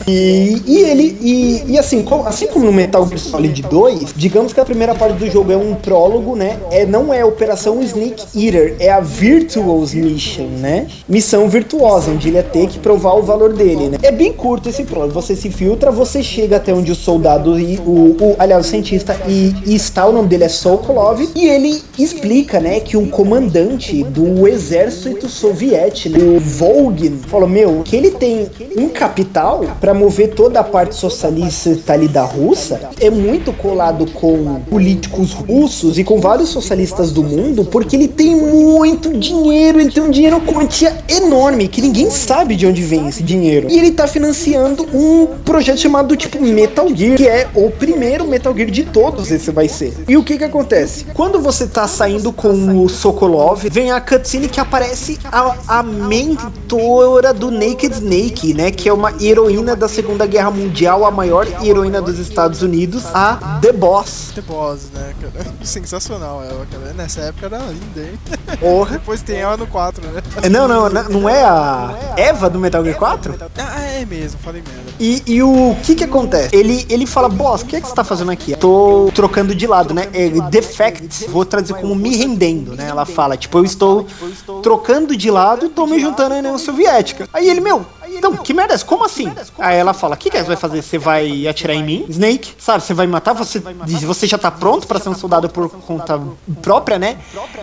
E, 0.08 0.62
e 0.66 0.78
ele, 0.82 1.18
e, 1.22 1.72
e 1.74 1.80
assim, 1.80 2.04
como, 2.04 2.26
assim 2.28 2.48
como 2.48 2.66
no 2.66 2.72
Metal 2.80 3.06
Gear 3.06 3.20
Solid 3.20 3.62
2, 3.62 4.14
digamos 4.16 4.54
que 4.54 4.60
a 4.62 4.64
primeira 4.64 4.96
parte 4.96 5.18
do 5.18 5.30
jogo 5.30 5.52
é 5.52 5.58
um 5.58 5.76
prólogo, 5.76 6.34
né? 6.34 6.58
É, 6.72 6.86
não 6.86 7.14
é 7.14 7.26
Operação 7.26 7.82
Snake 7.82 8.24
Eater, 8.34 8.78
é 8.80 8.90
a 8.90 9.02
Virtuous 9.02 9.94
Mission, 9.94 10.48
né? 10.62 10.88
Missão 11.08 11.50
virtuosa, 11.50 12.12
onde 12.12 12.30
ele 12.30 12.38
ia 12.38 12.44
ter 12.44 12.68
que 12.68 12.80
provar 12.80 13.16
o 13.16 13.22
valor 13.22 13.52
dele, 13.52 13.90
né? 13.90 13.98
É 14.02 14.14
bem 14.14 14.32
curto 14.32 14.70
esse 14.70 14.86
prólogo. 14.86 15.12
Você 15.12 15.36
se 15.36 15.50
filtra, 15.50 15.92
você 15.92 16.24
chega 16.24 16.56
até 16.56 16.74
onde 16.74 16.90
o 16.90 16.96
soldado 16.96 17.60
e 17.60 17.78
o, 17.80 18.16
o 18.18 18.36
aliás, 18.40 18.66
o 18.66 18.70
cientista 18.70 19.14
e, 19.28 19.54
e 19.66 19.76
está, 19.76 20.06
o 20.06 20.14
nome 20.14 20.30
dele 20.30 20.46
é 20.46 20.50
Sokolov, 20.50 21.20
e 21.36 21.48
ele 21.50 21.82
explica, 21.98 22.62
né, 22.62 22.80
que 22.80 22.96
um 22.96 23.10
comandante 23.10 24.04
do 24.06 24.48
exército 24.48 25.28
soviético, 25.28 26.18
né, 26.18 26.38
o 26.38 26.40
Volgin, 26.40 27.18
falou: 27.28 27.50
Meu, 27.50 27.82
que 27.84 27.98
ele 27.98 28.12
tem 28.12 28.48
um 28.78 28.88
capital 28.88 29.66
para 29.82 29.94
mover 29.94 30.30
toda 30.34 30.62
a 30.62 30.64
parte 30.64 30.96
socialista 30.96 31.92
ali 31.92 32.08
da 32.08 32.24
Rússia, 32.24 32.69
é 33.00 33.10
muito 33.10 33.54
colado 33.54 34.06
com 34.12 34.62
políticos 34.70 35.34
russos 35.34 35.98
e 35.98 36.04
com 36.04 36.20
vários 36.20 36.50
socialistas 36.50 37.12
do 37.12 37.24
mundo, 37.24 37.66
porque 37.66 37.96
ele 37.96 38.08
tem 38.08 38.36
muito 38.36 39.18
dinheiro, 39.18 39.80
ele 39.80 39.92
tem 39.92 40.04
um 40.04 40.12
dinheiro 40.12 40.42
quantia 40.42 40.98
enorme, 41.08 41.68
que 41.68 41.82
ninguém 41.82 42.10
sabe 42.10 42.56
de 42.56 42.66
onde 42.66 42.82
vem 42.82 43.08
esse 43.08 43.24
dinheiro. 43.24 43.68
E 43.70 43.78
ele 43.78 43.92
tá 43.92 44.08
financiando 44.08 44.88
um 44.94 45.28
projeto 45.46 45.80
chamado 45.80 46.16
tipo 46.16 46.42
Metal 46.42 46.88
Gear, 46.94 47.18
que 47.18 47.28
é 47.28 47.48
o 47.56 47.70
primeiro 47.70 48.28
Metal 48.28 48.56
Gear 48.56 48.70
de 48.70 48.84
todos, 48.84 49.32
esse 49.32 49.52
vai 49.52 49.68
ser. 49.68 49.94
E 50.08 50.18
o 50.18 50.24
que 50.24 50.38
que 50.38 50.44
acontece? 50.44 51.06
Quando 51.14 51.40
você 51.40 51.68
tá 51.68 51.88
saindo 51.88 52.32
com 52.32 52.84
o 52.84 52.90
Sokolov, 52.90 53.64
vem 53.70 53.92
a 53.92 54.02
cutscene 54.02 54.48
que 54.48 54.60
aparece 54.60 55.18
a, 55.26 55.56
a 55.68 55.84
mentora 55.84 57.34
do 57.34 57.52
Naked 57.52 57.94
Snake, 57.94 58.54
né? 58.54 58.72
Que 58.72 58.90
é 58.90 58.94
uma 58.94 59.14
heroína 59.22 59.76
da 59.76 59.88
Segunda 59.88 60.26
Guerra 60.26 60.52
Mundial, 60.52 61.06
a 61.06 61.12
maior 61.12 61.48
heroína 61.64 62.02
dos 62.02 62.20
Estados 62.20 62.59
Unidos, 62.62 63.06
a 63.14 63.60
The 63.62 63.74
Boss. 63.74 64.32
The 64.36 64.42
Boss, 64.42 64.90
né? 64.94 65.14
Sensacional 65.64 66.44
ela, 66.44 66.66
cara. 66.66 66.94
Nessa 66.94 67.22
época 67.22 67.46
era 67.48 67.58
linda, 67.58 68.10
hein? 68.10 68.20
Porra. 68.60 68.94
Depois 68.94 69.22
tem 69.22 69.38
ela 69.38 69.58
no 69.58 69.68
4, 69.68 70.06
né? 70.06 70.22
Não, 70.50 70.68
não, 70.68 70.90
não 70.90 71.20
não 71.20 71.30
é 71.30 71.44
a 71.44 72.14
Eva 72.18 72.50
do 72.50 72.60
Metal 72.60 72.84
Gear 72.84 72.98
4? 72.98 73.36
Ah, 73.58 73.82
é 73.82 74.06
mesmo, 74.06 74.40
falei 74.40 74.62
merda. 74.62 74.90
E, 75.00 75.22
e 75.26 75.44
o 75.44 75.76
que 75.84 75.96
que 75.96 76.04
acontece? 76.04 76.56
Ele, 76.56 76.86
ele 76.90 77.06
fala, 77.06 77.30
boss, 77.30 77.62
o 77.62 77.66
que 77.66 77.76
é 77.76 77.82
que 77.82 77.88
você 77.88 77.94
tá 77.96 78.04
fazendo 78.04 78.32
aqui? 78.32 78.56
Tô 78.56 79.12
trocando 79.14 79.54
de 79.54 79.68
lado, 79.68 79.94
né? 79.94 80.08
É, 80.14 80.30
defect, 80.50 81.28
vou 81.28 81.46
traduzir 81.46 81.76
como 81.76 81.96
me 81.96 82.16
rendendo, 82.16 82.76
né? 82.76 82.88
Ela 82.88 83.06
fala, 83.06 83.38
tipo, 83.38 83.58
eu 83.58 83.66
estou 83.66 84.08
trocando 84.62 85.16
de 85.16 85.30
lado 85.30 85.66
e 85.66 85.70
tô 85.70 85.86
me 85.86 86.00
juntando 86.00 86.36
à 86.36 86.38
União 86.38 86.58
Soviética. 86.58 87.28
Aí 87.34 87.50
ele, 87.50 87.62
meu, 87.62 87.86
então, 88.18 88.36
que 88.38 88.54
merda 88.54 88.74
é? 88.74 88.78
Como 88.80 89.04
assim? 89.06 89.32
Aí 89.58 89.78
ela 89.78 89.94
fala, 89.94 90.16
o 90.16 90.18
que, 90.18 90.30
que 90.30 90.38
você 90.38 90.44
vai 90.44 90.56
fazer? 90.56 90.82
Você 90.82 90.98
vai 90.98 91.48
atirar 91.48 91.76
em 91.76 91.84
mim? 91.84 92.06
Snake, 92.10 92.54
sabe? 92.58 92.84
Você 92.84 92.94
vai 92.94 93.06
me 93.06 93.14
matar? 93.14 93.34
Você, 93.34 93.62
você 94.06 94.28
já 94.28 94.38
tá 94.38 94.52
pronto 94.52 94.88
pra 94.88 95.00
ser 95.00 95.10
um 95.10 95.16
soldado 95.16 95.50
por 95.50 95.70
conta 95.70 96.20
própria, 96.62 96.98
né? 96.98 97.18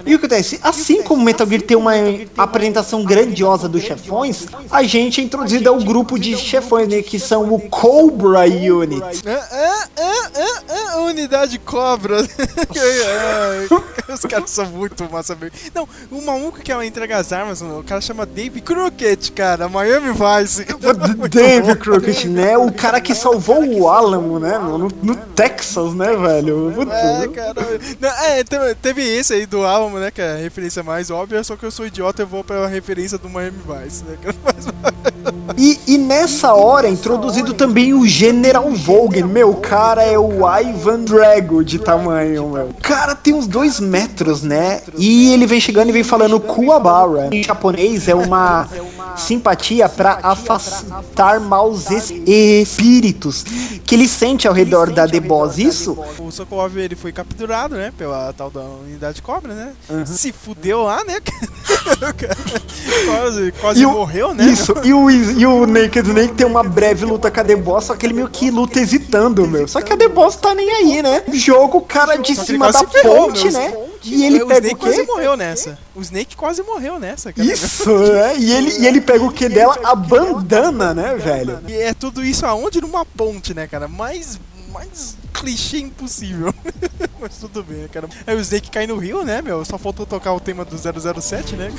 E 0.04 0.14
o 0.14 0.18
que 0.18 0.26
acontece? 0.26 0.58
Assim 0.62 1.02
como 1.02 1.22
Metal 1.22 1.46
Gear 1.46 1.62
tem 1.62 1.76
uma 1.76 1.92
apresentação 2.36 3.04
grandiosa 3.04 3.68
dos 3.68 3.82
chefões, 3.82 4.46
a 4.70 4.82
gente 4.82 5.20
é 5.20 5.24
introduzido 5.24 5.68
ao 5.68 5.78
grupo 5.80 6.18
de 6.18 6.36
chefões, 6.36 6.88
né? 6.88 7.02
Que 7.02 7.18
são 7.18 7.52
o 7.52 7.60
Cobra 7.68 8.40
Unit. 8.40 9.22
Ah, 9.26 9.48
ah, 9.52 9.88
ah, 9.98 10.30
ah, 10.34 10.62
ah, 10.68 11.00
unidade 11.00 11.58
cobra. 11.58 12.16
Os 14.08 14.20
caras 14.20 14.50
são 14.50 14.66
muito 14.66 15.10
massa. 15.10 15.36
Não, 15.74 15.88
o 16.10 16.22
maluco 16.22 16.60
que 16.60 16.70
ela 16.70 16.86
entrega 16.86 17.16
as 17.16 17.32
armas, 17.32 17.60
o 17.60 17.82
cara 17.82 18.00
chama 18.00 18.24
Dave 18.24 18.60
Crockett, 18.60 19.32
cara. 19.32 19.68
Miami 19.68 20.12
Vice. 20.40 20.66
Dave 21.30 21.76
Crockett, 21.76 22.28
né? 22.28 22.56
O 22.56 22.72
cara 22.72 23.00
que 23.00 23.14
salvou 23.14 23.64
o 23.64 23.88
Alamo, 23.88 24.38
né? 24.38 24.58
No, 24.58 24.78
no 24.78 25.16
Texas, 25.34 25.94
né, 25.94 26.14
velho? 26.16 26.74
É, 26.90 27.28
cara. 27.28 27.54
Não, 28.00 28.08
é, 28.08 28.74
teve, 28.74 29.02
esse 29.02 29.34
aí 29.34 29.46
do 29.46 29.64
Alamo, 29.64 29.98
né? 29.98 30.10
Que 30.10 30.20
é 30.20 30.32
a 30.32 30.36
referência 30.36 30.82
mais 30.82 31.10
óbvia, 31.10 31.42
só 31.44 31.56
que 31.56 31.64
eu 31.64 31.70
sou 31.70 31.86
idiota 31.86 32.22
e 32.22 32.26
vou 32.26 32.42
pra 32.42 32.66
referência 32.66 33.18
do 33.18 33.28
Miami 33.28 33.58
Vice, 33.58 34.04
né? 34.04 34.16
E, 35.56 35.78
e 35.86 35.98
nessa 35.98 36.54
hora 36.54 36.86
é 36.86 36.90
introduzido 36.90 37.54
também 37.54 37.94
o 37.94 38.06
General 38.06 38.68
Vogan. 38.70 39.26
Meu, 39.26 39.50
o 39.50 39.56
cara 39.56 40.02
é 40.02 40.18
o 40.18 40.40
Ivan 40.60 41.00
Drago 41.00 41.64
de 41.64 41.78
tamanho, 41.78 42.48
meu. 42.50 42.66
O 42.66 42.82
cara 42.82 43.14
tem 43.14 43.34
uns 43.34 43.46
dois 43.46 43.80
metros, 43.80 44.42
né? 44.42 44.80
E 44.98 45.32
ele 45.32 45.46
vem 45.46 45.60
chegando 45.60 45.88
e 45.88 45.92
vem 45.92 46.04
falando 46.04 46.40
Kuwabara. 46.40 47.28
Em 47.32 47.42
japonês 47.42 48.08
é 48.08 48.14
uma 48.14 48.68
simpatia 49.16 49.88
pra 49.88 50.18
afastar 50.30 51.40
maus 51.40 51.90
es- 51.90 52.10
espíritos 52.10 53.44
que 53.84 53.94
ele 53.94 54.08
sente 54.08 54.46
ao 54.48 54.54
redor 54.54 54.90
da 54.90 55.06
The 55.06 55.20
Boss. 55.20 55.58
Isso 55.58 55.96
O 56.18 56.30
Sokolov 56.30 56.76
ele 56.76 56.96
foi 56.96 57.12
capturado, 57.12 57.74
né? 57.76 57.92
Pela 57.96 58.32
tal 58.32 58.50
da 58.50 58.60
unidade 58.60 59.22
cobra, 59.22 59.54
né? 59.54 59.72
Se 60.06 60.32
fudeu 60.32 60.82
lá, 60.82 61.02
né? 61.04 61.18
Quase 63.06 63.52
quase 63.60 63.86
o- 63.86 63.92
morreu, 63.92 64.34
né? 64.34 64.44
Isso, 64.46 64.74
e 64.84 64.92
o, 64.92 65.10
e 65.10 65.46
o 65.46 65.66
Naked 65.66 66.06
Snake 66.08 66.34
tem 66.34 66.46
uma 66.46 66.62
breve 66.62 67.04
luta 67.04 67.30
com 67.30 67.40
a 67.40 67.44
The 67.44 67.56
Boss, 67.56 67.84
só 67.86 67.94
que 67.96 68.06
ele 68.06 68.14
meio 68.14 68.28
que 68.28 68.50
luta 68.50 68.80
hesitando, 68.80 69.46
meu. 69.46 69.66
Só 69.68 69.80
que 69.80 69.92
a 69.92 69.96
The 69.96 70.08
Boss 70.08 70.36
tá 70.36 70.54
nem 70.54 70.70
aí, 70.70 71.02
né? 71.02 71.22
Joga 71.32 71.76
o 71.76 71.80
cara 71.80 72.16
de 72.16 72.34
cima 72.34 72.66
da 72.72 72.72
quase 72.80 72.86
ferrou, 72.92 73.26
ponte, 73.28 73.50
né? 73.50 73.74
E 74.04 74.24
ele 74.24 74.40
o 74.42 74.46
pega 74.46 74.68
Snake 74.68 74.74
o 74.74 74.78
quase 74.78 75.00
quê? 75.04 75.12
morreu 75.12 75.36
nessa. 75.36 75.78
O 75.94 76.00
Snake 76.00 76.36
quase 76.36 76.62
morreu 76.62 76.96
nessa, 76.98 77.32
cara. 77.32 77.48
Isso, 77.52 77.90
é. 77.90 78.36
E 78.38 78.52
ele, 78.52 78.70
e 78.78 78.86
ele 78.86 79.00
pega 79.00 79.24
o 79.24 79.32
que 79.32 79.48
dela? 79.50 79.76
A 79.82 79.96
bandana, 80.20 80.94
né, 80.94 81.14
velho? 81.14 81.60
E 81.68 81.74
é 81.74 81.94
tudo 81.94 82.24
isso 82.24 82.44
aonde? 82.46 82.80
Numa 82.80 83.04
ponte, 83.04 83.54
né, 83.54 83.66
cara? 83.66 83.88
Mais, 83.88 84.38
mais 84.72 85.16
clichê 85.36 85.78
impossível. 85.78 86.54
Mas 87.20 87.36
tudo 87.38 87.62
bem, 87.62 87.78
né, 87.78 87.88
cara. 87.92 88.08
Aí 88.26 88.36
o 88.36 88.40
Snake 88.40 88.70
cai 88.70 88.86
no 88.86 88.96
rio, 88.96 89.24
né, 89.24 89.40
meu? 89.40 89.64
Só 89.64 89.78
faltou 89.78 90.06
tocar 90.06 90.32
o 90.32 90.40
tema 90.40 90.64
do 90.64 90.76
007, 90.76 91.56
né? 91.56 91.72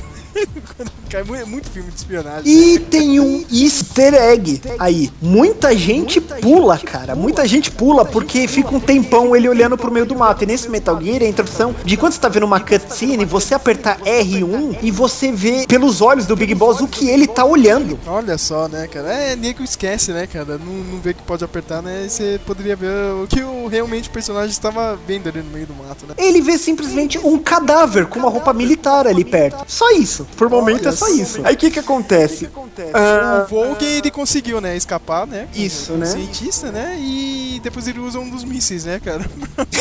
Quando 0.75 0.91
cai 1.09 1.23
é 1.41 1.45
muito 1.45 1.69
filme 1.69 1.91
de 1.91 1.97
espionagem. 1.97 2.51
E 2.51 2.79
tem 2.79 3.19
um 3.19 3.45
easter 3.51 4.13
egg 4.13 4.61
aí. 4.79 5.11
Muita 5.21 5.75
gente 5.75 6.19
pula, 6.19 6.77
cara. 6.77 7.15
Muita 7.15 7.47
gente 7.47 7.71
pula 7.71 8.03
porque 8.05 8.47
fica 8.47 8.75
um 8.75 8.79
tempão 8.79 9.35
ele 9.35 9.47
olhando 9.47 9.77
pro 9.77 9.91
meio 9.91 10.05
do 10.05 10.15
mato. 10.15 10.43
E 10.43 10.47
nesse 10.47 10.69
Metal 10.69 10.99
Gear, 11.01 11.21
a 11.21 11.27
introdução 11.27 11.75
de 11.84 11.97
quando 11.97 12.13
você 12.13 12.19
tá 12.19 12.29
vendo 12.29 12.43
uma 12.43 12.59
cutscene, 12.59 13.25
você 13.25 13.53
apertar 13.53 13.99
R1 14.01 14.79
e 14.81 14.91
você 14.91 15.31
vê 15.31 15.65
pelos 15.67 16.01
olhos 16.01 16.25
do 16.25 16.35
Big 16.35 16.53
Boss 16.55 16.81
o 16.81 16.88
que 16.88 17.09
ele 17.09 17.27
tá 17.27 17.45
olhando. 17.45 17.99
Olha 18.07 18.38
só, 18.38 18.67
né, 18.67 18.88
cara? 18.88 19.13
É, 19.13 19.35
nego 19.35 19.63
esquece, 19.63 20.11
né, 20.11 20.27
cara? 20.27 20.57
Não, 20.57 20.73
não 20.73 20.99
vê 20.99 21.13
que 21.13 21.21
pode 21.23 21.43
apertar, 21.43 21.81
né? 21.81 22.05
E 22.05 22.09
você 22.09 22.39
poderia 22.45 22.75
ver 22.75 23.13
o 23.23 23.27
que 23.27 23.41
o, 23.48 23.68
realmente 23.68 24.10
o 24.10 24.11
personagem 24.11 24.49
estava 24.49 24.98
vendo 25.07 25.30
ali 25.30 25.41
no 25.41 25.49
meio 25.52 25.68
do 25.68 25.74
mato, 25.74 26.06
né? 26.06 26.14
Ele 26.18 26.41
vê 26.41 26.57
simplesmente 26.57 27.18
um 27.18 27.38
cadáver 27.38 28.06
com 28.07 28.19
uma 28.19 28.30
roupa 28.30 28.53
militar 28.53 29.07
ali 29.07 29.24
perto. 29.24 29.64
Só 29.68 29.90
isso. 29.91 30.26
Por 30.36 30.49
momento 30.49 30.88
é 30.88 30.91
só 30.91 31.07
isso. 31.10 31.41
Aí 31.44 31.56
o 31.56 31.57
que 31.57 31.72
que 31.72 31.80
acontece? 31.80 32.49
Ah, 32.94 33.45
O 33.45 33.49
Volk, 33.49 33.84
ele 33.84 34.11
conseguiu, 34.11 34.61
né, 34.61 34.76
escapar, 34.76 35.26
né? 35.26 35.48
Isso, 35.56 35.94
o 35.94 35.98
né? 35.98 36.06
cientista, 36.06 36.72
né? 36.72 36.98
E 36.99 37.60
depois 37.64 37.88
ele 37.88 37.99
usa 37.99 38.19
um 38.19 38.30
dos 38.30 38.44
mísseis, 38.44 38.86
né, 38.86 38.99
cara? 39.03 39.26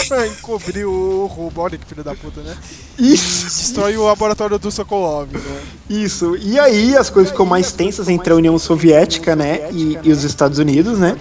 pra 0.08 0.26
encobrir 0.28 0.86
o 0.86 1.26
roubo. 1.26 1.60
Olha 1.60 1.76
que 1.78 1.86
filho 1.86 2.04
da 2.04 2.14
puta, 2.14 2.40
né? 2.40 2.56
isso. 2.98 3.44
Destrói 3.44 3.96
o 3.96 4.04
laboratório 4.04 4.58
do 4.58 4.70
Sokolov, 4.70 5.28
né? 5.32 5.40
Isso. 5.88 6.36
E 6.36 6.58
aí 6.58 6.96
as 6.96 7.10
coisas 7.10 7.30
ficam 7.30 7.46
mais 7.46 7.72
tensas 7.72 8.08
entre 8.08 8.32
a 8.32 8.36
União 8.36 8.58
Soviética, 8.58 9.36
né, 9.36 9.70
e, 9.72 9.98
e 10.02 10.12
os 10.12 10.24
Estados 10.24 10.58
Unidos, 10.58 10.98
né? 10.98 11.16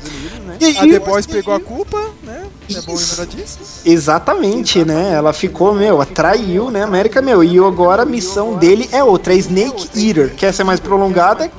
E, 0.59 0.77
A 0.77 0.81
The 0.81 0.99
Boys 0.99 1.25
pegou 1.25 1.53
a 1.53 1.59
culpa, 1.59 1.99
né? 2.23 2.43
É 2.73 2.81
bom 2.81 2.95
lembrar 2.95 3.25
disso. 3.27 3.59
Exatamente, 3.85 4.83
né? 4.83 5.13
Ela 5.13 5.33
ficou, 5.33 5.73
meu, 5.73 6.01
atraiu, 6.01 6.71
né, 6.71 6.83
América, 6.83 7.21
meu. 7.21 7.43
E 7.43 7.59
agora 7.59 8.03
a 8.03 8.05
missão 8.05 8.55
dele 8.55 8.89
é 8.91 9.03
outra, 9.03 9.33
é 9.33 9.37
Snake 9.37 9.87
Eater, 9.95 10.33
que 10.35 10.45
essa 10.45 10.63
é 10.63 10.65
mais 10.65 10.79
prolongada, 10.79 11.51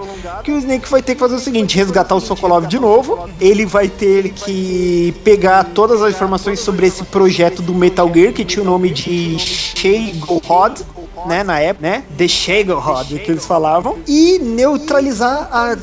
que 0.42 0.50
o 0.50 0.58
Snake 0.58 0.90
vai 0.90 1.02
ter 1.02 1.14
que 1.14 1.20
fazer 1.20 1.36
o 1.36 1.40
seguinte, 1.40 1.76
resgatar 1.76 2.14
o 2.16 2.20
Sokolov 2.20 2.66
de 2.66 2.78
novo. 2.78 3.28
Ele 3.40 3.64
vai 3.64 3.88
ter 3.88 4.30
que 4.30 5.14
pegar 5.22 5.64
todas 5.64 6.02
as 6.02 6.12
informações 6.14 6.60
sobre 6.60 6.86
esse 6.86 7.04
projeto 7.04 7.62
do 7.62 7.74
Metal 7.74 8.10
Gear, 8.12 8.32
que 8.32 8.44
tinha 8.44 8.62
o 8.62 8.66
nome 8.66 8.90
de 8.90 9.38
Shei 9.38 10.12
Gohod. 10.14 10.82
Né, 11.26 11.42
na 11.42 11.58
época, 11.60 11.88
né, 11.88 12.04
The 12.16 12.28
Shagohod, 12.28 13.18
que 13.20 13.30
eles 13.30 13.46
falavam, 13.46 13.98
e 14.06 14.38
neutralizar 14.38 15.48
a 15.50 15.76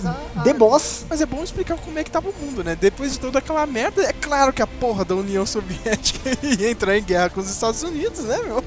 The 0.43 0.53
Boss. 0.53 1.05
Mas 1.09 1.21
é 1.21 1.25
bom 1.25 1.43
explicar 1.43 1.77
como 1.77 1.97
é 1.97 2.03
que 2.03 2.11
tava 2.11 2.29
o 2.29 2.33
mundo, 2.45 2.63
né? 2.63 2.77
Depois 2.79 3.13
de 3.13 3.19
toda 3.19 3.39
aquela 3.39 3.65
merda, 3.65 4.03
é 4.03 4.13
claro 4.13 4.53
que 4.53 4.61
a 4.61 4.67
porra 4.67 5.03
da 5.03 5.15
União 5.15 5.45
Soviética 5.45 6.29
ia 6.59 6.69
entrar 6.69 6.97
em 6.97 7.03
guerra 7.03 7.29
com 7.29 7.39
os 7.39 7.49
Estados 7.49 7.81
Unidos, 7.83 8.25
né, 8.25 8.37
meu? 8.45 8.63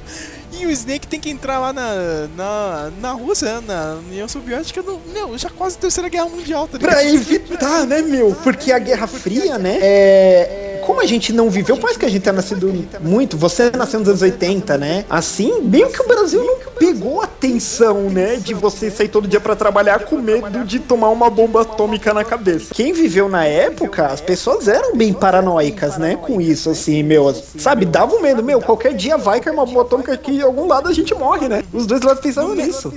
E 0.52 0.66
o 0.66 0.70
Snake 0.70 1.06
tem 1.06 1.20
que 1.20 1.30
entrar 1.30 1.58
lá 1.58 1.72
na, 1.72 2.28
na, 2.36 2.90
na 3.00 3.12
Rússia, 3.12 3.60
na 3.60 3.98
União 4.08 4.28
Soviética, 4.28 4.82
no, 4.82 5.00
meu, 5.12 5.36
já 5.36 5.50
quase 5.50 5.76
Terceira 5.78 6.08
Guerra 6.08 6.28
Mundial, 6.28 6.66
tá 6.66 6.78
ligado? 6.78 6.92
Pra 6.92 7.04
evitar, 7.04 7.86
né, 7.86 8.02
meu? 8.02 8.34
Porque 8.42 8.72
a 8.72 8.78
Guerra 8.78 9.06
Fria, 9.06 9.58
né, 9.58 9.78
é... 9.80 10.66
Como 10.86 11.00
a 11.00 11.04
gente 11.04 11.32
não 11.32 11.50
viveu, 11.50 11.76
mais 11.78 11.96
que 11.96 12.06
a 12.06 12.08
gente 12.08 12.22
tenha 12.22 12.32
nascido 12.32 12.72
muito, 13.00 13.36
você 13.36 13.72
nasceu 13.72 13.98
nos 13.98 14.08
anos 14.08 14.22
80, 14.22 14.78
né? 14.78 15.04
Assim, 15.10 15.60
meio 15.62 15.90
que 15.90 16.00
o 16.00 16.06
Brasil 16.06 16.40
não 16.44 16.58
pegou 16.78 17.20
a 17.20 17.26
tensão, 17.26 18.02
né? 18.02 18.36
De 18.36 18.54
você 18.54 18.88
sair 18.88 19.08
todo 19.08 19.26
dia 19.26 19.40
pra 19.40 19.56
trabalhar 19.56 20.04
com 20.04 20.16
medo 20.18 20.64
de 20.64 20.78
tomar 20.78 21.08
uma 21.08 21.28
bomba 21.28 21.62
atômica 21.62 22.14
na 22.14 22.22
cabeça. 22.22 22.72
Quem 22.72 22.92
viveu 22.92 23.28
na 23.28 23.44
época, 23.44 24.06
as 24.06 24.20
pessoas 24.20 24.68
eram 24.68 24.94
bem 24.94 25.12
paranoicas, 25.12 25.98
né? 25.98 26.14
Com 26.14 26.40
isso, 26.40 26.70
assim, 26.70 27.02
meu. 27.02 27.34
Sabe, 27.58 27.84
dava 27.84 28.14
um 28.14 28.22
medo, 28.22 28.40
meu. 28.40 28.60
Qualquer 28.60 28.94
dia 28.94 29.16
vai 29.16 29.40
cair 29.40 29.54
uma 29.54 29.66
bomba 29.66 29.82
atômica 29.82 30.12
aqui 30.12 30.35
em 30.38 30.42
algum 30.42 30.66
lado 30.66 30.88
a 30.88 30.92
gente 30.92 31.14
morre, 31.14 31.48
né? 31.48 31.64
Os 31.72 31.86
dois 31.86 32.02
lados 32.02 32.22
pensavam 32.22 32.54
nisso. 32.54 32.90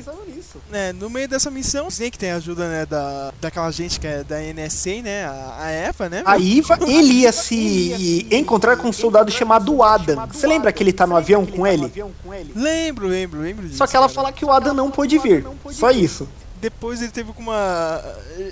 né, 0.69 0.93
no 0.93 1.09
meio 1.09 1.27
dessa 1.27 1.49
missão, 1.49 1.85
o 1.85 1.89
Snake 1.89 2.17
tem 2.17 2.31
a 2.31 2.35
ajuda, 2.35 2.67
né, 2.67 2.85
da, 2.85 3.31
daquela 3.41 3.69
gente 3.71 3.99
que 3.99 4.07
é 4.07 4.23
da 4.23 4.37
NSA, 4.39 5.01
né, 5.03 5.25
a, 5.25 5.55
a 5.59 5.71
EFA, 5.89 6.09
né? 6.09 6.23
A 6.25 6.37
Iva, 6.37 6.77
ele 6.87 7.13
ia 7.21 7.31
se 7.31 8.27
encontrar 8.31 8.77
com 8.77 8.89
um 8.89 8.93
soldado 8.93 9.31
chamado 9.31 9.81
Adam. 9.83 10.27
Você 10.27 10.47
lembra 10.47 10.71
que 10.71 10.83
ele 10.83 10.93
tá 10.93 11.05
no 11.07 11.15
avião 11.15 11.45
com 11.45 11.65
ele? 11.65 11.91
Lembro, 12.55 13.07
lembro, 13.07 13.41
lembro 13.41 13.65
disso. 13.65 13.77
Só 13.77 13.87
que 13.87 13.95
ela 13.95 14.09
fala 14.09 14.31
que 14.31 14.45
o 14.45 14.51
Adam 14.51 14.73
não 14.73 14.91
pôde 14.91 15.17
vir. 15.17 15.45
Só 15.71 15.91
isso. 15.91 16.27
Depois 16.61 17.01
ele 17.01 17.11
teve 17.11 17.31
com 17.33 17.41
uma. 17.41 18.01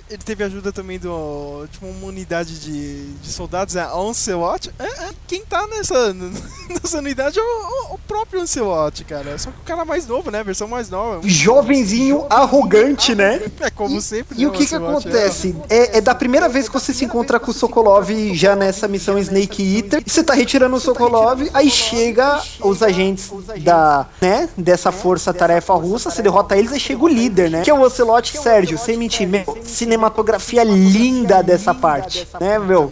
Ele 0.09 0.23
teve 0.23 0.43
ajuda 0.43 0.71
também 0.71 0.97
do. 0.99 1.67
Tipo, 1.71 1.87
uma 1.87 2.07
unidade 2.07 2.59
de, 2.59 3.11
de 3.13 3.29
soldados, 3.31 3.75
a 3.75 3.95
Onslaught. 3.97 4.71
É, 4.79 4.85
é, 4.85 5.09
quem 5.27 5.43
tá 5.43 5.67
nessa, 5.67 6.13
nessa 6.69 6.97
unidade 6.99 7.39
é 7.39 7.41
o, 7.41 7.93
o- 7.95 7.97
próprio 8.07 8.41
Onslaught, 8.41 9.03
cara. 9.03 9.37
Só 9.37 9.51
que 9.51 9.57
o 9.59 9.63
cara 9.63 9.83
mais 9.83 10.07
novo, 10.07 10.31
né? 10.31 10.39
A 10.39 10.43
versão 10.43 10.67
mais 10.67 10.89
nova. 10.89 11.21
Jovenzinho, 11.27 12.25
arrogante, 12.29 13.13
né? 13.13 13.41
É 13.59 13.69
como 13.69 13.99
sempre. 13.99 14.37
E 14.37 14.43
né, 14.43 14.47
o 14.47 14.51
que 14.51 14.65
que 14.65 14.73
é. 14.75 14.77
acontece? 14.77 15.55
É, 15.69 15.97
é 15.97 16.01
da 16.01 16.15
primeira 16.15 16.47
vez 16.47 16.67
que 16.67 16.73
você 16.73 16.93
se 16.93 17.03
encontra 17.05 17.39
com 17.39 17.51
o 17.51 17.53
Sokolov 17.53 18.09
já 18.33 18.55
nessa 18.55 18.87
missão 18.87 19.17
Snake 19.19 19.77
Eater. 19.77 20.01
Você 20.05 20.23
tá 20.23 20.33
retirando 20.33 20.75
o 20.75 20.79
Sokolov, 20.79 21.49
aí 21.53 21.69
chega 21.69 22.41
os 22.61 22.81
agentes 22.81 23.29
da, 23.61 24.05
né, 24.21 24.49
dessa 24.57 24.91
força-tarefa 24.91 25.73
russa, 25.73 26.09
você 26.09 26.21
derrota 26.21 26.57
eles, 26.57 26.71
aí 26.71 26.79
chega 26.79 27.03
o 27.03 27.07
líder, 27.07 27.49
né? 27.49 27.61
Que 27.61 27.69
é 27.69 27.73
o 27.73 27.83
Ocelote 27.97 28.37
Sérgio, 28.37 28.77
sem 28.77 28.95
mentir, 28.95 29.27
meu, 29.27 29.57
cinematografia 29.63 30.63
linda 30.63 31.41
dessa 31.41 31.73
parte, 31.73 32.27
né, 32.39 32.59
meu? 32.59 32.91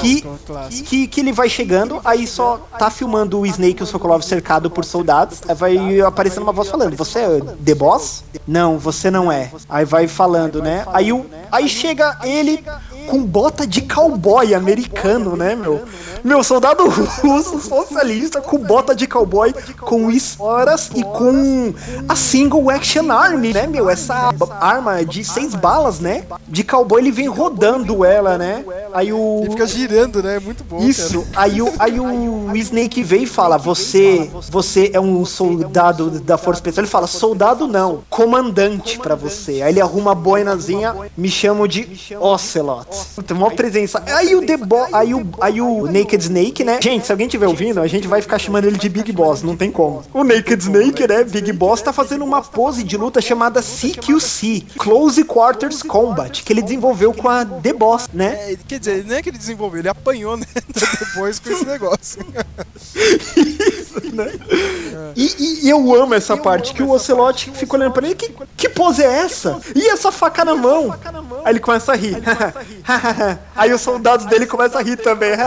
Que, 0.00 0.22
Clássico, 0.22 0.38
clássico. 0.46 0.88
que, 0.88 1.06
que 1.06 1.20
ele 1.20 1.32
vai 1.32 1.48
chegando, 1.48 2.00
aí 2.02 2.26
só 2.26 2.66
tá 2.78 2.88
filmando 2.88 3.38
o 3.38 3.46
Snake 3.46 3.80
e 3.80 3.82
o 3.82 3.86
Sokolov 3.86 4.22
cercado 4.22 4.70
por 4.70 4.84
soldados, 4.84 5.42
aí 5.46 5.54
vai 5.54 6.00
aparecendo 6.00 6.42
uma 6.42 6.52
voz 6.52 6.68
falando, 6.68 6.96
você 6.96 7.18
é 7.18 7.40
The 7.64 7.74
Boss? 7.74 8.24
Não, 8.46 8.78
você 8.78 9.10
não 9.10 9.30
é. 9.30 9.50
Aí 9.68 9.84
vai 9.84 10.08
falando, 10.08 10.62
né? 10.62 10.86
Aí, 10.92 11.12
o, 11.12 11.26
aí 11.52 11.68
chega 11.68 12.18
ele 12.24 12.64
com 13.06 13.24
bota 13.24 13.66
de 13.66 13.82
cowboy 13.82 14.54
americano, 14.54 15.36
né, 15.36 15.54
meu? 15.54 15.82
Meu, 16.24 16.42
soldado 16.42 16.88
russo, 16.88 17.60
socialista, 17.60 18.40
com 18.40 18.58
bota 18.58 18.94
de 18.94 19.06
cowboy, 19.06 19.54
com 19.80 20.10
esporas 20.10 20.90
e 20.94 21.02
com 21.02 21.72
a 22.08 22.16
single 22.16 22.68
action 22.70 23.10
arm, 23.10 23.40
né, 23.52 23.66
meu? 23.66 23.88
Essa 23.88 24.32
arma 24.60 25.04
de 25.04 25.24
seis 25.24 25.54
balas, 25.54 26.00
né? 26.00 26.24
De 26.48 26.64
cowboy, 26.64 27.00
ele 27.00 27.12
vem 27.12 27.28
rodando 27.28 28.04
ela, 28.04 28.36
né? 28.36 28.64
Aí 28.92 29.12
o... 29.12 29.40
Ele 29.42 29.50
fica 29.50 29.66
girando, 29.66 30.22
né? 30.22 30.38
Muito 30.38 30.64
bom, 30.64 30.78
Isso, 30.78 31.22
cara. 31.32 31.46
aí 31.46 31.62
o, 31.62 31.72
aí 31.78 32.00
o 32.00 32.56
Snake 32.56 33.02
vem 33.02 33.22
e 33.22 33.26
fala: 33.26 33.56
Você 33.56 34.30
você 34.50 34.90
é 34.92 35.00
um 35.00 35.24
soldado 35.24 36.10
da 36.20 36.36
Força 36.38 36.58
Especial. 36.58 36.84
Ele 36.84 36.90
fala: 36.90 37.06
Soldado 37.06 37.66
não, 37.66 38.02
comandante 38.08 38.98
pra 38.98 39.14
você. 39.14 39.62
Aí 39.62 39.72
ele 39.72 39.80
arruma 39.80 40.12
a 40.12 40.14
boinazinha, 40.14 40.94
me 41.16 41.28
chamo 41.28 41.68
de 41.68 41.88
Ocelot. 42.18 42.95
Tem 43.26 43.36
uma 43.36 43.50
presença. 43.50 44.02
Aí 44.06 44.34
o 44.34 44.44
The 44.44 44.56
Bo 44.56 44.86
aí 44.92 45.14
o, 45.14 45.26
aí 45.40 45.60
o 45.60 45.86
Naked 45.86 46.22
Snake, 46.22 46.64
né? 46.64 46.78
Gente, 46.82 47.06
se 47.06 47.12
alguém 47.12 47.26
estiver 47.26 47.46
ouvindo, 47.46 47.80
a 47.80 47.86
gente 47.86 48.06
vai 48.06 48.20
ficar 48.22 48.38
chamando 48.38 48.66
ele 48.66 48.78
de 48.78 48.88
Big 48.88 49.10
Boss, 49.12 49.42
não 49.42 49.56
tem 49.56 49.70
como. 49.70 50.02
O 50.12 50.22
Naked 50.24 50.62
Snake, 50.62 51.06
né? 51.06 51.24
Big 51.24 51.52
Boss 51.52 51.82
tá 51.82 51.92
fazendo 51.92 52.24
uma 52.24 52.42
pose 52.42 52.82
de 52.84 52.96
luta 52.96 53.20
chamada 53.20 53.60
CQC 53.62 54.66
Close 54.78 55.24
Quarters 55.24 55.82
Combat, 55.82 56.42
que 56.42 56.52
ele 56.52 56.62
desenvolveu 56.62 57.12
com 57.12 57.28
a 57.28 57.44
The 57.44 57.72
Boss, 57.72 58.08
né? 58.12 58.52
É, 58.52 58.56
quer 58.66 58.78
dizer, 58.78 59.04
não 59.04 59.16
é 59.16 59.22
que 59.22 59.28
ele 59.30 59.38
desenvolveu, 59.38 59.80
ele 59.80 59.88
apanhou, 59.88 60.36
né? 60.36 60.46
Depois 61.00 61.38
com 61.38 61.50
esse 61.50 61.64
negócio. 61.66 62.20
E, 65.14 65.24
e- 65.38 65.66
e 65.66 65.70
eu 65.70 65.94
amo 65.94 66.14
essa 66.14 66.36
parte 66.36 66.74
que 66.74 66.82
o 66.82 66.90
Ocelote 66.90 67.50
fica 67.52 67.76
olhando 67.76 67.92
pra 67.92 68.06
ele. 68.06 68.14
Que, 68.14 68.32
que 68.56 68.68
pose 68.68 69.02
é 69.02 69.06
essa? 69.06 69.58
E 69.74 69.88
essa 69.88 70.12
faca 70.12 70.44
na 70.44 70.54
mão? 70.54 70.94
Aí 71.44 71.52
ele 71.52 71.60
começa 71.60 71.92
a 71.92 71.96
rir. 71.96 72.16
Aí 73.54 73.72
os 73.72 73.80
soldados 73.80 74.26
dele 74.26 74.46
começam 74.46 74.80
a 74.80 74.84
rir 74.84 74.96
também. 74.96 75.32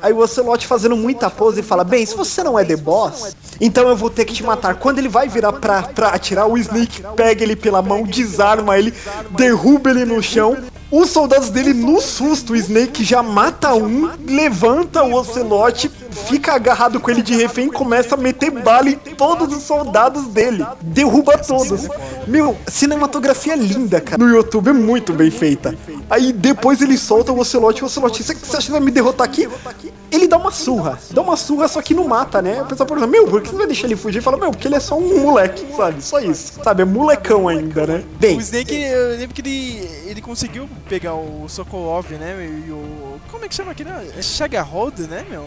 Aí 0.00 0.12
o 0.12 0.18
Ocelote 0.18 0.66
fazendo 0.66 0.96
muita 0.96 1.30
pose 1.30 1.60
e 1.60 1.62
fala: 1.62 1.84
Bem, 1.84 2.04
se 2.06 2.16
você 2.16 2.42
não 2.42 2.58
é 2.58 2.64
The 2.64 2.76
Boss, 2.76 3.36
então 3.60 3.88
eu 3.88 3.96
vou 3.96 4.10
ter 4.10 4.24
que 4.24 4.32
te 4.32 4.42
matar. 4.42 4.76
Quando 4.76 4.98
ele 4.98 5.08
vai 5.08 5.28
virar 5.28 5.52
pra, 5.52 5.82
pra 5.82 6.08
atirar, 6.08 6.46
o 6.46 6.56
Snake 6.56 7.02
pega 7.16 7.42
ele 7.42 7.56
pela 7.56 7.82
mão, 7.82 8.02
desarma 8.02 8.78
ele, 8.78 8.94
derruba 9.30 9.90
ele 9.90 10.04
no 10.04 10.22
chão. 10.22 10.56
Os 10.90 11.10
soldados 11.10 11.50
dele, 11.50 11.74
no 11.74 12.00
susto, 12.00 12.54
o 12.54 12.56
Snake 12.56 13.04
já 13.04 13.22
mata 13.22 13.74
um, 13.74 14.10
levanta 14.26 15.02
o 15.02 15.12
Ocelote, 15.12 15.90
fica 16.28 16.54
agarrado 16.54 16.98
com 16.98 17.10
ele 17.10 17.20
de 17.20 17.34
refém 17.34 17.66
e 17.66 17.70
começa 17.70 18.14
a 18.14 18.18
meter 18.18 18.50
bala 18.50 18.88
em 18.88 18.96
todos 18.96 19.54
os 19.54 19.64
soldados 19.64 20.28
dele. 20.28 20.66
Derruba 20.80 21.36
todos. 21.36 21.88
Meu, 22.26 22.56
cinematografia 22.66 23.54
linda, 23.54 24.00
cara. 24.00 24.22
No 24.22 24.30
YouTube 24.34 24.68
é 24.68 24.72
muito 24.72 25.12
bem 25.12 25.30
feita. 25.30 25.76
Aí 26.08 26.32
depois 26.32 26.80
ele 26.80 26.96
solta 26.96 27.32
o 27.32 27.38
Ocelote. 27.38 27.82
O 27.82 27.86
Ocelote, 27.86 28.22
você 28.22 28.32
acha 28.32 28.66
que 28.66 28.72
vai 28.72 28.80
me 28.80 28.90
derrotar 28.90 29.26
aqui? 29.26 29.46
Ele 30.10 30.26
dá 30.26 30.38
uma 30.38 30.50
surra. 30.50 30.98
Dá 31.10 31.20
uma 31.20 31.36
surra, 31.36 31.68
só 31.68 31.82
que 31.82 31.92
não 31.92 32.08
mata, 32.08 32.40
né? 32.40 32.62
O 32.62 32.66
pessoal 32.66 32.86
pergunta, 32.86 33.06
meu, 33.06 33.26
por 33.26 33.42
que 33.42 33.50
você 33.50 33.56
vai 33.56 33.66
deixar 33.66 33.86
ele 33.86 33.96
fugir? 33.96 34.22
Fala, 34.22 34.38
meu, 34.38 34.50
porque 34.50 34.66
ele 34.68 34.76
é 34.76 34.80
só 34.80 34.96
um 34.96 35.20
moleque, 35.20 35.66
sabe? 35.76 36.02
Só 36.02 36.18
isso. 36.18 36.54
Sabe? 36.64 36.80
É 36.80 36.84
molecão 36.86 37.46
ainda, 37.46 37.86
né? 37.86 38.04
Bem, 38.18 38.38
O 38.38 38.40
Snake, 38.40 38.74
eu 38.74 39.18
lembro 39.18 39.34
que 39.34 39.42
ele, 39.42 39.90
ele 40.06 40.22
conseguiu 40.22 40.66
pegar 40.88 41.14
o 41.14 41.46
Sokolov, 41.48 42.10
né? 42.12 42.34
E 42.66 42.70
o. 42.70 43.20
Como 43.30 43.44
é 43.44 43.48
que 43.48 43.54
chama 43.54 43.72
aquele? 43.72 43.90
É 43.90 44.22
Shagarhold, 44.22 45.00
né, 45.02 45.24
meu? 45.28 45.44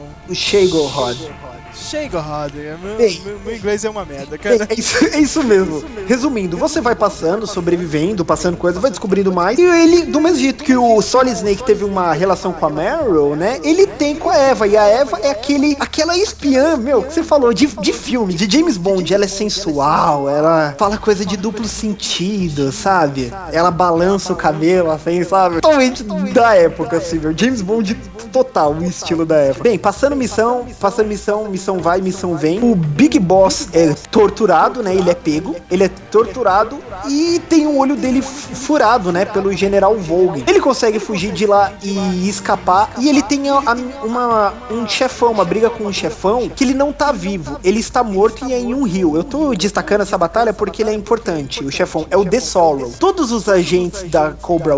o 1.72 1.76
Shagorod. 1.76 2.78
Meu, 2.82 2.98
Bem. 2.98 3.22
meu, 3.26 3.40
meu 3.40 3.56
inglês 3.56 3.84
é 3.86 3.90
uma 3.90 4.06
merda, 4.06 4.38
cara. 4.38 4.68
É 4.70 4.74
isso, 4.78 5.06
é 5.06 5.20
isso 5.20 5.44
mesmo. 5.44 5.84
Resumindo, 6.08 6.58
você 6.58 6.82
vai 6.82 6.96
passando, 6.96 7.48
sobrevivendo, 7.48 8.26
passando 8.26 8.58
coisas, 8.58 8.82
vai 8.82 8.92
descobrindo 8.92 9.32
mais. 9.32 9.58
E 9.58 9.62
ele, 9.62 10.04
do 10.04 10.20
mesmo 10.20 10.40
jeito 10.40 10.64
que 10.64 10.76
o 10.76 11.02
Solid 11.02 11.36
Snake 11.36 11.64
teve 11.64 11.84
uma 11.84 12.14
relação 12.14 12.52
com 12.52 12.66
a 12.66 12.70
Meryl, 12.70 13.36
né? 13.36 13.60
Ele 13.64 13.88
tem 13.88 14.16
com 14.16 14.30
a 14.30 14.38
Eva. 14.38 14.68
E 14.68 14.78
a 14.78 14.84
Eva 14.86 15.20
é 15.22 15.32
aquele, 15.32 15.76
aquela 15.80 16.18
espiã, 16.18 16.78
meu, 16.78 17.04
que 17.04 17.14
você 17.14 17.24
falou, 17.24 17.54
de, 17.54 17.68
de 17.68 17.94
filme, 17.94 18.34
de 18.34 18.52
James 18.52 18.78
Bond. 18.78 19.14
Ela 19.14 19.26
é 19.26 19.30
sensual, 19.30 20.30
ela 20.30 20.76
fala 20.78 20.98
coisa 20.98 21.26
de 21.26 21.38
duplo 21.38 21.68
sentido, 21.68 22.72
sabe? 22.72 23.32
Ela 23.52 23.72
balança 23.72 24.34
o 24.34 24.36
cabelo, 24.36 24.92
assim, 24.92 25.24
sabe? 25.32 25.62
Totalmente 25.62 26.04
da 26.34 26.54
época, 26.56 26.98
assim, 26.98 27.18
meu. 27.18 27.36
James 27.36 27.62
Bond 27.62 27.96
total, 28.32 28.74
o 28.74 28.84
estilo 28.84 29.26
da 29.26 29.36
época. 29.38 29.64
Bem, 29.64 29.78
passando 29.80 30.16
missão, 30.16 30.66
passando 30.80 31.08
missão, 31.08 31.46
missão 31.50 31.80
vai, 31.80 32.02
missão 32.02 32.36
vem. 32.36 32.60
O 32.64 32.76
Big 32.76 33.18
Boss 33.20 33.70
é 33.74 33.94
torturado, 34.12 34.84
né? 34.84 34.94
Ele 34.94 35.10
é 35.10 35.16
pego, 35.16 35.56
ele 35.70 35.86
é 35.86 35.90
torturado 36.12 36.78
e 37.10 37.40
tem 37.50 37.66
o 37.66 37.78
olho 37.78 37.96
dele 37.96 38.22
fu- 38.22 38.56
furado, 38.56 39.12
né? 39.12 39.26
Pelo 39.26 39.52
General 39.54 39.96
Volgen. 39.98 40.44
Ele 40.48 40.60
consegue 40.60 41.00
fugir 41.00 41.32
de 41.32 41.46
lá 41.46 41.72
e 41.82 42.28
escapar. 42.30 42.92
E 43.00 43.08
ele 43.10 43.22
tem 43.22 43.50
a- 43.50 43.56
a- 43.66 44.06
uma, 44.06 44.54
um 44.70 44.88
chefão, 44.88 45.32
uma 45.32 45.46
briga 45.46 45.70
com 45.70 45.86
um 45.86 45.94
chefão 45.94 46.50
que 46.50 46.64
ele 46.64 46.74
não 46.74 46.92
tá 46.92 47.12
vivo. 47.12 47.58
Ele 47.64 47.80
está 47.80 48.04
morto 48.04 48.46
e 48.48 48.54
é 48.54 48.60
em 48.60 48.74
um 48.74 48.84
rio. 48.84 49.16
Eu 49.16 49.24
tô 49.24 49.54
destacando 49.56 50.02
essa 50.02 50.18
batalha 50.18 50.54
porque 50.54 50.82
ele 50.84 50.90
é 50.92 50.94
importante. 50.94 51.64
O 51.64 51.72
chefão 51.72 52.06
é 52.10 52.18
o 52.18 52.26
The 52.26 52.40
Sorrow. 52.40 52.92
Todos 53.00 53.32
os 53.32 53.48
agentes 53.50 54.04
da 54.10 54.32
Cobra 54.42 54.76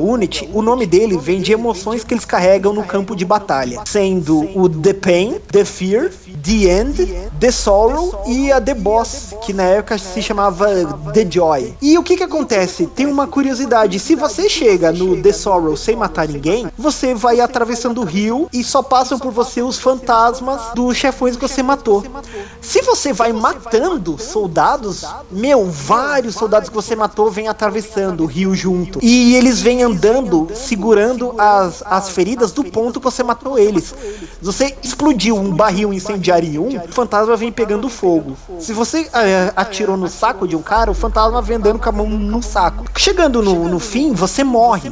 O 0.51 0.61
nome 0.61 0.85
dele 0.85 1.17
vem 1.17 1.41
de 1.41 1.53
emoções 1.53 2.03
que 2.03 2.13
eles 2.13 2.25
carregam 2.25 2.73
no 2.73 2.83
campo 2.83 3.15
de 3.15 3.23
batalha, 3.25 3.81
sendo 3.85 4.39
o 4.57 4.67
The 4.67 4.93
Pain, 4.93 5.39
The 5.51 5.63
Fear, 5.65 6.11
The 6.41 6.81
End, 6.81 7.29
The 7.39 7.51
Sorrow 7.51 8.23
e 8.27 8.51
a 8.51 8.59
The 8.59 8.73
Boss, 8.73 9.33
que 9.45 9.53
na 9.53 9.63
época 9.63 9.97
se 9.97 10.21
chamava 10.21 10.67
The 11.13 11.29
Joy. 11.29 11.75
E 11.81 11.97
o 11.97 12.03
que 12.03 12.17
que 12.17 12.23
acontece? 12.23 12.87
Tem 12.87 13.05
uma 13.05 13.27
curiosidade, 13.27 13.99
se 13.99 14.15
você 14.15 14.49
chega 14.49 14.91
no 14.91 15.21
The 15.21 15.31
Sorrow 15.31 15.77
sem 15.77 15.95
matar 15.95 16.27
ninguém, 16.27 16.67
você 16.77 17.13
vai 17.13 17.39
atravessando 17.39 18.01
o 18.01 18.05
rio 18.05 18.47
e 18.51 18.63
só 18.63 18.81
passam 18.81 19.19
por 19.19 19.31
você 19.31 19.61
os 19.61 19.77
fantasmas 19.77 20.61
dos 20.73 20.97
chefões 20.97 21.35
que 21.35 21.47
você 21.47 21.61
matou. 21.61 22.03
Se 22.61 22.81
você 22.81 23.13
vai 23.13 23.31
matando 23.33 24.17
soldados, 24.17 25.05
meu, 25.31 25.65
vários 25.65 26.35
soldados 26.35 26.69
que 26.69 26.75
você 26.75 26.95
matou 26.95 27.29
vêm 27.29 27.47
atravessando 27.47 28.23
o 28.23 28.27
rio 28.27 28.55
junto. 28.55 28.99
E 29.01 29.35
eles 29.35 29.61
vêm 29.61 29.83
andando, 29.83 30.47
segurando 30.53 31.35
as, 31.37 31.83
as 31.85 32.09
feridas 32.09 32.51
do 32.51 32.63
ponto 32.63 32.99
que 32.99 33.03
você 33.03 33.23
matou 33.23 33.59
eles. 33.59 33.93
Você 34.41 34.75
explodiu 34.81 35.35
um 35.35 35.51
barril 35.51 35.93
incendiário 36.23 36.63
um, 36.63 36.77
o 36.77 36.87
fantasma 36.87 37.35
vem 37.35 37.51
pegando 37.51 37.89
fogo. 37.89 38.37
Se 38.59 38.71
você 38.71 39.09
é, 39.13 39.51
atirou 39.55 39.97
no 39.97 40.07
saco 40.07 40.47
de 40.47 40.55
um 40.55 40.61
cara, 40.61 40.89
o 40.89 40.93
fantasma 40.93 41.41
vem 41.41 41.57
andando 41.57 41.79
com 41.79 41.89
a 41.89 41.91
mão 41.91 42.07
no 42.07 42.41
saco. 42.41 42.85
Chegando 42.95 43.41
no, 43.41 43.67
no 43.67 43.79
fim, 43.79 44.13
você 44.13 44.43
morre 44.43 44.91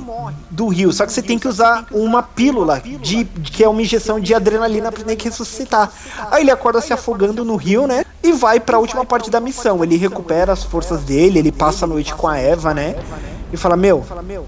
do 0.50 0.68
rio. 0.68 0.92
Só 0.92 1.06
que 1.06 1.14
você 1.14 1.22
tem 1.22 1.40
que 1.40 1.48
usar 1.48 1.86
uma 1.92 2.22
pílula 2.22 2.82
de, 2.82 3.24
que 3.26 3.64
é 3.64 3.70
uma 3.70 3.82
injeção 3.82 4.20
de 4.20 4.34
adrenalina 4.34 4.92
pra 4.92 5.06
nem 5.06 5.16
que 5.16 5.26
ressuscitar. 5.26 5.92
Aí 6.30 6.44
ele 6.44 6.52
acorda 6.52 6.82
se 6.82 6.92
afogando 6.92 7.46
no 7.46 7.56
rio, 7.56 7.88
né? 7.88 8.04
E 8.22 8.34
vai 8.34 8.60
para 8.60 8.78
a 8.78 8.80
última 8.80 9.06
parte 9.06 9.30
da 9.30 9.40
missão. 9.40 9.84
Ele 9.84 9.96
recupera 9.96 10.52
as 10.52 10.64
forças 10.64 11.02
dele, 11.02 11.40
ele 11.40 11.52
passa 11.52 11.86
a 11.86 11.88
noite 11.88 12.14
com 12.14 12.28
a 12.28 12.38
Eva, 12.38 12.74
né? 12.74 12.96
E 13.52 13.58
fala: 13.58 13.76
Meu, 13.76 14.04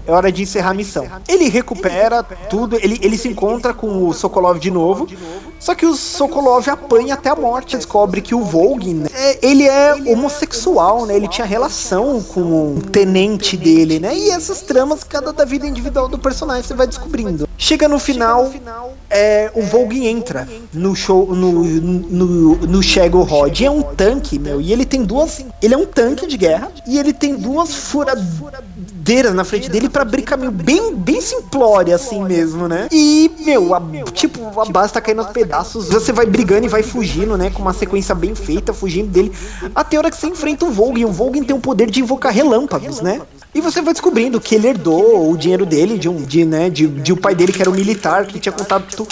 é 0.06 0.12
hora 0.12 0.30
de 0.30 0.42
encerrar 0.42 0.70
a 0.70 0.74
missão. 0.74 1.06
Ele 1.28 1.48
recupera 1.48 2.22
tudo, 2.22 2.76
ele, 2.76 2.98
ele 3.02 3.18
se 3.18 3.28
encontra 3.28 3.74
com 3.74 4.06
o 4.06 4.12
Sokolov 4.12 4.58
de 4.58 4.70
novo. 4.70 5.06
Só 5.58 5.74
que 5.74 5.86
o 5.86 5.94
Sokolov 5.94 6.68
apanha 6.68 7.14
até 7.14 7.30
a 7.30 7.34
morte. 7.36 7.76
Descobre 7.76 8.20
que 8.20 8.34
o 8.34 8.42
Volgin, 8.42 8.94
né, 8.94 9.08
ele 9.40 9.66
é 9.66 9.94
homossexual, 9.94 11.06
né? 11.06 11.16
Ele 11.16 11.28
tinha 11.28 11.46
relação 11.46 12.22
com 12.22 12.76
o 12.76 12.82
tenente 12.82 13.56
dele, 13.56 13.98
né? 13.98 14.14
E 14.16 14.30
essas 14.30 14.60
tramas, 14.60 15.02
cada 15.02 15.32
da 15.32 15.44
vida 15.44 15.66
individual 15.66 16.08
do 16.08 16.18
personagem, 16.18 16.62
você 16.62 16.74
vai 16.74 16.86
descobrindo. 16.86 17.48
Chega 17.56 17.88
no 17.88 17.98
final, 17.98 18.52
é, 19.08 19.50
o 19.54 19.62
Volgin 19.62 20.06
entra 20.06 20.46
no 20.72 20.94
show, 20.94 21.34
no, 21.34 21.64
no, 21.64 22.56
no 22.56 22.82
Shadow 22.82 23.22
Rod. 23.22 23.58
E 23.60 23.64
é 23.64 23.70
um 23.70 23.82
tanque, 23.82 24.38
meu. 24.38 24.60
E 24.60 24.72
ele 24.72 24.84
tem 24.84 25.02
duas. 25.02 25.44
Ele 25.62 25.72
é 25.72 25.76
um 25.78 25.86
tanque 25.86 26.26
de 26.26 26.36
guerra. 26.36 26.70
E 26.86 26.98
ele 26.98 27.12
tem 27.12 27.36
duas 27.36 27.74
furadeiras 28.94 29.34
na 29.34 29.44
frente 29.44 29.68
dele 29.68 29.88
para 29.88 30.02
abrir 30.02 30.22
caminho 30.22 30.52
bem, 30.52 30.94
bem 30.94 31.20
simplória, 31.20 31.94
assim 31.96 32.22
mesmo, 32.22 32.68
né? 32.68 32.88
E, 32.92 33.30
meu, 33.40 33.74
a, 33.74 33.82
tipo, 34.12 34.60
a 34.60 34.64
base 34.64 34.92
tá 34.92 35.00
caindo 35.00 35.20
aos 35.20 35.30
pedaços. 35.32 35.88
Você 35.88 36.12
vai 36.12 36.26
brigando 36.26 36.66
e 36.66 36.68
vai 36.68 36.82
fugindo, 36.82 37.36
né? 37.36 37.50
Com 37.50 37.62
uma 37.62 37.72
sequência 37.72 38.14
bem 38.14 38.34
feita, 38.34 38.72
fugindo 38.72 39.08
dele. 39.08 39.32
Até 39.74 39.96
a 39.96 40.00
hora 40.00 40.10
que 40.10 40.16
você 40.16 40.28
enfrenta 40.28 40.64
o 40.64 40.70
Volgin. 40.70 41.04
O 41.04 41.12
Volgin 41.12 41.42
tem 41.42 41.56
o 41.56 41.60
poder 41.60 41.90
de 41.90 42.00
invocar 42.00 42.32
relâmpagos, 42.32 43.00
né? 43.00 43.20
E 43.54 43.60
você 43.60 43.80
vai 43.80 43.92
descobrindo 43.94 44.40
que 44.40 44.54
ele 44.56 44.66
herdou 44.68 45.30
o 45.30 45.36
dinheiro 45.36 45.64
dele 45.64 45.96
de 45.96 46.08
um, 46.08 46.16
de, 46.22 46.44
né, 46.44 46.68
de, 46.68 46.88
de 46.88 47.12
o 47.12 47.16
pai 47.16 47.34
dele 47.36 47.52
que 47.52 47.60
era 47.62 47.70
um 47.70 47.74
militar 47.74 48.26
que 48.26 48.40
tinha 48.40 48.52
contato 48.52 49.06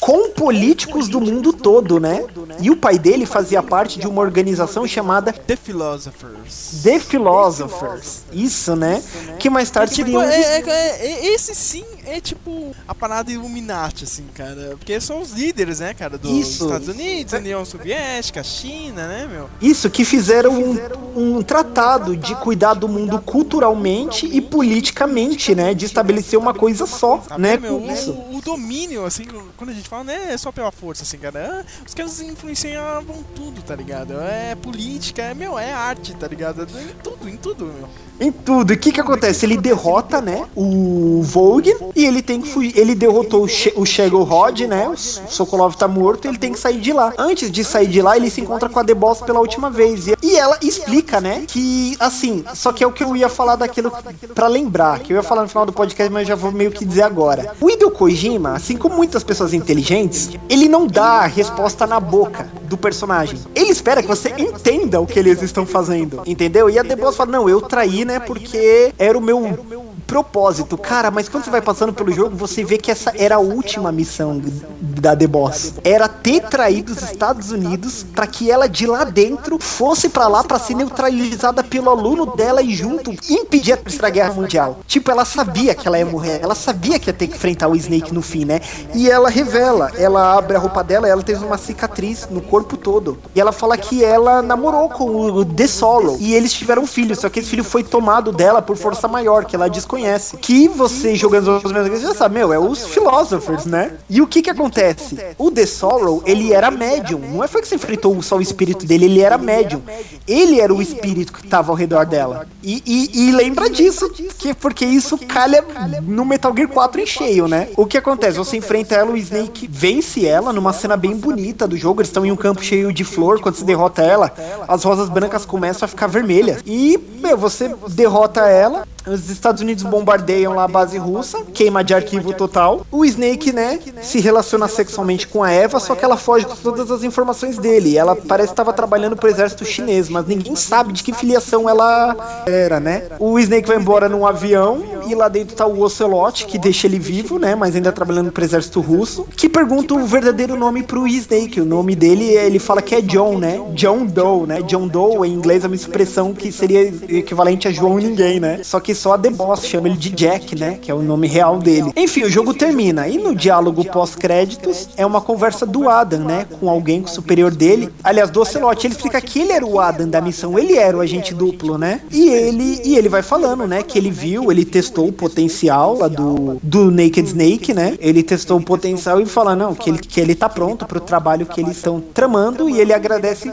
com 0.00 0.30
políticos 0.30 1.08
do 1.08 1.20
mundo 1.20 1.52
todo, 1.52 2.00
né? 2.00 2.24
E 2.60 2.70
o 2.70 2.76
pai 2.76 2.98
dele 2.98 3.24
fazia 3.24 3.62
parte 3.62 3.98
de 4.00 4.06
uma 4.08 4.20
organização 4.20 4.86
chamada 4.86 5.32
The 5.32 5.56
Philosophers. 5.56 6.80
The 6.82 6.98
Philosophers. 6.98 8.22
Isso, 8.32 8.74
né? 8.74 9.02
Que 9.38 9.48
mais 9.48 9.70
tarde 9.70 9.94
Tipo, 9.94 10.10
seria 10.10 10.18
um 10.18 10.22
dos- 10.24 10.34
é, 10.34 10.58
é- 10.60 11.06
é- 11.06 11.26
esse 11.34 11.54
sim 11.54 11.84
é 12.06 12.20
tipo 12.20 12.74
a 12.86 12.94
parada 12.94 13.30
Illuminati, 13.30 14.04
assim, 14.04 14.24
cara. 14.34 14.74
Porque 14.78 15.00
são 15.00 15.20
os 15.20 15.32
líderes, 15.32 15.80
né, 15.80 15.94
cara, 15.94 16.16
dos 16.18 16.30
Isso. 16.30 16.64
Estados 16.64 16.88
Unidos, 16.88 17.32
União 17.32 17.64
Soviética, 17.64 18.42
China, 18.42 19.06
né, 19.08 19.28
meu? 19.30 19.48
Isso, 19.60 19.88
que 19.90 20.04
fizeram 20.04 20.52
um, 20.52 20.78
um 21.16 21.42
tratado 21.42 22.16
de 22.16 22.34
cuidar 22.36 22.74
do 22.74 22.88
mundo 22.88 23.20
culturalmente 23.20 24.26
e 24.26 24.40
politicamente, 24.40 25.54
né? 25.54 25.74
De 25.74 25.84
estabelecer 25.84 26.38
uma 26.38 26.54
coisa 26.54 26.86
só, 26.86 27.22
né? 27.38 27.56
meu, 27.56 27.80
Com 27.80 27.92
isso. 27.92 28.12
o, 28.12 28.36
o 28.36 28.40
domínio, 28.40 29.04
assim, 29.04 29.24
quando 29.56 29.70
a 29.70 29.72
gente 29.72 29.88
fala, 29.88 30.04
né, 30.04 30.32
é 30.32 30.36
só 30.38 30.50
pela 30.52 30.70
força, 30.70 31.02
assim, 31.02 31.18
cara. 31.18 31.60
ah, 31.60 31.82
Os 31.86 31.94
caras 31.94 32.20
influenciavam 32.20 33.16
tudo, 33.34 33.62
tá 33.62 33.74
ligado? 33.74 34.14
É 34.20 34.54
política, 34.54 35.22
é, 35.22 35.34
meu, 35.34 35.58
é 35.58 35.72
arte, 35.72 36.14
tá 36.14 36.26
ligado? 36.26 36.62
Em 36.62 36.94
tudo, 37.02 37.28
em 37.28 37.36
tudo, 37.36 37.64
meu. 37.66 37.88
Em 38.20 38.30
tudo. 38.30 38.72
E 38.72 38.76
o 38.76 38.78
que 38.78 38.92
que 38.92 39.00
acontece? 39.00 39.44
Ele 39.44 39.56
derrota, 39.56 40.20
né? 40.20 40.46
O 40.54 41.20
Vogue 41.22 41.74
e 41.94 42.04
ele 42.04 42.22
tem 42.22 42.40
que 42.40 42.48
fugir. 42.48 42.76
Ele 42.76 42.94
derrotou 42.94 43.44
o, 43.44 43.86
Shadow 43.86 44.22
Rod, 44.22 44.60
né? 44.62 44.88
O 44.88 44.96
Sokolov 44.96 45.74
tá 45.76 45.86
morto, 45.86 46.26
ele 46.26 46.38
tem 46.38 46.52
que 46.52 46.58
sair 46.58 46.80
de 46.80 46.92
lá. 46.92 47.12
Antes 47.18 47.50
de 47.50 47.64
sair 47.64 47.86
de 47.86 48.02
lá, 48.02 48.16
ele 48.16 48.30
se 48.30 48.40
encontra 48.40 48.68
com 48.68 48.78
a 48.78 48.84
The 48.84 48.94
Boss 48.94 49.20
pela 49.20 49.40
última 49.40 49.70
vez. 49.70 50.06
E, 50.22 50.36
ela 50.36 50.58
explica, 50.62 51.20
né? 51.20 51.44
Que, 51.46 51.96
assim, 52.00 52.44
só 52.54 52.72
que 52.72 52.82
é 52.82 52.86
o 52.86 52.92
que 52.92 53.04
eu 53.04 53.16
ia 53.16 53.28
falar 53.28 53.56
daquilo 53.56 53.92
pra 54.34 54.48
lembrar, 54.48 55.00
que 55.00 55.12
eu 55.12 55.16
ia 55.16 55.22
falar 55.22 55.42
no 55.42 55.48
final 55.48 55.66
do 55.66 55.72
podcast, 55.72 56.12
mas 56.12 56.22
eu 56.22 56.28
já 56.28 56.34
vou 56.34 56.50
meio 56.52 56.70
que 56.70 56.84
dizer 56.84 57.02
agora. 57.02 57.54
O 57.60 57.70
Hideo 57.70 57.90
Kojima, 57.90 58.54
assim 58.54 58.76
como 58.76 58.96
muitas 58.96 59.22
pessoas 59.22 59.54
inteligentes, 59.54 60.30
ele 60.48 60.68
não 60.68 60.86
dá 60.86 61.20
a 61.20 61.26
resposta 61.26 61.86
na 61.86 62.00
boca 62.00 62.50
do 62.64 62.76
personagem. 62.76 63.38
Ele 63.54 63.70
espera 63.70 64.02
que 64.02 64.08
você 64.08 64.34
entenda 64.36 65.00
o 65.00 65.06
que 65.06 65.18
eles 65.18 65.42
estão 65.42 65.66
fazendo, 65.66 66.22
entendeu? 66.26 66.68
E 66.68 66.78
a 66.78 66.84
The 66.84 66.96
Boss 66.96 67.16
fala, 67.16 67.32
não, 67.32 67.48
eu 67.48 67.60
traí, 67.60 68.04
né, 68.04 68.18
porque 68.18 68.92
era 68.98 69.16
o 69.16 69.20
meu 69.20 69.83
propósito. 70.06 70.76
Cara, 70.76 71.10
mas 71.10 71.28
quando 71.28 71.44
você 71.44 71.50
vai 71.50 71.62
passando 71.62 71.92
pelo 71.92 72.12
jogo, 72.12 72.36
você 72.36 72.64
vê 72.64 72.78
que 72.78 72.90
essa 72.90 73.12
era 73.16 73.36
a 73.36 73.38
última 73.38 73.90
missão 73.90 74.40
da 74.80 75.16
The 75.16 75.26
Boss. 75.26 75.74
Era 75.82 76.08
ter 76.08 76.40
traído 76.42 76.92
os 76.92 77.02
Estados 77.02 77.50
Unidos 77.50 78.04
para 78.14 78.26
que 78.26 78.50
ela 78.50 78.68
de 78.68 78.86
lá 78.86 79.04
dentro 79.04 79.58
fosse 79.58 80.08
para 80.08 80.28
lá 80.28 80.44
para 80.44 80.58
ser 80.58 80.74
neutralizada 80.74 81.62
pelo 81.62 81.90
aluno 81.90 82.26
dela 82.36 82.62
e 82.62 82.74
junto 82.74 83.12
impedir 83.28 83.72
a 83.72 83.76
Terceira 83.76 84.10
Guerra 84.10 84.32
Mundial. 84.34 84.78
Tipo, 84.86 85.10
ela 85.10 85.24
sabia 85.24 85.74
que 85.74 85.86
ela 85.86 85.98
ia 85.98 86.06
morrer, 86.06 86.40
ela 86.42 86.54
sabia 86.54 86.98
que 86.98 87.08
ia 87.08 87.14
ter 87.14 87.26
que 87.26 87.36
enfrentar 87.36 87.68
o 87.68 87.76
Snake 87.76 88.12
no 88.12 88.22
fim, 88.22 88.44
né? 88.44 88.60
E 88.94 89.10
ela 89.10 89.28
revela, 89.28 89.90
ela 89.96 90.36
abre 90.36 90.56
a 90.56 90.60
roupa 90.60 90.82
dela, 90.82 91.08
ela 91.08 91.22
teve 91.22 91.44
uma 91.44 91.58
cicatriz 91.58 92.28
no 92.30 92.40
corpo 92.40 92.76
todo. 92.76 93.18
E 93.34 93.40
ela 93.40 93.52
fala 93.52 93.76
que 93.76 94.04
ela 94.04 94.42
namorou 94.42 94.88
com 94.88 95.04
o 95.30 95.44
The 95.44 95.66
Solo 95.66 96.16
e 96.20 96.34
eles 96.34 96.52
tiveram 96.52 96.82
um 96.82 96.86
filho, 96.86 97.14
só 97.16 97.28
que 97.28 97.40
esse 97.40 97.50
filho 97.50 97.64
foi 97.64 97.82
tomado 97.82 98.32
dela 98.32 98.62
por 98.62 98.76
força 98.76 99.08
maior, 99.08 99.44
que 99.44 99.56
ela 99.56 99.68
desconhece. 99.94 100.36
Que 100.38 100.68
você 100.68 101.14
jogando 101.14 101.60
os 101.64 101.72
mesmos 101.72 102.00
você 102.00 102.06
já 102.06 102.14
sabe, 102.14 102.36
meu, 102.36 102.52
é 102.52 102.58
os 102.58 102.84
Philosophers, 102.86 103.64
né? 103.66 103.92
E 104.08 104.20
o 104.20 104.26
que 104.26 104.42
que 104.42 104.50
acontece? 104.50 105.18
O 105.38 105.50
The 105.50 105.66
Sorrow, 105.66 106.22
ele 106.26 106.52
era 106.52 106.70
médium. 106.70 107.18
Não 107.20 107.42
é 107.44 107.48
foi 107.48 107.62
que 107.62 107.68
você 107.68 107.76
enfrentou 107.76 108.20
só 108.22 108.36
o 108.36 108.42
espírito 108.42 108.84
dele, 108.86 109.04
ele 109.06 109.20
era 109.20 109.38
médium. 109.38 109.82
Ele 110.26 110.60
era 110.60 110.72
o 110.72 110.82
espírito 110.82 111.32
que 111.32 111.46
tava 111.46 111.70
ao 111.72 111.76
redor 111.76 112.06
dela. 112.06 112.46
E, 112.62 112.82
e- 112.86 113.28
e 113.28 113.32
lembra 113.32 113.68
disso, 113.70 114.10
que, 114.10 114.54
porque 114.54 114.84
isso 114.84 115.18
calha 115.18 115.64
no 116.02 116.24
Metal 116.24 116.52
Gear 116.54 116.68
4 116.68 117.00
em 117.00 117.06
cheio, 117.06 117.46
né? 117.46 117.68
O 117.76 117.86
que 117.86 117.98
acontece? 117.98 118.38
Você 118.38 118.56
enfrenta 118.56 118.94
ela, 118.94 119.10
o 119.12 119.16
Snake 119.16 119.68
vence 119.70 120.26
ela 120.26 120.52
numa 120.52 120.72
cena 120.72 120.96
bem 120.96 121.16
bonita 121.16 121.66
do 121.68 121.76
jogo. 121.76 122.00
Eles 122.00 122.08
estão 122.08 122.24
em 122.24 122.32
um 122.32 122.36
campo 122.36 122.62
cheio 122.62 122.92
de 122.92 123.04
flor. 123.04 123.40
Quando 123.40 123.54
você 123.56 123.64
derrota 123.64 124.02
ela, 124.02 124.32
as 124.66 124.82
rosas 124.84 125.08
brancas 125.08 125.44
começam 125.44 125.84
a 125.86 125.88
ficar 125.88 126.06
vermelhas. 126.06 126.60
E, 126.66 126.98
meu, 127.20 127.36
você 127.36 127.74
derrota 127.90 128.48
ela. 128.48 128.86
Os 129.06 129.28
Estados 129.28 129.60
Unidos 129.60 129.84
bombardeiam 129.84 130.54
lá 130.54 130.64
a 130.64 130.68
base 130.68 130.96
russa, 130.96 131.42
queima 131.52 131.84
de 131.84 131.94
arquivo 131.94 132.32
total. 132.32 132.86
O 132.90 133.04
Snake, 133.04 133.52
né, 133.52 133.78
se 134.02 134.18
relaciona 134.18 134.66
sexualmente 134.66 135.28
com 135.28 135.42
a 135.42 135.50
Eva, 135.50 135.78
só 135.78 135.94
que 135.94 136.04
ela 136.04 136.16
foge 136.16 136.46
com 136.46 136.56
todas 136.56 136.90
as 136.90 137.04
informações 137.04 137.58
dele. 137.58 137.98
Ela 137.98 138.16
parece 138.16 138.48
que 138.48 138.52
estava 138.54 138.72
trabalhando 138.72 139.16
pro 139.16 139.28
exército 139.28 139.64
chinês, 139.64 140.08
mas 140.08 140.26
ninguém 140.26 140.56
sabe 140.56 140.92
de 140.92 141.02
que 141.02 141.12
filiação 141.12 141.68
ela 141.68 142.44
era, 142.46 142.80
né? 142.80 143.04
O 143.18 143.38
Snake 143.38 143.68
vai 143.68 143.76
embora 143.76 144.08
num 144.08 144.26
avião 144.26 144.82
e 145.06 145.14
lá 145.14 145.28
dentro 145.28 145.54
tá 145.54 145.66
o 145.66 145.82
Ocelot, 145.82 146.46
que 146.46 146.58
deixa 146.58 146.86
ele 146.86 146.98
vivo, 146.98 147.38
né, 147.38 147.54
mas 147.54 147.76
ainda 147.76 147.92
trabalhando 147.92 148.32
pro 148.32 148.42
exército 148.42 148.80
russo, 148.80 149.26
que 149.36 149.48
pergunta 149.48 149.94
o 149.94 150.06
verdadeiro 150.06 150.56
nome 150.56 150.82
pro 150.82 151.06
Snake. 151.06 151.60
O 151.60 151.64
nome 151.64 151.94
dele, 151.94 152.24
ele 152.24 152.58
fala 152.58 152.80
que 152.80 152.94
é 152.94 153.00
John, 153.02 153.38
né? 153.38 153.60
John 153.74 154.06
Doe, 154.06 154.46
né? 154.46 154.62
John 154.62 154.88
Doe 154.88 155.28
em 155.28 155.32
inglês 155.32 155.62
é 155.64 155.66
uma 155.66 155.76
expressão 155.76 156.32
que 156.32 156.50
seria 156.50 156.82
equivalente 157.08 157.68
a 157.68 157.70
João 157.70 157.98
Ninguém, 157.98 158.40
né? 158.40 158.60
Só 158.62 158.80
que 158.80 158.93
só 158.94 159.14
a 159.14 159.18
The 159.18 159.30
Boss 159.30 159.64
chama 159.66 159.88
ele 159.88 159.96
de 159.96 160.10
Jack, 160.10 160.58
né? 160.58 160.78
Que 160.80 160.90
é 160.90 160.94
o 160.94 161.02
nome 161.02 161.26
real 161.26 161.58
dele. 161.58 161.92
Enfim, 161.96 162.22
o 162.22 162.30
jogo 162.30 162.54
termina. 162.54 163.08
E 163.08 163.18
no 163.18 163.34
diálogo 163.34 163.84
pós-créditos 163.84 164.88
é 164.96 165.04
uma 165.04 165.20
conversa 165.20 165.66
do 165.66 165.88
Adam, 165.88 166.20
né? 166.20 166.46
Com 166.60 166.68
alguém 166.68 167.06
superior 167.06 167.54
dele. 167.54 167.90
Aliás, 168.02 168.30
do 168.30 168.40
Ocelot. 168.40 168.86
Ele 168.86 168.94
explica 168.94 169.20
que 169.20 169.40
ele 169.40 169.52
era 169.52 169.64
o 169.64 169.80
Adam 169.80 170.08
da 170.08 170.20
missão. 170.20 170.58
Ele 170.58 170.76
era 170.76 170.96
o 170.96 171.00
agente 171.00 171.34
duplo, 171.34 171.78
né? 171.78 172.00
E 172.10 172.28
ele, 172.28 172.80
e 172.84 172.96
ele 172.96 173.08
vai 173.08 173.22
falando, 173.22 173.66
né? 173.66 173.82
Que 173.82 173.98
ele 173.98 174.10
viu, 174.10 174.50
ele 174.50 174.64
testou 174.64 175.08
o 175.08 175.12
potencial 175.12 175.98
lá 175.98 176.08
do, 176.08 176.58
do 176.62 176.90
Naked 176.90 177.28
Snake, 177.28 177.74
né? 177.74 177.96
Ele 178.00 178.22
testou 178.22 178.58
o 178.58 178.62
potencial 178.62 179.20
e 179.20 179.26
fala, 179.26 179.56
não, 179.56 179.74
que 179.74 179.90
ele, 179.90 179.98
que 179.98 180.20
ele 180.20 180.34
tá 180.34 180.48
pronto 180.48 180.86
pro 180.86 181.00
trabalho 181.00 181.46
que 181.46 181.60
eles 181.60 181.76
estão 181.76 182.00
tramando. 182.00 182.68
E 182.68 182.80
ele 182.80 182.92
agradece 182.92 183.52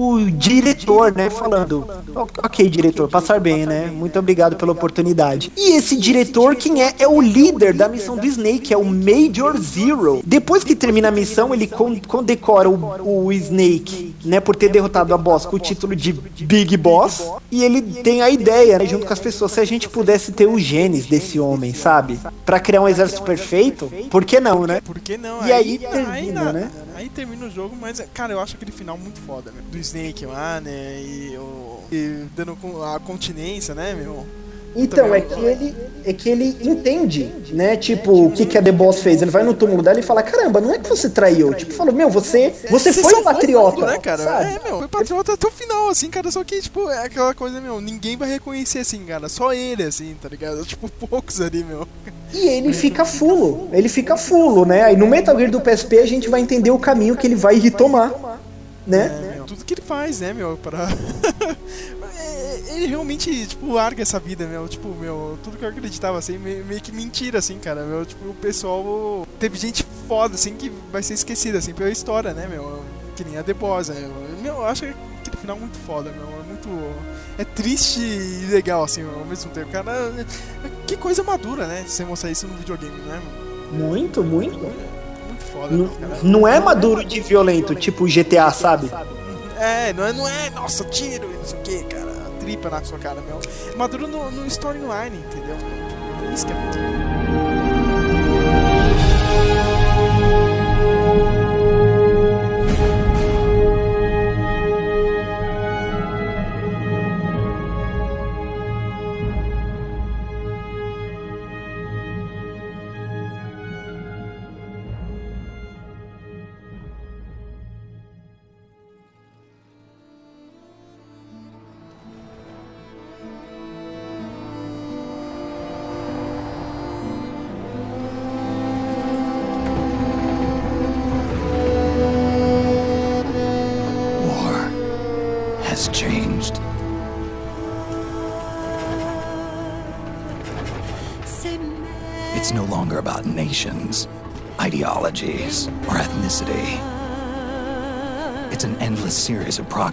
o 0.00 0.30
diretor, 0.30 1.12
né, 1.14 1.28
falando: 1.30 1.86
Ok, 2.42 2.68
diretor, 2.68 3.08
passar 3.08 3.40
bem, 3.40 3.66
né? 3.66 3.86
Muito 3.86 4.18
obrigado 4.18 4.56
pela 4.56 4.72
oportunidade. 4.72 5.52
E 5.56 5.76
esse 5.76 5.96
diretor, 5.96 6.54
quem 6.56 6.82
é? 6.82 6.94
É 6.98 7.08
o 7.08 7.20
líder 7.20 7.72
da 7.74 7.88
missão 7.88 8.16
do 8.16 8.26
Snake, 8.26 8.72
é 8.72 8.76
o 8.76 8.84
Major 8.84 9.56
Zero. 9.58 10.20
Depois 10.24 10.62
que 10.64 10.74
termina 10.74 11.08
a 11.08 11.10
missão, 11.10 11.52
ele 11.54 11.66
con- 11.66 11.98
condecora 12.06 12.68
o, 12.68 13.26
o 13.26 13.32
Snake, 13.32 14.14
né, 14.24 14.40
por 14.40 14.54
ter 14.56 14.68
derrotado 14.70 15.12
a 15.14 15.18
boss 15.18 15.46
com 15.46 15.56
o 15.56 15.58
título 15.58 15.94
de 15.96 16.12
Big 16.12 16.76
Boss. 16.76 17.22
E 17.50 17.64
ele 17.64 17.80
tem 17.82 18.22
a 18.22 18.30
ideia, 18.30 18.78
né, 18.78 18.86
junto 18.86 19.06
com 19.06 19.12
as 19.12 19.18
pessoas, 19.18 19.52
se 19.52 19.60
a 19.60 19.64
gente 19.64 19.88
pudesse 19.88 20.32
ter 20.32 20.46
os 20.46 20.62
genes 20.62 21.06
desse 21.06 21.38
homem, 21.40 21.72
sabe? 21.74 22.18
Pra 22.44 22.60
criar 22.60 22.82
um 22.82 22.88
exército 22.88 23.22
perfeito, 23.22 23.90
por 24.10 24.24
que 24.24 24.38
não, 24.40 24.66
né? 24.66 24.80
Por 24.80 24.98
que 24.98 25.16
não? 25.16 25.46
E 25.46 25.52
aí 25.52 25.78
termina, 25.78 26.44
na- 26.44 26.52
né? 26.52 26.70
Aí 26.94 27.08
termina 27.08 27.46
o 27.46 27.50
jogo, 27.50 27.76
mas, 27.80 28.02
cara, 28.12 28.32
eu 28.32 28.40
acho 28.40 28.56
aquele 28.56 28.72
final 28.72 28.98
muito 28.98 29.20
foda, 29.20 29.52
né? 29.52 29.60
Do 29.70 29.78
Snake 29.88 30.26
lá, 30.26 30.60
né? 30.60 31.00
E, 31.00 31.36
o, 31.36 31.80
e 31.90 32.24
dando 32.36 32.56
a 32.84 32.98
continência, 33.00 33.74
né, 33.74 33.94
meu? 33.94 34.26
Então, 34.76 35.14
é 35.14 35.20
que 35.20 35.40
ele 35.40 35.74
é 36.04 36.12
que 36.12 36.28
ele 36.28 36.56
entende, 36.60 37.30
né? 37.52 37.76
Tipo, 37.76 38.26
o 38.26 38.30
que, 38.30 38.46
que 38.46 38.56
a 38.56 38.62
The 38.62 38.72
Boss 38.72 39.00
fez. 39.00 39.20
Ele 39.20 39.30
vai 39.30 39.42
no 39.42 39.52
túmulo 39.54 39.82
dela 39.82 39.98
e 39.98 40.02
fala: 40.02 40.22
Caramba, 40.22 40.60
não 40.60 40.72
é 40.72 40.78
que 40.78 40.88
você 40.88 41.08
traiu. 41.08 41.52
Tipo, 41.54 41.72
falou: 41.72 41.92
Meu, 41.92 42.08
você, 42.08 42.54
você 42.70 42.92
foi 42.92 43.14
um 43.14 43.22
patriota, 43.22 43.80
mundo, 43.80 43.90
né, 43.90 43.98
cara? 43.98 44.22
sabe? 44.22 44.44
É, 44.44 44.60
meu, 44.64 44.78
foi 44.78 44.88
patriota 44.88 45.32
até 45.32 45.46
o 45.46 45.50
final, 45.50 45.88
assim, 45.88 46.08
cara. 46.08 46.30
Só 46.30 46.44
que, 46.44 46.60
tipo, 46.60 46.88
é 46.88 47.04
aquela 47.04 47.34
coisa, 47.34 47.60
meu, 47.60 47.80
ninguém 47.80 48.16
vai 48.16 48.28
reconhecer, 48.28 48.80
assim, 48.80 49.04
cara. 49.04 49.28
Só 49.28 49.52
ele, 49.52 49.82
assim, 49.82 50.14
tá 50.20 50.28
ligado? 50.28 50.64
Tipo, 50.64 50.88
poucos 51.06 51.40
ali, 51.40 51.64
meu. 51.64 51.86
E 52.32 52.46
ele 52.46 52.72
fica 52.72 53.04
fulo. 53.04 53.68
Ele 53.72 53.88
fica 53.88 54.16
fulo, 54.16 54.64
né? 54.64 54.82
Aí 54.82 54.96
no 54.96 55.06
Metal 55.06 55.36
Gear 55.36 55.50
do 55.50 55.60
PSP 55.60 55.98
a 55.98 56.06
gente 56.06 56.28
vai 56.28 56.40
entender 56.40 56.70
o 56.70 56.78
caminho 56.78 57.16
que 57.16 57.26
ele 57.26 57.34
vai 57.34 57.58
retomar, 57.58 58.12
né? 58.88 59.06
É, 59.32 59.34
meu, 59.36 59.44
tudo 59.44 59.64
que 59.64 59.74
ele 59.74 59.80
faz, 59.82 60.20
né, 60.20 60.32
meu, 60.32 60.56
pra. 60.56 60.88
É, 62.20 62.74
ele 62.74 62.86
realmente, 62.86 63.46
tipo, 63.46 63.72
larga 63.72 64.02
essa 64.02 64.18
vida, 64.18 64.46
meu. 64.46 64.66
Tipo, 64.68 64.88
meu, 64.88 65.38
tudo 65.42 65.56
que 65.56 65.64
eu 65.64 65.68
acreditava, 65.68 66.18
assim, 66.18 66.36
me- 66.36 66.62
meio 66.64 66.80
que 66.80 66.90
mentira, 66.90 67.38
assim, 67.38 67.58
cara. 67.58 67.84
Meu, 67.84 68.04
tipo, 68.04 68.28
o 68.30 68.34
pessoal. 68.34 69.26
Teve 69.38 69.56
gente 69.56 69.84
foda, 70.08 70.34
assim, 70.34 70.54
que 70.54 70.68
vai 70.90 71.02
ser 71.02 71.14
esquecida, 71.14 71.58
assim, 71.58 71.72
pela 71.72 71.90
história, 71.90 72.32
né, 72.34 72.46
meu? 72.48 72.82
Que 73.14 73.24
nem 73.24 73.36
a 73.38 73.42
The 73.42 73.54
Boss, 73.54 73.88
né? 73.88 74.08
Meu, 74.42 74.54
eu 74.56 74.64
acho 74.66 74.84
aquele 74.84 75.36
final 75.40 75.58
muito 75.58 75.78
foda, 75.78 76.10
meu. 76.10 76.26
É 76.26 76.42
muito. 76.42 76.68
É 77.38 77.44
triste 77.44 78.00
e 78.00 78.46
legal, 78.50 78.82
assim, 78.84 79.02
ao 79.04 79.24
mesmo 79.24 79.50
tempo. 79.52 79.70
Cara, 79.70 80.12
que 80.86 80.96
coisa 80.96 81.22
madura, 81.22 81.66
né? 81.66 81.84
Você 81.86 82.04
mostrar 82.04 82.30
isso 82.30 82.46
no 82.48 82.54
videogame, 82.56 82.96
né, 83.02 83.20
meu? 83.72 83.88
Muito, 83.88 84.24
muito. 84.24 84.58
Muito 84.58 84.97
foda, 85.60 85.74
N- 85.74 85.82
meu, 85.82 85.88
cara. 86.08 86.18
Não 86.22 86.46
é 86.48 86.60
maduro 86.60 87.04
de 87.04 87.20
violento, 87.20 87.74
tipo 87.74 88.06
GTA, 88.06 88.50
sabe? 88.50 88.90
É, 89.58 89.92
não 89.92 90.04
é, 90.06 90.12
não 90.12 90.28
é, 90.28 90.50
nossa, 90.50 90.84
tiro 90.84 91.28
e 91.32 91.36
não 91.36 91.44
sei 91.44 91.58
o 91.58 91.62
que, 91.62 91.84
cara. 91.84 92.08
Tripa 92.40 92.70
na 92.70 92.82
sua 92.84 92.98
cara, 92.98 93.20
meu. 93.26 93.40
Maduro 93.76 94.06
no, 94.06 94.30
no 94.30 94.46
storyline, 94.46 95.16
entendeu? 95.18 95.56
Isso 96.32 96.46
que 96.46 96.52
é 96.52 96.56
foda. 96.56 97.77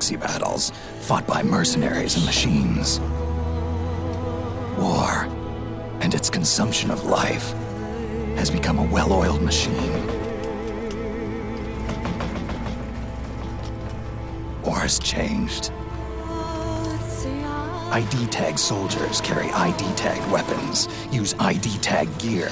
Proxy 0.06 0.18
battles 0.18 0.72
fought 1.02 1.26
by 1.26 1.42
mercenaries 1.42 2.16
and 2.16 2.26
machines. 2.26 3.00
War 4.78 5.26
and 6.02 6.14
its 6.14 6.30
consumption 6.30 6.92
of 6.92 7.06
life 7.06 7.54
has 8.38 8.52
become 8.52 8.78
a 8.78 8.84
well 8.84 9.12
oiled 9.12 9.42
machine. 9.42 10.06
War 14.62 14.80
has 14.82 15.00
changed. 15.00 15.72
ID 17.92 18.28
tag 18.28 18.60
soldiers 18.60 19.22
carry 19.22 19.50
ID 19.54 19.92
tagged 19.96 20.32
weapons, 20.32 20.88
use 21.12 21.34
ID 21.40 21.80
tag 21.80 22.08
gear. 22.20 22.52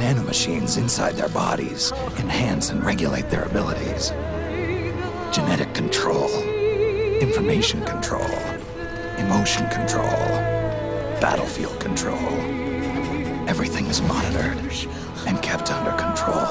Nanomachines 0.00 0.78
inside 0.78 1.14
their 1.16 1.28
bodies 1.28 1.92
enhance 2.18 2.70
and 2.70 2.82
regulate 2.82 3.28
their 3.28 3.42
abilities. 3.42 4.08
Genetic 5.30 5.74
control, 5.74 6.30
information 7.20 7.84
control, 7.84 8.24
emotion 9.18 9.68
control, 9.68 10.16
battlefield 11.20 11.78
control. 11.78 12.16
Everything 13.46 13.84
is 13.88 14.00
monitored 14.00 14.56
and 15.26 15.42
kept 15.42 15.70
under 15.70 15.90
control. 15.90 16.48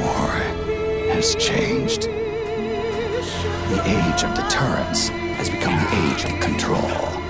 War 0.00 0.30
has 1.12 1.34
changed. 1.34 2.04
The 3.68 3.82
age 3.84 4.24
of 4.24 4.34
deterrence 4.34 5.08
has 5.36 5.50
become 5.50 5.76
the 5.76 5.90
age 6.08 6.24
of 6.24 6.40
control. 6.40 7.23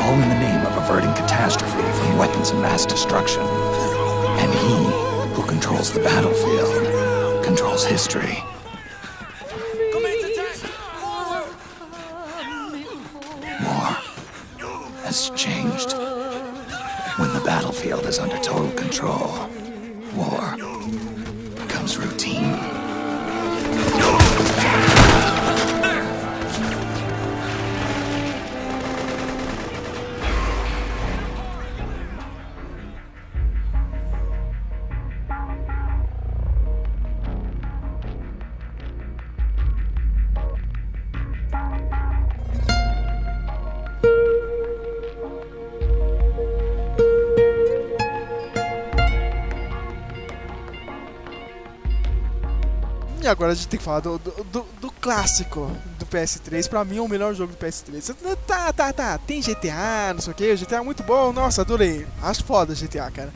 All 0.00 0.14
in 0.14 0.28
the 0.28 0.38
name 0.38 0.66
of 0.66 0.76
averting 0.76 1.12
catastrophe 1.14 1.82
from 1.98 2.18
weapons 2.18 2.50
of 2.50 2.56
mass 2.58 2.86
destruction. 2.86 3.42
And 3.42 4.50
he 4.52 5.34
who 5.34 5.46
controls 5.46 5.92
the 5.92 6.00
battlefield 6.00 7.44
controls 7.44 7.84
history. 7.84 8.42
War 13.62 13.96
has 15.04 15.30
changed. 15.36 15.92
When 17.18 17.34
the 17.34 17.42
battlefield 17.44 18.06
is 18.06 18.18
under 18.18 18.38
total 18.38 18.70
control, 18.72 19.49
agora 53.30 53.52
a 53.52 53.54
gente 53.54 53.68
tem 53.68 53.78
que 53.78 53.84
falar 53.84 54.00
do, 54.00 54.18
do, 54.18 54.44
do- 54.44 54.66
do 54.80 54.90
clássico 55.00 55.70
do 55.98 56.06
PS3. 56.06 56.68
Pra 56.68 56.84
mim 56.84 56.98
é 56.98 57.02
o 57.02 57.08
melhor 57.08 57.34
jogo 57.34 57.52
do 57.52 57.58
PS3. 57.66 58.14
Tá, 58.46 58.72
tá, 58.72 58.92
tá. 58.92 59.18
Tem 59.18 59.40
GTA, 59.40 60.12
não 60.14 60.20
sei 60.20 60.32
o 60.32 60.36
que. 60.36 60.54
GTA 60.56 60.76
é 60.76 60.82
muito 60.82 61.02
bom. 61.02 61.32
Nossa, 61.32 61.62
adorei. 61.62 62.06
Acho 62.22 62.44
foda 62.44 62.74
GTA, 62.74 63.10
cara. 63.10 63.32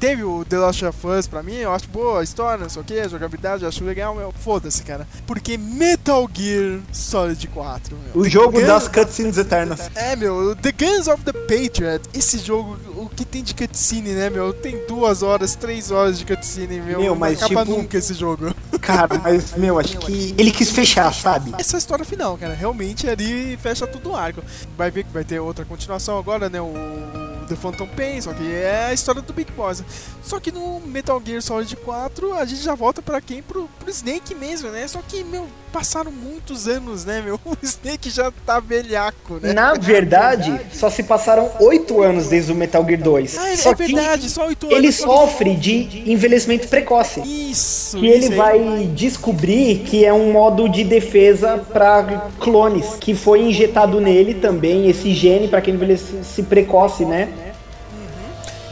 Teve 0.00 0.22
o 0.24 0.44
The 0.44 0.58
Last 0.58 0.84
of 0.84 1.06
Us 1.06 1.26
pra 1.26 1.42
mim, 1.42 1.54
eu 1.54 1.72
acho 1.72 1.88
boa 1.88 2.20
a 2.20 2.24
história, 2.24 2.60
não 2.64 2.68
sei 2.68 2.82
o 2.82 2.84
que, 2.84 2.98
a 2.98 3.08
jogabilidade, 3.08 3.62
eu 3.62 3.68
acho 3.68 3.82
legal, 3.84 4.14
meu. 4.14 4.32
Foda-se, 4.32 4.82
cara. 4.82 5.06
Porque 5.26 5.56
Metal 5.56 6.28
Gear 6.34 6.80
Solid 6.92 7.46
4, 7.48 7.96
meu. 7.96 8.20
O 8.20 8.24
The 8.24 8.28
jogo 8.28 8.60
Gun- 8.60 8.66
das 8.66 8.86
cutscenes 8.88 9.38
eternas. 9.38 9.80
É, 9.94 10.14
meu, 10.14 10.54
The 10.56 10.72
Guns 10.72 11.06
of 11.08 11.22
the 11.24 11.32
Patriot. 11.32 12.02
Esse 12.12 12.38
jogo, 12.38 12.76
o 12.96 13.08
que 13.08 13.24
tem 13.24 13.42
de 13.42 13.54
cutscene, 13.54 14.10
né, 14.10 14.28
meu? 14.28 14.52
Tem 14.52 14.84
duas 14.86 15.22
horas, 15.22 15.54
três 15.54 15.90
horas 15.90 16.18
de 16.18 16.26
cutscene, 16.26 16.80
meu. 16.80 16.98
Meu, 17.00 17.10
não 17.10 17.16
mas, 17.16 17.42
acaba 17.42 17.64
tipo- 17.64 17.76
nunca 17.78 17.96
esse 17.96 18.12
jogo. 18.12 18.54
Cara, 18.84 19.18
mas, 19.22 19.56
meu, 19.56 19.78
acho 19.78 19.98
que 19.98 20.34
ele 20.36 20.50
quis 20.50 20.70
fechar, 20.70 21.12
sabe? 21.12 21.54
Essa 21.58 21.76
é 21.76 21.76
a 21.76 21.78
história 21.78 22.04
final, 22.04 22.36
cara. 22.36 22.54
Realmente 22.54 23.08
ali 23.08 23.56
fecha 23.56 23.86
tudo 23.86 24.10
o 24.10 24.16
arco. 24.16 24.42
Vai 24.76 24.90
ver 24.90 25.04
que 25.04 25.12
vai 25.12 25.24
ter 25.24 25.40
outra 25.40 25.64
continuação 25.64 26.18
agora, 26.18 26.50
né? 26.50 26.60
O 26.60 27.23
The 27.44 27.56
Phantom 27.56 27.86
Pain, 27.88 28.20
só 28.20 28.32
que 28.32 28.42
é 28.52 28.86
a 28.88 28.94
história 28.94 29.20
do 29.22 29.32
Big 29.32 29.50
Boss. 29.52 29.82
Só 30.22 30.40
que 30.40 30.50
no 30.50 30.80
Metal 30.86 31.20
Gear 31.24 31.42
Solid 31.42 31.76
4 31.76 32.34
a 32.34 32.44
gente 32.44 32.62
já 32.62 32.74
volta 32.74 33.02
pra 33.02 33.20
quem? 33.20 33.42
Pro, 33.42 33.68
pro 33.78 33.90
Snake 33.90 34.34
mesmo, 34.34 34.70
né? 34.70 34.86
Só 34.88 35.00
que, 35.06 35.22
meu, 35.24 35.46
passaram 35.72 36.10
muitos 36.10 36.66
anos, 36.68 37.04
né, 37.04 37.20
meu? 37.24 37.38
O 37.44 37.56
Snake 37.62 38.10
já 38.10 38.32
tá 38.46 38.58
velhaco, 38.60 39.38
né? 39.40 39.52
Na 39.52 39.74
verdade, 39.74 40.60
só 40.72 40.88
se 40.90 41.02
passaram 41.02 41.50
oito 41.60 42.02
anos 42.02 42.28
desde 42.28 42.52
o 42.52 42.54
Metal 42.54 42.84
Gear 42.86 43.00
2. 43.02 43.38
Ah, 43.38 43.50
é 43.50 43.56
só 43.56 43.74
verdade, 43.74 44.28
só 44.30 44.46
oito 44.46 44.66
anos. 44.66 44.78
ele 44.78 44.92
sofre 44.92 45.54
de 45.54 46.02
envelhecimento 46.10 46.68
precoce. 46.68 47.20
Isso, 47.20 47.98
Que 47.98 48.06
isso 48.08 48.16
ele 48.16 48.26
aí. 48.26 48.36
vai 48.36 48.86
descobrir 48.94 49.80
que 49.84 50.04
é 50.04 50.12
um 50.12 50.32
modo 50.32 50.68
de 50.68 50.84
defesa 50.84 51.58
para 51.72 52.28
clones, 52.40 52.94
que 53.00 53.14
foi 53.14 53.42
injetado 53.42 54.00
nele 54.00 54.34
também 54.34 54.88
esse 54.88 55.12
gene 55.14 55.48
para 55.48 55.60
que 55.60 55.70
ele 55.70 55.76
envelhecesse 55.76 56.42
precoce, 56.44 57.04
né? 57.04 57.28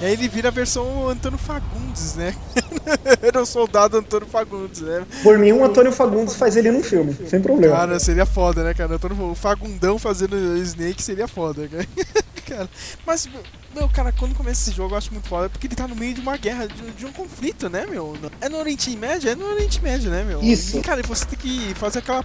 E 0.03 0.05
aí 0.05 0.15
ele 0.15 0.29
vira 0.29 0.49
a 0.49 0.51
versão 0.51 1.07
Antônio 1.09 1.39
Fagundes, 1.39 2.16
né? 2.16 2.35
Era 3.23 3.41
o 3.41 3.47
soldado 3.47 3.97
Antônio 3.97 4.27
Fagundes, 4.27 4.81
né? 4.81 5.07
Por 5.23 5.39
mim, 5.39 5.53
um 5.53 5.65
Antônio 5.65 5.93
Fagundes 5.93 6.35
faz 6.35 6.57
ele 6.57 6.73
num 6.73 6.83
filme, 6.83 7.16
sem 7.29 7.41
problema. 7.41 7.77
Cara, 7.77 8.01
seria 8.01 8.27
foda, 8.27 8.65
né, 8.65 8.74
cara? 8.74 8.97
Antônio, 8.97 9.31
o 9.31 9.35
Fagundão 9.37 10.01
fazendo 10.01 10.37
Snake 10.57 11.01
seria 11.01 11.29
foda, 11.29 11.69
cara. 11.69 11.87
Cara, 12.45 12.69
Mas, 13.07 13.29
meu, 13.73 13.89
cara, 13.89 14.11
quando 14.11 14.35
começa 14.35 14.69
esse 14.69 14.77
jogo 14.77 14.95
eu 14.95 14.99
acho 14.99 15.12
muito 15.12 15.29
foda, 15.29 15.49
porque 15.49 15.69
ele 15.69 15.77
tá 15.77 15.87
no 15.87 15.95
meio 15.95 16.12
de 16.12 16.20
uma 16.20 16.37
guerra, 16.37 16.66
de, 16.66 16.91
de 16.91 17.07
um 17.07 17.12
conflito, 17.12 17.69
né, 17.70 17.87
meu? 17.87 18.15
É 18.41 18.49
no 18.49 18.59
Oriente 18.59 18.91
Médio? 18.97 19.31
É 19.31 19.37
no 19.37 19.47
Oriente 19.47 19.81
Médio, 19.81 20.11
né, 20.11 20.24
meu? 20.24 20.43
Isso. 20.43 20.77
E, 20.77 20.81
cara, 20.81 21.01
você 21.03 21.24
tem 21.24 21.39
que 21.39 21.73
fazer 21.77 22.01
aquela. 22.01 22.24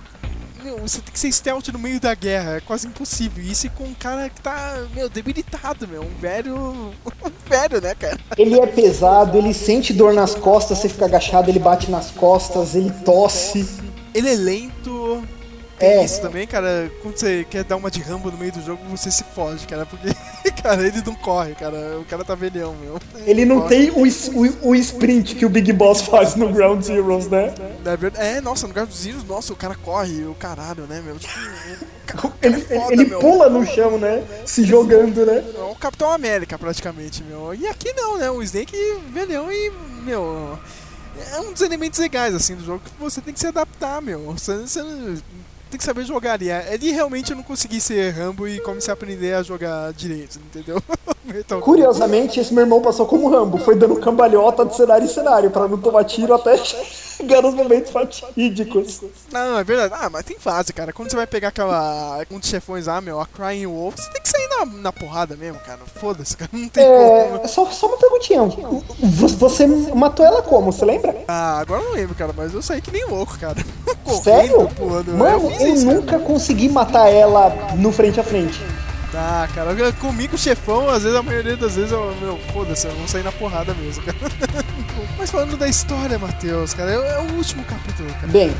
Meu, 0.63 0.77
você 0.79 1.01
tem 1.01 1.13
que 1.13 1.19
ser 1.19 1.31
stealth 1.31 1.67
no 1.69 1.79
meio 1.79 1.99
da 1.99 2.13
guerra, 2.15 2.57
é 2.57 2.59
quase 2.59 2.87
impossível. 2.87 3.43
E 3.43 3.51
Isso 3.51 3.69
com 3.71 3.83
um 3.83 3.93
cara 3.93 4.29
que 4.29 4.41
tá, 4.41 4.85
meu, 4.93 5.09
debilitado, 5.09 5.87
meu. 5.87 6.03
Um 6.03 6.19
velho. 6.19 6.55
Um 6.55 6.91
velho, 7.49 7.81
né, 7.81 7.95
cara? 7.95 8.19
Ele 8.37 8.59
é 8.59 8.67
pesado, 8.67 9.37
ele 9.37 9.53
sente 9.53 9.93
dor 9.93 10.13
nas 10.13 10.35
costas, 10.35 10.79
você 10.79 10.89
fica 10.89 11.05
agachado, 11.05 11.49
ele 11.49 11.59
bate 11.59 11.89
nas 11.91 12.11
costas, 12.11 12.75
ele 12.75 12.91
tosse. 13.03 13.67
Ele 14.13 14.29
é 14.29 14.35
lento. 14.35 15.23
Tem 15.77 15.89
É. 15.89 16.03
isso 16.05 16.21
também, 16.21 16.47
cara. 16.47 16.91
Quando 17.01 17.17
você 17.17 17.45
quer 17.49 17.63
dar 17.63 17.75
uma 17.75 17.91
de 17.91 18.01
rambo 18.01 18.31
no 18.31 18.37
meio 18.37 18.51
do 18.51 18.61
jogo, 18.63 18.81
você 18.89 19.11
se 19.11 19.23
foge, 19.23 19.67
cara. 19.67 19.85
Porque, 19.85 20.07
cara, 20.61 20.85
ele 20.85 21.01
não 21.05 21.13
corre, 21.15 21.53
cara. 21.55 21.99
O 21.99 22.05
cara 22.05 22.23
tá 22.23 22.33
velhão, 22.35 22.75
meu. 22.75 22.99
Ele 23.25 23.45
não 23.45 23.61
corre. 23.61 23.69
tem 23.69 23.91
o, 23.91 24.03
o, 24.03 24.69
o 24.69 24.75
sprint 24.75 25.35
que 25.35 25.45
o 25.45 25.49
Big 25.49 25.71
Boss 25.73 26.01
faz 26.01 26.35
no 26.35 26.49
Ground 26.51 26.81
Zeroes, 26.81 27.27
né? 27.27 27.53
É, 28.15 28.41
nossa, 28.41 28.67
no 28.67 28.73
dos 28.85 28.97
Zeros, 28.97 29.23
nossa, 29.23 29.53
o 29.53 29.55
cara 29.55 29.75
corre, 29.75 30.23
o 30.25 30.33
caralho, 30.35 30.83
né, 30.87 31.01
meu? 31.05 31.17
Tipo, 31.17 31.33
cara 32.05 32.33
Ele, 32.41 32.55
é 32.55 32.59
foda, 32.59 32.93
ele 32.93 33.05
meu. 33.05 33.19
pula 33.19 33.49
no 33.49 33.65
chão, 33.65 33.97
né? 33.97 34.23
Se 34.45 34.63
jogando, 34.63 35.25
né? 35.25 35.43
É 35.55 35.61
o 35.61 35.75
Capitão 35.75 36.11
América, 36.11 36.57
praticamente, 36.57 37.23
meu. 37.23 37.53
E 37.53 37.67
aqui 37.67 37.93
não, 37.93 38.17
né? 38.17 38.29
O 38.31 38.41
Snake 38.41 38.75
velhão 39.11 39.51
e, 39.51 39.71
meu. 40.03 40.57
É 41.33 41.39
um 41.39 41.51
dos 41.51 41.61
elementos 41.61 41.99
legais, 41.99 42.33
assim, 42.35 42.55
do 42.55 42.63
jogo 42.63 42.79
que 42.83 42.91
você 42.99 43.19
tem 43.21 43.33
que 43.33 43.39
se 43.39 43.47
adaptar, 43.47 44.01
meu. 44.01 44.33
Você, 44.33 44.55
você 44.57 44.81
tem 45.67 45.77
que 45.77 45.83
saber 45.83 46.05
jogar 46.05 46.33
ali. 46.33 46.49
Ele 46.49 46.91
realmente 46.91 47.33
não 47.35 47.43
consegui 47.43 47.79
ser 47.81 48.11
Rambo 48.11 48.47
e 48.47 48.59
comecei 48.61 48.91
a 48.91 48.93
aprender 48.93 49.33
a 49.33 49.43
jogar 49.43 49.91
direito, 49.93 50.39
entendeu? 50.39 50.81
Metal 51.25 51.57
Gear. 51.59 51.61
Curiosamente, 51.61 52.39
esse 52.39 52.53
meu 52.53 52.63
irmão 52.63 52.81
passou 52.81 53.05
como 53.05 53.29
Rambo, 53.29 53.57
foi 53.57 53.75
dando 53.75 53.95
cambalhota 53.97 54.65
de 54.65 54.75
cenário 54.75 55.05
em 55.05 55.09
cenário, 55.09 55.51
pra 55.51 55.67
não 55.67 55.77
tomar 55.77 56.03
tiro 56.05 56.33
até 56.33 56.57
chegar 56.57 57.41
nos 57.41 57.53
momentos 57.53 57.91
fatídicos. 57.91 59.01
Não, 59.31 59.57
é 59.57 59.63
verdade. 59.63 59.93
Ah, 59.97 60.09
mas 60.09 60.23
tem 60.23 60.37
fase, 60.39 60.71
cara. 60.73 60.93
Quando 60.93 61.09
você 61.09 61.15
vai 61.15 61.27
pegar 61.27 61.49
aquela. 61.49 62.23
Um 62.31 62.39
dos 62.39 62.49
chefões 62.49 62.85
lá, 62.87 63.01
meu, 63.01 63.19
a 63.19 63.25
Crying 63.25 63.65
Wolf, 63.67 63.95
você 63.97 64.09
tem 64.11 64.21
que 64.21 64.29
sair 64.29 64.47
na, 64.49 64.65
na 64.65 64.91
porrada 64.93 65.35
mesmo, 65.35 65.59
cara. 65.59 65.79
Foda-se, 65.99 66.35
cara. 66.37 66.49
Não 66.53 66.69
tem 66.69 66.85
como. 66.85 67.41
É, 67.43 67.47
só, 67.47 67.65
só 67.71 67.87
uma 67.87 67.97
perguntinha. 67.97 68.43
Vo- 68.43 69.27
Você 69.27 69.65
matou 69.67 70.25
ela 70.25 70.41
como, 70.41 70.71
você 70.71 70.85
lembra? 70.85 71.15
Ah, 71.27 71.59
agora 71.59 71.81
eu 71.81 71.89
não 71.89 71.95
lembro, 71.95 72.15
cara, 72.15 72.33
mas 72.35 72.53
eu 72.53 72.61
saí 72.61 72.81
que 72.81 72.91
nem 72.91 73.05
louco, 73.05 73.37
cara. 73.39 73.57
Sério? 74.23 74.53
Correndo, 74.53 74.75
pulando. 74.75 75.13
Mano, 75.13 75.49
eu 75.61 75.73
isso, 75.73 75.85
cara. 75.85 75.97
nunca 75.97 76.19
consegui 76.19 76.69
matar 76.69 77.07
ela 77.09 77.55
no 77.75 77.91
frente 77.91 78.19
a 78.19 78.23
frente. 78.23 78.59
Tá, 79.11 79.47
cara, 79.55 79.73
comigo 79.93 80.37
chefão, 80.37 80.89
às 80.89 81.03
vezes, 81.03 81.17
a 81.17 81.23
maioria 81.23 81.55
das 81.55 81.75
vezes, 81.75 81.91
eu, 81.91 82.13
meu, 82.21 82.37
foda-se, 82.53 82.87
eu 82.87 82.93
vou 82.93 83.07
sair 83.07 83.23
na 83.23 83.31
porrada 83.31 83.73
mesmo, 83.73 84.03
cara. 84.03 84.17
Mas 85.17 85.31
falando 85.31 85.57
da 85.57 85.67
história, 85.67 86.19
Matheus, 86.19 86.73
cara, 86.73 86.91
é, 86.91 86.95
é 86.95 87.19
o 87.19 87.37
último 87.37 87.63
capítulo, 87.63 88.09
cara. 88.09 88.27
Bem, 88.27 88.53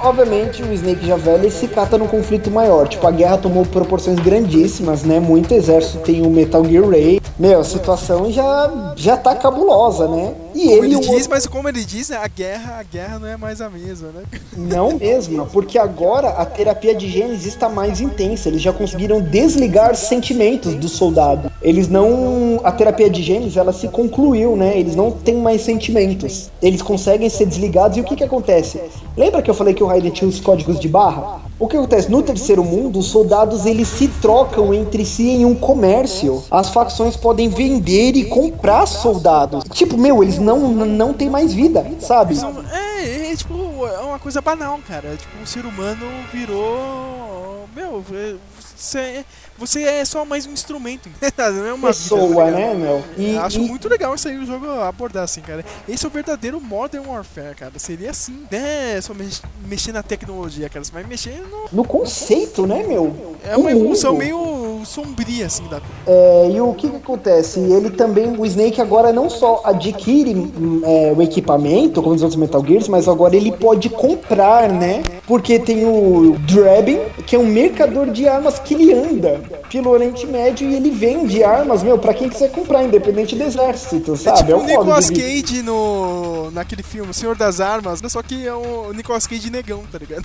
obviamente 0.00 0.62
o 0.62 0.72
Snake 0.72 1.06
já 1.06 1.16
velho 1.16 1.50
se 1.50 1.68
cata 1.68 1.96
num 1.96 2.08
conflito 2.08 2.50
maior. 2.50 2.88
Tipo, 2.88 3.06
a 3.06 3.10
guerra 3.10 3.38
tomou 3.38 3.64
proporções 3.64 4.18
grandíssimas, 4.18 5.04
né? 5.04 5.20
Muito 5.20 5.54
exército 5.54 5.98
tem 5.98 6.20
o 6.20 6.30
Metal 6.30 6.64
Gear 6.64 6.88
Ray. 6.88 7.20
Meu, 7.38 7.60
a 7.60 7.64
situação 7.64 8.30
já, 8.30 8.92
já 8.96 9.16
tá 9.16 9.34
cabulosa, 9.34 10.08
né? 10.08 10.34
E 10.54 10.66
Como 10.66 10.84
ele, 10.84 10.94
ele 10.94 11.08
diz, 11.08 11.26
mas 11.26 11.46
como 11.46 11.68
ele 11.68 11.84
diz, 11.84 12.08
né, 12.10 12.16
a 12.16 12.28
guerra, 12.28 12.78
a 12.78 12.82
guerra 12.82 13.18
não 13.18 13.28
é 13.28 13.36
mais 13.36 13.60
a 13.60 13.68
mesma, 13.68 14.08
né? 14.08 14.22
Não 14.56 14.98
mesmo, 14.98 15.46
porque 15.46 15.78
agora 15.78 16.28
a 16.30 16.44
terapia 16.44 16.94
de 16.94 17.08
Gênesis 17.08 17.46
está 17.46 17.68
mais 17.68 18.00
intensa. 18.00 18.48
Eles 18.48 18.62
já 18.62 18.72
conseguiram 18.72 19.20
desligar 19.20 19.94
sentimentos 19.94 20.74
do 20.74 20.88
soldado. 20.88 21.50
Eles 21.62 21.88
não. 21.88 22.60
A 22.64 22.72
terapia 22.72 23.08
de 23.08 23.22
Gênesis 23.22 23.56
ela 23.56 23.72
se 23.72 23.88
concluiu, 23.88 24.56
né? 24.56 24.78
Eles 24.78 24.94
não 24.94 25.10
têm 25.10 25.36
mais 25.36 25.62
sentimentos. 25.62 26.50
Eles 26.60 26.82
conseguem 26.82 27.28
ser 27.28 27.46
desligados. 27.46 27.96
E 27.96 28.00
o 28.00 28.04
que 28.04 28.16
que 28.16 28.24
acontece? 28.24 28.80
Lembra 29.16 29.42
que 29.42 29.50
eu 29.50 29.54
falei 29.54 29.74
que 29.74 29.82
o 29.82 29.86
Raiden 29.86 30.10
tinha 30.10 30.28
os 30.28 30.40
códigos 30.40 30.78
de 30.78 30.88
barra? 30.88 31.40
O 31.62 31.68
que 31.68 31.76
acontece? 31.76 32.10
No 32.10 32.20
terceiro 32.24 32.64
mundo, 32.64 32.98
os 32.98 33.06
soldados 33.06 33.66
eles 33.66 33.86
se 33.86 34.08
trocam 34.08 34.74
entre 34.74 35.04
si 35.06 35.28
em 35.30 35.44
um 35.44 35.54
comércio. 35.54 36.42
As 36.50 36.70
facções 36.70 37.16
podem 37.16 37.48
vender 37.48 38.16
e 38.16 38.24
comprar 38.24 38.84
soldados. 38.84 39.62
Tipo, 39.70 39.96
meu, 39.96 40.24
eles 40.24 40.38
não, 40.40 40.58
não 40.72 41.14
têm 41.14 41.30
mais 41.30 41.54
vida, 41.54 41.86
sabe? 42.00 42.34
São- 42.34 42.64
É, 42.72 43.30
é, 43.32 43.36
tipo, 43.36 43.54
é 43.86 44.00
uma 44.00 44.18
coisa 44.18 44.40
banal, 44.40 44.80
cara. 44.88 45.10
É, 45.10 45.16
Tipo, 45.16 45.40
o 45.40 45.46
ser 45.46 45.64
humano 45.64 46.04
virou. 46.32 47.64
Meu, 47.76 48.04
é, 48.12 48.34
você, 48.76 48.98
é- 48.98 49.24
você 49.66 49.82
é 49.82 50.04
só 50.04 50.24
mais 50.24 50.46
um 50.46 50.52
instrumento, 50.52 51.08
não 51.38 51.66
é 51.66 51.72
uma 51.72 51.88
Pessoa, 51.88 52.28
vida, 52.28 52.44
tá 52.44 52.50
né, 52.50 52.74
meu? 52.74 53.04
E, 53.16 53.36
acho 53.36 53.58
e- 53.58 53.62
muito 53.62 53.88
legal 53.88 54.14
isso 54.14 54.28
aí 54.28 54.36
o 54.36 54.46
jogo 54.46 54.66
abordar 54.80 55.24
assim, 55.24 55.40
cara. 55.40 55.64
Esse 55.88 56.04
é 56.04 56.08
o 56.08 56.10
verdadeiro 56.12 56.60
Modern 56.60 57.06
Warfare, 57.06 57.54
cara. 57.54 57.72
Seria 57.78 58.10
assim, 58.10 58.44
né? 58.50 59.00
Só 59.00 59.14
mex- 59.14 59.42
mexer 59.66 59.92
na 59.92 60.02
tecnologia, 60.02 60.68
cara. 60.68 60.84
Você 60.84 60.92
vai 60.92 61.04
mexer 61.04 61.42
no. 61.50 61.68
no 61.72 61.84
conceito, 61.84 62.66
né, 62.66 62.82
meu? 62.86 63.36
É 63.44 63.56
uma 63.56 63.70
evolução 63.70 64.14
meio 64.16 64.71
sombria, 64.84 65.46
assim, 65.46 65.64
da 65.68 65.80
É, 66.06 66.50
e 66.52 66.60
o 66.60 66.72
que, 66.74 66.88
que 66.88 66.96
acontece? 66.96 67.60
Ele 67.60 67.90
também, 67.90 68.34
o 68.38 68.44
Snake 68.46 68.80
agora 68.80 69.12
não 69.12 69.28
só 69.30 69.60
adquire 69.64 70.52
é, 70.84 71.12
o 71.16 71.22
equipamento, 71.22 72.02
como 72.02 72.14
os 72.14 72.22
outros 72.22 72.38
Metal 72.40 72.64
Gears, 72.64 72.88
mas 72.88 73.08
agora 73.08 73.36
ele 73.36 73.52
pode 73.52 73.88
comprar, 73.88 74.68
né? 74.68 75.02
Porque 75.26 75.58
tem 75.58 75.84
o 75.84 76.36
Draben, 76.40 77.00
que 77.26 77.36
é 77.36 77.38
um 77.38 77.46
mercador 77.46 78.10
de 78.10 78.26
armas 78.28 78.58
que 78.58 78.74
ele 78.74 78.92
anda 78.92 79.40
pelo 79.70 79.90
Oriente 79.90 80.26
Médio 80.26 80.68
e 80.68 80.74
ele 80.74 80.90
vende 80.90 81.42
armas, 81.42 81.82
meu, 81.82 81.98
pra 81.98 82.12
quem 82.12 82.28
quiser 82.28 82.50
comprar, 82.50 82.84
independente 82.84 83.34
do 83.34 83.42
exército, 83.42 84.12
É 84.12 84.16
sabe? 84.16 84.38
tipo 84.38 84.50
É 84.52 84.54
o 84.56 84.62
Nicolas. 84.64 85.10
Cage 85.10 85.62
no, 85.62 86.50
naquele 86.50 86.82
filme, 86.82 87.10
O 87.10 87.14
Senhor 87.14 87.36
das 87.36 87.60
Armas, 87.60 88.02
né? 88.02 88.08
só 88.08 88.22
que 88.22 88.46
é 88.46 88.52
o 88.54 88.92
Nicolas 88.94 89.26
Cage 89.26 89.50
negão, 89.50 89.82
tá 89.90 89.98
ligado? 89.98 90.24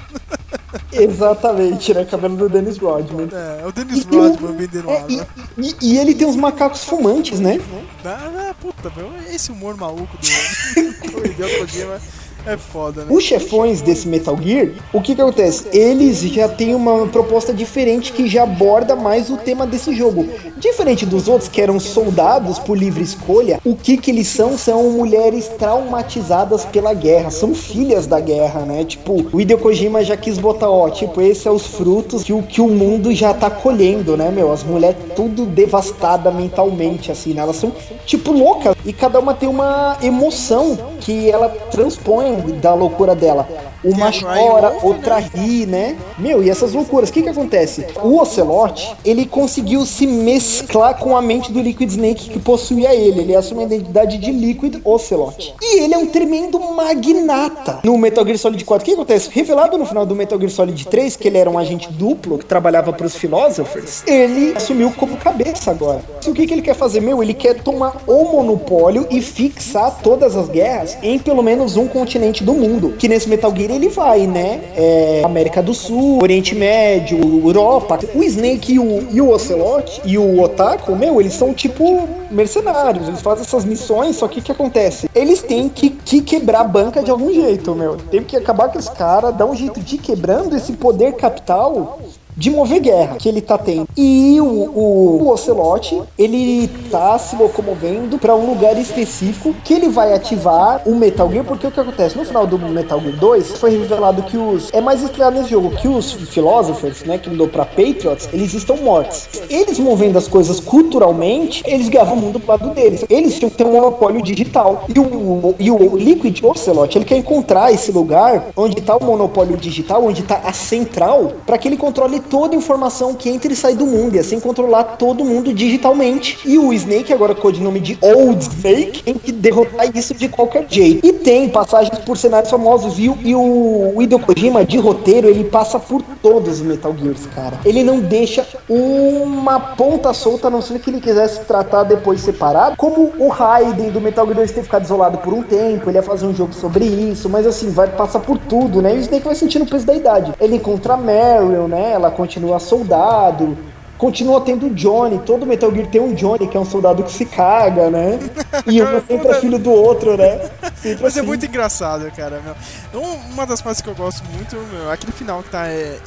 Exatamente, 0.91 1.93
né? 1.93 2.05
Cabelo 2.05 2.35
do 2.35 2.49
Dennis 2.49 2.77
Rodman. 2.77 3.29
É, 3.31 3.61
é 3.63 3.67
o 3.67 3.71
Dennis 3.71 4.03
E- 4.03 4.07
e 4.47 4.53
Rodman 4.53 4.67
vendendo 4.67 4.89
É, 4.89 4.97
arma. 4.97 5.27
e, 5.57 5.61
e- 5.69 5.75
e 5.93 5.97
ele 5.97 6.13
tem 6.15 6.27
uns 6.27 6.35
macacos 6.35 6.83
fumantes, 6.83 7.39
né? 7.39 7.59
Ah, 8.05 8.53
puta, 8.59 8.91
meu, 8.95 9.11
esse 9.33 9.51
humor 9.51 9.75
maluco 9.77 10.17
do, 10.17 11.11
do 11.11 11.25
Hideo 11.27 11.59
Kojima 11.59 11.99
é 12.45 12.57
foda, 12.57 13.03
né? 13.03 13.07
Os 13.09 13.23
chefões 13.23 13.81
desse 13.81 14.07
Metal 14.07 14.37
Gear, 14.41 14.69
o 14.93 15.01
que 15.01 15.15
que 15.15 15.21
acontece? 15.21 15.67
Eles 15.71 16.21
já 16.21 16.47
têm 16.47 16.73
uma 16.73 17.07
proposta 17.07 17.53
diferente 17.53 18.13
que 18.13 18.27
já 18.27 18.43
aborda 18.43 18.95
mais 18.95 19.29
o 19.29 19.37
tema 19.37 19.65
desse 19.67 19.93
jogo. 19.93 20.27
Diferente 20.57 21.05
dos 21.05 21.27
outros 21.27 21.49
que 21.49 21.61
eram 21.61 21.79
soldados 21.79 22.57
por 22.59 22.77
livre 22.77 23.03
escolha, 23.03 23.59
o 23.65 23.75
que 23.75 23.97
que 23.97 24.11
eles 24.11 24.27
são? 24.27 24.57
São 24.57 24.89
mulheres 24.91 25.47
traumatizadas 25.47 26.65
pela 26.65 26.93
guerra, 26.93 27.29
são 27.29 27.53
filhas 27.53 28.07
da 28.07 28.19
guerra, 28.19 28.61
né? 28.61 28.83
Tipo, 28.85 29.25
o 29.31 29.41
Hideo 29.41 29.57
Kojima 29.57 30.03
já 30.03 30.15
quis 30.15 30.37
botar, 30.37 30.69
ó, 30.69 30.89
tipo, 30.89 31.21
esses 31.21 31.43
são 31.43 31.55
os 31.55 31.67
frutos 31.67 32.23
que 32.23 32.33
o, 32.33 32.41
que 32.41 32.61
o 32.61 32.67
mundo 32.67 33.13
já 33.13 33.33
tá 33.33 33.49
colhendo, 33.49 34.15
né, 34.15 34.31
meu? 34.31 34.51
As 34.51 34.63
mulheres 34.63 34.97
tudo 35.15 35.45
devastada 35.45 36.31
mentalmente, 36.31 37.11
assim, 37.11 37.33
né? 37.33 37.41
Elas 37.41 37.57
são, 37.57 37.71
tipo, 38.05 38.31
loucas. 38.31 38.75
E 38.85 38.93
cada 38.93 39.19
uma 39.19 39.33
tem 39.33 39.49
uma 39.49 39.97
emoção 40.01 40.77
que 40.99 41.29
ela 41.29 41.49
transpõe 41.71 42.36
da 42.61 42.73
loucura 42.73 43.15
dela. 43.15 43.47
Uma 43.83 44.07
a 44.07 44.11
Crying 44.11 44.47
chora, 44.47 44.69
Wolf, 44.69 44.83
outra 44.83 45.19
né? 45.19 45.29
ri, 45.33 45.65
né? 45.65 45.97
Meu, 46.17 46.43
e 46.43 46.49
essas 46.49 46.73
loucuras. 46.73 47.09
O 47.09 47.13
que 47.13 47.21
que 47.21 47.29
acontece? 47.29 47.85
O 48.03 48.19
Ocelot, 48.19 48.95
ele 49.05 49.25
conseguiu 49.25 49.85
se 49.85 50.07
mesclar 50.07 50.97
com 50.97 51.15
a 51.15 51.21
mente 51.21 51.51
do 51.51 51.61
Liquid 51.61 51.89
Snake 51.89 52.29
que 52.29 52.39
possuía 52.39 52.93
ele. 52.93 53.21
Ele 53.21 53.35
assume 53.35 53.63
a 53.63 53.65
identidade 53.65 54.17
de 54.17 54.31
Liquid 54.31 54.81
Ocelot. 54.83 55.53
E 55.61 55.81
ele 55.81 55.93
é 55.93 55.97
um 55.97 56.07
tremendo 56.07 56.59
magnata 56.59 57.79
no 57.83 57.97
Metal 57.97 58.25
Gear 58.25 58.37
Solid 58.37 58.63
4. 58.63 58.83
O 58.83 58.85
que 58.85 58.93
acontece? 58.93 59.29
Revelado 59.31 59.77
no 59.77 59.85
final 59.85 60.05
do 60.05 60.15
Metal 60.15 60.39
Gear 60.39 60.51
Solid 60.51 60.87
3 60.87 61.15
que 61.15 61.27
ele 61.27 61.37
era 61.37 61.49
um 61.49 61.57
agente 61.57 61.91
duplo 61.91 62.37
que 62.37 62.45
trabalhava 62.45 62.91
para 62.93 63.05
os 63.05 63.15
Philosophers, 63.15 64.03
ele 64.07 64.53
assumiu 64.55 64.91
como 64.91 65.17
cabeça 65.17 65.71
agora. 65.71 66.01
E 66.25 66.29
o 66.29 66.33
que, 66.33 66.45
que 66.45 66.53
ele 66.53 66.61
quer 66.61 66.75
fazer? 66.75 67.01
Meu, 67.01 67.21
ele 67.21 67.33
quer 67.33 67.61
tomar 67.61 67.97
o 68.07 68.23
monopólio 68.25 69.07
e 69.09 69.21
fixar 69.21 69.99
todas 70.01 70.35
as 70.35 70.49
guerras 70.49 70.97
em 71.01 71.19
pelo 71.19 71.41
menos 71.41 71.77
um 71.77 71.87
continente 71.87 72.43
do 72.43 72.53
mundo. 72.53 72.95
Que 72.97 73.07
nesse 73.07 73.29
Metal 73.29 73.53
Gear 73.55 73.66
ele 73.73 73.89
vai, 73.89 74.27
né? 74.27 74.61
É, 74.75 75.21
América 75.23 75.61
do 75.61 75.73
Sul, 75.73 76.21
Oriente 76.21 76.55
Médio, 76.55 77.19
Europa. 77.45 77.99
O 78.13 78.23
Snake 78.23 78.73
e 78.73 78.79
o, 78.79 79.07
e 79.11 79.21
o 79.21 79.29
Ocelot 79.29 80.01
e 80.05 80.17
o 80.17 80.41
Otaku, 80.41 80.95
meu, 80.95 81.19
eles 81.19 81.33
são 81.33 81.53
tipo 81.53 82.07
mercenários. 82.31 83.07
Eles 83.07 83.21
fazem 83.21 83.43
essas 83.43 83.65
missões, 83.65 84.15
só 84.15 84.27
que 84.27 84.39
o 84.39 84.43
que 84.43 84.51
acontece? 84.51 85.09
Eles 85.13 85.41
têm 85.41 85.69
que, 85.69 85.89
que 85.89 86.21
quebrar 86.21 86.61
a 86.61 86.63
banca 86.63 87.03
de 87.03 87.11
algum 87.11 87.31
jeito, 87.33 87.73
meu. 87.75 87.97
Tem 87.97 88.23
que 88.23 88.35
acabar 88.35 88.69
com 88.69 88.79
os 88.79 88.89
caras, 88.89 89.35
dar 89.35 89.45
um 89.45 89.55
jeito 89.55 89.79
de 89.79 89.97
quebrando 89.97 90.55
esse 90.55 90.73
poder 90.73 91.13
capital 91.13 91.99
de 92.37 92.51
mover 92.51 92.79
guerra 92.79 93.15
que 93.17 93.27
ele 93.27 93.41
tá 93.41 93.57
tendo. 93.57 93.87
E 93.97 94.39
o, 94.39 94.45
o, 94.45 95.23
o 95.23 95.29
Ocelot, 95.31 96.03
ele 96.17 96.69
tá 96.91 97.17
se 97.17 97.35
locomovendo 97.35 98.19
para 98.19 98.35
um 98.35 98.47
lugar 98.47 98.77
específico 98.77 99.55
que 99.63 99.73
ele 99.73 99.89
vai 99.89 100.13
ativar 100.13 100.81
o 100.85 100.95
Metal 100.95 101.29
Gear, 101.31 101.43
porque 101.43 101.65
o 101.65 101.71
que 101.71 101.79
acontece? 101.79 102.15
No 102.15 102.23
final 102.23 102.45
do 102.45 102.59
Metal 102.59 102.99
Gear 102.99 103.17
2, 103.17 103.57
foi 103.57 103.71
revelado 103.71 104.21
que 104.23 104.37
os. 104.37 104.71
É 104.71 104.79
mais 104.79 105.01
explicado 105.01 105.37
nesse 105.37 105.49
jogo 105.49 105.71
que 105.71 105.87
os 105.87 106.11
Philosophers, 106.11 107.03
né, 107.03 107.17
que 107.17 107.29
mudou 107.29 107.47
pra 107.47 107.65
Patriots, 107.65 108.29
eles 108.31 108.53
estão 108.53 108.77
mortos. 108.77 109.27
Eles 109.49 109.79
movendo 109.79 110.17
as 110.17 110.27
coisas 110.27 110.59
culturalmente, 110.59 111.63
eles 111.65 111.89
ganham 111.89 112.13
o 112.13 112.17
mundo 112.17 112.39
pro 112.39 112.51
lado 112.51 112.69
deles. 112.75 113.03
Eles 113.09 113.37
tinham 113.37 113.49
que 113.49 113.57
ter 113.57 113.65
um 113.65 113.71
monopólio 113.71 114.21
digital. 114.21 114.85
E 114.93 114.99
o, 114.99 115.55
e 115.59 115.71
o 115.71 115.97
Liquid 115.97 116.39
Ocelot, 116.43 116.95
ele 116.97 117.05
quer 117.05 117.17
encontrar 117.17 117.71
esse 117.71 117.91
lugar 117.91 118.49
onde 118.55 118.79
tá 118.81 118.95
o 118.95 119.03
monopólio 119.03 119.57
digital, 119.57 120.05
onde 120.05 120.21
tá 120.21 120.41
a 120.43 120.53
central, 120.53 121.33
para 121.45 121.57
que 121.57 121.67
ele 121.67 121.77
controle 121.77 122.19
toda 122.29 122.55
a 122.55 122.57
informação 122.57 123.13
que 123.13 123.29
entra 123.29 123.51
e 123.51 123.55
sai 123.55 123.75
do 123.75 123.85
mundo, 123.85 124.15
e 124.15 124.19
assim 124.19 124.39
controlar 124.39 124.83
todo 124.83 125.23
mundo 125.23 125.53
digitalmente. 125.53 126.39
E 126.45 126.57
o 126.57 126.73
Snake, 126.73 127.13
agora 127.13 127.33
com 127.33 127.39
o 127.39 127.43
codinome 127.43 127.79
de 127.79 127.97
Old 128.01 128.43
Snake, 128.43 129.03
tem 129.03 129.13
que 129.15 129.31
derrotar 129.31 129.95
isso 129.95 130.13
de 130.13 130.27
qualquer 130.29 130.65
jeito. 130.69 131.05
E 131.05 131.13
tem 131.13 131.49
passagens 131.49 131.97
por 131.99 132.17
cenários 132.17 132.49
famosos, 132.49 132.97
e, 132.99 133.05
e 133.23 133.35
o, 133.35 133.93
o 133.95 134.01
Hideo 134.01 134.19
Kojima, 134.19 134.65
de 134.65 134.77
roteiro, 134.77 135.27
ele 135.27 135.43
passa 135.45 135.79
por 135.79 136.01
todos 136.21 136.59
os 136.59 136.61
Metal 136.61 136.95
Gears, 136.97 137.25
cara. 137.27 137.59
Ele 137.65 137.83
não 137.83 137.99
deixa 137.99 138.45
uma 138.69 139.59
ponta 139.59 140.13
solta, 140.13 140.47
a 140.47 140.51
não 140.51 140.61
ser 140.61 140.79
que 140.79 140.89
ele 140.89 141.01
quisesse 141.01 141.41
tratar 141.41 141.83
depois 141.83 142.21
separado, 142.21 142.75
como 142.77 143.13
o 143.17 143.27
Raiden 143.27 143.89
do 143.89 144.01
Metal 144.01 144.25
Gear 144.25 144.37
2 144.37 144.51
ter 144.51 144.63
ficado 144.63 144.83
isolado 144.83 145.17
por 145.19 145.33
um 145.33 145.41
tempo, 145.41 145.89
ele 145.89 145.97
ia 145.97 146.03
fazer 146.03 146.25
um 146.25 146.33
jogo 146.33 146.53
sobre 146.53 146.85
isso, 146.85 147.29
mas 147.29 147.47
assim, 147.47 147.69
vai 147.69 147.87
passar 147.87 148.19
por 148.19 148.37
tudo, 148.37 148.81
né? 148.81 148.95
E 148.95 148.97
o 148.97 149.01
Snake 149.01 149.25
vai 149.25 149.35
sentindo 149.35 149.63
o 149.63 149.67
peso 149.67 149.85
da 149.85 149.93
idade. 149.93 150.33
Ele 150.39 150.55
encontra 150.55 150.93
a 150.93 150.97
né? 150.97 151.91
Ela 151.93 152.11
continua 152.17 152.59
soldado. 152.59 153.57
Continua 153.97 154.41
tendo 154.41 154.67
o 154.67 154.69
Johnny, 154.75 155.17
todo 155.25 155.43
Metal 155.43 155.73
Gear 155.73 155.87
tem 155.87 155.99
um 155.99 156.13
Johnny, 156.13 156.47
que 156.47 156.55
é 156.55 156.59
um 156.59 156.65
soldado 156.65 157.01
que 157.01 157.11
se 157.11 157.25
caga, 157.25 157.89
né? 157.89 158.19
E 158.67 158.79
um 158.79 158.85
sempre 159.07 159.27
é 159.29 159.33
filho 159.41 159.57
do 159.57 159.71
outro, 159.71 160.15
né? 160.15 160.37
Sempre 160.75 161.01
Mas 161.01 161.17
é 161.17 161.19
assim. 161.21 161.27
muito 161.27 161.45
engraçado, 161.47 162.11
cara, 162.15 162.39
meu. 162.43 163.01
Um- 163.01 163.33
Uma 163.33 163.47
das 163.47 163.59
partes 163.59 163.81
que 163.81 163.87
eu 163.89 163.95
gosto 163.95 164.23
muito, 164.35 164.55
meu, 164.71 164.91
é 164.91 164.93
aquele 164.93 165.11
final 165.11 165.41
que 165.41 165.49
tá 165.49 165.67
é, 165.67 165.71
é, 165.71 165.99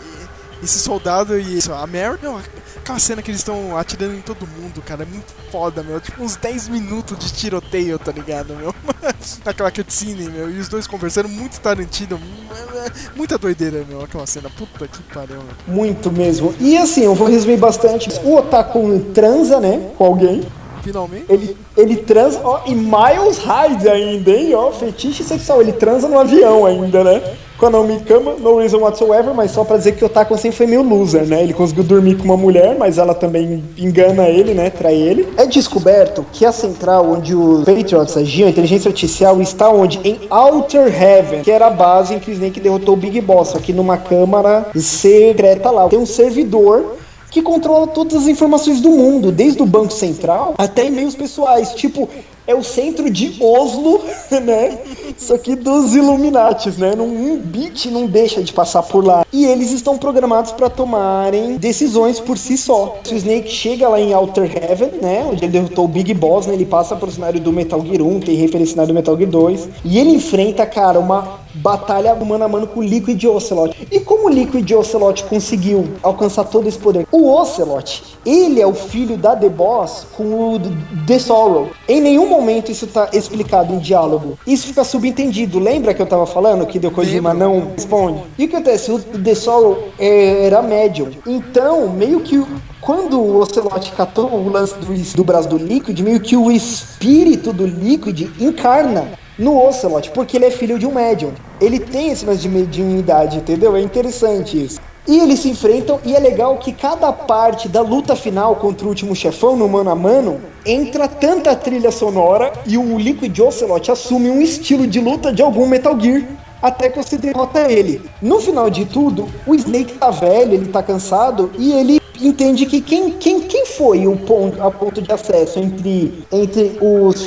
esse 0.62 0.78
soldado 0.78 1.38
e 1.38 1.58
isso, 1.58 1.72
a 1.72 1.86
Mary, 1.86 2.18
meu, 2.22 2.38
aquela 2.76 2.98
cena 2.98 3.22
que 3.22 3.30
eles 3.30 3.40
estão 3.40 3.76
atirando 3.76 4.14
em 4.14 4.20
todo 4.20 4.46
mundo, 4.46 4.82
cara, 4.82 5.02
é 5.02 5.06
muito 5.06 5.32
foda, 5.50 5.82
meu. 5.82 6.00
Tipo 6.00 6.22
uns 6.22 6.36
10 6.36 6.68
minutos 6.68 7.18
de 7.18 7.32
tiroteio, 7.32 7.98
tá 7.98 8.12
ligado, 8.12 8.54
meu? 8.54 8.74
Naquela 9.44 9.70
cutscene, 9.70 10.28
meu, 10.28 10.50
e 10.50 10.58
os 10.58 10.68
dois 10.68 10.86
conversando, 10.86 11.28
muito 11.28 11.60
Tarantino, 11.60 12.20
muita 13.16 13.38
doideira, 13.38 13.84
meu, 13.88 14.02
aquela 14.02 14.26
cena, 14.26 14.50
puta 14.50 14.86
que 14.86 15.02
pariu, 15.04 15.36
meu. 15.36 15.74
Muito 15.74 16.10
mesmo. 16.10 16.54
E 16.60 16.76
assim, 16.76 17.04
eu 17.04 17.14
vou 17.14 17.28
resumir 17.28 17.56
bastante. 17.56 18.10
O 18.22 18.36
Otaku 18.36 19.00
transa, 19.14 19.60
né? 19.60 19.90
Com 19.96 20.04
alguém. 20.04 20.42
Finalmente. 20.82 21.26
Ele, 21.28 21.56
ele 21.76 21.96
transa, 21.96 22.40
ó, 22.42 22.62
e 22.66 22.74
Miles 22.74 23.38
Hyde 23.38 23.88
ainda, 23.88 24.30
hein? 24.30 24.54
Ó, 24.54 24.72
fetiche 24.72 25.22
sexual. 25.22 25.60
Ele 25.60 25.72
transa 25.72 26.08
no 26.08 26.18
avião 26.18 26.66
ainda, 26.66 27.04
né? 27.04 27.36
Com 27.60 27.66
a 27.66 27.70
Naomi 27.70 28.00
Kama, 28.00 28.36
no 28.38 28.56
reason 28.56 28.78
whatsoever, 28.78 29.34
mas 29.34 29.50
só 29.50 29.62
pra 29.64 29.76
dizer 29.76 29.92
que 29.92 30.02
o 30.02 30.06
Otaku 30.06 30.34
sempre 30.38 30.56
foi 30.56 30.66
meio 30.66 30.82
loser, 30.82 31.26
né? 31.26 31.42
Ele 31.42 31.52
conseguiu 31.52 31.84
dormir 31.84 32.16
com 32.16 32.24
uma 32.24 32.36
mulher, 32.36 32.74
mas 32.78 32.96
ela 32.96 33.12
também 33.12 33.62
engana 33.76 34.30
ele, 34.30 34.54
né? 34.54 34.70
Trai 34.70 34.94
ele. 34.94 35.28
É 35.36 35.44
descoberto 35.44 36.24
que 36.32 36.46
a 36.46 36.52
central 36.52 37.10
onde 37.10 37.34
os 37.34 37.66
Patriots 37.66 38.16
agiam, 38.16 38.46
a 38.46 38.50
inteligência 38.50 38.88
artificial, 38.88 39.42
está 39.42 39.68
onde? 39.68 40.00
Em 40.02 40.20
Outer 40.30 40.86
Heaven, 40.86 41.42
que 41.42 41.50
era 41.50 41.66
a 41.66 41.70
base 41.70 42.14
em 42.14 42.18
que 42.18 42.30
o 42.30 42.32
Snake 42.32 42.60
derrotou 42.60 42.94
o 42.94 42.96
Big 42.96 43.20
Boss, 43.20 43.54
aqui 43.54 43.74
numa 43.74 43.98
câmara 43.98 44.68
secreta 44.74 45.70
lá. 45.70 45.86
Tem 45.86 45.98
um 45.98 46.06
servidor 46.06 46.96
que 47.30 47.42
controla 47.42 47.86
todas 47.86 48.22
as 48.22 48.26
informações 48.26 48.80
do 48.80 48.88
mundo, 48.88 49.30
desde 49.30 49.62
o 49.62 49.66
Banco 49.66 49.92
Central 49.92 50.54
até 50.56 50.86
e-mails 50.86 51.14
pessoais. 51.14 51.74
Tipo, 51.74 52.08
é 52.50 52.54
o 52.54 52.64
centro 52.64 53.08
de 53.08 53.36
Oslo, 53.40 54.02
né? 54.42 54.78
Isso 55.16 55.32
aqui 55.32 55.54
dos 55.54 55.94
Illuminatis, 55.94 56.76
né? 56.76 56.92
Um 56.98 57.38
bit 57.38 57.90
não 57.90 58.06
deixa 58.06 58.42
de 58.42 58.52
passar 58.52 58.82
por 58.82 59.04
lá. 59.04 59.24
E 59.32 59.44
eles 59.44 59.70
estão 59.70 59.96
programados 59.96 60.50
para 60.52 60.68
tomarem 60.68 61.56
decisões 61.56 62.18
por 62.18 62.36
si 62.36 62.56
só. 62.56 62.98
Se 63.04 63.14
o 63.14 63.16
Snake 63.16 63.48
chega 63.48 63.88
lá 63.88 64.00
em 64.00 64.14
Outer 64.14 64.50
Heaven, 64.50 64.90
né? 65.00 65.26
Onde 65.30 65.44
ele 65.44 65.52
derrotou 65.52 65.84
o 65.84 65.88
Big 65.88 66.12
Boss, 66.14 66.46
né? 66.46 66.54
Ele 66.54 66.66
passa 66.66 66.96
pro 66.96 67.10
cenário 67.10 67.40
do 67.40 67.52
Metal 67.52 67.80
Gear 67.84 68.02
1, 68.02 68.20
tem 68.20 68.34
referência 68.36 68.72
ao 68.72 68.74
cenário 68.74 68.92
do 68.92 68.96
Metal 68.96 69.16
Gear 69.16 69.30
2. 69.30 69.68
E 69.84 69.98
ele 69.98 70.10
enfrenta, 70.10 70.66
cara, 70.66 70.98
uma 70.98 71.40
batalha 71.54 72.14
mano 72.14 72.44
a 72.44 72.48
mano 72.48 72.66
com 72.66 72.80
o 72.80 72.82
Liquid 72.82 73.22
Ocelot. 73.24 73.88
E 73.90 74.00
como 74.00 74.26
o 74.26 74.28
Liquid 74.28 74.70
Ocelot 74.72 75.24
conseguiu 75.24 75.88
alcançar 76.02 76.44
todo 76.44 76.68
esse 76.68 76.78
poder? 76.78 77.06
O 77.10 77.30
Ocelot, 77.30 78.02
ele 78.24 78.60
é 78.60 78.66
o 78.66 78.74
filho 78.74 79.16
da 79.16 79.34
The 79.34 79.48
Boss 79.48 80.06
com 80.16 80.54
o 80.54 80.60
The 81.06 81.18
Sorrow. 81.18 81.70
Em 81.88 82.00
nenhum 82.00 82.28
momento 82.28 82.70
isso 82.70 82.86
tá 82.86 83.08
explicado 83.12 83.74
em 83.74 83.78
diálogo. 83.78 84.38
Isso 84.46 84.66
fica 84.66 84.84
subentendido. 84.84 85.58
Lembra 85.58 85.94
que 85.94 86.02
eu 86.02 86.06
tava 86.06 86.26
falando 86.26 86.66
que 86.66 86.78
o 86.78 86.90
Kojima 86.90 87.34
não 87.34 87.72
responde? 87.76 88.22
E 88.38 88.44
o 88.44 88.48
que 88.48 88.56
acontece? 88.56 88.90
O 88.92 88.98
The 88.98 89.34
Sorrow 89.34 89.88
é, 89.98 90.46
era 90.46 90.62
médium. 90.62 91.10
Então, 91.26 91.88
meio 91.88 92.20
que 92.20 92.44
quando 92.80 93.20
o 93.20 93.38
Ocelot 93.38 93.92
catou 93.92 94.30
o 94.30 94.48
lance 94.48 94.74
do, 94.78 95.16
do 95.16 95.24
braço 95.24 95.48
do 95.48 95.58
Liquid, 95.58 95.98
meio 96.00 96.20
que 96.20 96.36
o 96.36 96.50
espírito 96.50 97.52
do 97.52 97.66
Liquid 97.66 98.28
encarna 98.40 99.12
no 99.40 99.58
Ocelot, 99.58 100.10
porque 100.10 100.36
ele 100.36 100.44
é 100.44 100.50
filho 100.50 100.78
de 100.78 100.86
um 100.86 100.92
médium. 100.92 101.32
Ele 101.58 101.80
tem 101.80 102.10
esse 102.10 102.26
lance 102.26 102.42
de 102.42 102.48
mediunidade, 102.48 103.38
entendeu? 103.38 103.74
É 103.74 103.80
interessante 103.80 104.62
isso. 104.62 104.78
E 105.08 105.18
eles 105.18 105.40
se 105.40 105.48
enfrentam, 105.48 105.98
e 106.04 106.14
é 106.14 106.20
legal 106.20 106.58
que 106.58 106.72
cada 106.72 107.10
parte 107.10 107.66
da 107.66 107.80
luta 107.80 108.14
final 108.14 108.56
contra 108.56 108.84
o 108.84 108.90
último 108.90 109.16
chefão, 109.16 109.56
no 109.56 109.66
mano 109.66 109.90
a 109.90 109.94
mano, 109.94 110.42
entra 110.64 111.08
tanta 111.08 111.56
trilha 111.56 111.90
sonora 111.90 112.52
e 112.66 112.76
o 112.76 112.98
Liquid 112.98 113.36
Ocelot 113.40 113.90
assume 113.90 114.30
um 114.30 114.42
estilo 114.42 114.86
de 114.86 115.00
luta 115.00 115.32
de 115.32 115.40
algum 115.40 115.66
Metal 115.66 115.98
Gear 115.98 116.22
até 116.62 116.90
que 116.90 117.02
você 117.02 117.16
derrota 117.16 117.70
ele. 117.72 118.02
No 118.20 118.38
final 118.40 118.68
de 118.68 118.84
tudo, 118.84 119.26
o 119.46 119.54
Snake 119.54 119.94
tá 119.94 120.10
velho, 120.10 120.52
ele 120.52 120.66
tá 120.66 120.82
cansado 120.82 121.50
e 121.58 121.72
ele 121.72 121.99
entende 122.20 122.66
que 122.66 122.80
quem, 122.80 123.10
quem, 123.12 123.40
quem 123.40 123.66
foi 123.66 124.06
o 124.06 124.16
ponto, 124.16 124.60
a 124.62 124.70
ponto 124.70 125.00
de 125.00 125.10
acesso 125.12 125.58
entre, 125.58 126.24
entre 126.32 126.76
os 126.80 127.20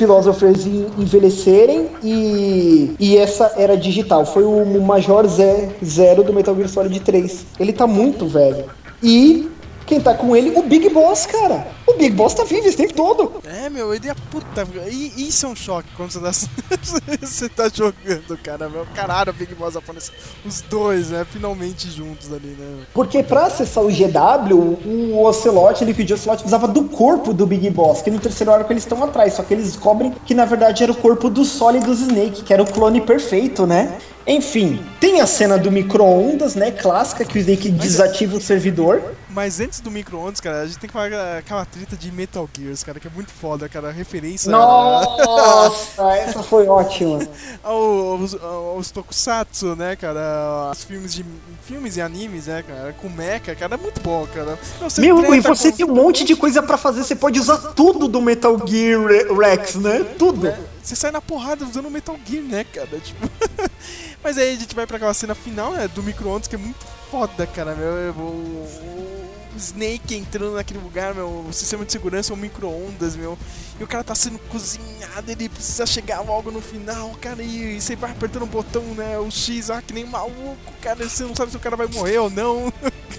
en- 0.66 0.86
envelhecerem 0.98 1.90
e, 2.02 2.94
e 2.98 3.16
essa 3.16 3.52
era 3.56 3.76
digital. 3.76 4.24
Foi 4.24 4.44
o 4.44 4.64
Major 4.80 5.26
Zé, 5.26 5.70
Zero 5.84 6.22
do 6.22 6.32
Metal 6.32 6.54
Gear 6.54 6.68
Solid 6.68 7.00
3. 7.00 7.46
Ele 7.58 7.72
tá 7.72 7.86
muito 7.86 8.26
velho. 8.26 8.64
E 9.02 9.50
quem 9.86 10.00
tá 10.00 10.14
com 10.14 10.34
ele? 10.34 10.50
O 10.58 10.62
Big 10.62 10.88
Boss, 10.88 11.26
cara. 11.26 11.66
O 11.86 11.94
Big 11.94 12.14
Boss 12.14 12.34
tá 12.34 12.44
vivo 12.44 12.66
esse 12.66 12.76
tempo 12.76 12.94
todo. 12.94 13.42
É, 13.44 13.68
meu, 13.68 13.94
ele 13.94 14.08
é 14.08 14.14
puta. 14.30 14.66
E 14.90 15.28
isso 15.28 15.46
é 15.46 15.48
um 15.48 15.56
choque 15.56 15.88
quando 15.96 16.10
você 16.10 16.20
tá, 16.20 16.32
você 17.20 17.48
tá 17.48 17.68
jogando, 17.68 18.38
cara, 18.42 18.68
meu. 18.68 18.86
Caralho, 18.94 19.30
o 19.30 19.34
Big 19.34 19.54
Boss 19.54 19.76
aparece. 19.76 20.10
Os 20.44 20.60
dois, 20.62 21.10
né? 21.10 21.26
Finalmente 21.30 21.90
juntos 21.90 22.32
ali, 22.32 22.56
né? 22.58 22.84
Porque 22.92 23.22
pra 23.22 23.46
acessar 23.46 23.84
o 23.84 23.88
GW, 23.88 24.78
o 24.86 25.22
Ocelot, 25.24 25.82
ele 25.82 25.94
pediu 25.94 26.16
o 26.16 26.18
Ocelot 26.18 26.38
precisava 26.38 26.68
do 26.68 26.84
corpo 26.84 27.32
do 27.32 27.46
Big 27.46 27.68
Boss, 27.70 28.02
que 28.02 28.10
no 28.10 28.18
terceiro 28.18 28.52
arco 28.52 28.72
eles 28.72 28.82
estão 28.82 29.02
atrás, 29.02 29.34
só 29.34 29.42
que 29.42 29.54
eles 29.54 29.66
descobrem 29.66 30.14
que 30.24 30.34
na 30.34 30.44
verdade 30.44 30.82
era 30.82 30.92
o 30.92 30.96
corpo 30.96 31.28
do 31.28 31.44
Solidus 31.44 32.00
Snake, 32.00 32.42
que 32.42 32.52
era 32.52 32.62
o 32.62 32.66
clone 32.66 33.00
perfeito, 33.00 33.66
né? 33.66 33.98
Enfim, 34.26 34.80
tem 34.98 35.20
a 35.20 35.26
cena 35.26 35.58
do 35.58 35.70
micro-ondas, 35.70 36.54
né? 36.54 36.70
Clássica, 36.70 37.24
que 37.24 37.36
o 37.36 37.40
Snake 37.40 37.70
desativa 37.70 38.36
o 38.36 38.40
servidor. 38.40 39.02
Mas 39.34 39.58
antes 39.58 39.80
do 39.80 39.90
micro-ondas, 39.90 40.40
cara, 40.40 40.60
a 40.62 40.66
gente 40.66 40.78
tem 40.78 40.86
que 40.86 40.92
falar 40.92 41.38
aquela 41.38 41.64
treta 41.64 41.96
de 41.96 42.12
Metal 42.12 42.48
Gears, 42.56 42.84
cara, 42.84 43.00
que 43.00 43.08
é 43.08 43.10
muito 43.10 43.32
foda, 43.32 43.68
cara. 43.68 43.88
A 43.88 43.92
referência. 43.92 44.48
Nossa, 44.52 46.02
essa 46.16 46.42
foi 46.44 46.68
ótima. 46.68 47.18
aos, 47.62 48.34
aos 48.40 48.90
tokusatsu, 48.92 49.74
né, 49.74 49.96
cara? 49.96 50.70
Os 50.72 50.84
filmes 50.84 51.12
de 51.12 51.24
filmes 51.64 51.96
e 51.96 52.00
animes, 52.00 52.46
né, 52.46 52.62
cara? 52.62 52.92
Com 52.92 53.08
mecha, 53.08 53.54
cara, 53.56 53.74
é 53.74 53.76
muito 53.78 54.00
bom, 54.00 54.24
cara. 54.32 54.56
Não, 54.80 54.88
você 54.88 55.00
Meu, 55.00 55.34
e 55.34 55.40
você 55.40 55.70
com- 55.72 55.76
tem 55.78 55.86
um 55.86 55.94
monte 55.94 56.24
de 56.24 56.36
coisa 56.36 56.62
pra 56.62 56.76
fazer, 56.78 57.02
você 57.02 57.16
pode 57.16 57.40
usar 57.40 57.56
tudo 57.72 58.06
do 58.06 58.20
Metal 58.20 58.56
Gear 58.66 59.04
Re- 59.04 59.26
Rex, 59.34 59.74
né? 59.74 60.04
Tudo. 60.16 60.54
Você 60.80 60.94
sai 60.94 61.10
na 61.10 61.20
porrada 61.20 61.64
usando 61.64 61.90
Metal 61.90 62.16
Gear, 62.24 62.44
né, 62.44 62.64
cara? 62.64 63.00
Tipo. 63.00 63.28
Mas 64.22 64.38
aí 64.38 64.54
a 64.54 64.56
gente 64.56 64.74
vai 64.76 64.86
pra 64.86 64.96
aquela 64.96 65.12
cena 65.14 65.34
final, 65.34 65.72
né? 65.72 65.88
Do 65.88 66.02
micro-ondas, 66.04 66.46
que 66.46 66.54
é 66.54 66.58
muito 66.58 66.84
foda, 67.10 67.46
cara, 67.46 67.74
meu. 67.74 68.12
O, 68.12 68.22
o 68.22 69.13
Snake 69.56 70.14
entrando 70.14 70.54
naquele 70.54 70.80
lugar, 70.80 71.14
meu. 71.14 71.46
O 71.48 71.52
sistema 71.52 71.84
de 71.84 71.92
segurança 71.92 72.32
é 72.32 72.36
um 72.36 72.38
micro-ondas, 72.38 73.16
meu. 73.16 73.38
E 73.78 73.84
o 73.84 73.86
cara 73.86 74.04
tá 74.04 74.14
sendo 74.14 74.38
cozinhado, 74.48 75.30
ele 75.30 75.48
precisa 75.48 75.84
chegar 75.86 76.20
logo 76.20 76.50
no 76.50 76.60
final, 76.60 77.10
cara. 77.20 77.42
E, 77.42 77.80
você 77.80 77.96
vai 77.96 78.10
apertando 78.10 78.44
o 78.44 78.46
botão, 78.46 78.82
né? 78.94 79.18
O 79.18 79.30
X, 79.30 79.70
ah, 79.70 79.82
que 79.82 79.92
nem 79.92 80.04
maluco, 80.04 80.56
cara. 80.80 81.08
Você 81.08 81.24
não 81.24 81.34
sabe 81.34 81.50
se 81.50 81.56
o 81.56 81.60
cara 81.60 81.76
vai 81.76 81.86
morrer 81.88 82.18
ou 82.18 82.30
não. 82.30 82.72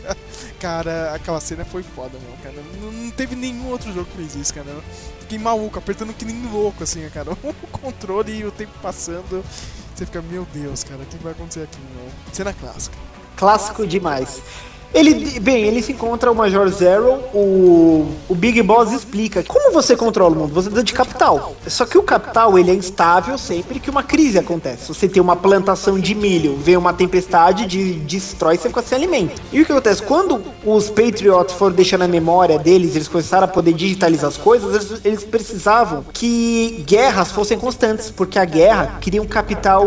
cara, 0.59 1.13
aquela 1.13 1.41
cena 1.41 1.65
foi 1.65 1.83
foda, 1.83 2.17
meu, 2.19 2.37
cara. 2.41 2.63
Não, 2.81 2.91
não 2.91 3.11
teve 3.11 3.35
nenhum 3.35 3.69
outro 3.69 3.91
jogo 3.91 4.09
que 4.11 4.17
fez 4.17 4.35
isso, 4.35 4.53
cara. 4.53 4.67
Fiquei 5.21 5.37
maluco, 5.37 5.77
apertando 5.77 6.13
que 6.13 6.23
nem 6.23 6.45
louco, 6.51 6.83
assim, 6.83 7.07
cara. 7.09 7.31
O 7.45 7.67
controle 7.67 8.31
e 8.31 8.45
o 8.45 8.51
tempo 8.51 8.71
passando. 8.81 9.43
Você 9.93 10.05
fica, 10.05 10.21
meu 10.21 10.45
Deus, 10.53 10.83
cara, 10.83 11.01
o 11.01 11.05
que 11.05 11.17
vai 11.17 11.31
acontecer 11.31 11.63
aqui, 11.63 11.79
meu? 11.95 12.11
Cena 12.33 12.53
clássica. 12.53 12.97
Clássico 13.35 13.87
demais. 13.87 14.41
Ele, 14.95 15.41
bem, 15.41 15.65
ele 15.65 15.81
se 15.81 15.91
encontra 15.91 16.31
o 16.31 16.35
Major 16.35 16.69
Zero, 16.69 17.15
o, 17.33 18.07
o 18.29 18.33
Big 18.33 18.61
Boss 18.61 18.93
explica 18.93 19.43
como 19.43 19.73
você 19.73 19.93
controla 19.93 20.33
o 20.33 20.39
mundo, 20.39 20.53
você 20.53 20.69
precisa 20.69 20.85
de 20.85 20.93
capital. 20.93 21.53
Só 21.67 21.85
que 21.85 21.97
o 21.97 22.03
capital 22.03 22.57
ele 22.57 22.71
é 22.71 22.73
instável 22.73 23.37
sempre 23.37 23.77
que 23.81 23.89
uma 23.89 24.03
crise 24.03 24.39
acontece. 24.39 24.87
Você 24.87 25.09
tem 25.09 25.21
uma 25.21 25.35
plantação 25.35 25.99
de 25.99 26.15
milho, 26.15 26.55
vem 26.55 26.77
uma 26.77 26.93
tempestade, 26.93 27.65
de, 27.65 27.95
destrói, 27.95 28.55
você 28.57 28.69
fica 28.69 28.81
sem 28.83 28.97
alimento. 28.97 29.41
E 29.51 29.59
o 29.59 29.65
que 29.65 29.71
acontece? 29.73 30.01
Quando 30.01 30.41
os 30.63 30.89
Patriots 30.89 31.53
foram 31.55 31.75
deixando 31.75 32.03
a 32.03 32.07
memória 32.07 32.57
deles, 32.57 32.95
eles 32.95 33.09
começaram 33.09 33.43
a 33.43 33.49
poder 33.49 33.73
digitalizar 33.73 34.29
as 34.29 34.37
coisas, 34.37 34.73
eles, 34.73 35.01
eles 35.03 35.23
precisavam 35.25 36.05
que 36.13 36.85
guerras 36.87 37.33
fossem 37.33 37.59
constantes, 37.59 38.09
porque 38.09 38.39
a 38.39 38.45
guerra 38.45 38.97
cria 39.01 39.21
um 39.21 39.27
capital 39.27 39.85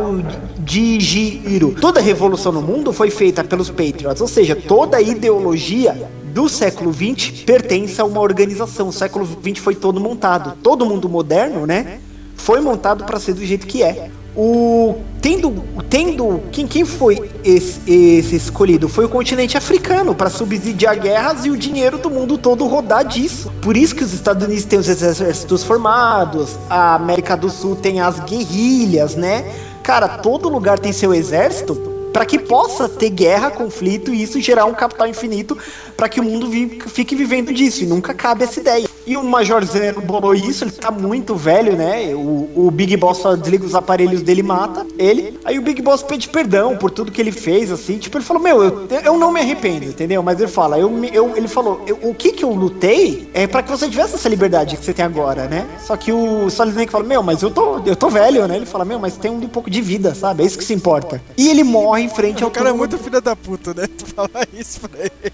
de 0.58 1.00
giro. 1.00 1.74
Toda 1.80 1.98
revolução 1.98 2.52
no 2.52 2.60
mundo 2.60 2.92
foi 2.92 3.08
feita 3.08 3.42
pelos 3.42 3.70
Patriots, 3.70 4.20
ou 4.20 4.28
seja, 4.28 4.54
toda 4.54 4.97
a 4.98 5.00
ideologia 5.00 6.10
do 6.34 6.48
século 6.48 6.92
XX 6.92 7.42
pertence 7.42 8.00
a 8.00 8.04
uma 8.04 8.20
organização. 8.20 8.88
O 8.88 8.92
século 8.92 9.24
XX 9.26 9.58
foi 9.58 9.74
todo 9.74 10.00
montado. 10.00 10.58
Todo 10.62 10.84
mundo 10.84 11.08
moderno, 11.08 11.66
né? 11.66 12.00
Foi 12.34 12.60
montado 12.60 13.04
para 13.04 13.18
ser 13.20 13.34
do 13.34 13.44
jeito 13.44 13.66
que 13.66 13.82
é. 13.82 14.10
O 14.36 14.96
tendo 15.20 15.64
tendo 15.88 16.40
quem, 16.52 16.66
quem 16.66 16.84
foi 16.84 17.30
esse, 17.42 17.80
esse 17.90 18.36
escolhido 18.36 18.88
foi 18.88 19.04
o 19.04 19.08
continente 19.08 19.56
africano 19.56 20.14
para 20.14 20.30
subsidiar 20.30 20.98
guerras 20.98 21.44
e 21.44 21.50
o 21.50 21.56
dinheiro 21.56 21.98
do 21.98 22.10
mundo 22.10 22.36
todo 22.36 22.66
rodar 22.66 23.04
disso. 23.04 23.52
Por 23.62 23.76
isso 23.76 23.94
que 23.94 24.04
os 24.04 24.12
Estados 24.12 24.44
Unidos 24.44 24.64
têm 24.64 24.78
os 24.78 24.88
exércitos 24.88 25.64
formados, 25.64 26.56
a 26.68 26.94
América 26.94 27.36
do 27.36 27.50
Sul 27.50 27.74
tem 27.76 28.00
as 28.00 28.20
guerrilhas, 28.20 29.14
né? 29.16 29.44
Cara, 29.82 30.08
todo 30.08 30.48
lugar 30.48 30.78
tem 30.78 30.92
seu 30.92 31.14
exército 31.14 31.97
para 32.12 32.24
que 32.26 32.38
possa 32.38 32.88
ter 32.88 33.10
guerra, 33.10 33.50
conflito 33.50 34.12
e 34.12 34.22
isso 34.22 34.40
gerar 34.40 34.64
um 34.64 34.74
capital 34.74 35.06
infinito 35.06 35.56
para 35.96 36.08
que 36.08 36.20
o 36.20 36.24
mundo 36.24 36.48
vi- 36.48 36.78
fique 36.86 37.14
vivendo 37.14 37.52
disso 37.52 37.82
e 37.82 37.86
nunca 37.86 38.14
cabe 38.14 38.44
essa 38.44 38.60
ideia. 38.60 38.87
E 39.08 39.16
o 39.16 39.24
Major 39.24 39.64
Zero 39.64 40.02
bolou 40.02 40.34
isso, 40.34 40.64
ele 40.64 40.70
tá 40.70 40.90
muito 40.90 41.34
velho, 41.34 41.74
né? 41.74 42.14
O, 42.14 42.66
o 42.66 42.70
Big 42.70 42.94
Boss 42.96 43.18
só 43.18 43.34
desliga 43.34 43.64
os 43.64 43.74
aparelhos 43.74 44.20
dele 44.20 44.40
e 44.40 44.42
mata 44.42 44.86
ele. 44.98 45.38
Aí 45.46 45.58
o 45.58 45.62
Big 45.62 45.80
Boss 45.80 46.02
pede 46.02 46.28
perdão 46.28 46.76
por 46.76 46.90
tudo 46.90 47.10
que 47.10 47.18
ele 47.18 47.32
fez, 47.32 47.70
assim. 47.72 47.96
Tipo, 47.96 48.18
ele 48.18 48.24
falou, 48.24 48.42
meu, 48.42 48.62
eu, 48.62 48.86
eu 49.02 49.16
não 49.18 49.32
me 49.32 49.40
arrependo, 49.40 49.86
entendeu? 49.86 50.22
Mas 50.22 50.38
ele 50.38 50.50
fala, 50.50 50.78
eu, 50.78 50.92
eu 51.06 51.34
ele 51.36 51.48
falou, 51.48 51.82
eu- 51.86 51.98
o 52.02 52.14
que 52.14 52.32
que 52.32 52.44
eu 52.44 52.50
lutei 52.50 53.30
é 53.32 53.46
para 53.46 53.62
que 53.62 53.70
você 53.70 53.88
tivesse 53.88 54.14
essa 54.16 54.28
liberdade 54.28 54.76
que 54.76 54.84
você 54.84 54.92
tem 54.92 55.04
agora, 55.06 55.46
né? 55.48 55.66
Só 55.80 55.96
que 55.96 56.12
o 56.12 56.50
Solid 56.50 56.72
Snake 56.72 56.92
fala, 56.92 57.04
meu, 57.04 57.22
mas 57.22 57.40
eu 57.42 57.50
tô, 57.50 57.78
eu 57.86 57.96
tô 57.96 58.10
velho, 58.10 58.46
né? 58.46 58.56
Ele 58.56 58.66
fala, 58.66 58.84
meu, 58.84 58.98
mas 58.98 59.16
tem 59.16 59.30
um 59.30 59.40
pouco 59.48 59.70
de 59.70 59.80
vida, 59.80 60.14
sabe? 60.14 60.42
É 60.42 60.46
isso 60.46 60.58
que 60.58 60.64
se 60.64 60.74
importa. 60.74 61.18
E 61.34 61.48
ele 61.48 61.64
morre 61.64 62.02
em 62.02 62.08
frente 62.10 62.42
ao 62.42 62.50
O 62.50 62.52
cara 62.52 62.68
é 62.68 62.72
muito 62.74 62.98
filho 62.98 63.22
da 63.22 63.34
puta, 63.34 63.72
né? 63.72 63.86
Tu 63.96 64.06
falar 64.06 64.46
isso 64.52 64.80
pra 64.80 65.00
ele. 65.00 65.32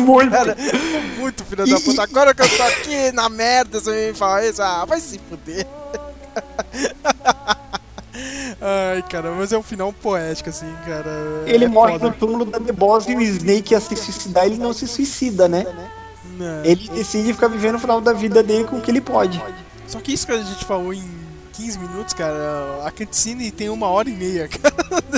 Muito. 0.00 0.30
Cara, 0.30 0.56
muito 1.18 1.44
filho 1.44 1.66
da 1.66 1.80
puta. 1.80 2.02
Agora 2.02 2.34
que 2.34 2.42
eu 2.42 2.48
tô 2.48 2.62
aqui 2.82 3.12
na 3.12 3.28
merda, 3.28 3.80
você 3.80 4.08
me 4.08 4.14
fala 4.14 4.44
isso, 4.44 4.60
ah, 4.60 4.84
vai 4.84 5.00
se 5.00 5.18
fuder. 5.18 5.66
Ai, 8.60 9.02
cara, 9.08 9.30
mas 9.32 9.52
é 9.52 9.58
um 9.58 9.62
final 9.62 9.92
poético, 9.92 10.50
assim, 10.50 10.72
cara. 10.84 11.10
Ele 11.46 11.64
é 11.64 11.68
morre 11.68 11.92
foda. 11.94 12.08
no 12.08 12.14
túmulo 12.14 12.44
da 12.44 12.60
The 12.60 12.72
Boss 12.72 13.06
e 13.08 13.14
o 13.16 13.20
Snake 13.20 13.72
ia 13.72 13.80
se 13.80 13.96
suicidar, 13.96 14.46
ele 14.46 14.58
não 14.58 14.72
se 14.72 14.86
suicida, 14.86 15.48
né? 15.48 15.66
Não. 16.38 16.64
Ele 16.64 16.88
decide 16.90 17.32
ficar 17.32 17.48
vivendo 17.48 17.76
o 17.76 17.78
final 17.78 18.00
da 18.00 18.12
vida 18.12 18.42
dele 18.42 18.64
com 18.64 18.76
o 18.76 18.80
que 18.80 18.90
ele 18.90 19.00
pode. 19.00 19.42
Só 19.86 20.00
que 20.00 20.12
isso 20.12 20.26
que 20.26 20.32
a 20.32 20.42
gente 20.42 20.64
falou 20.64 20.92
em 20.92 21.21
15 21.62 21.78
minutos, 21.78 22.12
cara, 22.14 22.82
a 22.84 22.90
cutscene 22.90 23.50
tem 23.52 23.68
uma 23.68 23.86
hora 23.86 24.08
e 24.08 24.12
meia, 24.12 24.48
cara, 24.50 24.74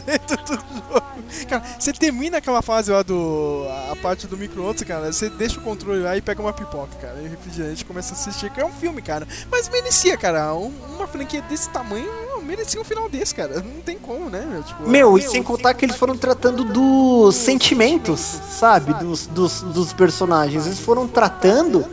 dentro 0.06 0.36
do 0.44 0.52
jogo. 0.52 1.04
Cara, 1.48 1.62
você 1.78 1.92
termina 1.92 2.36
aquela 2.38 2.60
fase 2.60 2.90
lá 2.92 3.02
do. 3.02 3.66
a 3.90 3.96
parte 3.96 4.26
do 4.26 4.36
micro-ondas, 4.36 4.82
cara, 4.82 5.10
você 5.12 5.30
deixa 5.30 5.58
o 5.58 5.62
controle 5.62 6.02
lá 6.02 6.16
e 6.16 6.20
pega 6.22 6.40
uma 6.42 6.52
pipoca, 6.52 6.94
cara, 7.00 7.20
e 7.22 7.28
refrigerante 7.28 7.84
começa 7.84 8.12
a 8.14 8.16
assistir, 8.16 8.50
que 8.50 8.60
é 8.60 8.64
um 8.64 8.72
filme, 8.72 9.00
cara. 9.00 9.26
Mas 9.50 9.68
merecia, 9.70 10.16
cara, 10.18 10.54
um- 10.54 10.72
uma 10.94 11.06
franquia 11.06 11.40
desse 11.42 11.68
tamanho 11.70 12.10
merecia 12.44 12.78
um 12.78 12.84
final 12.84 13.08
desse, 13.08 13.34
cara. 13.34 13.60
Não 13.62 13.80
tem 13.80 13.96
como, 13.98 14.28
né, 14.28 14.46
meu? 14.46 14.62
Tipo, 14.62 14.86
Meu, 14.88 15.16
e 15.16 15.22
sem 15.22 15.42
contar 15.42 15.72
que 15.72 15.86
eles 15.86 15.96
foram 15.96 16.14
tratando 16.16 16.62
dos 16.62 17.34
sentimentos, 17.36 18.20
sabe? 18.20 18.92
Dos, 18.94 19.26
dos, 19.26 19.62
dos 19.62 19.92
personagens. 19.94 20.66
Eles 20.66 20.78
foram 20.78 21.08
tratando 21.08 21.86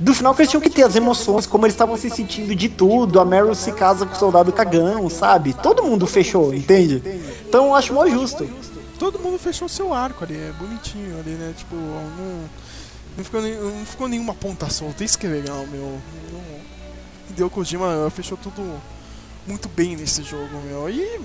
do 0.00 0.14
final 0.14 0.34
que 0.34 0.40
eles 0.40 0.50
tinham 0.50 0.62
que 0.62 0.70
ter 0.70 0.82
as 0.82 0.96
emoções, 0.96 1.46
como 1.46 1.66
eles 1.66 1.74
estavam 1.74 1.96
se 1.96 2.08
sentindo 2.08 2.54
de 2.54 2.68
tudo. 2.70 3.20
A 3.20 3.24
Meryl 3.24 3.54
se 3.54 3.70
casa 3.72 4.06
com 4.06 4.14
o 4.14 4.18
soldado 4.18 4.50
cagão, 4.50 5.10
sabe? 5.10 5.52
Todo 5.52 5.82
mundo 5.82 6.06
fechou, 6.06 6.54
entende? 6.54 7.02
Então 7.46 7.66
eu 7.66 7.74
acho 7.74 7.92
mó 7.92 8.06
justo. 8.08 8.48
todo 8.98 9.18
mundo 9.18 9.38
fechou 9.38 9.68
seu 9.68 9.92
arco 9.92 10.24
ali, 10.24 10.36
é 10.36 10.52
bonitinho 10.58 11.20
ali, 11.20 11.32
né? 11.32 11.52
Tipo, 11.56 11.76
não, 11.76 12.48
não, 13.16 13.24
ficou, 13.24 13.42
não 13.42 13.86
ficou 13.86 14.08
nenhuma 14.08 14.34
ponta 14.34 14.70
solta, 14.70 15.04
isso 15.04 15.18
que 15.18 15.26
é 15.26 15.30
legal, 15.30 15.66
meu. 15.66 16.00
Hideo 17.28 17.50
Kojima 17.50 18.10
fechou 18.10 18.38
tudo 18.38 18.80
muito 19.46 19.68
bem 19.68 19.96
nesse 19.96 20.22
jogo, 20.22 20.60
meu. 20.64 20.88
E 20.88 21.20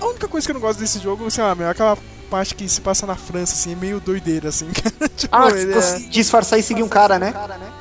a 0.00 0.06
única 0.06 0.28
coisa 0.28 0.46
que 0.46 0.50
eu 0.50 0.54
não 0.54 0.60
gosto 0.60 0.78
desse 0.78 0.98
jogo, 0.98 1.30
sei 1.30 1.44
lá, 1.44 1.54
meu, 1.54 1.66
é 1.66 1.70
aquela 1.70 1.96
parte 2.30 2.54
que 2.54 2.68
se 2.68 2.80
passa 2.80 3.06
na 3.06 3.16
França, 3.16 3.54
assim, 3.54 3.72
é 3.72 3.76
meio 3.76 4.00
doideira, 4.00 4.48
assim, 4.48 4.66
cara. 4.72 5.08
tipo, 5.10 5.36
Ah, 5.36 5.48
ele 5.50 5.72
você 5.74 5.96
é, 5.96 5.98
disfarçar 6.08 6.58
e 6.58 6.62
seguir 6.62 6.82
um 6.82 6.88
cara, 6.88 7.18
né? 7.18 7.34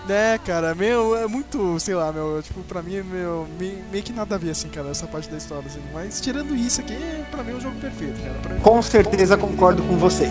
né, 0.08 0.40
cara, 0.46 0.74
meu, 0.74 1.16
é 1.16 1.28
muito, 1.28 1.80
sei 1.80 1.94
lá, 1.96 2.12
meu, 2.12 2.42
tipo, 2.42 2.62
pra 2.64 2.82
mim, 2.82 3.02
meu, 3.04 3.48
me- 3.60 3.82
meio 3.92 4.04
que 4.04 4.12
nada 4.12 4.36
a 4.36 4.38
ver, 4.38 4.50
assim, 4.52 4.68
cara, 4.70 4.90
essa 4.90 5.06
parte 5.08 5.30
da 5.30 5.38
história, 5.38 5.66
assim. 5.68 5.80
Mas 5.94 6.20
tirando 6.20 6.56
isso 6.56 6.82
aqui, 6.82 6.98
pra 7.32 7.44
mim 7.44 7.52
é 7.52 7.56
um 7.56 7.62
jogo 7.62 7.80
perfeito, 7.80 8.20
cara. 8.22 8.56
Mim, 8.56 8.62
Com 8.62 8.82
certeza 8.82 9.38
concordo 9.38 9.84
com 9.84 9.98
você. 9.98 10.28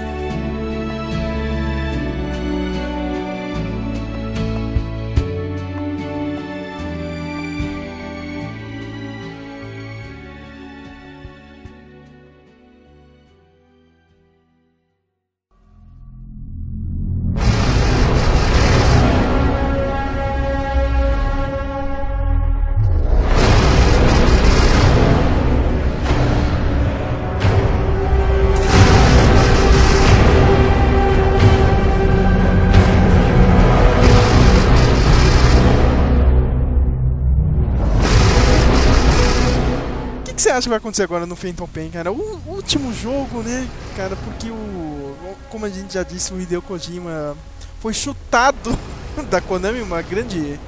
Acha 40.59 40.65
que 40.65 40.69
vai 40.71 40.79
acontecer 40.79 41.03
agora 41.03 41.27
no 41.27 41.37
Phantom 41.37 41.67
Pain, 41.67 41.91
cara? 41.91 42.13
O 42.13 42.41
último 42.47 42.93
jogo, 42.93 43.43
né, 43.43 43.67
cara? 43.97 44.17
Porque 44.17 44.51
o. 44.51 45.15
Como 45.51 45.65
a 45.65 45.69
gente 45.69 45.95
já 45.95 46.03
disse, 46.03 46.33
o 46.33 46.41
Hideo 46.41 46.61
Kojima 46.63 47.37
foi 47.81 47.95
chutado 47.95 48.77
da 49.31 49.41
Konami, 49.41 49.81
uma 49.81 50.03
grande 50.03 50.59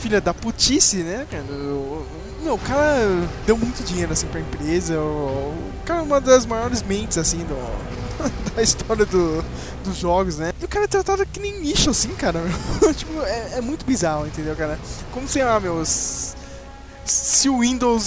filha 0.00 0.20
da 0.20 0.32
putice, 0.34 0.98
né, 0.98 1.26
cara? 1.30 1.44
O- 1.44 2.06
meu, 2.42 2.54
o 2.54 2.58
cara 2.58 2.96
deu 3.44 3.56
muito 3.56 3.84
dinheiro 3.84 4.12
assim 4.12 4.26
pra 4.26 4.40
empresa. 4.40 4.98
O, 4.98 5.54
cara 5.84 6.00
é 6.00 6.02
uma 6.02 6.20
das 6.20 6.46
maiores 6.46 6.82
mentes 6.82 7.18
assim 7.18 7.44
do, 7.44 7.54
da 8.56 8.62
história 8.62 9.04
do, 9.04 9.44
dos 9.84 9.96
jogos, 9.98 10.38
né? 10.38 10.52
E 10.60 10.64
o 10.64 10.68
cara 10.68 10.86
é 10.86 10.88
tratado 10.88 11.26
que 11.26 11.38
nem 11.38 11.60
nicho 11.60 11.90
assim, 11.90 12.08
cara. 12.14 12.40
tipo, 12.96 13.20
é, 13.22 13.58
é 13.58 13.60
muito 13.60 13.84
bizarro, 13.84 14.26
entendeu, 14.26 14.56
cara? 14.56 14.78
Como 15.12 15.28
se, 15.28 15.40
ah, 15.42 15.60
meus. 15.60 16.34
Se 17.04 17.48
o 17.48 17.60
Windows 17.60 18.04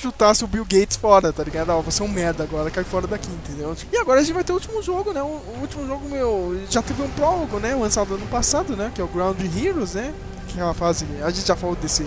chutasse 0.00 0.44
o 0.44 0.46
Bill 0.46 0.64
Gates 0.64 0.96
fora, 0.96 1.32
tá 1.32 1.42
ligado? 1.42 1.70
Ó, 1.70 1.82
você 1.82 2.02
é 2.02 2.04
um 2.04 2.08
merda 2.08 2.44
agora, 2.44 2.70
cai 2.70 2.84
fora 2.84 3.06
daqui, 3.06 3.28
entendeu? 3.30 3.76
E 3.92 3.96
agora 3.96 4.20
a 4.20 4.22
gente 4.22 4.32
vai 4.32 4.44
ter 4.44 4.52
o 4.52 4.54
último 4.54 4.82
jogo, 4.82 5.12
né? 5.12 5.22
O, 5.22 5.26
o 5.26 5.58
último 5.60 5.86
jogo, 5.86 6.08
meu, 6.08 6.60
já 6.70 6.80
teve 6.80 7.02
um 7.02 7.10
prólogo, 7.10 7.58
né? 7.58 7.74
Lançado 7.74 8.14
ano 8.14 8.26
passado, 8.26 8.76
né? 8.76 8.90
Que 8.94 9.00
é 9.00 9.04
o 9.04 9.08
Ground 9.08 9.38
Heroes, 9.40 9.94
né? 9.94 10.14
Que 10.48 10.60
é 10.60 10.64
uma 10.64 10.74
fase. 10.74 11.04
A 11.22 11.30
gente 11.30 11.46
já 11.46 11.56
falou 11.56 11.76
desse, 11.76 12.06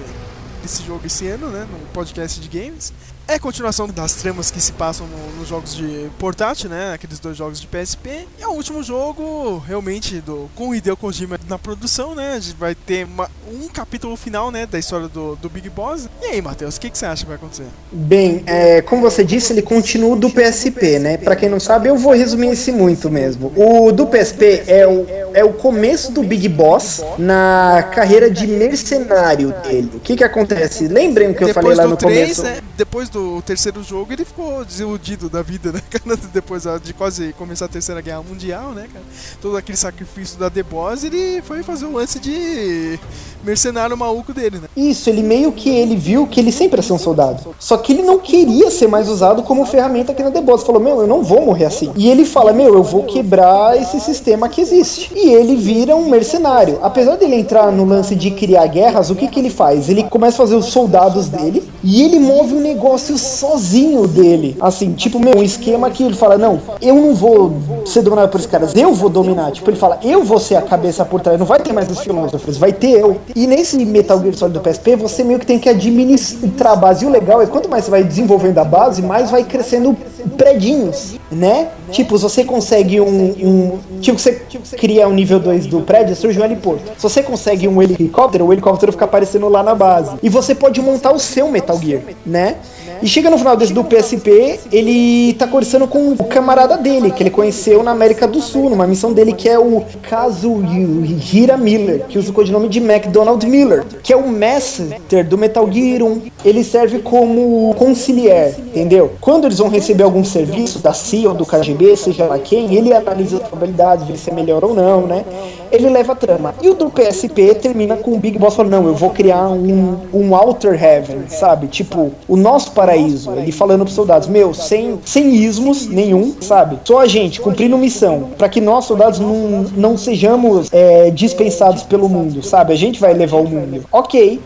desse 0.62 0.84
jogo 0.84 1.06
esse 1.06 1.28
ano, 1.28 1.50
né? 1.50 1.68
No 1.70 1.80
podcast 1.88 2.40
de 2.40 2.48
games. 2.48 2.94
É 3.28 3.36
a 3.36 3.40
continuação 3.40 3.88
das 3.88 4.14
tramas 4.16 4.52
que 4.52 4.60
se 4.60 4.74
passam 4.74 5.08
no- 5.08 5.40
nos 5.40 5.48
jogos 5.48 5.74
de 5.74 6.10
portátil, 6.20 6.70
né? 6.70 6.92
Aqueles 6.94 7.18
dois 7.18 7.38
jogos 7.38 7.62
de 7.62 7.68
PSP. 7.68 8.28
E 8.38 8.44
é 8.44 8.48
o 8.48 8.52
último 8.52 8.84
jogo, 8.84 9.58
realmente, 9.66 10.20
do, 10.20 10.50
com 10.54 10.70
o 10.70 10.76
Hideo 10.76 10.98
Kojima 10.98 11.40
na 11.48 11.58
produção, 11.58 12.14
né? 12.14 12.34
A 12.36 12.40
gente 12.40 12.58
vai 12.58 12.76
ter 12.76 13.06
uma- 13.06 13.30
um 13.50 13.70
capítulo 13.70 14.18
final, 14.18 14.52
né? 14.52 14.66
Da 14.66 14.78
história 14.78 15.08
do, 15.08 15.38
do 15.38 15.50
Big 15.50 15.70
Boss. 15.70 16.10
E 16.22 16.26
aí, 16.26 16.42
Matheus, 16.42 16.76
o 16.76 16.82
que, 16.82 16.90
que 16.90 16.98
você 16.98 17.06
acha 17.06 17.22
que 17.24 17.28
vai 17.28 17.38
acontecer? 17.38 17.68
Bem, 17.90 18.44
é, 18.46 18.82
como 18.82 19.02
você 19.02 19.24
disse, 19.24 19.54
ele 19.54 19.62
continua 19.62 20.14
o 20.14 20.16
do 20.18 20.30
PSP, 20.30 21.00
né? 21.00 21.16
Pra 21.18 21.36
quem 21.36 21.48
não 21.48 21.60
sabe, 21.60 21.88
eu 21.88 21.96
vou 21.96 22.14
resumir 22.14 22.50
esse 22.50 22.72
muito 22.74 23.10
mesmo. 23.10 23.54
O 23.56 23.94
do 23.94 24.08
PSP 24.08 24.64
é 24.68 24.86
o, 24.86 25.06
é 25.34 25.44
o 25.46 25.54
começo 25.54 26.12
do 26.12 26.22
Big 26.22 26.50
Boss 26.50 27.02
na 27.18 27.88
carreira 27.96 28.30
de 28.30 28.46
mercenário 28.46 29.54
dele. 29.64 29.92
O 29.96 30.00
que 30.02 30.18
que 30.18 30.24
acontece? 30.24 30.90
Lembrem 30.90 31.30
o 31.30 31.34
que 31.36 31.46
eu 31.46 31.54
falei 31.54 31.76
lá 31.76 31.88
no 31.88 31.96
3, 31.96 32.36
começo? 32.38 32.44
né? 32.44 32.62
Depois 32.76 33.10
do 33.12 33.42
terceiro 33.42 33.84
jogo, 33.84 34.14
ele 34.14 34.26
ficou 34.26 34.64
desiludido 34.64 35.30
da 35.30 35.42
vida, 35.42 35.72
né, 35.72 35.82
cara? 35.90 36.18
Depois 36.34 36.64
de 36.84 36.94
quase 36.94 37.34
começar 37.34 37.66
a 37.66 37.68
Terceira 37.68 38.02
Guerra 38.02 38.24
Mundial, 38.24 38.72
né, 38.72 38.88
cara? 38.92 39.06
Todo 39.42 39.58
aquele 39.58 39.78
sacrifício 39.78 40.40
da 40.40 40.50
The 40.50 40.64
Boss, 40.64 41.04
ele 41.04 41.42
foi 41.42 41.64
fazer 41.64 41.86
o 41.86 41.94
lance 41.94 42.20
de 42.20 43.00
mercenário 43.44 43.98
maluco 43.98 44.34
dele, 44.34 44.60
né? 44.60 44.68
Isso, 44.76 45.10
ele 45.10 45.22
meio 45.22 45.52
que 45.52 45.70
ele 45.70 45.96
viu 45.96 46.28
que 46.28 46.40
ele 46.40 46.52
sempre 46.52 46.80
ia 46.80 46.84
ser 46.84 46.94
um 46.94 46.98
soldado. 46.98 47.56
Só 47.60 47.78
que 47.78 47.92
ele 47.92 48.04
não 48.04 48.20
queria 48.20 48.70
ser 48.72 48.88
mais 48.88 49.10
usado 49.10 49.44
como 49.44 49.66
ferramenta 49.66 50.12
aqui 50.12 50.24
na 50.24 50.32
The 50.32 50.42
Boss. 50.42 50.64
Falou, 50.64 50.82
meu, 50.82 51.02
eu 51.02 51.08
não 51.08 51.24
vou 51.24 51.46
morrer 51.46 51.66
assim. 51.66 51.92
E 51.96 52.10
ele 52.10 52.26
fala, 52.26 52.54
meu, 52.54 52.74
eu 52.74 52.84
vou 52.84 53.04
quebrar 53.04 53.80
esse 53.80 54.00
sistema 54.00 54.48
que 54.48 54.62
existe. 54.62 55.12
E 55.16 55.34
ele 55.34 55.56
vira 55.56 55.96
um 55.96 56.10
mercenário. 56.10 56.80
Apesar 56.82 57.16
dele 57.16 57.36
entrar 57.36 57.72
no 57.72 57.86
lance 57.86 58.16
de 58.16 58.32
criar 58.32 58.68
guerras, 58.68 59.10
o 59.10 59.16
que 59.16 59.28
que 59.28 59.40
ele 59.40 59.50
faz? 59.50 59.90
Ele 59.90 60.04
começa 60.04 60.36
a 60.36 60.46
fazer 60.46 60.56
os 60.56 60.68
soldados 60.68 61.28
dele 61.28 61.64
e 61.84 62.04
ele 62.04 62.20
move 62.20 62.54
um 62.54 62.62
negócio 62.62 63.01
sozinho 63.02 64.08
dele. 64.08 64.58
Assim, 64.60 64.94
tipo, 64.94 65.20
meu, 65.20 65.38
um 65.38 65.44
esquema 65.44 65.90
que 65.90 66.04
ele 66.04 66.16
fala, 66.16 66.38
não, 66.38 66.60
eu 66.82 66.96
não 66.96 67.14
vou 67.14 67.54
ser 67.86 68.02
dominado 68.02 68.30
por 68.30 68.38
esses 68.38 68.50
caras, 68.50 68.76
eu 68.76 68.94
vou 68.94 69.10
dominar. 69.10 69.52
Tipo, 69.52 69.70
ele 69.70 69.78
fala, 69.78 70.00
eu 70.04 70.24
vou 70.24 70.40
ser 70.40 70.56
a 70.56 70.62
cabeça 70.62 71.04
por 71.06 71.22
trás, 71.22 71.40
não 71.40 71.46
vai 71.46 71.60
ter 71.60 71.74
mais 71.74 71.90
os 71.90 72.00
filósofos, 72.00 72.58
vai 72.58 72.72
ter 72.72 73.00
eu. 73.00 73.18
E 73.36 73.48
nesse 73.48 73.84
Metal 73.86 74.20
Gear 74.20 74.34
Solid 74.34 74.58
do 74.58 74.62
PSP, 74.62 74.96
você 74.96 75.24
meio 75.24 75.40
que 75.40 75.46
tem 75.46 75.60
que 75.60 75.70
administrar 75.70 76.74
a 76.74 76.76
base. 76.76 77.06
E 77.06 77.08
o 77.08 77.12
legal 77.12 77.42
é 77.42 77.48
quanto 77.48 77.70
mais 77.70 77.86
você 77.86 77.92
vai 77.92 78.04
desenvolvendo 78.04 78.58
a 78.58 78.66
base, 78.66 79.02
mais 79.02 79.32
vai 79.32 79.44
crescendo 79.44 79.96
predinhos, 80.38 81.16
né? 81.32 81.70
Tipo, 81.92 82.18
você 82.18 82.44
consegue 82.44 83.02
um. 83.02 83.08
um 83.08 83.80
tipo, 84.00 84.20
você 84.20 84.34
cria 84.78 85.08
um 85.08 85.14
nível 85.14 85.40
2 85.40 85.68
do 85.68 85.82
prédio, 85.82 86.16
surge 86.16 86.40
um 86.40 86.46
heliporto. 86.46 86.84
Se 86.98 87.04
você 87.04 87.24
consegue 87.24 87.68
um 87.68 87.82
helicóptero, 87.82 88.46
o 88.46 88.54
helicóptero 88.54 88.92
fica 88.92 89.06
aparecendo 89.06 89.48
lá 89.50 89.64
na 89.64 89.76
base. 89.76 90.18
E 90.22 90.30
você 90.30 90.56
pode 90.56 90.82
montar 90.82 91.12
o 91.12 91.20
seu 91.20 91.50
Metal 91.50 91.78
Gear, 91.80 92.02
né? 92.26 92.58
E 93.02 93.08
chega 93.08 93.30
no 93.30 93.38
final 93.38 93.56
desse 93.56 93.74
do 93.74 93.84
PSP, 93.84 94.60
ele 94.72 95.34
tá 95.34 95.48
conversando 95.48 95.88
com 95.88 96.14
o 96.14 96.24
camarada 96.26 96.78
dele, 96.78 97.12
que 97.12 97.24
ele 97.24 97.30
conheceu 97.30 97.84
na 97.84 97.92
América 97.92 98.28
do 98.28 98.42
Sul, 98.42 98.70
numa 98.70 98.88
missão 98.88 99.14
dele 99.14 99.34
que 99.34 99.50
é 99.50 99.58
o 99.58 99.84
Kazuhira 100.04 101.58
Miller, 101.58 102.06
que 102.08 102.18
usa 102.18 102.30
o 102.30 102.34
codinome 102.34 102.68
de 102.70 102.80
McDonald 102.80 103.46
Miller, 103.46 103.84
que 104.04 104.14
é 104.14 104.16
o 104.16 104.28
Master 104.28 105.28
do 105.28 105.38
Metal 105.38 105.72
Gear 105.72 106.04
1. 106.04 106.22
Ele 106.44 106.64
serve 106.64 107.00
como 107.00 107.74
conciliar, 107.78 108.50
entendeu? 108.50 109.12
Quando 109.20 109.46
eles 109.46 109.58
vão 109.58 109.70
receber 109.70 110.04
algum 110.04 110.24
serviço 110.24 110.80
da 110.80 110.94
CIA 110.94 111.30
ou 111.30 111.36
do 111.36 111.46
KGB, 111.46 111.96
seja 111.96 112.26
lá 112.26 112.40
quem, 112.40 112.74
ele 112.76 112.94
analisa 112.94 113.38
as 113.38 113.48
probabilidades, 113.48 114.08
vê 114.08 114.18
se 114.18 114.30
é 114.30 114.34
melhor 114.34 114.64
ou 114.64 114.74
não, 114.74 115.08
né? 115.08 115.24
Ele 115.72 115.90
leva 115.90 116.14
a 116.14 116.16
trama. 116.16 116.54
E 116.62 116.70
o 116.70 116.74
do 116.74 116.90
PSP 116.90 117.56
termina 117.56 117.96
com 117.96 118.12
o 118.14 118.18
Big 118.20 118.38
Boss 118.38 118.56
falando, 118.56 118.72
não, 118.72 118.88
eu 118.88 118.94
vou 118.96 119.10
criar 119.10 119.50
um, 119.50 119.98
um 120.14 120.36
Outer 120.36 120.82
Heaven, 120.82 121.24
sabe? 121.28 121.68
Tipo, 121.68 122.12
o 122.28 122.36
nosso 122.36 122.72
paraíso. 122.72 123.32
Ele 123.32 123.52
falando 123.52 123.84
pros 123.84 123.94
soldados, 123.96 124.28
meu, 124.28 124.54
sem, 124.54 125.00
sem 125.06 125.34
ismos 125.36 125.88
nenhum, 125.88 126.34
sabe? 126.42 126.78
Só 126.84 127.00
a 127.00 127.08
gente 127.08 127.40
cumprindo 127.42 127.78
missão, 127.78 128.30
para 128.38 128.50
que 128.50 128.60
nós, 128.62 128.86
soldados, 128.86 129.20
não, 129.20 129.66
não 129.76 129.98
sejamos 129.98 130.68
é, 130.72 131.10
dispensados 131.12 131.84
pelo 131.84 132.10
mundo, 132.10 132.44
sabe? 132.44 132.74
A 132.74 132.76
gente 132.76 133.00
vai 133.00 133.14
levar 133.14 133.38
o 133.38 133.48
mundo. 133.48 133.84
Ok, 133.92 134.40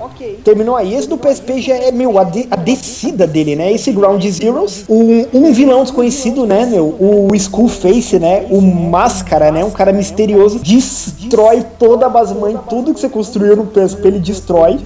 terminou 0.44 0.76
aí. 0.76 0.94
Esse 0.96 1.08
do 1.10 1.18
PSP 1.18 1.62
já 1.62 1.76
é, 1.76 1.92
meu, 1.92 2.18
a, 2.20 2.24
de- 2.24 2.48
a 2.52 2.56
descida 2.56 3.26
dele, 3.26 3.56
né? 3.56 3.72
Esse 3.72 3.92
Ground 3.92 4.24
Zeroes, 4.26 4.86
um, 4.90 5.26
um 5.34 5.52
vilão 5.54 5.82
desconhecido, 5.84 6.46
né, 6.46 6.66
meu? 6.66 6.96
O 7.00 7.34
Skullface, 7.36 8.20
né? 8.20 8.46
O 8.50 8.62
Máscara, 8.62 9.52
né? 9.52 9.64
Um 9.64 9.72
cara 9.72 9.92
misterioso, 9.92 10.60
destrói 11.20 11.66
toda 11.80 12.06
a 12.06 12.10
base 12.10 12.34
mãe, 12.34 12.58
tudo 12.70 12.94
que 12.94 13.00
você 13.00 13.10
construiu 13.10 13.56
no 13.56 13.66
PSP, 13.66 14.08
ele 14.08 14.20
destrói. 14.20 14.80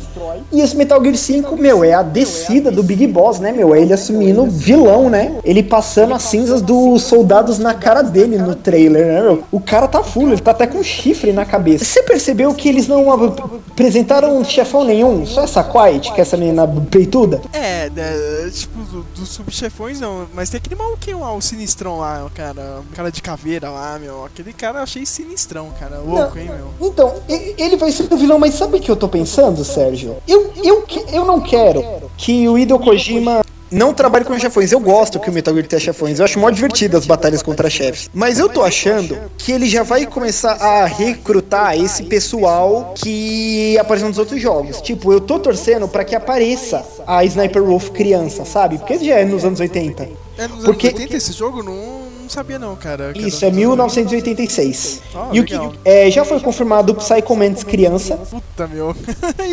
E 0.51 0.61
esse 0.61 0.75
Metal 0.75 1.01
Gear 1.03 1.15
5, 1.15 1.55
meu, 1.57 1.83
é 1.83 1.93
a 1.93 2.01
descida 2.01 2.71
do 2.71 2.81
Big 2.83 3.05
Boss, 3.07 3.39
né, 3.39 3.51
meu? 3.51 3.73
É 3.75 3.81
ele 3.81 3.93
assumindo 3.93 4.45
vilão, 4.45 5.09
né? 5.09 5.35
Ele 5.43 5.61
passando 5.63 6.13
as 6.13 6.23
cinzas 6.23 6.61
dos 6.61 7.03
soldados 7.03 7.59
na 7.59 7.73
cara 7.73 8.01
dele 8.01 8.37
no 8.37 8.55
trailer, 8.55 9.05
né, 9.05 9.21
meu? 9.21 9.43
O 9.51 9.59
cara 9.59 9.87
tá 9.87 10.01
full, 10.03 10.29
ele 10.31 10.41
tá 10.41 10.51
até 10.51 10.65
com 10.65 10.81
chifre 10.83 11.31
na 11.31 11.45
cabeça. 11.45 11.85
Você 11.85 12.01
percebeu 12.03 12.53
que 12.53 12.67
eles 12.69 12.87
não 12.87 13.11
ap- 13.11 13.39
apresentaram 13.71 14.43
chefão 14.43 14.83
nenhum? 14.83 15.25
Só 15.25 15.43
essa 15.43 15.63
Quiet, 15.63 16.11
que 16.13 16.19
é 16.19 16.21
essa 16.21 16.35
menina 16.37 16.67
peituda? 16.89 17.41
É, 17.53 17.89
né, 17.89 18.49
tipo, 18.51 18.79
do- 18.83 19.05
dos 19.15 19.29
subchefões 19.29 19.99
não, 19.99 20.25
mas 20.33 20.49
tem 20.49 20.57
aquele 20.57 20.75
maluquinho 20.75 21.19
lá, 21.21 21.33
o 21.33 21.41
sinistrão 21.41 21.99
lá, 21.99 22.25
o 22.25 22.29
cara, 22.29 22.81
o 22.91 22.95
cara 22.95 23.11
de 23.11 23.21
caveira 23.21 23.69
lá, 23.69 23.97
meu. 23.99 24.25
Aquele 24.25 24.51
cara 24.53 24.79
eu 24.79 24.83
achei 24.83 25.05
sinistrão, 25.05 25.69
cara. 25.79 25.99
Louco, 26.23 26.37
hein, 26.39 26.49
meu. 26.79 26.89
Então, 26.89 27.13
ele 27.27 27.75
vai 27.77 27.91
ser 27.91 28.07
o 28.11 28.17
vilão, 28.17 28.39
mas 28.39 28.53
sabe 28.55 28.77
o 28.77 28.79
que 28.79 28.89
eu 28.89 28.95
tô 28.95 29.07
pensando, 29.07 29.63
Sérgio? 29.63 30.17
Eu, 30.27 30.51
eu, 30.63 30.83
eu 31.11 31.25
não 31.25 31.39
quero 31.41 31.83
que 32.17 32.47
o 32.47 32.57
Hideo 32.57 32.79
Kojima 32.79 33.41
não 33.71 33.93
trabalhe 33.93 34.25
com 34.25 34.37
chefões. 34.39 34.71
Eu 34.71 34.79
gosto 34.79 35.19
que 35.19 35.29
o 35.29 35.33
Metal 35.33 35.53
Gear 35.53 35.67
tenha 35.67 35.79
chefões. 35.79 36.17
Eu 36.17 36.25
acho 36.25 36.39
mó 36.39 36.49
divertido 36.49 36.97
as 36.97 37.05
batalhas 37.05 37.43
contra 37.43 37.69
chefes. 37.69 38.09
Mas 38.13 38.39
eu 38.39 38.49
tô 38.49 38.63
achando 38.63 39.15
que 39.37 39.51
ele 39.51 39.67
já 39.69 39.83
vai 39.83 40.05
começar 40.07 40.53
a 40.53 40.85
recrutar 40.85 41.77
esse 41.79 42.03
pessoal 42.03 42.93
que 42.95 43.77
apareceu 43.77 44.07
nos 44.07 44.17
outros 44.17 44.41
jogos. 44.41 44.81
Tipo, 44.81 45.13
eu 45.13 45.21
tô 45.21 45.37
torcendo 45.37 45.87
pra 45.87 46.03
que 46.03 46.15
apareça 46.15 46.83
a 47.05 47.23
Sniper 47.25 47.63
Wolf 47.63 47.89
criança, 47.89 48.43
sabe? 48.45 48.77
Porque 48.79 48.97
já 49.03 49.15
é 49.19 49.25
nos 49.25 49.45
anos 49.45 49.59
80. 49.59 50.09
É 50.37 50.47
nos 50.47 50.63
Porque- 50.63 50.87
anos 50.87 50.99
80 50.99 51.17
esse 51.17 51.33
jogo? 51.33 51.61
Não, 51.61 51.98
não 52.29 52.33
sabia 52.33 52.59
não, 52.59 52.75
cara. 52.75 53.11
Isso, 53.15 53.43
é 53.43 53.49
nos 53.49 53.57
1986. 53.57 55.01
Ah, 55.15 55.29
e 55.33 55.39
o 55.39 55.43
que 55.43 55.55
é, 55.83 56.11
já 56.11 56.23
foi 56.23 56.39
confirmado 56.39 56.93
o 56.93 56.95
Psycho 56.95 57.35
Mantis 57.35 57.63
criança. 57.63 58.17
Puta, 58.17 58.67
meu. 58.67 58.95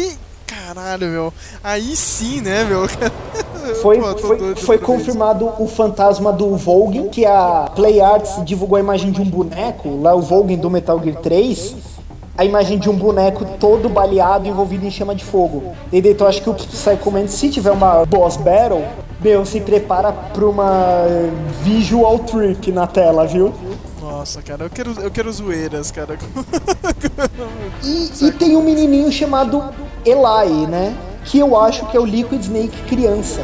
Caralho, 0.47 1.09
meu. 1.09 1.33
Aí 1.65 1.97
sim, 1.97 2.41
né, 2.43 2.65
meu? 2.65 2.87
Foi, 3.83 3.99
Pô, 3.99 4.17
foi, 4.17 4.55
foi 4.55 4.79
confirmado 4.79 5.53
o 5.59 5.67
fantasma 5.67 6.33
do 6.33 6.55
Volgin, 6.55 7.09
que 7.09 7.27
a 7.27 7.69
Play 7.75 8.01
Arts 8.01 8.45
divulgou 8.45 8.77
a 8.77 8.81
imagem 8.81 9.11
de 9.11 9.21
um 9.21 9.25
boneco, 9.25 10.01
lá 10.01 10.15
o 10.15 10.23
Volgin 10.23 10.57
do 10.57 10.71
Metal 10.71 11.03
Gear 11.03 11.17
3, 11.17 11.75
a 12.39 12.45
imagem 12.45 12.79
de 12.79 12.89
um 12.89 12.95
boneco 12.95 13.45
todo 13.59 13.89
baleado 13.89 14.47
envolvido 14.47 14.87
em 14.87 14.91
chama 14.91 15.17
de 15.17 15.25
fogo. 15.25 15.75
E 15.93 15.99
eu 15.99 16.27
acho 16.29 16.43
que 16.43 16.49
o 16.49 16.55
Psycho 16.55 17.11
Mantis, 17.11 17.35
se 17.35 17.51
tiver 17.51 17.73
uma 17.73 18.05
boss 18.05 18.37
battle, 18.37 18.85
meu, 19.21 19.45
se 19.47 19.61
prepara 19.61 20.13
pra 20.13 20.45
uma 20.47 21.05
visual 21.63 22.19
trip 22.21 22.71
na 22.73 22.87
tela, 22.87 23.27
viu? 23.27 23.53
Nossa, 24.01 24.41
cara, 24.43 24.65
eu 24.65 24.71
quero, 24.71 24.93
eu 25.01 25.11
quero 25.11 25.33
zoeiras, 25.33 25.91
cara. 25.91 26.17
E, 27.85 28.11
e 28.27 28.33
tem 28.33 28.57
um 28.57 28.63
menininho 28.63 29.11
chamado 29.13 29.63
Eli, 30.05 30.67
né? 30.67 30.95
Que 31.25 31.39
eu 31.39 31.57
acho 31.61 31.87
que 31.87 31.97
é 31.97 32.01
o 32.01 32.05
Liquid 32.05 32.41
Snake 32.43 32.77
criança. 32.89 33.43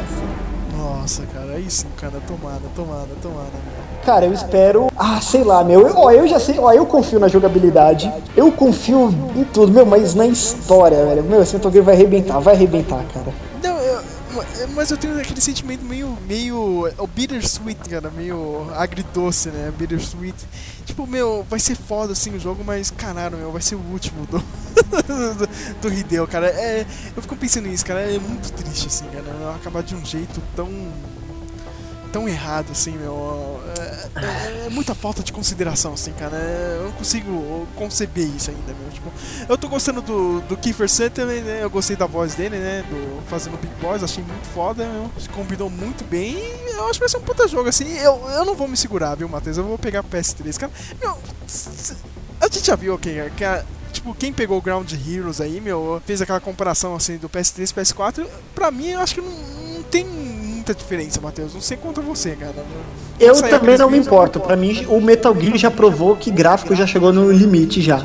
Nossa, 0.77 1.23
cara, 1.33 1.53
aí 1.53 1.69
sim, 1.69 1.87
cara. 1.99 2.13
Tomada, 2.27 2.61
tomada, 2.75 3.07
tomada, 3.21 3.49
meu. 3.51 3.83
Cara, 4.05 4.25
eu 4.25 4.33
espero. 4.33 4.87
Ah, 4.97 5.19
sei 5.21 5.43
lá, 5.43 5.63
meu. 5.63 5.87
Eu- 5.87 5.93
Ó, 5.97 6.11
eu 6.11 6.27
já 6.27 6.39
sei. 6.39 6.59
Ó, 6.59 6.71
eu 6.71 6.85
confio 6.85 7.19
na 7.19 7.27
jogabilidade. 7.27 8.11
Eu 8.35 8.51
confio 8.51 9.13
em 9.35 9.43
tudo, 9.45 9.71
meu, 9.71 9.85
mas 9.85 10.13
na 10.15 10.25
história, 10.27 11.05
velho. 11.05 11.23
Meu, 11.23 11.41
esse 11.41 11.53
Metal 11.55 11.71
Gear 11.71 11.83
vai 11.85 11.95
arrebentar, 11.95 12.39
vai 12.39 12.53
arrebentar, 12.55 13.03
cara. 13.13 13.27
Eu, 14.41 14.67
mas 14.69 14.89
eu 14.89 14.97
tenho 14.97 15.19
aquele 15.19 15.41
sentimento 15.41 15.83
meio. 15.85 16.17
meio. 16.27 16.87
é 16.87 17.01
o 17.01 17.07
bittersweet, 17.07 17.89
cara, 17.89 18.09
meio 18.09 18.67
agridoce, 18.73 19.49
né? 19.49 19.71
Bittersweet. 19.77 20.37
Tipo, 20.85 21.05
meu, 21.07 21.45
vai 21.49 21.59
ser 21.59 21.75
foda 21.75 22.13
assim 22.13 22.35
o 22.35 22.39
jogo, 22.39 22.63
mas 22.63 22.91
caralho, 22.91 23.37
meu, 23.37 23.51
vai 23.51 23.61
ser 23.61 23.75
o 23.75 23.81
último 23.91 24.25
do. 24.25 24.39
do, 25.03 25.47
do 25.81 25.93
Hideo, 25.93 26.27
cara. 26.27 26.47
É, 26.47 26.85
eu 27.15 27.21
fico 27.21 27.35
pensando 27.35 27.67
nisso, 27.67 27.85
cara. 27.85 28.01
É 28.01 28.19
muito 28.19 28.51
triste, 28.53 28.87
assim, 28.87 29.05
cara. 29.05 29.55
Acabar 29.55 29.83
de 29.83 29.95
um 29.95 30.05
jeito 30.05 30.41
tão. 30.55 30.69
Tão 32.13 32.29
errado, 32.29 32.67
assim, 32.71 32.91
meu. 32.91 33.59
É, 33.75 34.61
é- 34.63 34.67
é 34.67 34.69
muita 34.69 34.93
falta 34.93 35.23
de 35.23 35.33
consideração, 35.33 35.93
assim, 35.93 36.13
cara. 36.13 36.37
É, 36.37 36.77
eu 36.79 36.83
não 36.85 36.91
consigo 36.91 37.67
conceber 37.75 38.27
isso 38.27 38.51
ainda, 38.51 38.73
meu. 38.79 38.89
Tipo, 38.91 39.11
eu 39.49 39.57
tô 39.57 39.67
gostando 39.67 39.99
do, 40.01 40.39
do 40.41 40.55
Kiefer 40.55 40.87
Sutherland, 40.87 41.41
né? 41.41 41.63
Eu 41.63 41.69
gostei 41.71 41.95
da 41.95 42.05
voz 42.05 42.35
dele, 42.35 42.57
né? 42.57 42.85
Do, 42.87 43.23
fazendo 43.27 43.57
Big 43.57 43.73
Boys, 43.81 44.03
achei 44.03 44.23
muito 44.23 44.45
foda, 44.53 44.85
meu. 44.85 45.11
Combinou 45.33 45.69
muito 45.69 46.03
bem. 46.05 46.37
Eu 46.67 46.83
acho 46.85 46.93
que 46.93 46.99
vai 46.99 47.09
ser 47.09 47.17
um 47.17 47.21
puta 47.21 47.47
jogo, 47.47 47.67
assim. 47.67 47.97
Eu, 47.97 48.21
eu 48.29 48.45
não 48.45 48.53
vou 48.55 48.67
me 48.67 48.77
segurar, 48.77 49.15
viu, 49.15 49.27
Matheus? 49.27 49.57
Eu 49.57 49.63
vou 49.63 49.77
pegar 49.79 50.01
o 50.01 50.03
PS3, 50.03 50.57
cara. 50.57 50.71
Meu, 51.01 51.17
a 52.39 52.45
gente 52.45 52.65
já 52.65 52.75
viu, 52.75 52.93
ok, 52.93 53.31
que 53.35 53.43
Tipo, 53.93 54.13
quem 54.15 54.33
pegou 54.33 54.59
Ground 54.59 54.91
Heroes 54.91 55.39
aí, 55.39 55.61
meu, 55.61 56.01
fez 56.05 56.19
aquela 56.19 56.39
comparação 56.39 56.95
assim 56.95 57.17
do 57.17 57.29
PS3 57.29 57.69
e 57.69 57.73
PS4, 57.73 58.27
pra 58.55 58.71
mim 58.71 58.87
eu 58.87 58.99
acho 58.99 59.13
que 59.13 59.21
não, 59.21 59.31
não 59.75 59.83
tem 59.83 60.03
muita 60.63 60.73
diferença, 60.73 61.19
Matheus. 61.21 61.53
Não 61.53 61.61
sei 61.61 61.75
contra 61.75 62.01
você, 62.01 62.31
cara. 62.31 62.53
Eu 63.19 63.35
Saiu 63.35 63.59
também 63.59 63.77
não 63.77 63.87
me 63.89 63.97
vídeos- 63.97 64.07
importo. 64.07 64.39
Pra 64.39 64.55
mim, 64.55 64.85
o 64.87 65.01
Metal 65.01 65.35
Gear 65.37 65.57
já 65.57 65.69
provou 65.69 66.15
que 66.15 66.31
gráfico 66.31 66.73
já 66.73 66.87
chegou 66.87 67.11
no 67.11 67.29
limite 67.31 67.81
já. 67.81 68.01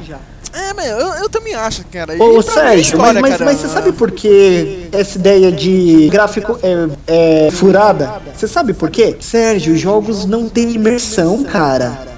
É, 0.53 0.73
mas 0.75 0.87
eu, 0.91 0.99
eu 0.99 1.29
também 1.29 1.55
acho, 1.55 1.85
cara. 1.87 2.17
E 2.17 2.21
Ô, 2.21 2.39
é 2.39 2.43
Sérgio, 2.43 2.65
mas, 2.65 2.81
história, 2.81 3.21
mas, 3.21 3.33
cara. 3.33 3.45
mas 3.45 3.59
você 3.61 3.69
sabe 3.69 3.93
por 3.93 4.11
que 4.11 4.89
essa 4.91 5.17
ideia 5.19 5.53
de 5.53 6.09
gráfico 6.11 6.59
é, 6.63 7.47
é 7.47 7.51
furada? 7.53 8.21
Você 8.37 8.49
sabe 8.49 8.73
por 8.75 8.91
quê? 8.91 9.17
Sérgio, 9.21 9.77
jogos 9.77 10.25
não 10.27 10.49
têm 10.49 10.73
imersão, 10.73 11.45
cara. 11.45 12.18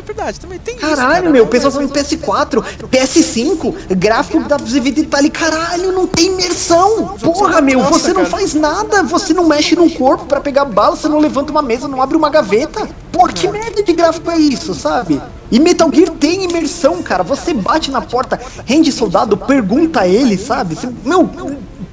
É, 0.00 0.02
é 0.02 0.02
verdade, 0.02 0.40
também 0.40 0.58
tem 0.58 0.76
isso. 0.76 0.86
Caralho, 0.86 1.14
cara, 1.14 1.30
meu, 1.30 1.44
o 1.44 1.46
pessoal 1.46 1.72
falando 1.72 1.92
PS4, 1.92 2.64
PS5, 2.90 3.74
gráfico 3.96 4.40
da 4.40 4.56
de 4.56 4.80
detalhe, 4.90 5.30
caralho, 5.30 5.92
não 5.92 6.06
tem 6.06 6.26
imersão. 6.32 7.16
Porra, 7.20 7.60
meu, 7.60 7.82
você 7.82 8.12
não 8.12 8.24
faz 8.26 8.54
nada, 8.54 9.02
você 9.02 9.34
não 9.34 9.46
mexe 9.46 9.76
no 9.76 9.90
corpo 9.90 10.24
pra 10.26 10.40
pegar 10.40 10.64
bala, 10.64 10.96
você 10.96 11.08
não 11.08 11.18
levanta 11.18 11.50
uma 11.52 11.62
mesa, 11.62 11.86
não 11.86 12.00
abre 12.02 12.16
uma 12.16 12.30
gaveta. 12.30 12.88
Porra, 13.12 13.32
que 13.32 13.48
merda 13.48 13.82
de 13.82 13.92
gráfico 13.92 14.30
é 14.30 14.38
isso, 14.38 14.74
sabe? 14.74 15.20
E 15.50 15.58
Metal 15.58 15.90
Gear 15.92 16.10
tem 16.10 16.44
imersão, 16.44 17.02
cara. 17.02 17.22
Você 17.24 17.52
bate 17.52 17.90
na 17.90 18.00
porta, 18.00 18.40
rende 18.64 18.92
soldado, 18.92 19.36
pergunta 19.36 20.00
a 20.00 20.08
ele, 20.08 20.38
sabe? 20.38 20.74
Você- 20.76 20.88
meu, 21.04 21.28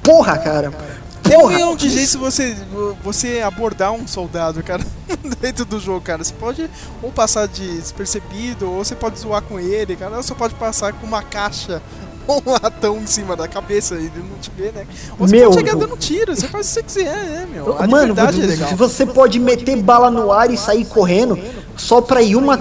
porra, 0.02 0.38
cara. 0.38 0.72
Tem 1.22 1.64
um 1.64 1.76
de 1.76 1.90
jeitos 1.90 2.14
você, 2.14 2.56
você 3.02 3.40
abordar 3.40 3.92
um 3.92 4.06
soldado, 4.06 4.62
cara, 4.62 4.82
dentro 5.40 5.64
do 5.64 5.78
jogo, 5.78 6.00
cara. 6.00 6.24
Você 6.24 6.32
pode 6.34 6.68
ou 7.02 7.10
passar 7.10 7.46
despercebido, 7.48 8.70
ou 8.70 8.84
você 8.84 8.94
pode 8.94 9.18
zoar 9.18 9.42
com 9.42 9.58
ele, 9.60 9.96
cara. 9.96 10.16
Ou 10.16 10.22
você 10.22 10.34
pode 10.34 10.54
passar 10.54 10.92
com 10.94 11.06
uma 11.06 11.22
caixa 11.22 11.82
ou 12.26 12.42
um 12.46 12.50
latão 12.52 12.96
em 12.98 13.06
cima 13.06 13.34
da 13.36 13.46
cabeça 13.48 13.94
e 13.94 13.98
ele 14.06 14.24
não 14.30 14.38
te 14.38 14.50
vê, 14.56 14.70
né? 14.70 14.86
Ou 15.18 15.26
você 15.26 15.36
Meu, 15.36 15.50
pode 15.50 15.60
chegar 15.60 15.76
dando 15.76 15.96
tiro, 15.96 16.34
você 16.34 16.46
faz 16.48 16.66
o 16.66 16.68
que 16.68 16.74
você 16.92 17.00
quiser, 17.00 17.16
né, 17.24 17.48
meu? 17.50 17.76
A 17.78 17.86
Mano, 17.86 18.08
liberdade 18.08 18.38
é 18.38 18.40
você- 18.42 18.46
legal. 18.46 18.76
você 18.76 19.06
pode 19.06 19.38
meter 19.38 19.76
bala 19.82 20.10
no 20.10 20.30
ar 20.32 20.50
e 20.50 20.56
sair 20.56 20.84
correndo 20.86 21.38
só 21.76 22.00
pra 22.00 22.20
ir 22.22 22.36
uma 22.36 22.58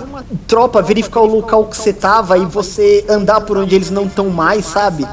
tropa 0.47 0.81
verificar 0.81 1.21
o 1.21 1.25
local 1.25 1.65
que 1.65 1.75
você 1.77 1.91
tava 1.93 2.37
e 2.37 2.45
você 2.45 3.05
andar 3.09 3.41
por 3.41 3.57
onde 3.57 3.75
eles 3.75 3.89
não 3.89 4.05
estão 4.05 4.29
mais, 4.29 4.65
sabe? 4.65 5.05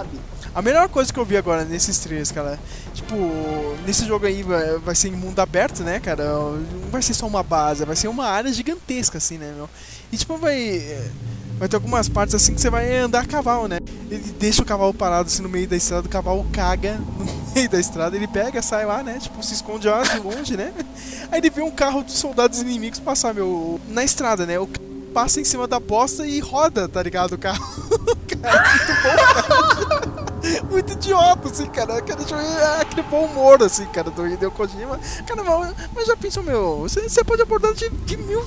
A 0.55 0.63
melhor 0.63 0.89
coisa 0.89 1.13
que 1.13 1.19
eu 1.19 1.25
vi 1.25 1.37
agora 1.37 1.65
nesses 1.65 1.99
três, 1.99 2.31
cara, 2.31 2.61
tipo, 3.05 3.77
nesse 3.87 4.07
jogo 4.07 4.27
aí 4.27 4.43
vai, 4.43 4.79
vai 4.79 4.95
ser 4.95 5.09
em 5.09 5.13
mundo 5.13 5.39
aberto, 5.39 5.83
né, 5.83 6.01
cara? 6.01 6.25
Não 6.25 6.91
vai 6.91 7.03
ser 7.03 7.15
só 7.15 7.27
uma 7.27 7.43
base, 7.43 7.85
vai 7.85 7.95
ser 7.95 8.09
uma 8.09 8.27
área 8.27 8.53
gigantesca, 8.53 9.19
assim, 9.19 9.39
né, 9.39 9.53
meu? 9.55 9.69
E 10.11 10.17
tipo, 10.17 10.37
vai. 10.37 11.11
Vai 11.57 11.69
ter 11.69 11.77
algumas 11.77 12.09
partes 12.09 12.35
assim 12.35 12.53
que 12.53 12.61
você 12.61 12.69
vai 12.69 12.99
andar 12.99 13.21
a 13.21 13.27
cavalo, 13.27 13.69
né? 13.69 13.79
Ele 14.11 14.35
deixa 14.41 14.61
o 14.61 14.65
cavalo 14.65 14.93
parado 14.93 15.29
assim 15.29 15.41
no 15.41 15.49
meio 15.49 15.69
da 15.69 15.77
estrada, 15.77 16.05
o 16.05 16.11
cavalo 16.11 16.45
caga 16.53 16.99
no 17.17 17.27
meio 17.55 17.69
da 17.69 17.79
estrada, 17.79 18.17
ele 18.17 18.27
pega, 18.27 18.61
sai 18.61 18.85
lá, 18.85 19.05
né? 19.05 19.19
Tipo, 19.21 19.41
se 19.41 19.55
esconde 19.55 19.87
lá 19.87 20.03
de 20.03 20.19
longe, 20.19 20.57
né? 20.57 20.73
Aí 21.31 21.39
ele 21.39 21.51
vê 21.51 21.63
um 21.63 21.71
carro 21.71 22.03
de 22.03 22.11
soldados 22.11 22.61
inimigos 22.61 22.99
passar, 22.99 23.33
meu, 23.33 23.81
na 23.89 24.03
estrada, 24.03 24.45
né? 24.45 24.59
O 24.59 24.67
passa 25.15 25.41
em 25.41 25.45
cima 25.45 25.69
da 25.69 25.79
bosta 25.79 26.27
e 26.27 26.41
roda, 26.41 26.89
tá 26.89 27.01
ligado? 27.01 27.35
O 27.35 27.39
carro. 27.39 27.65
cara, 28.43 28.65
muito 28.75 29.03
bom, 29.03 30.01
cara. 30.01 30.14
Muito 30.71 30.93
idiota, 30.93 31.49
assim, 31.49 31.67
cara. 31.67 32.01
Cara, 32.03 32.21
é 32.23 32.81
aquele 32.81 33.03
bom 33.03 33.27
humor, 33.27 33.63
assim, 33.63 33.87
cara, 33.87 34.11
do 34.11 34.27
Hideo 34.27 34.51
Kojima. 34.51 34.99
Cara, 35.27 35.43
mas, 35.43 35.75
mas 35.95 36.07
já 36.07 36.17
pensou, 36.17 36.43
meu, 36.43 36.81
você, 36.81 37.09
você 37.09 37.25
pode 37.25 37.43
abordar 37.43 37.73
de, 37.75 37.89
de 37.89 38.17
mil 38.17 38.45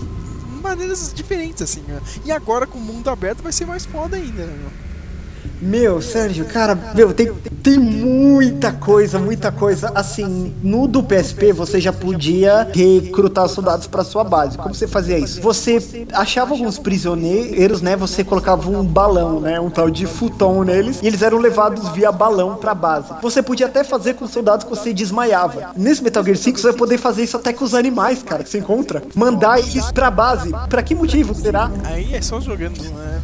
maneiras 0.61 1.13
diferentes, 1.13 1.61
assim, 1.61 1.81
né? 1.81 2.01
E 2.25 2.31
agora 2.31 2.67
com 2.67 2.77
o 2.77 2.81
mundo 2.81 3.09
aberto 3.09 3.41
vai 3.41 3.51
ser 3.51 3.65
mais 3.65 3.85
foda 3.85 4.17
ainda, 4.17 4.45
né, 4.45 4.53
meu? 4.53 4.86
Meu, 5.61 6.01
Sérgio, 6.01 6.45
cara, 6.45 6.77
meu, 6.93 7.13
tem, 7.13 7.31
tem 7.63 7.77
muita 7.77 8.71
coisa, 8.71 9.17
muita 9.17 9.51
coisa. 9.51 9.91
Assim, 9.95 10.53
no 10.61 10.87
do 10.87 11.01
PSP 11.03 11.51
você 11.51 11.81
já 11.81 11.91
podia 11.91 12.67
recrutar 12.73 13.47
soldados 13.49 13.87
pra 13.87 14.03
sua 14.03 14.23
base. 14.23 14.57
Como 14.57 14.73
você 14.73 14.87
fazia 14.87 15.17
isso? 15.17 15.41
Você 15.41 16.05
achava 16.13 16.51
alguns 16.53 16.77
prisioneiros, 16.77 17.81
né? 17.81 17.95
Você 17.95 18.23
colocava 18.23 18.69
um 18.69 18.83
balão, 18.83 19.39
né? 19.39 19.59
Um 19.59 19.69
tal 19.69 19.89
de 19.89 20.05
futon 20.05 20.63
neles, 20.63 20.99
e 21.01 21.07
eles 21.07 21.21
eram 21.21 21.39
levados 21.39 21.89
via 21.89 22.11
balão 22.11 22.55
pra 22.55 22.75
base. 22.75 23.13
Você 23.21 23.41
podia 23.41 23.65
até 23.65 23.83
fazer 23.83 24.13
com 24.13 24.27
soldados 24.27 24.63
que 24.63 24.69
você 24.69 24.93
desmaiava. 24.93 25.71
Nesse 25.75 26.03
Metal 26.03 26.23
Gear 26.23 26.37
5 26.37 26.59
você 26.59 26.67
vai 26.67 26.77
poder 26.77 26.97
fazer 26.97 27.23
isso 27.23 27.37
até 27.37 27.51
com 27.51 27.65
os 27.65 27.73
animais, 27.73 28.21
cara, 28.21 28.43
que 28.43 28.49
você 28.49 28.59
encontra. 28.59 29.01
Mandar 29.15 29.59
eles 29.59 29.91
pra 29.91 30.11
base. 30.11 30.51
Pra 30.69 30.83
que 30.83 30.93
motivo 30.93 31.33
será? 31.33 31.71
Aí 31.83 32.13
é 32.13 32.21
só 32.21 32.39
jogando, 32.39 32.77
né? 32.81 33.21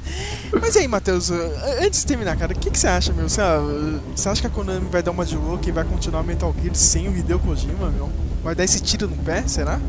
Mas 0.61 0.75
aí, 0.75 0.87
Matheus, 0.87 1.29
uh, 1.29 1.35
antes 1.81 2.01
de 2.01 2.07
terminar, 2.07 2.35
cara, 2.37 2.53
o 2.53 2.55
que, 2.55 2.71
que 2.71 2.79
você 2.79 2.87
acha, 2.87 3.13
meu? 3.13 3.29
Você, 3.29 3.41
uh, 3.41 3.99
você 4.15 4.29
acha 4.29 4.41
que 4.41 4.47
a 4.47 4.49
Konami 4.49 4.87
vai 4.89 5.03
dar 5.03 5.11
uma 5.11 5.25
de 5.25 5.35
louca 5.35 5.69
e 5.69 5.71
vai 5.71 5.83
continuar 5.83 6.23
Metal 6.23 6.53
Gear 6.61 6.75
sem 6.75 7.07
o 7.07 7.15
Hideo 7.15 7.39
Kojima, 7.39 7.89
meu? 7.89 8.09
Vai 8.43 8.55
dar 8.55 8.63
esse 8.63 8.79
tiro 8.79 9.07
no 9.07 9.15
pé, 9.17 9.43
será? 9.47 9.79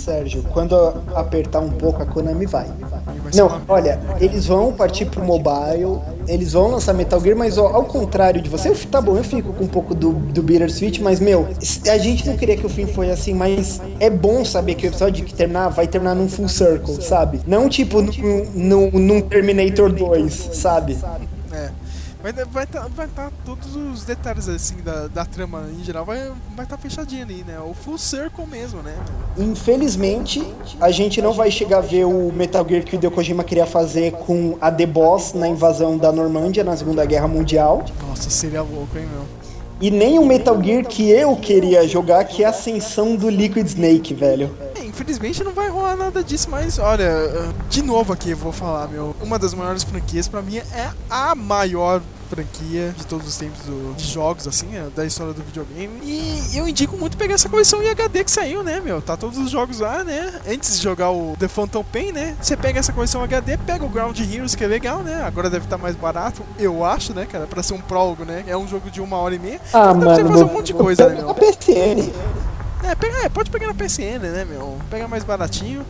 Sérgio, 0.00 0.42
quando 0.52 0.74
apertar 1.14 1.60
um 1.60 1.70
pouco, 1.70 2.02
a 2.02 2.06
Konami 2.06 2.46
vai. 2.46 2.66
Não, 3.34 3.60
olha, 3.68 4.00
eles 4.20 4.46
vão 4.46 4.72
partir 4.72 5.06
pro 5.06 5.22
mobile, 5.22 6.00
eles 6.26 6.52
vão 6.52 6.68
lançar 6.68 6.92
Metal 6.94 7.20
Gear, 7.20 7.36
mas 7.36 7.58
ó, 7.58 7.66
ao 7.68 7.84
contrário 7.84 8.40
de 8.40 8.48
você, 8.48 8.68
eu, 8.68 8.76
tá 8.90 9.00
bom, 9.00 9.16
eu 9.16 9.24
fico 9.24 9.52
com 9.52 9.64
um 9.64 9.68
pouco 9.68 9.94
do, 9.94 10.12
do 10.12 10.42
Bittersweet, 10.42 11.02
mas 11.02 11.20
meu, 11.20 11.46
a 11.90 11.98
gente 11.98 12.26
não 12.26 12.36
queria 12.36 12.56
que 12.56 12.66
o 12.66 12.68
fim 12.68 12.86
fosse 12.86 13.10
assim, 13.10 13.34
mas 13.34 13.80
é 13.98 14.08
bom 14.08 14.44
saber 14.44 14.74
que 14.74 14.86
o 14.86 14.88
episódio 14.88 15.24
que 15.24 15.34
terminar 15.34 15.68
vai 15.68 15.86
terminar 15.86 16.14
num 16.14 16.28
full 16.28 16.48
circle, 16.48 17.00
sabe? 17.02 17.40
Não 17.46 17.68
tipo 17.68 18.00
num, 18.00 18.10
num, 18.54 18.90
num 18.92 19.20
Terminator 19.20 19.92
2, 19.92 20.50
sabe? 20.52 20.96
Vai 22.22 22.32
estar 22.32 22.44
vai 22.44 22.66
tá, 22.66 22.86
vai 22.94 23.08
tá 23.08 23.30
todos 23.46 23.74
os 23.74 24.04
detalhes 24.04 24.46
assim 24.46 24.76
da, 24.82 25.08
da 25.08 25.24
trama 25.24 25.66
em 25.72 25.82
geral, 25.82 26.04
vai 26.04 26.30
vai 26.54 26.66
tá 26.66 26.76
fechadinho 26.76 27.22
ali, 27.22 27.42
né? 27.46 27.58
O 27.60 27.72
full 27.72 27.96
circle 27.96 28.46
mesmo, 28.46 28.82
né? 28.82 28.94
Infelizmente, 29.38 30.46
a 30.78 30.90
gente 30.90 31.22
não 31.22 31.32
vai 31.32 31.50
chegar 31.50 31.78
a 31.78 31.80
ver 31.80 32.04
o 32.04 32.30
Metal 32.30 32.66
Gear 32.68 32.84
que 32.84 32.94
o 32.94 32.96
Hideo 32.96 33.10
Kojima 33.10 33.42
queria 33.42 33.64
fazer 33.64 34.12
com 34.12 34.58
a 34.60 34.70
The 34.70 34.84
Boss 34.84 35.32
na 35.32 35.48
invasão 35.48 35.96
da 35.96 36.12
Normândia 36.12 36.62
na 36.62 36.76
Segunda 36.76 37.06
Guerra 37.06 37.26
Mundial. 37.26 37.86
Nossa, 38.06 38.28
seria 38.28 38.60
louco, 38.60 38.98
hein, 38.98 39.08
meu? 39.10 39.24
E 39.80 39.90
nem 39.90 40.18
o 40.18 40.26
Metal 40.26 40.62
Gear 40.62 40.84
que 40.84 41.08
eu 41.08 41.34
queria 41.36 41.88
jogar, 41.88 42.22
que 42.24 42.44
é 42.44 42.46
a 42.46 42.50
Ascensão 42.50 43.16
do 43.16 43.30
Liquid 43.30 43.66
Snake, 43.66 44.12
velho. 44.12 44.50
É, 44.90 45.00
infelizmente 45.00 45.44
não 45.44 45.52
vai 45.52 45.68
rolar 45.68 45.96
nada 45.96 46.22
disso, 46.22 46.48
mas 46.50 46.78
olha, 46.78 47.08
de 47.68 47.82
novo 47.82 48.12
aqui 48.12 48.30
eu 48.30 48.36
vou 48.36 48.52
falar, 48.52 48.88
meu. 48.88 49.14
Uma 49.22 49.38
das 49.38 49.54
maiores 49.54 49.82
franquias 49.84 50.26
pra 50.28 50.42
mim 50.42 50.56
é 50.58 50.90
a 51.08 51.34
maior 51.34 52.00
franquia 52.28 52.94
de 52.96 53.04
todos 53.06 53.26
os 53.26 53.36
tempos 53.36 53.58
do- 53.66 53.92
de 53.96 54.06
jogos, 54.06 54.46
assim, 54.46 54.68
é, 54.76 54.84
da 54.94 55.04
história 55.04 55.32
do 55.32 55.42
videogame. 55.42 55.98
E 56.04 56.56
eu 56.56 56.68
indico 56.68 56.96
muito 56.96 57.16
pegar 57.16 57.34
essa 57.34 57.48
coleção 57.48 57.82
em 57.82 57.88
HD 57.88 58.22
que 58.22 58.30
saiu, 58.30 58.62
né, 58.62 58.80
meu? 58.80 59.02
Tá 59.02 59.16
todos 59.16 59.36
os 59.36 59.50
jogos 59.50 59.80
lá, 59.80 60.04
né? 60.04 60.32
Antes 60.48 60.76
de 60.76 60.82
jogar 60.82 61.10
o 61.10 61.34
The 61.40 61.48
Phantom 61.48 61.82
Pain, 61.82 62.12
né? 62.12 62.36
Você 62.40 62.56
pega 62.56 62.78
essa 62.78 62.92
coleção 62.92 63.20
HD, 63.24 63.56
pega 63.58 63.84
o 63.84 63.88
Ground 63.88 64.16
Heroes, 64.20 64.54
que 64.54 64.62
é 64.62 64.66
legal, 64.68 65.00
né? 65.02 65.24
Agora 65.24 65.50
deve 65.50 65.64
estar 65.66 65.76
mais 65.78 65.96
barato, 65.96 66.42
eu 66.56 66.84
acho, 66.84 67.12
né, 67.12 67.26
cara? 67.26 67.48
Pra 67.48 67.64
ser 67.64 67.74
um 67.74 67.80
prólogo, 67.80 68.24
né? 68.24 68.44
É 68.46 68.56
um 68.56 68.66
jogo 68.68 68.90
de 68.90 69.00
uma 69.00 69.16
hora 69.16 69.34
e 69.34 69.38
meia. 69.40 69.60
Ah, 69.72 69.90
Então 69.90 69.98
dá 69.98 70.06
pra 70.06 70.14
você 70.14 70.22
mano, 70.22 70.32
fazer 70.38 70.44
um 70.44 70.52
monte 70.54 70.66
de 70.66 70.74
coisa, 70.74 71.08
né, 71.08 71.14
meu? 71.16 71.26
na 71.26 71.34
PSN. 71.34 72.12
É, 72.82 72.94
pega, 72.94 73.24
é, 73.24 73.28
pode 73.28 73.50
pegar 73.50 73.66
na 73.68 73.74
PSN, 73.74 74.18
né, 74.20 74.44
meu? 74.44 74.78
Pega 74.90 75.06
mais 75.06 75.22
baratinho. 75.24 75.84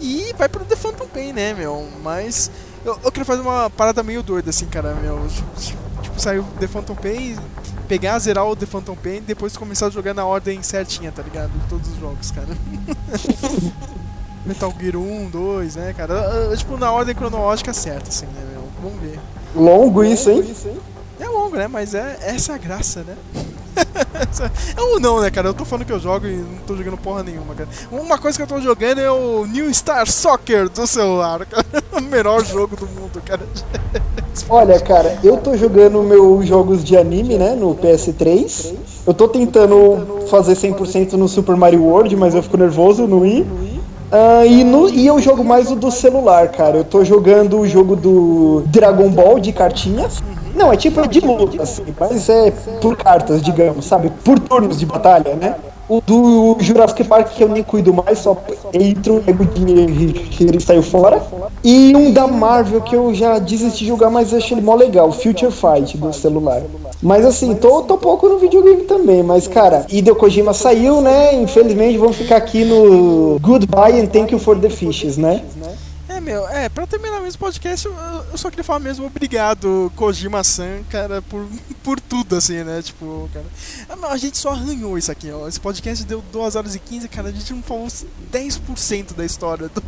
E 0.00 0.34
vai 0.36 0.48
pro 0.48 0.64
The 0.64 0.76
Phantom 0.76 1.06
Pain, 1.06 1.32
né, 1.32 1.54
meu? 1.54 1.88
Mas 2.02 2.50
eu, 2.84 2.98
eu 3.04 3.12
quero 3.12 3.24
fazer 3.24 3.40
uma 3.42 3.70
parada 3.70 4.02
meio 4.02 4.22
doida, 4.22 4.50
assim, 4.50 4.66
cara, 4.66 4.94
meu. 4.94 5.26
Tipo, 5.58 6.02
tipo, 6.02 6.20
sair 6.20 6.40
o 6.40 6.44
The 6.58 6.66
Phantom 6.66 6.96
Pain, 6.96 7.36
pegar, 7.88 8.18
zerar 8.18 8.44
o 8.46 8.56
The 8.56 8.66
Phantom 8.66 8.96
Pain 8.96 9.16
e 9.18 9.20
depois 9.20 9.56
começar 9.56 9.86
a 9.86 9.90
jogar 9.90 10.12
na 10.12 10.26
ordem 10.26 10.62
certinha, 10.62 11.12
tá 11.12 11.22
ligado? 11.22 11.52
Todos 11.68 11.88
os 11.88 11.96
jogos, 11.98 12.30
cara. 12.32 12.48
Metal 14.44 14.74
Gear 14.78 14.96
1, 14.96 15.30
2, 15.30 15.76
né, 15.76 15.94
cara? 15.96 16.14
Eu- 16.14 16.50
eu, 16.50 16.56
Tipo, 16.56 16.76
na 16.76 16.90
ordem 16.92 17.14
cronológica 17.14 17.72
certa, 17.72 18.10
assim, 18.10 18.26
né, 18.26 18.44
meu? 18.52 18.64
Vamos 18.82 19.00
ver. 19.00 19.18
Longo 19.54 20.04
isso, 20.04 20.28
hein? 20.30 20.42
É 21.20 21.28
longo, 21.28 21.56
né? 21.56 21.68
Mas 21.68 21.94
é 21.94 22.18
essa 22.22 22.52
é 22.52 22.54
a 22.56 22.58
graça, 22.58 23.02
né? 23.04 23.16
Ou 24.78 25.00
não, 25.00 25.20
né, 25.20 25.30
cara? 25.30 25.48
Eu 25.48 25.54
tô 25.54 25.64
falando 25.64 25.86
que 25.86 25.92
eu 25.92 26.00
jogo 26.00 26.26
e 26.26 26.36
não 26.36 26.58
tô 26.66 26.76
jogando 26.76 26.96
porra 26.96 27.22
nenhuma, 27.22 27.54
cara. 27.54 27.68
Uma 27.90 28.18
coisa 28.18 28.36
que 28.36 28.42
eu 28.42 28.46
tô 28.46 28.60
jogando 28.60 29.00
é 29.00 29.10
o 29.10 29.46
New 29.46 29.72
Star 29.72 30.10
Soccer 30.10 30.68
do 30.68 30.86
celular, 30.86 31.44
cara. 31.46 31.64
O 31.94 32.00
melhor 32.00 32.44
jogo 32.44 32.74
do 32.74 32.86
mundo, 32.88 33.22
cara. 33.24 33.42
Olha, 34.48 34.80
cara, 34.80 35.16
eu 35.22 35.36
tô 35.36 35.56
jogando 35.56 36.02
meus 36.02 36.46
jogos 36.46 36.82
de 36.82 36.96
anime, 36.96 37.38
né, 37.38 37.54
no 37.54 37.74
PS3. 37.76 38.74
Eu 39.06 39.14
tô 39.14 39.28
tentando 39.28 40.26
fazer 40.28 40.54
100% 40.54 41.12
no 41.12 41.28
Super 41.28 41.56
Mario 41.56 41.84
World, 41.84 42.16
mas 42.16 42.34
eu 42.34 42.42
fico 42.42 42.56
nervoso 42.56 43.06
no 43.06 43.20
Wii. 43.20 43.46
Ah, 44.10 44.44
e, 44.44 44.62
no, 44.62 44.88
e 44.88 45.06
eu 45.06 45.18
jogo 45.20 45.44
mais 45.44 45.70
o 45.70 45.76
do 45.76 45.90
celular, 45.90 46.48
cara. 46.48 46.78
Eu 46.78 46.84
tô 46.84 47.04
jogando 47.04 47.58
o 47.58 47.66
jogo 47.66 47.96
do 47.96 48.62
Dragon 48.66 49.08
Ball 49.10 49.40
de 49.40 49.52
cartinhas. 49.52 50.22
Não, 50.54 50.72
é 50.72 50.76
tipo 50.76 51.06
de 51.08 51.20
luta, 51.20 51.62
assim, 51.62 51.84
mas 51.98 52.28
é 52.28 52.52
por 52.80 52.96
cartas, 52.96 53.42
digamos, 53.42 53.86
sabe? 53.86 54.10
Por 54.24 54.38
turnos 54.38 54.78
de 54.78 54.86
batalha, 54.86 55.34
né? 55.34 55.56
O 55.88 56.00
do 56.00 56.56
Jurassic 56.60 57.04
Park 57.04 57.28
que 57.34 57.44
eu 57.44 57.48
nem 57.48 57.62
cuido 57.62 57.92
mais, 57.92 58.18
só 58.18 58.36
entro, 58.72 59.22
pego 59.24 59.44
o 59.44 59.46
dinheiro 59.46 60.12
que 60.14 60.44
ele 60.44 60.60
saiu 60.60 60.82
fora. 60.82 61.22
E 61.62 61.94
um 61.94 62.10
da 62.10 62.26
Marvel 62.26 62.80
que 62.80 62.96
eu 62.96 63.14
já 63.14 63.38
desisti 63.38 63.84
de 63.84 63.88
jogar, 63.88 64.10
mas 64.10 64.32
achei 64.32 64.56
ele 64.56 64.64
mó 64.64 64.74
legal, 64.74 65.12
Future 65.12 65.52
Fight 65.52 65.96
do 65.98 66.12
celular. 66.12 66.62
Mas 67.02 67.26
assim, 67.26 67.54
tô, 67.54 67.82
tô 67.82 67.98
pouco 67.98 68.28
no 68.28 68.38
videogame 68.38 68.84
também, 68.84 69.22
mas 69.22 69.46
cara, 69.46 69.84
Hideo 69.90 70.16
Kojima 70.16 70.54
saiu, 70.54 71.00
né? 71.00 71.34
Infelizmente 71.34 71.98
vamos 71.98 72.16
ficar 72.16 72.36
aqui 72.36 72.64
no 72.64 73.38
Goodbye 73.40 74.00
and 74.00 74.06
Thank 74.06 74.32
You 74.32 74.38
for 74.38 74.58
the 74.58 74.70
Fishes, 74.70 75.18
né? 75.18 75.42
É, 76.24 76.32
meu, 76.32 76.48
é, 76.48 76.68
pra 76.68 76.86
terminar 76.86 77.20
mesmo 77.20 77.36
o 77.36 77.38
podcast, 77.38 77.84
eu, 77.86 77.94
eu 78.32 78.38
só 78.38 78.48
queria 78.48 78.64
falar 78.64 78.78
mesmo 78.80 79.04
obrigado, 79.06 79.92
Kojima-san, 79.94 80.82
cara, 80.90 81.20
por, 81.20 81.46
por 81.82 82.00
tudo, 82.00 82.36
assim, 82.36 82.62
né? 82.64 82.80
Tipo, 82.82 83.28
cara. 83.32 83.44
Ah, 83.90 84.12
A 84.12 84.16
gente 84.16 84.38
só 84.38 84.50
arranhou 84.50 84.96
isso 84.96 85.12
aqui, 85.12 85.30
ó. 85.30 85.46
Esse 85.46 85.60
podcast 85.60 86.04
deu 86.04 86.22
2 86.32 86.56
horas 86.56 86.74
e 86.74 86.78
15, 86.78 87.08
cara. 87.08 87.28
A 87.28 87.32
gente 87.32 87.52
não 87.52 87.62
falou 87.62 87.86
10% 88.32 89.14
da 89.14 89.24
história 89.24 89.68
do- 89.68 89.82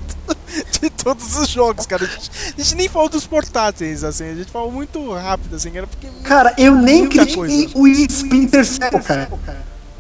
de 0.81 0.91
todos 0.91 1.37
os 1.37 1.49
jogos, 1.49 1.87
cara. 1.87 2.05
A 2.05 2.07
gente, 2.09 2.31
a 2.57 2.61
gente 2.63 2.75
nem 2.77 2.89
falou 2.89 3.09
dos 3.09 3.27
portáteis, 3.27 4.05
assim. 4.05 4.25
A 4.31 4.35
gente 4.35 4.51
falou 4.51 4.71
muito 4.71 5.13
rápido, 5.15 5.57
assim, 5.57 5.71
cara, 5.71 5.87
porque. 5.87 6.07
Cara, 6.23 6.55
eu 6.59 6.75
nem 6.75 7.09
critiquei 7.09 7.71
o 7.75 7.87
Splinter 7.89 8.65
Cell, 8.65 8.91
cara. 9.05 9.29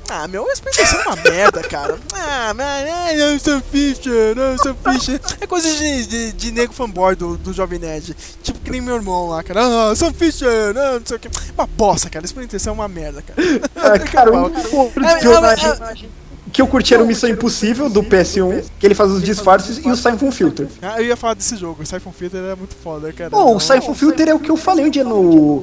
Ah, 0.08 0.28
meu, 0.28 0.48
a 0.48 0.52
explicação 0.52 1.00
é 1.00 1.02
uma 1.06 1.16
merda, 1.16 1.62
cara. 1.62 1.98
Ah, 2.14 2.54
mas 2.54 2.88
ah, 2.88 3.12
não, 3.16 3.38
Sam 3.38 3.60
Fisher, 3.60 4.36
não, 4.36 4.56
Sam 4.58 4.74
Fisher. 4.74 5.20
É 5.40 5.46
coisa 5.46 5.68
de, 5.68 6.06
de, 6.06 6.32
de 6.32 6.52
nego 6.52 6.72
fanboy 6.72 7.16
do, 7.16 7.36
do 7.36 7.52
Jovem 7.52 7.78
Nerd. 7.78 8.16
Tipo 8.42 8.60
que 8.60 8.70
nem 8.70 8.80
meu 8.80 8.96
irmão 8.96 9.28
lá, 9.28 9.42
cara. 9.42 9.90
Ah, 9.90 9.96
Sam 9.96 10.12
Fisher, 10.12 10.72
não, 10.74 11.00
não 11.00 11.06
sei 11.06 11.16
o 11.16 11.20
que. 11.20 11.28
Uma 11.56 11.66
bosta, 11.66 12.08
cara. 12.08 12.26
Cell 12.26 12.70
é 12.70 12.70
uma 12.72 12.88
merda, 12.88 13.22
cara. 13.22 13.38
Ah, 13.74 13.98
cara, 13.98 14.30
único 14.46 14.76
outro 14.76 15.04
É, 15.04 15.18
personagem 15.18 15.70
é, 15.70 16.25
que 16.56 16.62
eu 16.62 16.66
curti 16.66 16.94
era 16.94 17.04
o 17.04 17.06
Missão 17.06 17.28
Impossível 17.28 17.90
do 17.90 18.02
PS1, 18.02 18.64
que 18.80 18.86
ele 18.86 18.94
faz 18.94 19.10
os 19.10 19.22
disfarces, 19.22 19.76
e 19.76 19.90
o 19.90 19.94
Siphon 19.94 20.32
Filter. 20.32 20.66
Ah, 20.80 20.98
eu 20.98 21.08
ia 21.08 21.14
falar 21.14 21.34
desse 21.34 21.54
jogo. 21.54 21.82
O 21.82 21.86
Siphon 21.86 22.10
Filter 22.10 22.42
é 22.42 22.54
muito 22.54 22.74
foda, 22.74 23.12
cara. 23.12 23.28
Pô, 23.28 23.54
o 23.54 23.60
Siphon 23.60 23.94
Filter 23.94 24.30
é 24.30 24.34
o 24.34 24.38
que 24.38 24.50
eu 24.50 24.56
falei 24.56 24.86
um 24.86 24.88
dia 24.88 25.04
no, 25.04 25.62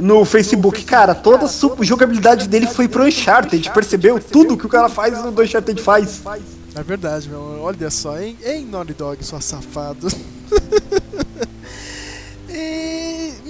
no 0.00 0.24
Facebook. 0.24 0.82
Cara, 0.82 1.14
toda 1.14 1.46
a 1.46 1.84
jogabilidade 1.84 2.48
dele 2.48 2.66
foi 2.66 2.88
pro 2.88 3.04
Uncharted. 3.04 3.70
Percebeu? 3.70 4.18
Tudo 4.18 4.56
que 4.56 4.66
o 4.66 4.68
cara 4.68 4.88
faz 4.88 5.16
no 5.22 5.30
do 5.30 5.42
Uncharted 5.42 5.80
faz. 5.80 6.20
É 6.74 6.82
verdade, 6.82 7.28
meu. 7.28 7.60
Olha 7.62 7.88
só, 7.88 8.18
hein? 8.18 8.36
Ei, 8.42 8.64
Naughty 8.64 8.94
Dog, 8.94 9.24
sua 9.24 9.40
safado. 9.40 10.08
E, 12.54 13.01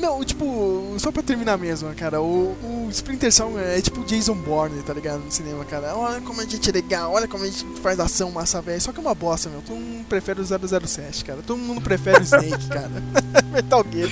meu, 0.02 0.24
tipo, 0.24 0.96
só 0.98 1.12
pra 1.12 1.22
terminar 1.22 1.56
mesmo, 1.56 1.94
cara, 1.94 2.20
o, 2.20 2.56
o 2.60 2.88
Splinter 2.90 3.30
Cell 3.30 3.56
é 3.56 3.80
tipo 3.80 4.04
Jason 4.04 4.34
Bourne, 4.34 4.82
tá 4.82 4.92
ligado? 4.92 5.20
No 5.20 5.30
cinema, 5.30 5.64
cara. 5.64 5.96
Olha 5.96 6.20
como 6.20 6.40
a 6.40 6.44
gente 6.44 6.68
é 6.68 6.72
legal, 6.72 7.12
olha 7.12 7.28
como 7.28 7.44
a 7.44 7.46
gente 7.46 7.64
faz 7.80 8.00
ação 8.00 8.32
massa 8.32 8.60
velha. 8.60 8.80
Só 8.80 8.90
que 8.92 8.98
é 8.98 9.00
uma 9.00 9.14
bosta, 9.14 9.48
meu. 9.48 9.62
Todo 9.62 9.76
mundo 9.76 10.04
prefere 10.08 10.40
o 10.40 10.44
007, 10.44 11.24
cara. 11.24 11.40
Todo 11.46 11.58
mundo 11.58 11.80
prefere 11.80 12.18
o 12.18 12.22
Snake, 12.22 12.66
cara. 12.68 12.90
Metal 13.52 13.84
Gear. 13.90 14.08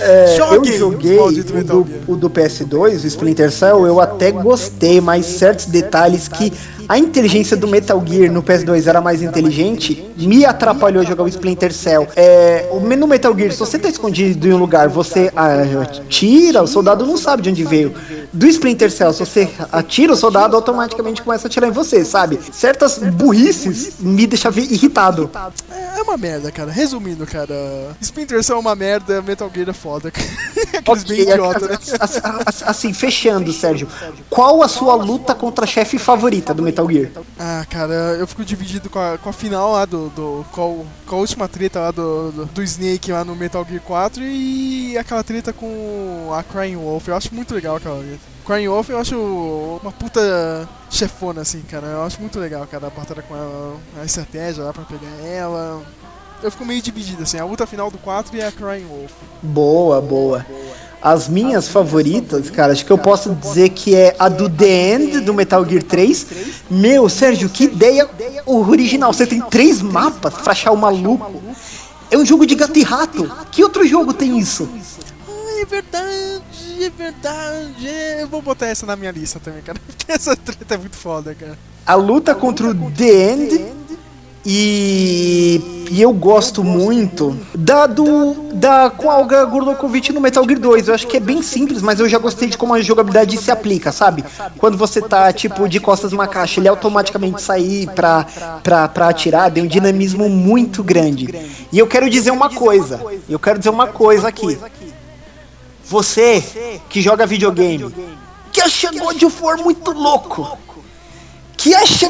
É, 0.00 0.34
eu 0.38 0.64
joguei 0.78 1.18
o 1.18 1.64
do, 1.64 1.86
o 2.08 2.16
do 2.16 2.30
PS2, 2.30 3.04
o 3.04 3.06
Splinter 3.06 3.50
Cell, 3.50 3.86
eu 3.86 4.00
até 4.00 4.30
gostei, 4.30 5.00
mas 5.00 5.26
certos 5.26 5.66
detalhes 5.66 6.28
que 6.28 6.52
a 6.88 6.98
inteligência 6.98 7.56
do 7.56 7.68
Metal 7.68 8.02
Gear 8.04 8.30
no 8.30 8.42
PS2 8.42 8.86
era 8.86 9.00
mais 9.00 9.22
inteligente, 9.22 10.10
me 10.16 10.44
atrapalhou 10.44 11.04
jogar 11.04 11.24
o 11.24 11.28
Splinter 11.28 11.72
Cell. 11.72 12.08
É, 12.16 12.68
no 12.98 13.06
Metal 13.06 13.34
Gear, 13.36 13.52
se 13.52 13.58
você 13.58 13.78
tá 13.78 13.88
escondido 13.88 14.46
em 14.46 14.52
um 14.52 14.58
lugar, 14.58 14.88
você 14.88 15.32
atira, 15.34 16.62
o 16.62 16.66
soldado 16.66 17.06
não 17.06 17.16
sabe 17.16 17.42
de 17.42 17.50
onde 17.50 17.64
veio. 17.64 17.94
Do 18.32 18.46
Splinter 18.46 18.90
Cell, 18.90 19.12
se 19.12 19.20
você 19.20 19.48
atira, 19.70 20.12
o 20.12 20.16
soldado 20.16 20.56
automaticamente 20.56 21.22
começa 21.22 21.46
a 21.46 21.48
atirar 21.48 21.70
em 21.70 21.72
você, 21.72 22.04
sabe? 22.04 22.38
Certas 22.52 22.98
burrices 22.98 23.94
me 24.00 24.26
deixavam 24.26 24.62
irritado. 24.62 25.30
É 25.70 25.92
é 26.02 26.04
uma 26.04 26.16
merda, 26.16 26.50
cara. 26.50 26.70
Resumindo, 26.70 27.24
cara, 27.24 27.54
Splinter 28.02 28.42
Cell 28.42 28.56
é 28.56 28.60
uma 28.60 28.74
merda, 28.74 29.22
Metal 29.22 29.50
Gear 29.54 29.68
é 29.68 29.72
foda. 29.72 30.12
Aqueles 30.76 31.04
bem 31.04 31.22
Ok, 31.22 31.32
idiota, 31.32 31.68
né? 31.68 31.78
assim, 32.66 32.92
fechando, 32.92 33.52
Sérgio. 33.52 33.88
Qual 34.28 34.62
a 34.62 34.68
sua 34.68 34.94
luta 34.94 35.34
contra 35.34 35.64
a 35.64 35.68
chefe 35.68 35.98
favorita 35.98 36.52
do 36.52 36.62
Metal 36.62 36.88
Gear? 36.90 37.10
Ah, 37.38 37.64
cara, 37.68 37.92
eu 38.18 38.26
fico 38.26 38.44
dividido 38.44 38.88
com 38.90 38.98
a, 38.98 39.18
com 39.18 39.28
a 39.28 39.32
final 39.32 39.72
lá 39.72 39.84
do. 39.84 40.08
do 40.10 40.44
com, 40.52 40.84
com 41.06 41.16
a 41.16 41.18
última 41.18 41.48
treta 41.48 41.80
lá 41.80 41.90
do, 41.90 42.32
do, 42.32 42.44
do 42.46 42.62
Snake 42.62 43.12
lá 43.12 43.24
no 43.24 43.36
Metal 43.36 43.64
Gear 43.68 43.82
4 43.82 44.22
e 44.22 44.96
aquela 44.98 45.22
treta 45.22 45.52
com 45.52 46.30
a 46.36 46.42
Crying 46.42 46.76
Wolf. 46.76 47.08
Eu 47.08 47.16
acho 47.16 47.34
muito 47.34 47.54
legal 47.54 47.76
aquela 47.76 47.98
treta. 47.98 48.32
Crying 48.44 48.68
Wolf 48.68 48.88
eu 48.88 48.98
acho 48.98 49.16
uma 49.80 49.92
puta 49.92 50.68
chefona, 50.90 51.42
assim, 51.42 51.62
cara. 51.62 51.86
Eu 51.86 52.02
acho 52.02 52.20
muito 52.20 52.38
legal, 52.40 52.66
cara, 52.66 52.88
a 52.88 52.90
batalha 52.90 53.22
com 53.22 53.36
ela, 53.36 53.76
a 54.00 54.04
estratégia 54.04 54.64
lá 54.64 54.72
pra 54.72 54.84
pegar 54.84 55.10
ela. 55.24 55.80
Eu 56.42 56.50
fico 56.50 56.64
meio 56.64 56.82
dividido, 56.82 57.22
assim, 57.22 57.38
a 57.38 57.44
luta 57.44 57.66
final 57.66 57.90
do 57.90 57.98
4 57.98 58.36
e 58.36 58.42
a 58.42 58.50
Crying 58.50 58.84
Wolf. 58.86 59.12
Boa, 59.42 60.00
boa. 60.00 60.44
As 61.00 61.28
minhas 61.28 61.68
favoritas, 61.68 62.48
cara, 62.50 62.72
acho 62.72 62.84
que 62.84 62.90
eu 62.92 62.98
posso 62.98 63.34
dizer 63.34 63.70
que 63.70 63.94
é 63.94 64.14
a 64.18 64.28
do 64.28 64.48
The 64.48 64.94
End 64.94 65.20
do 65.20 65.34
Metal 65.34 65.64
Gear 65.68 65.82
3. 65.82 66.26
Meu, 66.70 67.08
Sérgio, 67.08 67.48
que 67.48 67.64
ideia 67.64 68.08
original. 68.46 69.12
Você 69.12 69.26
tem 69.26 69.40
três 69.40 69.82
mapas 69.82 70.34
pra 70.34 70.52
achar 70.52 70.70
o 70.72 70.76
maluco. 70.76 71.30
É 72.10 72.16
um 72.16 72.24
jogo 72.24 72.46
de 72.46 72.54
gato 72.54 72.78
e 72.78 72.82
rato. 72.82 73.30
Que 73.50 73.62
outro 73.64 73.86
jogo 73.86 74.12
tem 74.12 74.38
isso? 74.38 74.68
É 75.60 75.64
verdade, 75.64 76.84
é 76.84 76.90
verdade. 76.90 77.88
Eu 78.20 78.28
vou 78.28 78.42
botar 78.42 78.66
essa 78.66 78.84
na 78.84 78.94
minha 78.96 79.10
lista 79.10 79.40
também, 79.40 79.62
cara. 79.62 79.78
Porque 79.86 80.10
essa 80.10 80.36
treta 80.36 80.74
é 80.74 80.78
muito 80.78 80.96
foda, 80.96 81.34
cara. 81.34 81.58
a 81.86 81.94
luta 81.94 82.34
contra 82.34 82.68
o 82.68 82.90
The 82.90 83.32
End 83.32 83.72
e, 84.44 85.86
e 85.90 86.02
eu 86.02 86.12
gosto 86.12 86.64
muito 86.64 87.38
da 87.54 87.86
do 87.86 88.34
da 88.54 88.90
com 88.90 89.10
a 89.10 89.18
Olga 89.18 89.46
no 89.46 90.20
Metal 90.20 90.44
Gear 90.44 90.58
2. 90.58 90.88
Eu 90.88 90.94
acho 90.94 91.06
que 91.06 91.16
é 91.16 91.20
bem 91.20 91.42
simples, 91.42 91.80
mas 91.80 92.00
eu 92.00 92.08
já 92.08 92.18
gostei 92.18 92.48
de 92.48 92.58
como 92.58 92.74
a 92.74 92.80
jogabilidade 92.80 93.36
se 93.36 93.50
aplica, 93.50 93.92
sabe? 93.92 94.24
Quando 94.58 94.76
você 94.76 95.00
tá 95.00 95.32
tipo 95.32 95.68
de 95.68 95.78
costas 95.78 96.12
numa 96.12 96.26
caixa, 96.26 96.60
ele 96.60 96.68
automaticamente 96.68 97.40
sair 97.40 97.88
pra, 97.94 98.26
pra, 98.62 98.88
pra 98.88 99.08
atirar, 99.08 99.50
tem 99.50 99.62
um 99.62 99.66
dinamismo 99.66 100.28
muito 100.28 100.82
grande. 100.82 101.28
E 101.70 101.78
eu 101.78 101.86
quero 101.86 102.10
dizer 102.10 102.30
uma 102.30 102.50
coisa, 102.50 103.00
eu 103.28 103.38
quero 103.38 103.58
dizer 103.58 103.70
uma 103.70 103.86
coisa 103.86 104.28
aqui. 104.28 104.58
Você 105.84 106.80
que 106.88 107.00
joga 107.00 107.26
videogame, 107.26 107.94
que 108.52 108.60
acha 108.60 108.90
God 108.90 109.22
of 109.22 109.42
War 109.42 109.58
muito 109.58 109.92
louco, 109.92 110.58
que 111.56 111.74
acha 111.74 112.08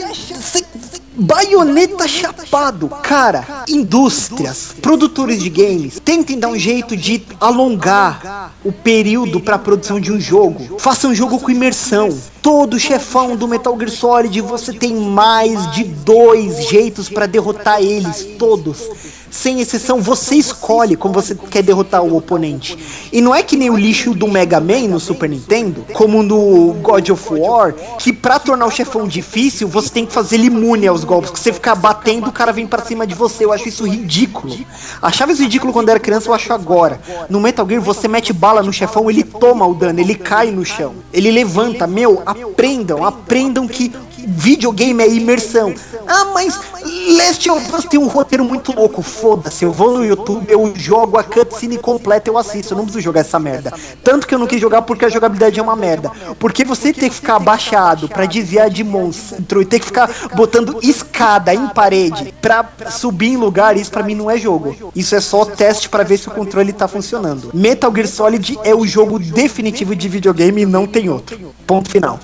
baioneta 1.23 2.09
chapado. 2.09 2.89
Cara, 3.03 3.65
indústrias, 3.69 4.75
produtores 4.83 5.41
de 5.41 5.49
games, 5.49 6.01
tentem 6.05 6.39
dar 6.39 6.49
um 6.49 6.59
jeito 6.59 6.97
de 6.97 7.23
alongar 7.41 8.53
o 8.65 8.73
período 8.73 9.41
para 9.41 9.59
produção 9.59 10.01
de 10.01 10.13
um 10.13 10.21
jogo. 10.21 10.79
Faça 10.79 11.07
um 11.07 11.15
jogo 11.15 11.39
com 11.39 11.51
imersão. 11.51 12.09
Todo 12.43 12.79
chefão 12.79 13.37
do 13.37 13.47
Metal 13.47 13.77
Gear 13.79 13.91
Solid 13.91 14.41
você 14.41 14.73
tem 14.73 14.97
mais 14.97 15.71
de 15.71 15.85
dois 15.85 16.69
jeitos 16.69 17.09
para 17.09 17.27
derrotar 17.27 17.81
eles, 17.81 18.27
todos. 18.37 19.22
Sem 19.33 19.61
exceção, 19.61 19.99
você 19.99 20.35
escolhe 20.35 20.95
como 20.95 21.15
você 21.15 21.35
quer 21.35 21.63
derrotar 21.63 22.03
o 22.05 22.15
oponente. 22.15 22.79
E 23.11 23.23
não 23.23 23.35
é 23.35 23.43
que 23.43 23.57
nem 23.57 23.71
o 23.71 23.77
lixo 23.77 24.13
do 24.13 24.29
Mega 24.29 24.61
Man 24.61 24.89
no 24.89 25.01
Super 25.01 25.29
Nintendo, 25.29 25.87
como 25.95 26.23
no 26.23 26.75
God 26.75 27.09
of 27.09 27.35
War, 27.35 27.75
que 27.99 28.13
pra 28.13 28.39
tornar 28.39 28.67
o 28.67 28.71
chefão 28.71 29.09
difícil, 29.09 29.67
você 29.67 29.89
tem 29.89 30.05
que 30.05 30.13
fazer 30.13 30.37
ele 30.37 30.49
imune 30.49 30.87
aos 30.87 31.03
golpes. 31.03 31.31
Que 31.31 31.41
você 31.41 31.51
ficar 31.51 31.75
batendo, 31.75 32.29
o 32.29 32.33
cara 32.33 32.53
vem 32.53 32.67
pra 32.67 32.85
cima 32.85 33.07
de 33.07 33.15
você. 33.15 33.47
Eu 33.47 33.53
acho 33.53 33.67
isso 33.71 33.89
ridículo. 33.89 34.55
Achava 35.01 35.33
isso 35.33 35.43
ridículo 35.43 35.73
quando 35.73 35.89
era 35.89 35.99
criança, 35.99 36.29
eu 36.29 36.35
acho 36.35 36.53
agora. 36.53 37.01
No 37.31 37.41
Metal 37.41 37.67
Gear, 37.67 37.81
você 37.81 38.07
mete 38.07 38.35
bala 38.35 38.63
no 38.63 38.73
chefão, 38.73 39.11
ele 39.11 39.23
toma 39.23 39.67
o 39.67 39.75
dano, 39.75 39.99
ele 39.99 40.15
cai 40.15 40.51
no 40.51 40.63
chão. 40.63 40.95
Ele 41.11 41.31
levanta. 41.31 41.87
Meu, 41.87 42.23
aprendam, 42.27 43.03
aprendam 43.03 43.67
que 43.67 43.91
videogame 44.27 45.03
é 45.03 45.09
imersão. 45.09 45.75
Ah, 46.07 46.27
mas 46.27 46.59
Last 47.17 47.51
of 47.51 47.75
Us 47.75 47.85
tem 47.85 47.99
um 47.99 48.09
roteiro 48.09 48.45
muito 48.45 48.73
louco. 48.73 49.03
Foda-se, 49.03 49.65
eu 49.65 49.73
vou 49.73 49.99
no 49.99 50.05
YouTube, 50.05 50.47
eu 50.49 50.73
jogo 50.77 51.19
a 51.19 51.25
cutscene 51.25 51.79
completa, 51.79 52.31
eu 52.31 52.39
assisto. 52.39 52.73
Eu 52.73 52.79
não 52.79 52.85
preciso 52.85 53.05
jogar 53.05 53.21
essa 53.21 53.39
merda. 53.39 53.73
Tanto 54.03 54.27
que 54.27 54.35
eu 54.35 54.39
não 54.39 54.47
quis 54.47 54.61
jogar 54.61 54.83
porque 54.83 55.05
a 55.05 55.09
jogabilidade 55.09 55.59
é 55.59 55.63
uma 55.63 55.77
merda. 55.77 56.11
Porque 56.39 56.65
você 56.65 56.93
tem 56.93 57.09
que 57.09 57.15
ficar 57.15 57.37
abaixado 57.37 58.09
pra 58.09 58.27
desviar 58.27 58.71
de 58.71 58.85
monstro 58.85 59.63
e 59.63 59.65
ter 59.65 59.79
que 59.79 59.87
ficar 59.87 60.11
botando 60.35 60.79
escada 60.83 61.55
em 61.55 61.69
parede 61.69 62.35
pra 62.41 62.69
subir 62.91 63.29
em 63.29 63.37
lugar, 63.37 63.77
isso 63.77 63.91
pra 63.91 64.03
mim 64.03 64.15
não 64.15 64.31
é 64.31 64.37
jogo. 64.37 64.93
Isso 64.95 65.15
é 65.15 65.21
só 65.21 65.45
teste 65.45 65.89
pra 65.89 66.03
ver 66.03 66.19
se 66.19 66.29
o 66.29 66.33
controle 66.33 66.73
tá 66.73 66.89
funcionando. 66.89 67.51
Metal 67.55 67.93
Gear 67.95 68.09
Solid 68.09 68.59
é 68.65 68.75
o 68.75 68.87
jogo 68.87 69.19
definitivo 69.19 69.95
de 69.95 70.09
videogame 70.09 70.63
e 70.63 70.67
não 70.67 70.87
tem 70.87 71.09
outro. 71.09 71.39
Ponto 71.67 71.91
final. 71.91 72.19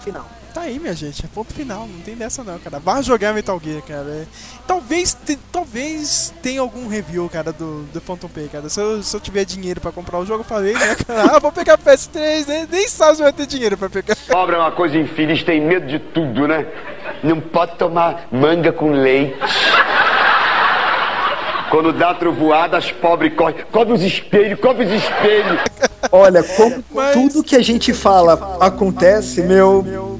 Aí, 0.68 0.78
minha 0.78 0.92
gente, 0.94 1.24
é 1.24 1.28
ponto 1.34 1.54
final, 1.54 1.88
não 1.90 2.00
tem 2.00 2.14
dessa 2.14 2.44
não, 2.44 2.58
cara. 2.58 2.78
Vá 2.78 3.00
jogar 3.00 3.32
Metal 3.32 3.58
Gear, 3.64 3.80
cara. 3.80 4.06
É- 4.06 4.24
Talvez, 4.66 5.14
te- 5.14 5.38
talvez 5.50 6.34
tenha 6.42 6.60
algum 6.60 6.88
review, 6.88 7.26
cara, 7.30 7.54
do, 7.54 7.84
do 7.84 8.00
Phantom 8.02 8.28
Pain, 8.28 8.48
cara. 8.48 8.68
Se 8.68 8.78
eu, 8.78 9.02
se 9.02 9.16
eu 9.16 9.20
tiver 9.20 9.46
dinheiro 9.46 9.80
pra 9.80 9.90
comprar 9.90 10.18
o 10.18 10.26
jogo, 10.26 10.40
eu 10.40 10.44
falei, 10.44 10.74
né, 10.74 10.94
cara, 11.06 11.36
ah, 11.36 11.38
vou 11.38 11.50
pegar 11.50 11.78
PS3, 11.78 12.46
né? 12.46 12.68
nem 12.70 12.86
sabe 12.86 13.16
se 13.16 13.22
vai 13.22 13.32
ter 13.32 13.46
dinheiro 13.46 13.78
pra 13.78 13.88
pegar. 13.88 14.14
Pobre 14.28 14.56
é 14.56 14.58
uma 14.58 14.70
coisa 14.70 14.98
infeliz, 14.98 15.42
tem 15.42 15.58
medo 15.58 15.86
de 15.86 15.98
tudo, 15.98 16.46
né? 16.46 16.66
Não 17.24 17.40
pode 17.40 17.76
tomar 17.76 18.28
manga 18.30 18.70
com 18.70 18.90
leite. 18.90 19.38
Quando 21.70 21.92
dá 21.94 22.12
trovoada, 22.14 22.76
as 22.76 22.90
pobres 22.92 23.34
correm. 23.34 23.56
Cobre 23.72 23.94
os 23.94 24.02
espelhos, 24.02 24.60
cobre 24.60 24.84
os 24.86 24.92
espelhos. 24.92 25.60
Olha, 26.12 26.42
como 26.42 26.82
tudo 27.12 27.42
que 27.42 27.56
a 27.56 27.62
gente 27.62 27.92
fala 27.92 28.58
acontece, 28.60 29.42
meu. 29.42 30.17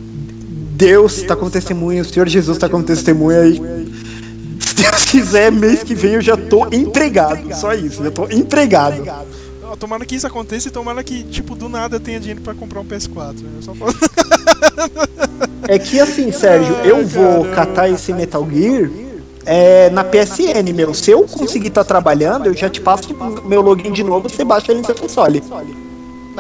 Deus 0.79 1.23
tá 1.25 1.35
com 1.35 1.51
testemunha, 1.51 2.03
o 2.03 2.05
Senhor 2.05 2.29
Jesus 2.29 2.57
tá 2.57 2.69
com 2.69 2.81
testemunha 2.81 3.41
aí. 3.41 3.55
Se 4.61 4.75
Deus 4.77 5.05
quiser, 5.07 5.51
mês 5.51 5.83
que 5.83 5.93
vem 5.93 6.13
eu 6.13 6.21
já 6.21 6.37
tô 6.37 6.69
entregado. 6.73 7.53
Só 7.53 7.75
isso, 7.75 8.05
já 8.05 8.13
tô 8.13 8.29
entregado. 8.31 9.03
Ó, 9.65 9.75
Tomara 9.75 10.07
que 10.07 10.15
isso 10.15 10.27
aconteça 10.29 10.69
e 10.69 10.71
tomara 10.71 11.03
que, 11.03 11.25
tipo, 11.25 11.57
do 11.57 11.69
nada 11.69 11.97
eu 11.97 12.01
tenha 12.01 12.21
dinheiro 12.21 12.43
pra 12.43 12.55
comprar 12.55 12.79
um 12.79 12.85
PS4. 12.85 13.35
Né? 13.41 13.61
Só. 13.61 13.73
É 15.67 15.81
que 15.81 15.99
assim, 15.99 16.31
Sérgio, 16.31 16.73
eu 16.87 17.05
vou 17.05 17.45
catar 17.47 17.91
esse 17.91 18.13
Metal 18.13 18.49
Gear 18.49 18.89
é, 19.45 19.91
na 19.91 20.05
PSN, 20.05 20.73
meu. 20.73 20.95
Se 20.95 21.11
eu 21.11 21.25
conseguir 21.25 21.69
estar 21.69 21.83
trabalhando, 21.83 22.47
eu 22.47 22.55
já 22.55 22.71
te 22.71 22.81
passo 22.81 23.09
meu 23.45 23.63
login 23.63 23.91
de 23.91 24.05
novo, 24.05 24.29
você 24.29 24.45
baixa 24.45 24.71
ele 24.71 24.83
no 24.83 24.87
seu 24.87 24.95
console. 24.95 25.43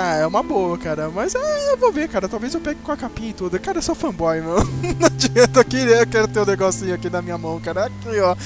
Ah, 0.00 0.14
é 0.14 0.26
uma 0.26 0.42
boa, 0.42 0.78
cara. 0.78 1.08
Mas 1.10 1.34
é, 1.34 1.72
eu 1.72 1.76
vou 1.76 1.90
ver, 1.92 2.08
cara. 2.08 2.28
Talvez 2.28 2.54
eu 2.54 2.60
pegue 2.60 2.80
com 2.82 2.92
a 2.92 2.96
capinha 2.96 3.30
e 3.30 3.32
tudo. 3.32 3.58
Cara, 3.58 3.78
eu 3.78 3.82
sou 3.82 3.94
fanboy, 3.94 4.40
meu. 4.40 4.56
Não 4.98 5.06
adianta. 5.06 5.60
Eu 5.60 5.64
queria, 5.64 5.96
eu 5.96 6.06
quero 6.06 6.28
ter 6.28 6.40
um 6.40 6.44
negocinho 6.44 6.94
aqui 6.94 7.10
na 7.10 7.20
minha 7.20 7.36
mão, 7.36 7.58
cara. 7.60 7.86
Aqui, 7.86 8.20
ó. 8.20 8.36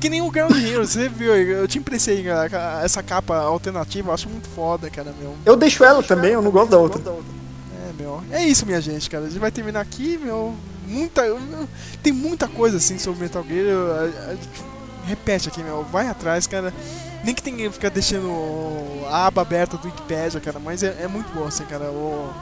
Que 0.00 0.08
nem 0.08 0.22
o 0.22 0.30
Ground 0.30 0.52
Hero. 0.56 0.86
Você 0.86 1.08
viu? 1.08 1.34
Eu 1.36 1.68
te 1.68 1.78
emprestei 1.78 2.22
cara, 2.24 2.80
essa 2.82 3.02
capa 3.02 3.36
alternativa. 3.36 4.08
Eu 4.10 4.14
acho 4.14 4.28
muito 4.28 4.48
foda, 4.48 4.88
cara, 4.88 5.12
meu. 5.20 5.34
Eu 5.44 5.56
deixo 5.56 5.84
ela 5.84 6.02
também, 6.02 6.32
eu 6.32 6.40
não 6.42 6.50
gosto 6.50 6.70
da 6.70 6.78
outra. 6.78 7.00
É, 7.00 8.02
meu. 8.02 8.22
É 8.30 8.42
isso, 8.44 8.64
minha 8.64 8.80
gente, 8.80 9.10
cara. 9.10 9.24
A 9.26 9.28
gente 9.28 9.38
vai 9.38 9.50
terminar 9.50 9.80
aqui, 9.80 10.18
meu. 10.22 10.54
Muita. 10.88 11.22
Tem 12.02 12.12
muita 12.12 12.48
coisa 12.48 12.78
assim 12.78 12.98
sobre 12.98 13.20
Metal 13.22 13.44
Gear. 13.46 13.66
eu- 13.66 14.38
Repete 15.06 15.48
aqui, 15.50 15.62
meu. 15.62 15.84
Vai 15.84 16.08
atrás, 16.08 16.46
cara. 16.46 16.72
Nem 17.24 17.34
que 17.34 17.42
tenha 17.42 17.56
que 17.56 17.70
ficar 17.70 17.88
deixando 17.88 18.30
a 19.08 19.26
aba 19.26 19.42
aberta 19.42 19.76
do 19.76 19.86
Wikipedia, 19.86 20.40
cara. 20.40 20.58
Mas 20.58 20.82
é, 20.82 21.02
é 21.02 21.08
muito 21.08 21.32
bom, 21.32 21.44
assim, 21.44 21.64
cara. 21.64 21.90
O 21.90 22.32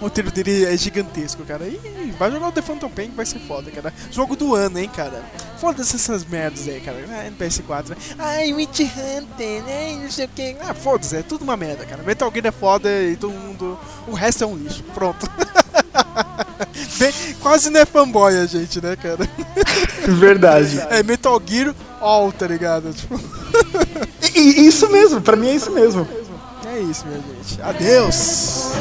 o 0.00 0.04
roteiro 0.04 0.30
dele 0.30 0.64
é 0.64 0.76
gigantesco, 0.76 1.44
cara. 1.44 1.66
E 1.66 2.14
vai 2.16 2.30
jogar 2.30 2.48
o 2.48 2.52
The 2.52 2.62
Phantom 2.62 2.88
Pain 2.88 3.10
que 3.10 3.16
vai 3.16 3.26
ser 3.26 3.40
foda, 3.40 3.68
cara. 3.70 3.92
Jogo 4.12 4.36
do 4.36 4.54
ano, 4.54 4.78
hein, 4.78 4.88
cara. 4.88 5.24
Foda-se 5.60 5.96
essas 5.96 6.24
merdas 6.24 6.68
aí, 6.68 6.80
cara. 6.80 6.98
Ah, 7.08 7.28
no 7.28 7.36
PS4, 7.36 7.88
né? 7.88 7.96
Ai, 8.16 8.52
Witch 8.54 8.80
Hunter, 8.80 9.62
né? 9.64 9.98
Não 10.00 10.10
sei 10.10 10.26
o 10.26 10.28
que. 10.28 10.56
Ah, 10.60 10.72
foda-se, 10.72 11.16
é 11.16 11.22
tudo 11.22 11.42
uma 11.42 11.56
merda, 11.56 11.84
cara. 11.84 12.04
Metal 12.04 12.30
Gear 12.32 12.46
é 12.46 12.52
foda 12.52 12.88
e 12.88 13.16
todo 13.16 13.32
mundo. 13.32 13.76
O 14.06 14.12
resto 14.12 14.44
é 14.44 14.46
um 14.46 14.56
lixo. 14.56 14.84
Pronto. 14.94 15.28
Bem, 16.98 17.12
quase 17.40 17.68
não 17.68 17.80
é 17.80 17.84
fanboy 17.84 18.38
a 18.38 18.46
gente, 18.46 18.80
né, 18.80 18.94
cara? 18.94 19.28
Verdade. 20.06 20.80
É 20.90 21.02
Metal 21.02 21.42
Gear 21.44 21.74
all, 22.00 22.32
tá 22.32 22.46
ligado? 22.46 22.92
Tipo... 22.92 23.20
e, 24.34 24.38
e, 24.38 24.66
isso 24.66 24.88
mesmo, 24.90 25.20
pra 25.20 25.36
mim 25.36 25.48
é 25.48 25.54
isso 25.54 25.70
mesmo. 25.70 26.06
É 26.66 26.80
isso, 26.80 27.06
minha 27.06 27.20
gente. 27.20 27.62
Adeus! 27.62 28.72